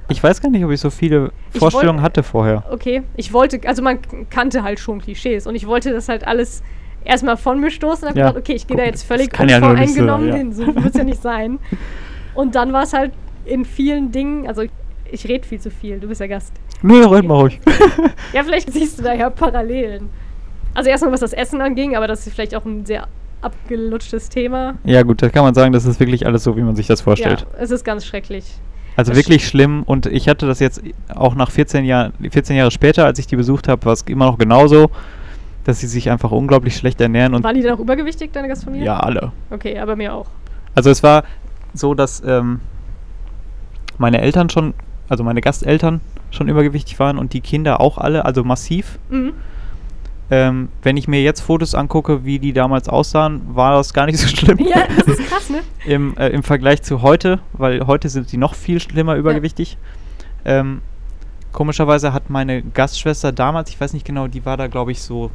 Ich 0.10 0.24
weiß 0.24 0.42
gar 0.42 0.50
nicht, 0.50 0.64
ob 0.64 0.72
ich 0.72 0.80
so 0.80 0.90
viele 0.90 1.32
Ich 1.54 1.60
Vorstellungen 1.60 1.98
wollt- 2.00 2.06
hatte 2.06 2.24
vorher. 2.24 2.64
Okay, 2.72 3.04
ich 3.18 3.34
wollte, 3.34 3.60
also 3.68 3.82
man 3.82 4.00
kannte 4.30 4.64
halt 4.64 4.80
schon 4.80 5.02
Klischees 5.02 5.48
und 5.48 5.56
ich 5.56 5.68
wollte 5.68 5.92
das 5.92 6.08
halt 6.10 6.26
alles 6.26 6.64
erstmal 7.04 7.38
von 7.38 7.60
mir 7.60 7.72
stoßen 7.72 8.04
und 8.04 8.10
hab 8.10 8.16
Ja. 8.18 8.28
gedacht, 8.28 8.42
okay, 8.44 8.54
ich 8.54 8.68
gehe 8.68 8.78
da 8.78 8.84
jetzt 8.84 9.04
völlig 9.04 9.30
kann 9.32 9.50
ja 9.50 9.60
so 9.60 9.76
hin, 9.76 10.54
so 10.54 10.66
wird 10.68 10.86
es 10.86 10.96
ja 10.96 11.04
nicht 11.04 11.22
sein. 11.22 11.60
Und 12.36 12.56
dann 12.56 12.72
war 12.74 12.84
es 12.84 12.94
halt 12.94 13.12
in 13.46 13.66
vielen 13.66 14.12
Dingen, 14.12 14.48
also 14.48 14.64
ich 15.12 15.28
rede 15.28 15.46
viel 15.48 15.60
zu 15.60 15.72
viel, 15.72 16.00
du 16.00 16.08
bist 16.08 16.22
der 16.22 16.28
Gast. 16.28 16.54
Nee, 16.82 17.02
red 17.04 17.26
mal 17.26 17.36
ruhig. 17.42 17.60
Ja, 18.34 18.44
vielleicht 18.44 18.72
siehst 18.72 19.00
du 19.00 19.04
da 19.04 19.14
ja 19.14 19.30
Parallelen. 19.30 20.10
Also 20.74 20.90
erstmal, 20.90 21.12
was 21.14 21.22
das 21.22 21.34
Essen 21.34 21.62
anging, 21.62 21.96
aber 21.96 22.08
das 22.08 22.28
ist 22.28 22.34
vielleicht 22.34 22.54
auch 22.56 22.66
ein 22.66 22.86
sehr 22.86 23.08
abgelutschtes 23.42 24.30
Thema. 24.30 24.76
ja, 24.84 25.02
gut, 25.04 25.22
da 25.22 25.30
kann 25.30 25.44
man 25.44 25.54
sagen, 25.54 25.72
das 25.74 25.86
ist 25.86 26.00
wirklich 26.00 26.26
alles 26.26 26.44
so, 26.44 26.56
wie 26.58 26.62
man 26.62 26.76
sich 26.76 26.88
das 26.88 27.02
vorstellt. 27.02 27.42
Ja, 27.54 27.60
es 27.60 27.72
ist 27.72 27.84
ganz 27.84 28.06
schrecklich. 28.06 28.46
Also 28.98 29.12
Das 29.12 29.20
wirklich 29.20 29.48
schlimm 29.48 29.84
und 29.84 30.08
ich 30.08 30.28
hatte 30.28 30.48
das 30.48 30.60
jetzt 30.60 30.82
auch 31.14 31.36
nach 31.36 31.52
14 31.52 31.86
Jahren, 31.86 32.14
14 32.30 32.56
Jahre 32.58 32.72
später, 32.72 33.06
als 33.06 33.20
ich 33.20 33.28
die 33.28 33.36
besucht 33.36 33.68
habe, 33.68 33.86
war 33.86 33.94
es 33.94 34.02
immer 34.02 34.26
noch 34.26 34.40
genauso, 34.40 34.90
dass 35.66 35.80
sie 35.80 35.88
sich 35.88 36.10
einfach 36.10 36.32
unglaublich 36.32 36.76
schlecht 36.76 37.00
ernähren 37.00 37.36
und 37.36 37.44
Waren 37.44 37.56
die 37.56 37.62
denn 37.62 37.74
auch 37.74 37.80
übergewichtig, 37.80 38.32
deine 38.34 38.48
Gastfamilie? 38.48 38.86
ja, 38.86 39.00
alle. 39.00 39.32
Okay, 39.52 39.78
aber 39.78 39.96
mir 39.96 40.14
auch. 40.14 40.26
Also 40.74 40.90
es 40.90 41.04
war 41.04 41.26
so, 41.76 41.94
dass 41.94 42.24
ähm, 42.26 42.60
meine 44.00 44.20
Eltern 44.20 44.50
schon, 44.50 44.74
also 45.10 45.24
meine 45.24 45.42
Gasteltern 45.42 46.02
schon 46.32 46.48
übergewichtig 46.50 47.00
waren 47.00 47.20
und 47.20 47.34
die 47.34 47.42
Kinder 47.42 47.80
auch 47.80 48.00
alle, 48.00 48.26
also 48.26 48.44
massiv. 48.44 48.98
Mhm. 49.10 49.34
Ähm, 50.30 50.70
wenn 50.84 50.98
ich 50.98 51.08
mir 51.08 51.22
jetzt 51.22 51.40
Fotos 51.42 51.74
angucke, 51.74 52.26
wie 52.26 52.38
die 52.40 52.52
damals 52.52 52.90
aussahen, 52.90 53.42
war 53.56 53.72
das 53.76 53.94
gar 53.94 54.08
nicht 54.08 54.20
so 54.20 54.28
schlimm. 54.36 54.58
Ja, 54.60 54.86
das 54.98 55.08
ist 55.20 55.30
krass, 55.30 55.50
ne? 55.50 55.60
Im, 55.86 56.18
äh, 56.18 56.28
Im 56.30 56.44
Vergleich 56.44 56.82
zu 56.82 57.02
heute, 57.02 57.40
weil 57.54 57.88
heute 57.88 58.10
sind 58.10 58.32
die 58.32 58.38
noch 58.38 58.54
viel 58.54 58.82
schlimmer 58.82 59.16
übergewichtig. 59.16 59.78
Ähm, 60.44 60.82
komischerweise 61.54 62.12
hat 62.12 62.30
meine 62.30 62.62
Gastschwester 62.62 63.32
damals, 63.32 63.70
ich 63.70 63.80
weiß 63.80 63.94
nicht 63.94 64.06
genau, 64.06 64.28
die 64.28 64.46
war 64.46 64.58
da 64.58 64.68
glaube 64.68 64.92
ich 64.92 65.02
so 65.02 65.32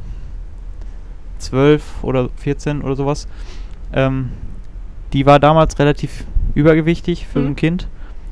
12 1.39 2.03
oder 2.03 2.29
14 2.37 2.81
oder 2.81 2.95
sowas. 2.95 3.27
Ähm, 3.93 4.29
die 5.11 5.25
war 5.25 5.39
damals 5.39 5.77
relativ 5.79 6.25
übergewichtig 6.55 7.27
für 7.27 7.39
Mhm. 7.39 7.47
ein 7.47 7.55
Kind 7.55 7.87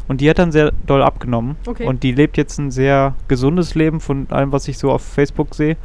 und 0.08 0.22
die 0.22 0.30
hat 0.30 0.40
dann 0.40 0.52
sehr 0.52 0.72
doll 0.86 1.02
abgenommen. 1.02 1.56
Okay. 1.66 1.86
Und 1.86 2.04
die 2.04 2.12
lebt 2.12 2.38
jetzt 2.38 2.58
ein 2.60 2.72
sehr 2.72 3.16
gesundes 3.28 3.76
Leben 3.76 4.00
von 4.00 4.28
allem, 4.30 4.52
was 4.52 4.68
ich 4.68 4.78
so 4.78 4.92
auf 4.92 5.02
Facebook 5.04 5.54
sehe. 5.56 5.78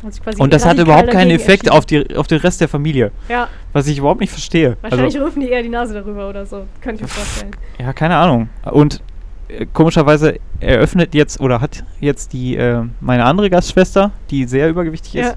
Quasi 0.00 0.40
Und 0.40 0.52
das 0.52 0.64
hat 0.64 0.78
überhaupt 0.78 1.10
keinen 1.10 1.30
Effekt 1.32 1.70
auf, 1.70 1.84
die, 1.84 2.14
auf 2.16 2.26
den 2.28 2.38
Rest 2.38 2.60
der 2.60 2.68
Familie, 2.68 3.10
Ja, 3.28 3.48
was 3.72 3.86
ich 3.88 3.98
überhaupt 3.98 4.20
nicht 4.20 4.30
verstehe. 4.30 4.76
wahrscheinlich 4.80 5.06
also, 5.14 5.20
rümpfen 5.24 5.42
die 5.42 5.48
eher 5.50 5.62
die 5.62 5.68
Nase 5.68 5.94
darüber 5.94 6.28
oder 6.28 6.46
so. 6.46 6.66
Könnte 6.80 6.96
ich 6.96 7.02
mir 7.02 7.08
vorstellen. 7.08 7.50
ja, 7.80 7.92
keine 7.92 8.16
Ahnung. 8.16 8.48
Und 8.70 9.02
äh, 9.48 9.66
komischerweise 9.72 10.38
eröffnet 10.60 11.14
jetzt 11.14 11.40
oder 11.40 11.60
hat 11.60 11.84
jetzt 12.00 12.32
die 12.32 12.56
äh, 12.56 12.84
meine 13.00 13.24
andere 13.24 13.50
Gastschwester, 13.50 14.12
die 14.30 14.44
sehr 14.44 14.68
übergewichtig 14.68 15.14
Ja. 15.14 15.28
ist, 15.30 15.36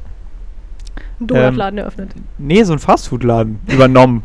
Ein 1.19 1.27
Donutladen 1.27 1.79
eröffnet. 1.79 2.11
nee, 2.37 2.63
so 2.63 2.73
ein 2.73 2.79
Fastfood-Laden 2.79 3.59
übernommen. 3.67 4.23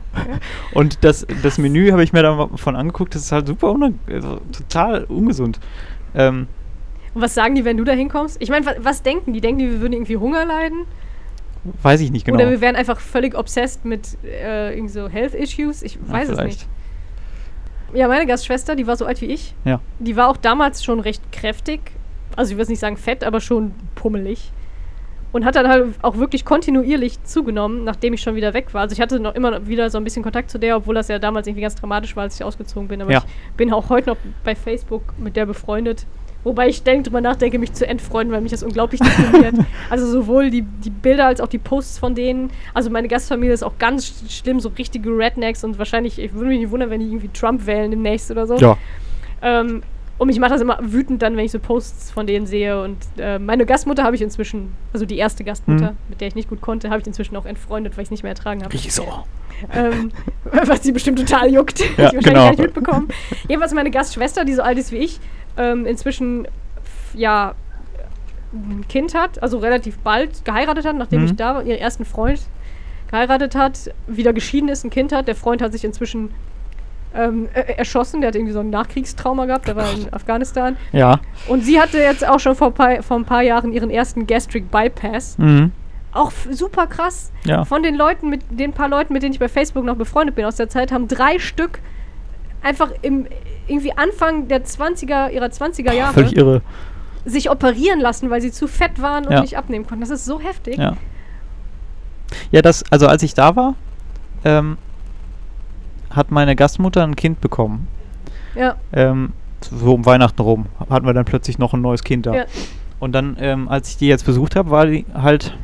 Und 0.74 1.02
das, 1.02 1.26
das 1.42 1.56
Menü 1.58 1.92
habe 1.92 2.02
ich 2.04 2.12
mir 2.12 2.22
da 2.22 2.34
mal 2.34 2.48
von 2.56 2.76
angeguckt, 2.76 3.14
das 3.14 3.22
ist 3.22 3.32
halt 3.32 3.46
super 3.46 3.74
also 4.10 4.40
total 4.52 5.04
ungesund. 5.04 5.60
Ähm, 6.14 6.46
Und 7.16 7.22
was 7.22 7.32
sagen 7.32 7.54
die, 7.54 7.64
wenn 7.64 7.78
du 7.78 7.84
da 7.84 7.92
hinkommst? 7.92 8.36
Ich 8.40 8.50
meine, 8.50 8.66
was, 8.66 8.74
was 8.80 9.02
denken 9.02 9.32
die? 9.32 9.40
Denken 9.40 9.58
die, 9.60 9.70
wir 9.70 9.80
würden 9.80 9.94
irgendwie 9.94 10.18
Hunger 10.18 10.44
leiden? 10.44 10.84
weiß 11.82 12.00
ich 12.02 12.10
nicht 12.12 12.26
genau. 12.26 12.36
Oder 12.36 12.50
wir 12.50 12.60
wären 12.60 12.76
einfach 12.76 13.00
völlig 13.00 13.34
obsessed 13.34 13.86
mit 13.86 14.18
äh, 14.22 14.74
irgendwie 14.74 14.92
so 14.92 15.08
Health 15.08 15.32
Issues? 15.34 15.82
Ich 15.82 15.94
Ja, 15.94 16.00
weiß 16.12 16.28
es 16.28 16.34
vielleicht. 16.38 16.58
nicht. 16.58 16.68
Ja, 17.98 18.06
meine 18.06 18.26
Gastschwester, 18.26 18.76
die 18.76 18.86
war 18.86 18.96
so 18.96 19.06
alt 19.06 19.22
wie 19.22 19.26
ich. 19.26 19.54
Ja. 19.64 19.80
Die 19.98 20.14
war 20.14 20.28
auch 20.28 20.36
damals 20.36 20.84
schon 20.84 21.00
recht 21.00 21.22
kräftig. 21.32 21.80
Also 22.36 22.52
ich 22.52 22.58
würde 22.58 22.70
nicht 22.70 22.80
sagen 22.80 22.98
fett, 22.98 23.24
aber 23.24 23.40
schon 23.40 23.72
pummelig. 23.94 24.52
Und 25.32 25.46
hat 25.46 25.56
dann 25.56 25.68
halt 25.68 25.94
auch 26.02 26.18
wirklich 26.18 26.44
kontinuierlich 26.44 27.24
zugenommen, 27.24 27.82
nachdem 27.84 28.12
ich 28.12 28.20
schon 28.20 28.34
wieder 28.34 28.52
weg 28.52 28.74
war. 28.74 28.82
Also 28.82 28.92
ich 28.92 29.00
hatte 29.00 29.20
noch 29.20 29.34
immer 29.34 29.66
wieder 29.66 29.88
so 29.88 29.96
ein 29.96 30.04
bisschen 30.04 30.22
Kontakt 30.22 30.50
zu 30.50 30.58
der, 30.58 30.76
obwohl 30.76 30.94
das 30.94 31.08
ja 31.08 31.18
damals 31.18 31.46
irgendwie 31.46 31.62
ganz 31.62 31.76
dramatisch 31.76 32.14
war, 32.14 32.24
als 32.24 32.34
ich 32.36 32.44
ausgezogen 32.44 32.88
bin. 32.88 33.00
Aber 33.00 33.10
Ja. 33.10 33.24
ich 33.50 33.56
bin 33.56 33.72
auch 33.72 33.88
heute 33.88 34.10
noch 34.10 34.18
bei 34.44 34.54
Facebook 34.54 35.14
mit 35.18 35.34
der 35.34 35.46
befreundet. 35.46 36.06
Wobei 36.46 36.68
ich 36.68 36.84
denk, 36.84 37.02
drüber 37.04 37.20
nachdenke, 37.20 37.58
mich 37.58 37.72
zu 37.72 37.86
entfreunden, 37.88 38.32
weil 38.32 38.40
mich 38.40 38.52
das 38.52 38.62
unglaublich 38.62 39.00
deprimiert. 39.00 39.56
also 39.90 40.06
sowohl 40.06 40.48
die, 40.50 40.62
die 40.62 40.90
Bilder 40.90 41.26
als 41.26 41.40
auch 41.40 41.48
die 41.48 41.58
Posts 41.58 41.98
von 41.98 42.14
denen. 42.14 42.50
Also 42.72 42.88
meine 42.88 43.08
Gastfamilie 43.08 43.52
ist 43.52 43.64
auch 43.64 43.78
ganz 43.78 44.04
sch- 44.06 44.30
schlimm, 44.42 44.60
so 44.60 44.68
richtige 44.78 45.10
Rednecks 45.10 45.64
und 45.64 45.76
wahrscheinlich, 45.78 46.20
ich 46.20 46.32
würde 46.34 46.46
mich 46.48 46.60
nicht 46.60 46.70
wundern, 46.70 46.88
wenn 46.90 47.00
die 47.00 47.06
irgendwie 47.06 47.30
Trump 47.32 47.66
wählen 47.66 47.90
demnächst 47.90 48.30
oder 48.30 48.46
so. 48.46 48.56
ja. 48.58 48.78
Ähm, 49.42 49.82
und 50.18 50.28
mich 50.28 50.38
macht 50.38 50.52
das 50.52 50.62
immer 50.62 50.78
wütend 50.80 51.20
dann, 51.20 51.36
wenn 51.36 51.44
ich 51.44 51.50
so 51.52 51.58
Posts 51.58 52.10
von 52.12 52.26
denen 52.26 52.46
sehe. 52.46 52.80
Und 52.82 52.96
äh, 53.18 53.38
meine 53.38 53.66
Gastmutter 53.66 54.02
habe 54.02 54.16
ich 54.16 54.22
inzwischen, 54.22 54.72
also 54.94 55.04
die 55.04 55.18
erste 55.18 55.44
Gastmutter, 55.44 55.90
Mhm. 55.90 55.96
mit 56.08 56.20
der 56.22 56.28
ich 56.28 56.34
nicht 56.34 56.48
gut 56.48 56.62
konnte, 56.62 56.88
habe 56.88 57.00
ich 57.02 57.06
inzwieschen 57.06 57.36
auch 57.36 57.44
entfreundet, 57.44 57.96
weil 57.96 58.02
ich 58.02 58.06
es 58.06 58.10
nicht 58.12 58.22
mehr 58.22 58.30
ertragen 58.32 58.62
habe. 58.62 58.72
Richtig 58.72 58.94
so. 58.94 59.04
ähm, 59.74 60.12
was 60.64 60.82
sie 60.84 60.92
bestimmt 60.92 61.18
total 61.18 61.52
juckt. 61.52 61.80
Ja, 61.80 61.86
ich 61.90 61.98
wahrscheinlich 61.98 62.24
genau. 62.24 62.40
gar 62.44 62.50
nicht 62.50 62.60
mitbekommen. 62.60 63.08
Jedenfalls 63.48 63.74
meine 63.74 63.90
Gastschwester, 63.90 64.46
die 64.46 64.54
so 64.54 64.62
alt 64.62 64.78
ist 64.78 64.90
wie 64.90 64.96
ich, 64.98 65.20
ähm, 65.56 65.86
inzwischen 65.86 66.46
ja 67.14 67.54
ein 68.52 68.84
Kind 68.88 69.14
hat, 69.14 69.42
also 69.42 69.58
relativ 69.58 69.98
bald 69.98 70.44
geheiratet 70.44 70.86
hat, 70.86 70.96
nachdem 70.96 71.20
Mhm. 71.20 71.26
ich 71.26 71.36
da 71.36 71.54
war, 71.56 71.62
ihren 71.64 71.78
ersten 71.78 72.04
Freund 72.04 72.40
geheiratet 73.10 73.54
hat, 73.54 73.90
wieder 74.06 74.32
geschieden 74.32 74.68
ist, 74.68 74.84
ein 74.84 74.90
Kind 74.90 75.12
hat. 75.12 75.28
Der 75.28 75.34
Freund 75.34 75.62
hat 75.62 75.72
sich 75.72 75.84
inzwischen 75.84 76.30
ähm, 77.14 77.48
äh, 77.54 77.72
erschossen, 77.78 78.20
der 78.20 78.28
hat 78.28 78.34
irgendwie 78.34 78.52
so 78.52 78.60
ein 78.60 78.68
Nachkriegstrauma 78.68 79.46
gehabt, 79.46 79.66
der 79.68 79.76
war 79.76 79.90
in 79.92 80.12
Afghanistan. 80.12 80.76
Ja. 80.92 81.20
Und 81.48 81.64
sie 81.64 81.80
hatte 81.80 81.98
jetzt 81.98 82.26
auch 82.28 82.38
schon 82.40 82.54
vor, 82.54 82.72
paar- 82.72 83.02
vor 83.02 83.16
ein 83.16 83.24
paar 83.24 83.42
Jahren 83.42 83.72
ihren 83.72 83.88
ersten 83.90 84.26
Gastric 84.26 84.70
Bypass. 84.70 85.38
Mhm. 85.38 85.72
Auch 86.12 86.30
super 86.50 86.86
krass. 86.86 87.32
Ja. 87.44 87.64
Von 87.64 87.82
den 87.82 87.94
Leuten, 87.94 88.28
mit 88.28 88.42
den 88.50 88.72
paar 88.72 88.88
Leuten, 88.88 89.12
mit 89.14 89.22
denen 89.22 89.32
ich 89.32 89.38
bei 89.38 89.48
Facebook 89.48 89.84
noch 89.84 89.96
befreundet 89.96 90.34
bin 90.36 90.44
aus 90.44 90.56
der 90.56 90.68
Zeit, 90.68 90.92
haben 90.92 91.08
drei 91.08 91.38
Stück 91.38 91.78
einfach 92.62 92.90
im 93.02 93.26
irgendwie 93.68 93.92
Anfang 93.96 94.48
der 94.48 94.64
20er, 94.64 95.30
ihrer 95.30 95.46
20er 95.46 95.92
Jahre 95.92 96.14
Völlig 96.14 96.36
irre. 96.36 96.62
sich 97.24 97.50
operieren 97.50 98.00
lassen, 98.00 98.30
weil 98.30 98.40
sie 98.40 98.52
zu 98.52 98.68
fett 98.68 99.00
waren 99.02 99.24
und 99.26 99.32
Ja. 99.32 99.40
nicht 99.40 99.56
abnehmen 99.58 99.86
konnten. 99.86 100.00
Das 100.02 100.10
ist 100.10 100.24
so 100.24 100.40
heftig. 100.40 100.76
Ja. 100.78 100.96
Ja, 102.50 102.62
das, 102.62 102.84
also 102.90 103.06
als 103.06 103.22
ich 103.22 103.34
da 103.34 103.54
war, 103.56 103.74
ähm, 104.44 104.78
hat 106.10 106.30
meine 106.30 106.56
Gastmutter 106.56 107.02
ein 107.02 107.16
Kind 107.16 107.40
bekommen. 107.40 107.88
Ja. 108.54 108.76
Ähm, 108.92 109.32
so 109.60 109.94
um 109.94 110.06
Weihnachten 110.06 110.40
rum 110.40 110.66
hatten 110.90 111.06
wir 111.06 111.12
dann 111.14 111.24
plötzlich 111.24 111.58
noch 111.58 111.72
ein 111.74 111.80
neues 111.80 112.04
Kind 112.04 112.26
da. 112.26 112.34
Ja. 112.34 112.44
Und 112.98 113.12
dann, 113.12 113.36
ähm, 113.40 113.68
als 113.68 113.90
ich 113.90 113.96
die 113.98 114.06
jetzt 114.08 114.24
besucht 114.24 114.56
habe, 114.56 114.70
war 114.70 114.86
die 114.86 115.04
halt, 115.14 115.56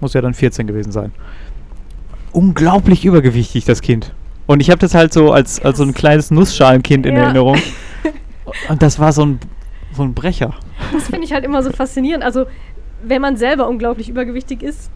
muss 0.00 0.14
ja 0.14 0.20
dann 0.20 0.34
14 0.34 0.66
gewesen 0.66 0.92
sein. 0.92 1.12
Unglaublich 2.32 3.04
übergewichtig, 3.04 3.64
das 3.64 3.82
Kind. 3.82 4.14
Und 4.46 4.60
ich 4.60 4.70
habe 4.70 4.78
das 4.78 4.94
halt 4.94 5.12
so 5.12 5.32
als, 5.32 5.60
als 5.60 5.78
so 5.78 5.84
ein 5.84 5.94
kleines 5.94 6.30
Nussschalenkind 6.30 7.06
in 7.06 7.16
Ja. 7.16 7.22
Erinnerung. 7.24 7.58
Und 8.68 8.82
das 8.82 8.98
war 8.98 9.12
so 9.12 9.24
ein, 9.24 9.40
so 9.94 10.02
ein 10.02 10.14
Brecher. 10.14 10.54
Das 10.92 11.04
finde 11.04 11.24
ich 11.24 11.32
halt 11.32 11.44
immer 11.44 11.62
so 11.62 11.70
faszinierend. 11.70 12.24
Also, 12.24 12.46
wenn 13.04 13.22
man 13.22 13.36
selber 13.36 13.68
unglaublich 13.68 14.08
übergewichtig 14.08 14.62
ist, 14.62 14.90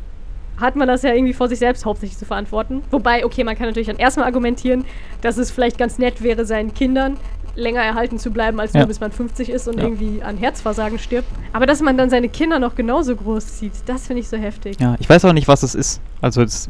hat 0.61 0.74
man 0.76 0.88
das 0.88 1.03
ja 1.03 1.12
irgendwie 1.12 1.32
vor 1.34 1.49
sich 1.49 1.59
selbst 1.59 1.84
hauptsächlich 1.84 2.18
zu 2.18 2.24
verantworten. 2.24 2.82
Wobei, 2.90 3.24
okay, 3.24 3.44
man 3.44 3.57
kann 3.57 3.66
natürlich 3.66 3.88
dann 3.88 3.99
erstmal 3.99 4.26
argumentieren, 4.26 4.84
dass 5.20 5.36
es 5.38 5.51
vielleicht 5.51 5.76
ganz 5.78 5.99
nett 5.99 6.22
wäre, 6.22 6.47
seinen 6.47 6.72
Kindern 6.72 7.16
länger 7.57 7.80
erhalten 7.82 8.18
zu 8.18 8.30
bleiben, 8.30 8.59
als 8.61 8.72
Ja. 8.72 8.80
nur 8.80 8.88
bis 8.88 9.01
man 9.01 9.12
50 9.12 9.49
ist 9.51 9.66
und 9.68 9.78
Ja. 9.78 9.84
irgendwie 9.84 10.22
an 10.22 10.36
Herzversagen 10.36 10.99
stirbt. 10.99 11.28
Aber 11.53 11.66
dass 11.66 11.80
man 11.80 11.97
dann 11.97 12.11
seine 12.11 12.28
Kinder 12.28 12.59
noch 12.59 12.74
genauso 12.74 13.16
groß 13.16 13.59
zieht, 13.59 13.72
das 13.86 14.07
finde 14.07 14.20
ich 14.20 14.28
so 14.28 14.36
heftig. 14.36 14.76
Ja, 14.80 14.97
ich 14.99 15.09
weiß 15.09 15.24
auch 15.24 15.32
nicht, 15.32 15.49
was 15.49 15.62
es 15.62 15.74
ist. 15.74 16.01
Also 16.20 16.42
es, 16.42 16.68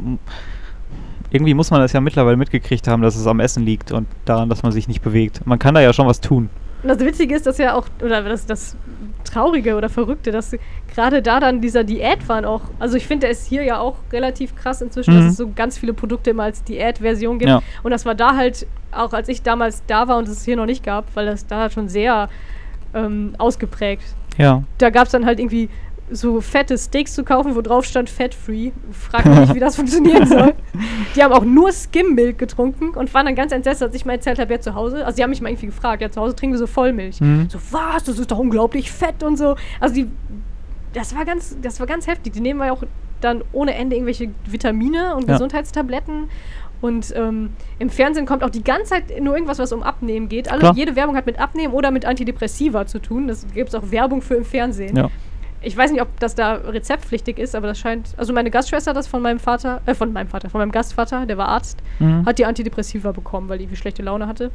irgendwie 1.31 1.55
muss 1.55 1.71
man 1.71 1.81
das 1.81 1.93
ja 1.93 2.01
mittlerweile 2.01 2.37
mitgekriegt 2.37 2.89
haben, 2.89 3.03
dass 3.03 3.17
es 3.17 3.27
am 3.27 3.41
Essen 3.41 3.65
liegt 3.65 3.93
und 3.93 4.07
daran, 4.25 4.49
dass 4.49 4.63
man 4.63 4.73
sich 4.73 4.89
nicht 4.89 5.03
bewegt. 5.03 5.47
Man 5.47 5.59
kann 5.59 5.75
da 5.75 5.81
ja 5.81 5.93
schon 5.93 6.07
was 6.07 6.21
tun. 6.21 6.49
Und 6.83 6.89
das 6.91 7.01
Witzige 7.01 7.35
ist, 7.35 7.47
dass 7.47 7.59
ja 7.59 7.75
auch, 7.75 7.87
oder 8.03 8.23
das, 8.23 8.47
das 8.47 8.77
Traurige 9.25 9.77
oder 9.77 9.89
Verrückte, 9.89 10.31
dass 10.31 10.55
gerade 10.95 11.21
da 11.23 11.41
dann 11.41 11.61
dieser 11.61 11.85
Diätwahn 11.85 12.45
auch, 12.45 12.61
also 12.79 12.97
ich 12.97 13.07
finde, 13.07 13.23
der 13.23 13.31
ist 13.31 13.47
hier 13.47 13.65
ja 13.65 13.79
auch 13.81 13.97
relativ 14.13 14.55
krass 14.55 14.83
inzwischen, 14.83 15.15
Mhm. 15.15 15.19
dass 15.21 15.31
es 15.33 15.37
so 15.37 15.51
ganz 15.53 15.79
viele 15.79 15.95
Produkte 15.95 16.31
immer 16.31 16.45
als 16.45 16.63
Diätversion 16.63 17.39
gibt. 17.39 17.49
Ja. 17.49 17.63
Und 17.83 17.91
das 17.91 18.05
war 18.05 18.15
da 18.15 18.37
halt, 18.37 18.67
auch 18.93 19.13
als 19.13 19.29
ich 19.29 19.43
damals 19.43 19.83
da 19.87 20.07
war 20.07 20.19
und 20.19 20.29
es 20.29 20.45
hier 20.45 20.57
noch 20.57 20.67
nicht 20.67 20.85
gab, 20.85 21.07
weil 21.15 21.27
das 21.27 21.47
da 21.47 21.71
schon 21.71 21.89
sehr 21.89 22.29
ähm, 22.95 23.35
ausgeprägt. 23.39 24.05
Ja. 24.39 24.63
Da 24.79 24.91
gab 24.91 25.07
es 25.07 25.13
dann 25.13 25.27
halt 25.27 25.41
irgendwie 25.41 25.69
so 26.11 26.41
fette 26.41 26.79
Steaks 26.79 27.15
zu 27.15 27.25
kaufen, 27.25 27.57
wo 27.57 27.61
drauf 27.63 27.85
stand 27.85 28.09
Fat 28.09 28.35
Free. 28.35 28.71
Frag 28.93 29.25
mich 29.27 29.55
wie 29.55 29.61
das 29.61 29.77
funktionieren 29.77 30.27
soll. 30.29 30.55
Die 31.15 31.23
haben 31.23 31.33
auch 31.33 31.45
nur 31.45 31.73
Skim-Milk 31.73 32.39
getrunken 32.39 32.91
und 32.91 33.13
waren 33.13 33.27
dann 33.27 33.35
ganz 33.35 33.53
entsetzt, 33.53 33.83
als 33.83 33.95
ich 33.95 34.05
mal 34.05 34.13
erzählt 34.15 34.39
habe, 34.39 34.53
ja 34.55 34.61
zu 34.61 34.75
Hause. 34.75 35.05
Also, 35.05 35.17
die 35.17 35.23
haben 35.23 35.31
mich 35.31 35.41
mal 35.41 35.49
irgendwie 35.49 35.67
gefragt, 35.67 36.03
ja, 36.03 36.11
zu 36.11 36.21
Hause 36.21 36.37
trinken 36.37 36.55
wir 36.55 36.59
so 36.59 36.67
Vollmilch. 36.67 37.21
Mhm. 37.21 37.49
So, 37.51 37.59
was? 37.71 38.05
Das 38.05 38.19
ist 38.19 38.31
doch 38.31 38.39
unglaublich 38.39 38.91
fett 38.91 39.23
und 39.23 39.37
so. 39.37 39.57
Also, 39.81 39.95
die, 39.95 40.07
das 40.93 41.15
war 41.15 41.25
ganz, 41.25 41.57
das 41.61 41.81
war 41.81 41.87
ganz 41.87 42.07
heftig. 42.07 42.33
Die 42.35 42.41
nehmen 42.41 42.61
ja 42.61 42.73
auch 42.73 42.83
dann 43.21 43.43
ohne 43.53 43.75
Ende 43.75 43.97
irgendwelche 43.97 44.31
Vitamine 44.47 45.15
und 45.17 45.27
Ja. 45.27 45.35
Gesundheitstabletten. 45.35 46.29
Und 46.83 47.13
ähm, 47.17 47.51
im 47.79 47.89
Fernsehen 47.89 48.27
kommt 48.27 48.45
auch 48.45 48.51
die 48.51 48.63
ganze 48.63 48.91
Zeit 48.91 49.05
nur 49.21 49.35
irgendwas, 49.35 49.59
was 49.59 49.73
um 49.73 49.83
Abnehmen 49.83 50.29
geht. 50.29 50.53
Alle, 50.53 50.73
jede 50.75 50.95
Werbung 50.95 51.17
hat 51.17 51.25
mit 51.25 51.41
Abnehmen 51.41 51.73
oder 51.73 51.91
mit 51.91 52.05
Antidepressiva 52.05 52.87
zu 52.87 52.99
tun. 53.01 53.29
Das 53.29 53.47
gibt 53.55 53.71
es 53.71 53.75
auch 53.75 53.91
Werbung 53.91 54.21
für 54.21 54.35
im 54.35 54.45
Fernsehen. 54.45 54.95
Ja. 54.95 55.11
Ich 55.67 55.77
weiß 55.77 55.91
nicht, 55.91 56.01
ob 56.01 56.21
das 56.21 56.37
da 56.37 56.53
rezeptpflichtig 56.55 57.39
ist, 57.39 57.57
aber 57.57 57.67
das 57.67 57.79
scheint. 57.81 58.11
Also 58.17 58.33
meine 58.33 58.51
Gastschwester 58.53 58.91
hat 58.91 58.97
das 58.97 59.09
von 59.09 59.21
meinem 59.21 59.41
Vater, 59.41 59.81
äh, 59.87 59.95
von 59.95 60.13
meinem 60.13 60.29
Vater, 60.29 60.49
von 60.49 60.61
meinem 60.61 60.71
Gastvater, 60.71 61.27
der 61.27 61.37
war 61.39 61.49
Arzt, 61.49 61.79
Mhm. 61.99 62.25
hat 62.25 62.39
die 62.39 62.47
Antidepressiva 62.47 63.11
bekommen, 63.11 63.49
weil 63.49 63.59
die 63.59 63.75
schlechte 63.77 64.03
Laune 64.03 64.29
hatte. 64.29 64.53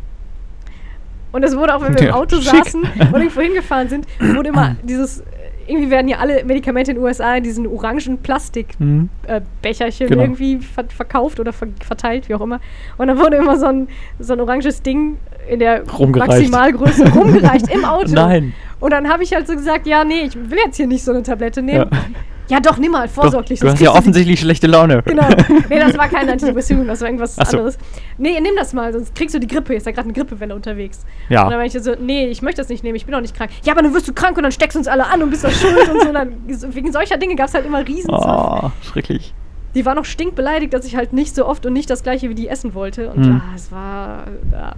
Und 1.34 1.44
es 1.44 1.56
wurde 1.56 1.76
auch, 1.76 1.82
wenn 1.82 1.94
wir 1.94 2.00
im 2.02 2.08
Ja, 2.08 2.14
Auto 2.14 2.38
schick. 2.42 2.64
saßen 2.66 2.82
und 2.82 3.14
irgendwo 3.14 3.42
hingefahren 3.42 3.90
sind, 3.90 4.06
wurde 4.20 4.50
immer 4.50 4.76
dieses. 4.84 5.22
Irgendwie 5.68 5.90
werden 5.90 6.08
ja 6.08 6.18
alle 6.18 6.44
Medikamente 6.46 6.92
in 6.92 6.98
den 6.98 7.04
USA 7.04 7.36
in 7.36 7.44
diesen 7.44 7.68
orangen 7.68 8.18
Plastikbecherchen 8.20 8.78
Mhm. 8.80 9.10
äh, 9.24 10.06
Genau. 10.08 10.22
irgendwie 10.22 10.58
ver 10.60 10.86
verkauft 10.90 11.40
oder 11.40 11.54
ver 11.54 11.68
verteilt, 11.86 12.30
wie 12.30 12.36
auch 12.36 12.42
immer. 12.42 12.60
Und 12.98 13.08
dann 13.08 13.18
wurde 13.20 13.38
immer 13.38 13.58
so 13.58 13.68
ein, 13.68 13.88
so 14.20 14.34
ein 14.34 14.40
oranges 14.42 14.82
Ding 14.82 15.18
in 15.50 15.60
der. 15.60 15.84
Maximalgröße 16.28 17.10
rumgereicht 17.14 17.74
im 17.74 17.86
Auto. 17.96 18.12
Nein. 18.14 18.54
Und 18.80 18.92
dann 18.92 19.10
habe 19.10 19.24
ich 19.24 19.34
halt 19.34 19.48
so 19.48 19.54
gesagt, 19.54 19.86
ja, 19.88 20.04
nee, 20.04 20.22
ich 20.28 20.36
will 20.36 20.58
jetzt 20.66 20.78
hier 20.78 20.88
nicht 20.88 21.04
so 21.04 21.12
eine 21.12 21.24
Tablette 21.24 21.62
nehmen. 21.62 21.88
Ja. 21.92 22.00
Ja, 22.48 22.60
doch, 22.60 22.78
nimm 22.78 22.92
mal, 22.92 23.08
Doch, 23.08 23.14
vorsorglich. 23.14 23.60
du 23.60 23.66
sonst 23.68 23.80
hast 23.80 23.86
ja 23.86 23.94
offensichtlich 23.94 24.40
schlechte 24.40 24.68
Laune. 24.68 25.02
Genau. 25.04 25.28
Nee, 25.70 25.80
das 25.80 25.98
war 25.98 26.10
kein 26.10 26.28
Antidepressivum, 26.30 26.86
das 26.88 27.00
war 27.00 27.08
irgendwas 27.08 27.36
so. 27.36 27.42
anderes. 27.42 27.78
Nee, 28.18 28.40
nimm 28.42 28.56
das 28.58 28.74
mal, 28.74 28.92
sonst 28.92 29.16
kriegst 29.16 29.34
du 29.34 29.40
die 29.40 29.48
Grippe. 29.48 29.74
Ist 29.74 29.86
ja 29.86 29.92
gerade 29.94 30.06
eine 30.10 30.14
Grippewelle 30.14 30.54
unterwegs. 30.54 31.06
Ja. 31.30 31.44
Und 31.44 31.52
dann 31.52 31.60
war 31.60 31.66
ich 31.66 31.72
so, 31.74 31.94
nee, 32.00 32.28
ich 32.28 32.42
möchte 32.42 32.62
das 32.62 32.68
nicht 32.70 32.84
nehmen, 32.84 32.96
ich 32.98 33.06
bin 33.06 33.14
doch 33.14 33.22
nicht 33.22 33.36
krank. 33.36 33.52
Ja, 33.64 33.72
aber 33.74 33.82
dann 33.84 33.94
wirst 33.94 34.08
du 34.08 34.14
krank 34.14 34.36
und 34.38 34.44
dann 34.44 34.52
steckst 34.52 34.76
du 34.76 34.80
uns 34.80 34.88
alle 34.88 35.06
an 35.08 35.22
und 35.24 35.30
bist 35.30 35.44
doch 35.46 35.52
schuld 35.52 35.90
und 35.90 36.02
so. 36.02 36.08
Und 36.10 36.14
dann, 36.14 36.34
wegen 36.74 36.92
solcher 36.92 37.18
Dinge 37.18 37.36
gab 37.36 37.48
es 37.48 37.54
halt 37.54 37.66
immer 37.66 37.88
riesen 37.88 38.10
Oh, 38.14 38.72
schrecklich. 38.84 39.34
Die 39.74 39.86
war 39.86 39.96
noch 39.96 40.04
stinkbeleidigt, 40.06 40.74
dass 40.74 40.84
ich 40.86 40.98
halt 40.98 41.14
nicht 41.14 41.34
so 41.34 41.46
oft 41.46 41.66
und 41.66 41.72
nicht 41.72 41.90
das 41.90 42.04
gleiche 42.04 42.28
wie 42.30 42.36
die 42.36 42.50
essen 42.50 42.74
wollte. 42.74 43.12
Und 43.12 43.26
Hm. 43.26 43.42
ah, 43.42 43.54
es 43.56 43.72
war. 43.72 44.26
Ja. 44.52 44.74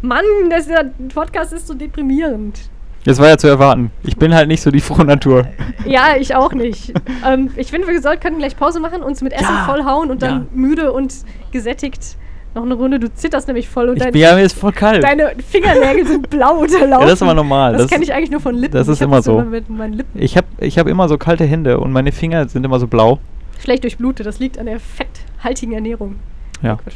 Mann, 0.00 0.24
das, 0.50 0.66
der 0.66 0.90
Podcast 1.14 1.52
ist 1.52 1.66
so 1.66 1.74
deprimierend. 1.74 2.70
Das 3.04 3.18
war 3.18 3.28
ja 3.28 3.36
zu 3.36 3.46
erwarten. 3.48 3.90
Ich 4.02 4.16
bin 4.16 4.34
halt 4.34 4.48
nicht 4.48 4.62
so 4.62 4.70
die 4.70 4.80
frohe 4.80 5.04
Natur. 5.04 5.46
Ja, 5.86 6.16
ich 6.18 6.34
auch 6.34 6.52
nicht. 6.52 6.92
ähm, 7.26 7.50
ich 7.56 7.70
finde, 7.70 7.86
wir 7.86 8.00
sollten 8.00 8.22
können 8.22 8.38
gleich 8.38 8.56
Pause 8.56 8.80
machen, 8.80 9.02
uns 9.02 9.20
mit 9.22 9.32
Essen 9.34 9.44
Ja, 9.44 9.64
vollhauen 9.66 10.10
und 10.10 10.22
dann 10.22 10.32
ja. 10.34 10.46
müde 10.54 10.92
und 10.92 11.12
gesättigt 11.52 12.16
noch 12.54 12.62
eine 12.62 12.74
Runde. 12.74 12.98
Du 13.00 13.12
zitterst 13.12 13.46
nämlich 13.48 13.68
voll 13.68 13.88
und 13.90 13.96
Ich 13.96 14.02
dein, 14.02 14.12
bin 14.12 14.22
ja, 14.22 14.34
mir 14.34 14.42
ist 14.42 14.56
voll 14.58 14.72
kalt. 14.72 15.02
deine 15.04 15.32
Fingernägel 15.46 16.06
sind 16.06 16.30
blau 16.30 16.54
unterlaufen. 16.60 16.90
Ja, 16.90 17.00
das 17.00 17.12
ist 17.14 17.22
aber 17.22 17.34
normal. 17.34 17.72
Das, 17.72 17.82
Das- 17.82 17.90
kenne 17.90 18.04
ich 18.04 18.14
eigentlich 18.14 18.30
nur 18.30 18.40
von 18.40 18.54
Lippen. 18.54 18.72
das 18.76 18.88
ist 18.88 19.02
immer 19.02 19.20
so. 19.22 19.40
Lippen. 19.40 19.96
Ich 20.14 20.36
habe 20.36 20.46
ich 20.58 20.78
hab 20.78 20.86
immer 20.86 21.08
so 21.08 21.18
kalte 21.18 21.44
Hände 21.44 21.78
und 21.80 21.92
meine 21.92 22.10
Finger 22.12 22.48
sind 22.48 22.64
immer 22.64 22.78
so 22.80 22.86
blau. 22.86 23.18
Schlecht 23.62 23.82
durchblutet. 23.84 24.24
Das 24.26 24.38
liegt 24.38 24.58
an 24.58 24.66
der 24.66 24.78
fetthaltigen 24.80 25.74
Ernährung. 25.74 26.16
Ja, 26.62 26.74
Gott. 26.82 26.94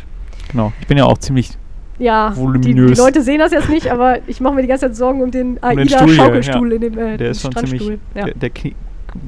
genau. 0.51 0.73
Ich 0.81 0.87
bin 0.87 0.97
ja 0.97 1.05
auch 1.05 1.19
ziemlich. 1.19 1.51
Ja, 1.99 2.33
die, 2.37 2.61
die. 2.61 2.73
Leute 2.73 3.23
sehen 3.23 3.41
das 3.41 3.51
jetzt 3.51 3.69
nicht, 3.69 3.91
aber 3.91 4.19
ich 4.29 4.41
mache 4.41 4.55
mir 4.55 4.63
die 4.63 4.69
ganze 4.69 4.87
Zeit 4.87 4.97
Sorgen 4.97 5.21
um 5.21 5.31
den 5.31 5.63
AIDA-Schaukelstuhl 5.63 6.69
ja. 6.69 6.75
in 6.77 6.81
dem 6.81 6.99
äh, 6.99 7.17
Der 7.17 7.31
ist 7.31 7.43
schon 7.43 7.53
ziemlich. 7.53 7.83
Strandstuhl. 7.83 7.99
Ja. 8.15 8.25
Der, 8.27 8.35
der, 8.35 8.51
knie, 8.51 8.77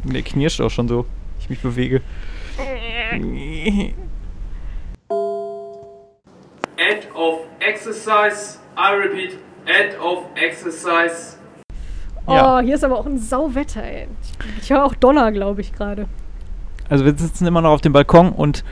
der 0.04 0.22
knirscht 0.22 0.60
auch 0.60 0.70
schon 0.70 0.86
so. 0.86 1.04
Ich 1.40 1.50
mich 1.50 1.60
bewege. 1.60 2.00
End 6.76 7.08
of 7.14 7.40
exercise. 7.60 8.58
I 8.78 8.94
repeat, 8.94 9.36
end 9.66 10.00
of 10.00 10.24
exercise. 10.36 11.36
Oh, 12.26 12.32
Ja. 12.32 12.60
hier 12.60 12.74
ist 12.76 12.84
aber 12.84 12.98
auch 12.98 13.06
ein 13.06 13.18
Sauwetter, 13.18 13.82
ey. 13.82 14.06
Ich 14.62 14.70
höre 14.70 14.84
auch 14.84 14.94
Donner, 14.94 15.32
glaube 15.32 15.60
ich, 15.60 15.72
gerade. 15.72 16.06
Also 16.88 17.04
wir 17.04 17.14
sitzen 17.16 17.46
immer 17.46 17.60
noch 17.62 17.70
auf 17.70 17.80
dem 17.80 17.92
Balkon 17.92 18.30
und 18.30 18.64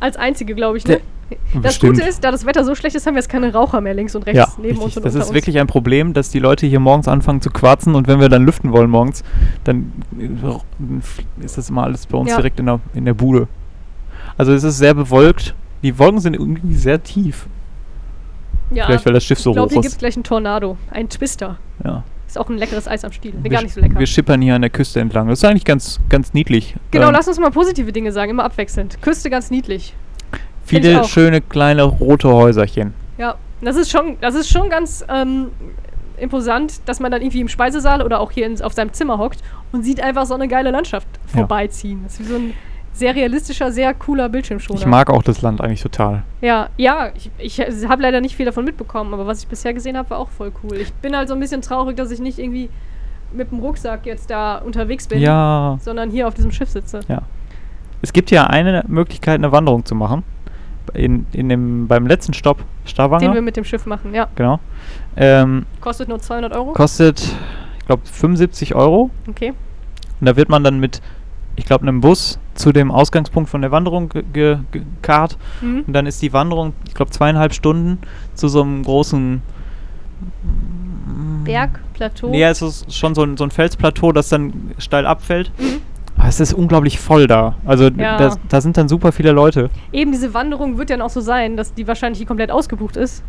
Als 0.00 0.16
einzige, 0.16 0.54
glaube 0.54 0.78
ich, 0.78 0.86
ne? 0.86 1.00
Das 1.54 1.62
Bestimmt. 1.62 1.94
Gute 1.96 2.08
ist, 2.08 2.22
da 2.24 2.30
das 2.30 2.46
Wetter 2.46 2.64
so 2.64 2.74
schlecht 2.74 2.96
ist, 2.96 3.06
haben 3.06 3.14
wir 3.14 3.20
jetzt 3.20 3.28
keine 3.28 3.52
Raucher 3.52 3.80
mehr 3.80 3.94
links 3.94 4.14
und 4.14 4.24
rechts 4.26 4.38
ja, 4.38 4.48
neben 4.62 4.76
uns 4.78 4.86
richtig. 4.86 4.96
und 4.98 5.04
das 5.06 5.14
ist 5.14 5.26
uns. 5.26 5.34
wirklich 5.34 5.58
ein 5.58 5.66
Problem, 5.66 6.12
dass 6.14 6.30
die 6.30 6.38
Leute 6.38 6.66
hier 6.66 6.80
morgens 6.80 7.08
anfangen 7.08 7.40
zu 7.40 7.50
quarzen 7.50 7.94
und 7.94 8.06
wenn 8.08 8.20
wir 8.20 8.28
dann 8.28 8.44
lüften 8.46 8.72
wollen 8.72 8.88
morgens, 8.90 9.22
dann 9.64 9.92
äh, 10.18 11.44
ist 11.44 11.58
das 11.58 11.68
immer 11.70 11.84
alles 11.84 12.06
bei 12.06 12.16
uns 12.18 12.30
Ja. 12.30 12.36
direkt 12.36 12.60
in 12.60 12.66
der, 12.66 12.80
in 12.94 13.04
der 13.04 13.14
Bude. 13.14 13.48
Also 14.36 14.52
es 14.52 14.62
ist 14.64 14.78
sehr 14.78 14.94
bewolkt. 14.94 15.54
Die 15.82 15.98
Wolken 15.98 16.20
sind 16.20 16.34
irgendwie 16.34 16.74
sehr 16.74 17.02
tief. 17.02 17.46
ja, 18.70 18.86
Vielleicht 18.86 19.06
weil 19.06 19.12
das 19.14 19.24
Schiff 19.24 19.38
so 19.38 19.50
ich 19.50 19.54
glaube, 19.56 19.66
hoch 19.66 19.72
hier 19.72 19.76
gibt 19.82 19.86
es 19.86 19.92
ist. 19.94 19.98
gleich 19.98 20.16
einen 20.16 20.24
Tornado. 20.24 20.76
Ein 20.90 21.08
Twister. 21.08 21.58
Ja. 21.84 22.04
Ist 22.26 22.38
auch 22.38 22.48
ein 22.50 22.58
leckeres 22.58 22.86
Eis 22.86 23.04
am 23.04 23.12
Stiel. 23.12 23.32
Nee, 23.36 23.44
wir, 23.44 23.50
gar 23.50 23.62
nicht 23.62 23.74
so 23.74 23.80
lecker. 23.80 23.98
wir 23.98 24.06
schippern 24.06 24.42
hier 24.42 24.54
an 24.54 24.60
der 24.62 24.70
Küste 24.70 25.00
entlang. 25.00 25.28
Das 25.28 25.38
ist 25.38 25.44
eigentlich 25.44 25.64
ganz, 25.64 25.98
ganz 26.10 26.34
niedlich. 26.34 26.74
Genau, 26.90 27.08
Ähm, 27.08 27.14
lass 27.14 27.26
uns 27.26 27.38
mal 27.38 27.50
positive 27.50 27.90
Dinge 27.92 28.12
sagen, 28.12 28.30
immer 28.32 28.44
abwechselnd. 28.44 29.00
Küste 29.00 29.30
ganz 29.30 29.50
niedlich. 29.50 29.94
Viele 30.68 31.04
schöne 31.04 31.40
kleine 31.40 31.82
rote 31.82 32.28
Häuserchen. 32.32 32.94
Ja, 33.18 33.34
das 33.60 33.76
ist 33.76 33.90
schon, 33.90 34.16
das 34.20 34.34
ist 34.34 34.48
schon 34.50 34.68
ganz 34.70 35.04
ähm, 35.08 35.48
imposant, 36.18 36.80
dass 36.86 37.00
man 37.00 37.10
dann 37.10 37.22
irgendwie 37.22 37.40
im 37.40 37.48
Speisesaal 37.48 38.02
oder 38.02 38.20
auch 38.20 38.30
hier 38.30 38.46
in, 38.46 38.60
auf 38.62 38.72
seinem 38.72 38.92
Zimmer 38.92 39.18
hockt 39.18 39.40
und 39.72 39.82
sieht 39.84 40.00
einfach 40.02 40.26
so 40.26 40.34
eine 40.34 40.48
geile 40.48 40.70
Landschaft 40.70 41.08
Ja. 41.32 41.40
vorbeiziehen. 41.40 42.00
Das 42.04 42.14
ist 42.14 42.20
wie 42.20 42.24
so 42.32 42.36
ein 42.36 42.54
sehr 42.92 43.14
realistischer, 43.14 43.70
sehr 43.70 43.94
cooler 43.94 44.28
Bildschirmschoner. 44.28 44.80
Ich 44.80 44.86
mag 44.86 45.08
auch 45.10 45.22
das 45.22 45.40
Land 45.42 45.60
eigentlich 45.60 45.82
total. 45.82 46.22
Ja, 46.40 46.68
ja, 46.76 47.10
ich, 47.38 47.60
ich 47.60 47.88
habe 47.88 48.02
leider 48.02 48.20
nicht 48.20 48.34
viel 48.36 48.46
davon 48.46 48.64
mitbekommen, 48.64 49.14
aber 49.14 49.26
was 49.26 49.40
ich 49.40 49.46
bisher 49.48 49.72
gesehen 49.72 49.96
habe, 49.96 50.10
war 50.10 50.18
auch 50.18 50.30
voll 50.30 50.50
cool. 50.64 50.76
Ich 50.78 50.92
bin 50.94 51.16
halt 51.16 51.28
so 51.28 51.34
ein 51.34 51.40
bisschen 51.40 51.62
traurig, 51.62 51.96
dass 51.96 52.10
ich 52.10 52.18
nicht 52.18 52.38
irgendwie 52.40 52.68
mit 53.32 53.50
dem 53.52 53.60
Rucksack 53.60 54.04
jetzt 54.06 54.30
da 54.30 54.56
unterwegs 54.56 55.06
bin, 55.06 55.20
Ja. 55.20 55.78
sondern 55.80 56.10
hier 56.10 56.26
auf 56.26 56.34
diesem 56.34 56.50
Schiff 56.50 56.70
sitze. 56.70 57.00
Ja. 57.08 57.22
Es 58.02 58.12
gibt 58.12 58.30
ja 58.30 58.46
eine 58.46 58.84
Möglichkeit, 58.88 59.34
eine 59.34 59.52
Wanderung 59.52 59.84
zu 59.84 59.94
machen. 59.94 60.22
In, 60.94 61.26
in 61.32 61.48
dem, 61.48 61.86
beim 61.88 62.06
letzten 62.06 62.32
Stopp, 62.34 62.58
Den 62.58 62.64
wir 62.84 62.88
Stavanger. 62.90 63.40
mit 63.42 63.56
dem 63.56 63.64
Schiff 63.64 63.86
machen, 63.86 64.14
ja. 64.14 64.28
Genau. 64.34 64.60
Ähm, 65.16 65.66
Kostet 65.80 66.08
nur 66.08 66.18
200 66.20 66.52
Euro. 66.54 66.72
kostet, 66.72 67.20
ich 67.78 67.86
glaube, 67.86 68.02
75 68.06 68.74
Euro. 68.74 69.10
okay. 69.28 69.52
Und 70.20 70.26
da 70.26 70.36
wird 70.36 70.48
man 70.48 70.64
dann 70.64 70.80
mit, 70.80 71.00
ich 71.56 71.64
glaube, 71.64 71.82
einem 71.82 72.00
Bus 72.00 72.38
zu 72.54 72.72
dem 72.72 72.90
Ausgangspunkt 72.90 73.48
von 73.50 73.62
der 73.62 73.70
Wanderung 73.70 74.08
ge- 74.08 74.24
ge- 74.32 74.58
gekarrt. 74.72 75.38
Mhm. 75.60 75.84
Und 75.86 75.92
dann 75.92 76.06
ist 76.06 76.20
die 76.22 76.32
Wanderung, 76.32 76.72
ich 76.88 76.94
glaube, 76.94 77.10
zweieinhalb 77.12 77.52
Stunden 77.54 77.98
zu 78.34 78.48
so 78.48 78.62
einem 78.62 78.82
großen. 78.82 79.42
Berg, 81.44 81.80
Plateau. 81.94 82.28
Nee, 82.30 82.42
es 82.42 82.60
ist 82.62 82.92
schon 82.94 83.14
so 83.14 83.22
ein, 83.22 83.36
so 83.36 83.44
ein 83.44 83.50
Felsplateau, 83.50 84.12
das 84.12 84.28
dann 84.28 84.72
steil 84.78 85.06
abfällt. 85.06 85.50
Mhm. 85.58 85.80
Aber 86.18 86.28
es 86.28 86.40
ist 86.40 86.52
unglaublich 86.52 86.98
voll 86.98 87.26
da. 87.26 87.54
Also 87.64 87.84
Ja. 87.84 88.16
da, 88.18 88.34
da 88.48 88.60
sind 88.60 88.76
dann 88.76 88.88
super 88.88 89.12
viele 89.12 89.32
Leute. 89.32 89.70
Eben 89.92 90.12
diese 90.12 90.34
Wanderung 90.34 90.76
wird 90.78 90.90
dann 90.90 91.00
auch 91.00 91.10
so 91.10 91.20
sein, 91.20 91.56
dass 91.56 91.74
die 91.74 91.86
wahrscheinlich 91.86 92.18
hier 92.18 92.26
komplett 92.26 92.50
ausgebucht 92.50 92.96
ist. 92.96 93.22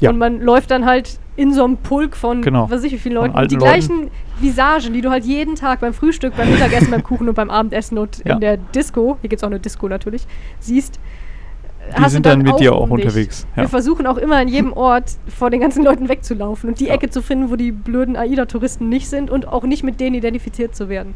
Ja. 0.00 0.08
Und 0.10 0.16
man 0.18 0.40
läuft 0.40 0.70
dann 0.70 0.86
halt 0.86 1.18
in 1.36 1.52
so 1.52 1.62
einem 1.62 1.76
Pulk 1.76 2.16
von, 2.16 2.40
Genau. 2.40 2.64
was 2.64 2.78
weiß 2.78 2.84
ich 2.84 2.92
wie 2.94 2.98
viele 2.98 3.20
Von 3.20 3.32
Leuten. 3.34 3.48
Die 3.48 3.56
gleichen 3.56 4.10
Visagen, 4.40 4.94
die 4.94 5.02
du 5.02 5.10
halt 5.10 5.24
jeden 5.26 5.54
Tag 5.56 5.80
beim 5.80 5.92
Frühstück, 5.92 6.34
beim 6.36 6.50
Mittagessen, 6.50 6.90
beim 6.90 7.02
Kuchen 7.02 7.28
und 7.28 7.34
beim 7.34 7.50
Abendessen 7.50 7.98
und 7.98 8.22
Ja. 8.24 8.34
in 8.34 8.40
der 8.40 8.56
Disco, 8.56 9.18
hier 9.20 9.28
gibt 9.28 9.40
es 9.40 9.44
auch 9.44 9.50
eine 9.50 9.60
Disco 9.60 9.86
natürlich, 9.88 10.26
siehst. 10.58 10.98
Die 11.98 12.08
sind 12.10 12.24
dann 12.24 12.40
mit 12.42 12.60
dir 12.60 12.74
auch 12.74 12.84
um 12.84 12.92
unterwegs, 12.92 13.46
ja. 13.56 13.62
Wir 13.64 13.68
versuchen 13.68 14.06
auch 14.06 14.16
immer 14.16 14.36
an 14.36 14.48
jedem 14.48 14.72
Ort 14.72 15.16
vor 15.28 15.50
den 15.50 15.60
ganzen 15.60 15.84
Leuten 15.84 16.08
wegzulaufen 16.08 16.70
und 16.70 16.78
die. 16.80 16.88
Ecke 16.88 17.10
zu 17.10 17.20
finden, 17.20 17.50
wo 17.50 17.56
die 17.56 17.72
blöden 17.72 18.16
AIDA-Touristen 18.16 18.88
nicht 18.88 19.08
sind 19.08 19.30
und 19.30 19.48
auch 19.48 19.64
nicht 19.64 19.82
mit 19.82 19.98
denen 20.00 20.14
identifiziert 20.14 20.74
zu 20.74 20.88
werden. 20.88 21.14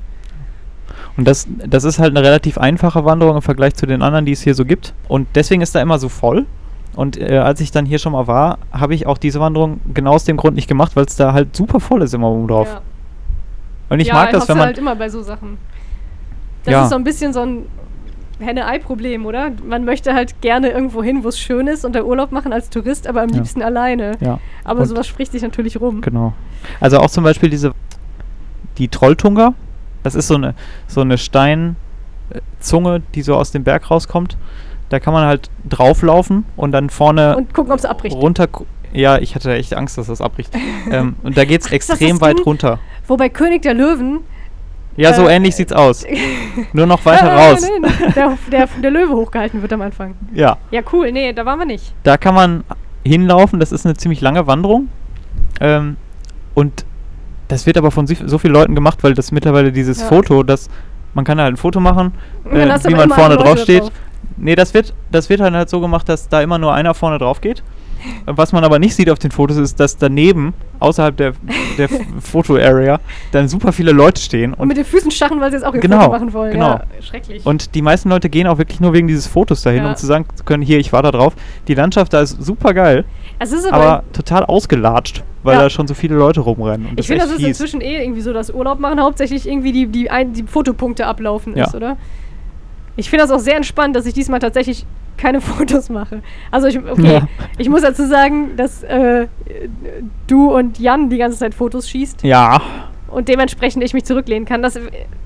Und 1.16 1.28
das, 1.28 1.46
das 1.66 1.84
ist 1.84 1.98
halt 1.98 2.16
eine 2.16 2.26
relativ 2.26 2.58
einfache 2.58 3.04
Wanderung 3.04 3.36
im 3.36 3.42
Vergleich 3.42 3.74
zu 3.74 3.86
den 3.86 4.02
anderen, 4.02 4.24
die 4.26 4.32
es 4.32 4.42
hier 4.42 4.54
so 4.54 4.64
gibt. 4.64 4.94
Und 5.08 5.28
deswegen 5.34 5.62
ist 5.62 5.74
da 5.74 5.80
immer 5.80 5.98
so 5.98 6.08
voll. 6.08 6.46
Und 6.96 7.16
äh, 7.16 7.38
als 7.38 7.60
ich 7.60 7.70
dann 7.72 7.86
hier 7.86 7.98
schon 7.98 8.12
mal 8.12 8.26
war, 8.26 8.58
habe 8.72 8.94
ich 8.94 9.06
auch 9.06 9.18
diese 9.18 9.40
Wanderung 9.40 9.80
genau 9.92 10.12
aus 10.12 10.24
dem 10.24 10.36
Grund 10.36 10.54
nicht 10.56 10.68
gemacht, 10.68 10.96
weil 10.96 11.04
es 11.04 11.16
da 11.16 11.32
halt 11.32 11.54
super 11.54 11.80
voll 11.80 12.02
ist 12.02 12.14
immer 12.14 12.28
oben 12.30 12.48
drauf. 12.48 12.68
Ja. 12.72 12.80
Und 13.90 14.00
ich 14.00 14.08
ja, 14.08 14.14
mag 14.14 14.30
das, 14.32 14.48
wenn 14.48 14.56
man. 14.56 14.66
halt 14.66 14.78
immer 14.78 14.96
bei 14.96 15.08
so 15.08 15.22
Sachen. 15.22 15.58
Das 16.64 16.72
Ja. 16.72 16.82
ist 16.84 16.90
so 16.90 16.96
ein 16.96 17.04
bisschen 17.04 17.32
so 17.32 17.40
ein 17.40 17.66
Henne-Ei-Problem, 18.40 19.26
oder? 19.26 19.50
Man 19.68 19.84
möchte 19.84 20.14
halt 20.14 20.40
gerne 20.40 20.70
irgendwo 20.70 21.02
hin, 21.02 21.22
wo 21.22 21.28
es 21.28 21.38
schön 21.38 21.66
ist 21.68 21.84
und 21.84 21.94
da 21.94 22.02
Urlaub 22.02 22.32
machen 22.32 22.52
als 22.52 22.70
Tourist, 22.70 23.06
aber 23.06 23.22
am 23.22 23.28
liebsten 23.28 23.62
alleine. 23.62 24.16
ja, 24.20 24.38
Aber 24.64 24.80
Und- 24.80 24.86
sowas 24.86 25.06
spricht 25.06 25.30
sich 25.32 25.42
natürlich 25.42 25.80
rum. 25.80 26.00
genau. 26.00 26.32
Also 26.80 26.98
auch 26.98 27.10
zum 27.10 27.22
Beispiel 27.24 27.50
diese. 27.50 27.72
Die 28.78 28.88
Trolltunga. 28.88 29.54
Das 30.04 30.14
ist 30.14 30.28
so 30.28 30.34
eine, 30.36 30.54
so 30.86 31.00
eine 31.00 31.18
Steinzunge, 31.18 31.76
die 33.14 33.22
so 33.22 33.34
aus 33.36 33.50
dem 33.50 33.64
Berg 33.64 33.90
rauskommt. 33.90 34.36
Da 34.90 35.00
kann 35.00 35.12
man 35.14 35.26
halt 35.26 35.50
drauflaufen 35.68 36.44
und 36.56 36.72
dann 36.72 36.90
vorne 36.90 37.36
Und 37.36 37.52
gucken, 37.54 37.72
ob 37.72 37.78
es 37.78 37.84
abbricht. 37.84 38.14
runter. 38.16 38.46
Ja, 38.92 39.18
ich 39.18 39.34
hatte 39.34 39.52
echt 39.54 39.74
Angst, 39.74 39.98
dass 39.98 40.06
das 40.06 40.20
abbricht. 40.20 40.54
ähm, 40.90 41.16
und 41.24 41.36
da 41.36 41.44
geht 41.44 41.62
es 41.62 41.72
extrem 41.72 42.20
weit 42.20 42.36
Ding? 42.38 42.44
runter. 42.44 42.78
Wobei 43.08 43.28
König 43.28 43.62
der 43.62 43.74
Löwen, 43.74 44.20
Ja, 44.96 45.12
so 45.14 45.26
Äh, 45.26 45.34
ähnlich 45.36 45.56
sieht's 45.56 45.72
aus. 45.72 46.04
Nur 46.72 46.86
noch 46.86 47.04
weiter 47.04 47.26
Äh, 47.30 47.34
raus. 47.50 47.62
nein, 47.62 47.90
nein, 47.98 48.12
der, 48.14 48.38
der, 48.52 48.68
der 48.82 48.90
Löwe 48.92 49.14
hochgehalten 49.14 49.62
wird 49.62 49.72
am 49.72 49.80
Anfang. 49.82 50.14
Ja, 50.32 50.58
Ja, 50.70 50.82
cool. 50.92 51.10
Nee, 51.10 51.32
da 51.32 51.44
waren 51.44 51.58
wir 51.58 51.66
nicht. 51.66 51.92
da 52.04 52.16
kann 52.16 52.34
man 52.34 52.62
hinlaufen. 53.04 53.58
Das 53.58 53.72
ist 53.72 53.84
eine 53.84 53.96
ziemlich 53.96 54.20
lange 54.20 54.46
Wanderung. 54.46 54.88
Ähm, 55.60 55.96
und 56.54 56.84
das 57.48 57.66
wird 57.66 57.76
aber 57.76 57.90
von 57.90 58.06
so 58.06 58.38
vielen 58.38 58.54
Leuten 58.54 58.74
gemacht, 58.74 58.98
weil 59.02 59.14
das 59.14 59.32
mittlerweile 59.32 59.72
dieses 59.72 60.00
Ja. 60.00 60.06
Foto, 60.06 60.42
das 60.42 60.68
man 61.14 61.24
kann 61.24 61.40
halt 61.40 61.54
ein 61.54 61.56
Foto 61.56 61.78
machen, 61.80 62.12
äh, 62.50 62.66
wie 62.88 62.94
man 62.94 63.08
vorne 63.10 63.36
drauf 63.36 63.58
steht. 63.60 63.84
Nee, 64.36 64.56
das 64.56 64.74
wird, 64.74 64.94
das 65.12 65.28
wird 65.30 65.40
halt 65.40 65.68
so 65.68 65.80
gemacht, 65.80 66.08
dass 66.08 66.28
da 66.28 66.40
immer 66.42 66.58
nur 66.58 66.74
einer 66.74 66.92
vorne 66.94 67.18
drauf 67.18 67.40
geht. 67.40 67.62
Was 68.26 68.52
man 68.52 68.64
aber 68.64 68.78
nicht 68.78 68.94
sieht 68.94 69.08
auf 69.08 69.18
den 69.18 69.30
Fotos 69.30 69.56
ist, 69.56 69.80
dass 69.80 69.96
daneben, 69.96 70.52
außerhalb 70.80 71.16
der, 71.16 71.32
der 71.78 71.88
Foto-Area, 72.20 73.00
dann 73.32 73.48
super 73.48 73.72
viele 73.72 73.92
Leute 73.92 74.20
stehen. 74.20 74.52
Und 74.52 74.60
Und, 74.60 74.68
mit 74.68 74.76
den 74.76 74.84
Füßen 74.84 75.10
stachen, 75.10 75.40
weil 75.40 75.50
sie 75.50 75.56
jetzt 75.56 75.64
auch 75.64 75.74
ihr 75.74 75.80
Genau, 75.80 76.00
Foto 76.00 76.12
machen 76.12 76.32
wollen. 76.34 76.52
genau. 76.52 76.68
Ja, 76.70 76.82
schrecklich. 77.00 77.46
und 77.46 77.74
die 77.74 77.80
meisten 77.80 78.10
Leute 78.10 78.28
gehen 78.28 78.46
auch 78.46 78.58
wirklich 78.58 78.80
nur 78.80 78.92
wegen 78.92 79.06
dieses 79.06 79.26
Fotos 79.26 79.62
dahin, 79.62 79.84
Ja. 79.84 79.90
um 79.90 79.96
zu 79.96 80.04
sagen 80.06 80.26
zu 80.34 80.44
können, 80.44 80.62
hier, 80.62 80.78
ich 80.78 80.92
war 80.92 81.02
da 81.02 81.12
drauf. 81.12 81.34
Die 81.68 81.74
Landschaft 81.74 82.12
da 82.12 82.20
ist 82.20 82.42
super 82.42 82.74
geil, 82.74 83.04
es 83.44 83.52
ist 83.52 83.66
aber, 83.72 83.76
aber 83.84 84.04
total 84.12 84.44
ausgelatscht, 84.44 85.22
weil 85.42 85.54
Ja. 85.56 85.62
da 85.62 85.70
schon 85.70 85.86
so 85.86 85.94
viele 85.94 86.16
Leute 86.16 86.40
rumrennen. 86.40 86.88
Und 86.88 87.00
ich 87.00 87.06
finde, 87.06 87.22
das 87.22 87.30
ist 87.30 87.38
fies. 87.38 87.48
inzwischen 87.48 87.80
eh 87.80 88.02
irgendwie 88.02 88.20
so, 88.20 88.32
dass 88.32 88.50
Urlaub 88.50 88.80
machen 88.80 89.00
hauptsächlich 89.00 89.46
irgendwie 89.48 89.72
die, 89.72 89.86
die, 89.86 90.10
ein, 90.10 90.32
die 90.32 90.42
Fotopunkte 90.44 91.06
ablaufen 91.06 91.56
Ja. 91.56 91.64
ist, 91.66 91.74
oder? 91.74 91.96
Ich 92.96 93.10
finde 93.10 93.24
das 93.24 93.30
auch 93.32 93.38
sehr 93.40 93.56
entspannt, 93.56 93.96
dass 93.96 94.06
ich 94.06 94.14
diesmal 94.14 94.40
tatsächlich 94.40 94.86
keine 95.16 95.40
Fotos 95.40 95.88
mache. 95.90 96.22
Also 96.50 96.66
ich, 96.68 96.78
okay, 96.78 97.14
Ja. 97.14 97.28
ich 97.58 97.68
muss 97.68 97.82
dazu 97.82 98.06
sagen, 98.06 98.56
dass 98.56 98.82
äh, 98.84 99.26
du 100.26 100.52
und 100.54 100.78
Jan 100.78 101.10
die 101.10 101.18
ganze 101.18 101.38
Zeit 101.38 101.54
Fotos 101.54 101.88
schießt 101.88 102.22
Ja, 102.24 102.60
und 103.08 103.28
dementsprechend 103.28 103.82
ich 103.84 103.94
mich 103.94 104.04
zurücklehnen 104.04 104.44
kann. 104.44 104.62
Das, 104.62 104.78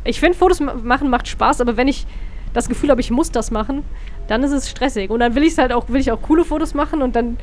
ich 0.05 0.21
finde, 0.21 0.37
Fotos 0.37 0.61
ma- 0.61 0.75
machen 0.83 1.09
macht 1.11 1.27
Spaß, 1.29 1.61
aber 1.61 1.77
wenn 1.77 1.89
ich 1.89 2.07
das 2.55 2.69
Gefühl 2.69 2.91
habe, 2.91 3.01
ich 3.01 3.11
muss 3.11 3.31
das 3.31 3.51
machen, 3.51 3.83
dann 4.27 4.43
ist 4.43 4.53
es 4.53 4.69
stressig. 4.71 5.11
Und 5.11 5.21
dann 5.21 5.35
will 5.35 5.43
ich 5.43 5.57
halt 5.59 5.73
auch, 5.73 5.89
will 5.89 6.01
ich 6.01 6.11
auch 6.13 6.21
coole 6.23 6.45
Fotos 6.45 6.75
machen 6.75 7.03
und 7.03 7.15
dann 7.17 7.37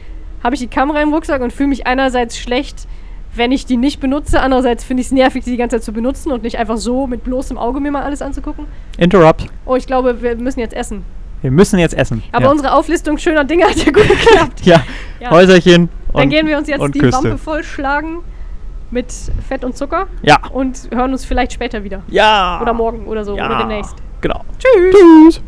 habe 0.45 0.53
ich 0.53 0.61
die 0.61 0.67
Kamera 0.67 1.01
im 1.01 1.11
Rucksack 1.11 1.41
und 1.41 1.51
fühle 1.51 1.69
mich 1.69 1.87
einerseits 1.87 2.37
schlecht, 2.37 2.87
wenn 3.33 3.51
ich 3.51 3.65
die 3.65 3.77
nicht 3.77 3.99
benutze, 3.99 4.41
andererseits 4.41 4.83
finde 4.83 5.01
ich 5.01 5.07
es 5.07 5.11
nervig, 5.11 5.43
die 5.43 5.49
die 5.49 5.57
ganze 5.57 5.77
Zeit 5.77 5.83
zu 5.83 5.91
benutzen 5.91 6.31
und 6.31 6.43
nicht 6.43 6.59
einfach 6.59 6.77
so 6.77 7.07
mit 7.07 7.23
bloßem 7.23 7.57
Auge 7.57 7.79
mir 7.79 7.89
mal 7.89 8.03
alles 8.03 8.21
anzugucken. 8.21 8.67
Interrupt. 8.99 9.47
Oh, 9.65 9.75
ich 9.75 9.87
glaube, 9.87 10.21
wir 10.21 10.35
müssen 10.35 10.59
jetzt 10.59 10.75
essen. 10.75 11.03
Wir 11.41 11.49
müssen 11.49 11.79
jetzt 11.79 11.97
essen. 11.97 12.21
Aber 12.31 12.45
ja. 12.45 12.51
unsere 12.51 12.73
Auflistung 12.73 13.17
schöner 13.17 13.43
Dinge 13.43 13.65
hat 13.65 13.75
ja 13.77 13.91
gut 13.91 14.07
geklappt. 14.07 14.61
ja. 14.65 14.83
Ja. 15.19 15.31
Häuserchen 15.31 15.89
und 16.13 16.21
Dann 16.21 16.29
gehen 16.29 16.45
wir 16.45 16.59
uns 16.59 16.67
jetzt 16.67 16.93
die 16.93 16.99
Küste. 16.99 17.23
Wampe 17.23 17.37
vollschlagen 17.39 18.19
mit 18.91 19.11
Fett 19.47 19.65
und 19.65 19.75
Zucker 19.75 20.05
Ja. 20.21 20.37
und 20.53 20.89
hören 20.93 21.11
uns 21.11 21.25
vielleicht 21.25 21.53
später 21.53 21.83
wieder. 21.83 22.03
Ja. 22.07 22.59
Oder 22.61 22.73
morgen 22.73 23.07
oder 23.07 23.25
so 23.25 23.35
ja. 23.35 23.47
oder 23.47 23.57
demnächst. 23.57 23.95
Genau. 24.21 24.45
Tschüss. 24.59 24.95
Tschüss. 24.95 25.41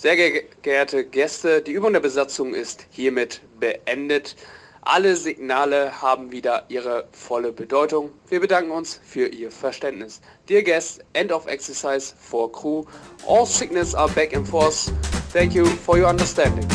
Sehr 0.00 0.14
ge 0.14 0.44
geehrte 0.62 1.04
Gäste, 1.04 1.60
die 1.60 1.72
Übung 1.72 1.92
der 1.92 1.98
Besatzung 1.98 2.54
ist 2.54 2.86
hiermit 2.90 3.40
beendet. 3.58 4.36
Alle 4.82 5.16
Signale 5.16 6.00
haben 6.00 6.30
wieder 6.30 6.66
ihre 6.68 7.08
volle 7.10 7.50
Bedeutung. 7.50 8.12
Wir 8.28 8.38
bedanken 8.38 8.70
uns 8.70 9.00
für 9.02 9.26
Ihr 9.26 9.50
Verständnis. 9.50 10.20
Dear 10.48 10.62
guests, 10.62 11.00
end 11.14 11.32
of 11.32 11.48
exercise 11.48 12.14
for 12.16 12.52
crew. 12.52 12.84
All 13.26 13.44
signals 13.44 13.92
are 13.96 14.08
back 14.12 14.32
in 14.32 14.46
force. 14.46 14.92
Thank 15.32 15.54
you 15.54 15.66
for 15.66 15.98
your 15.98 16.08
understanding. 16.08 16.68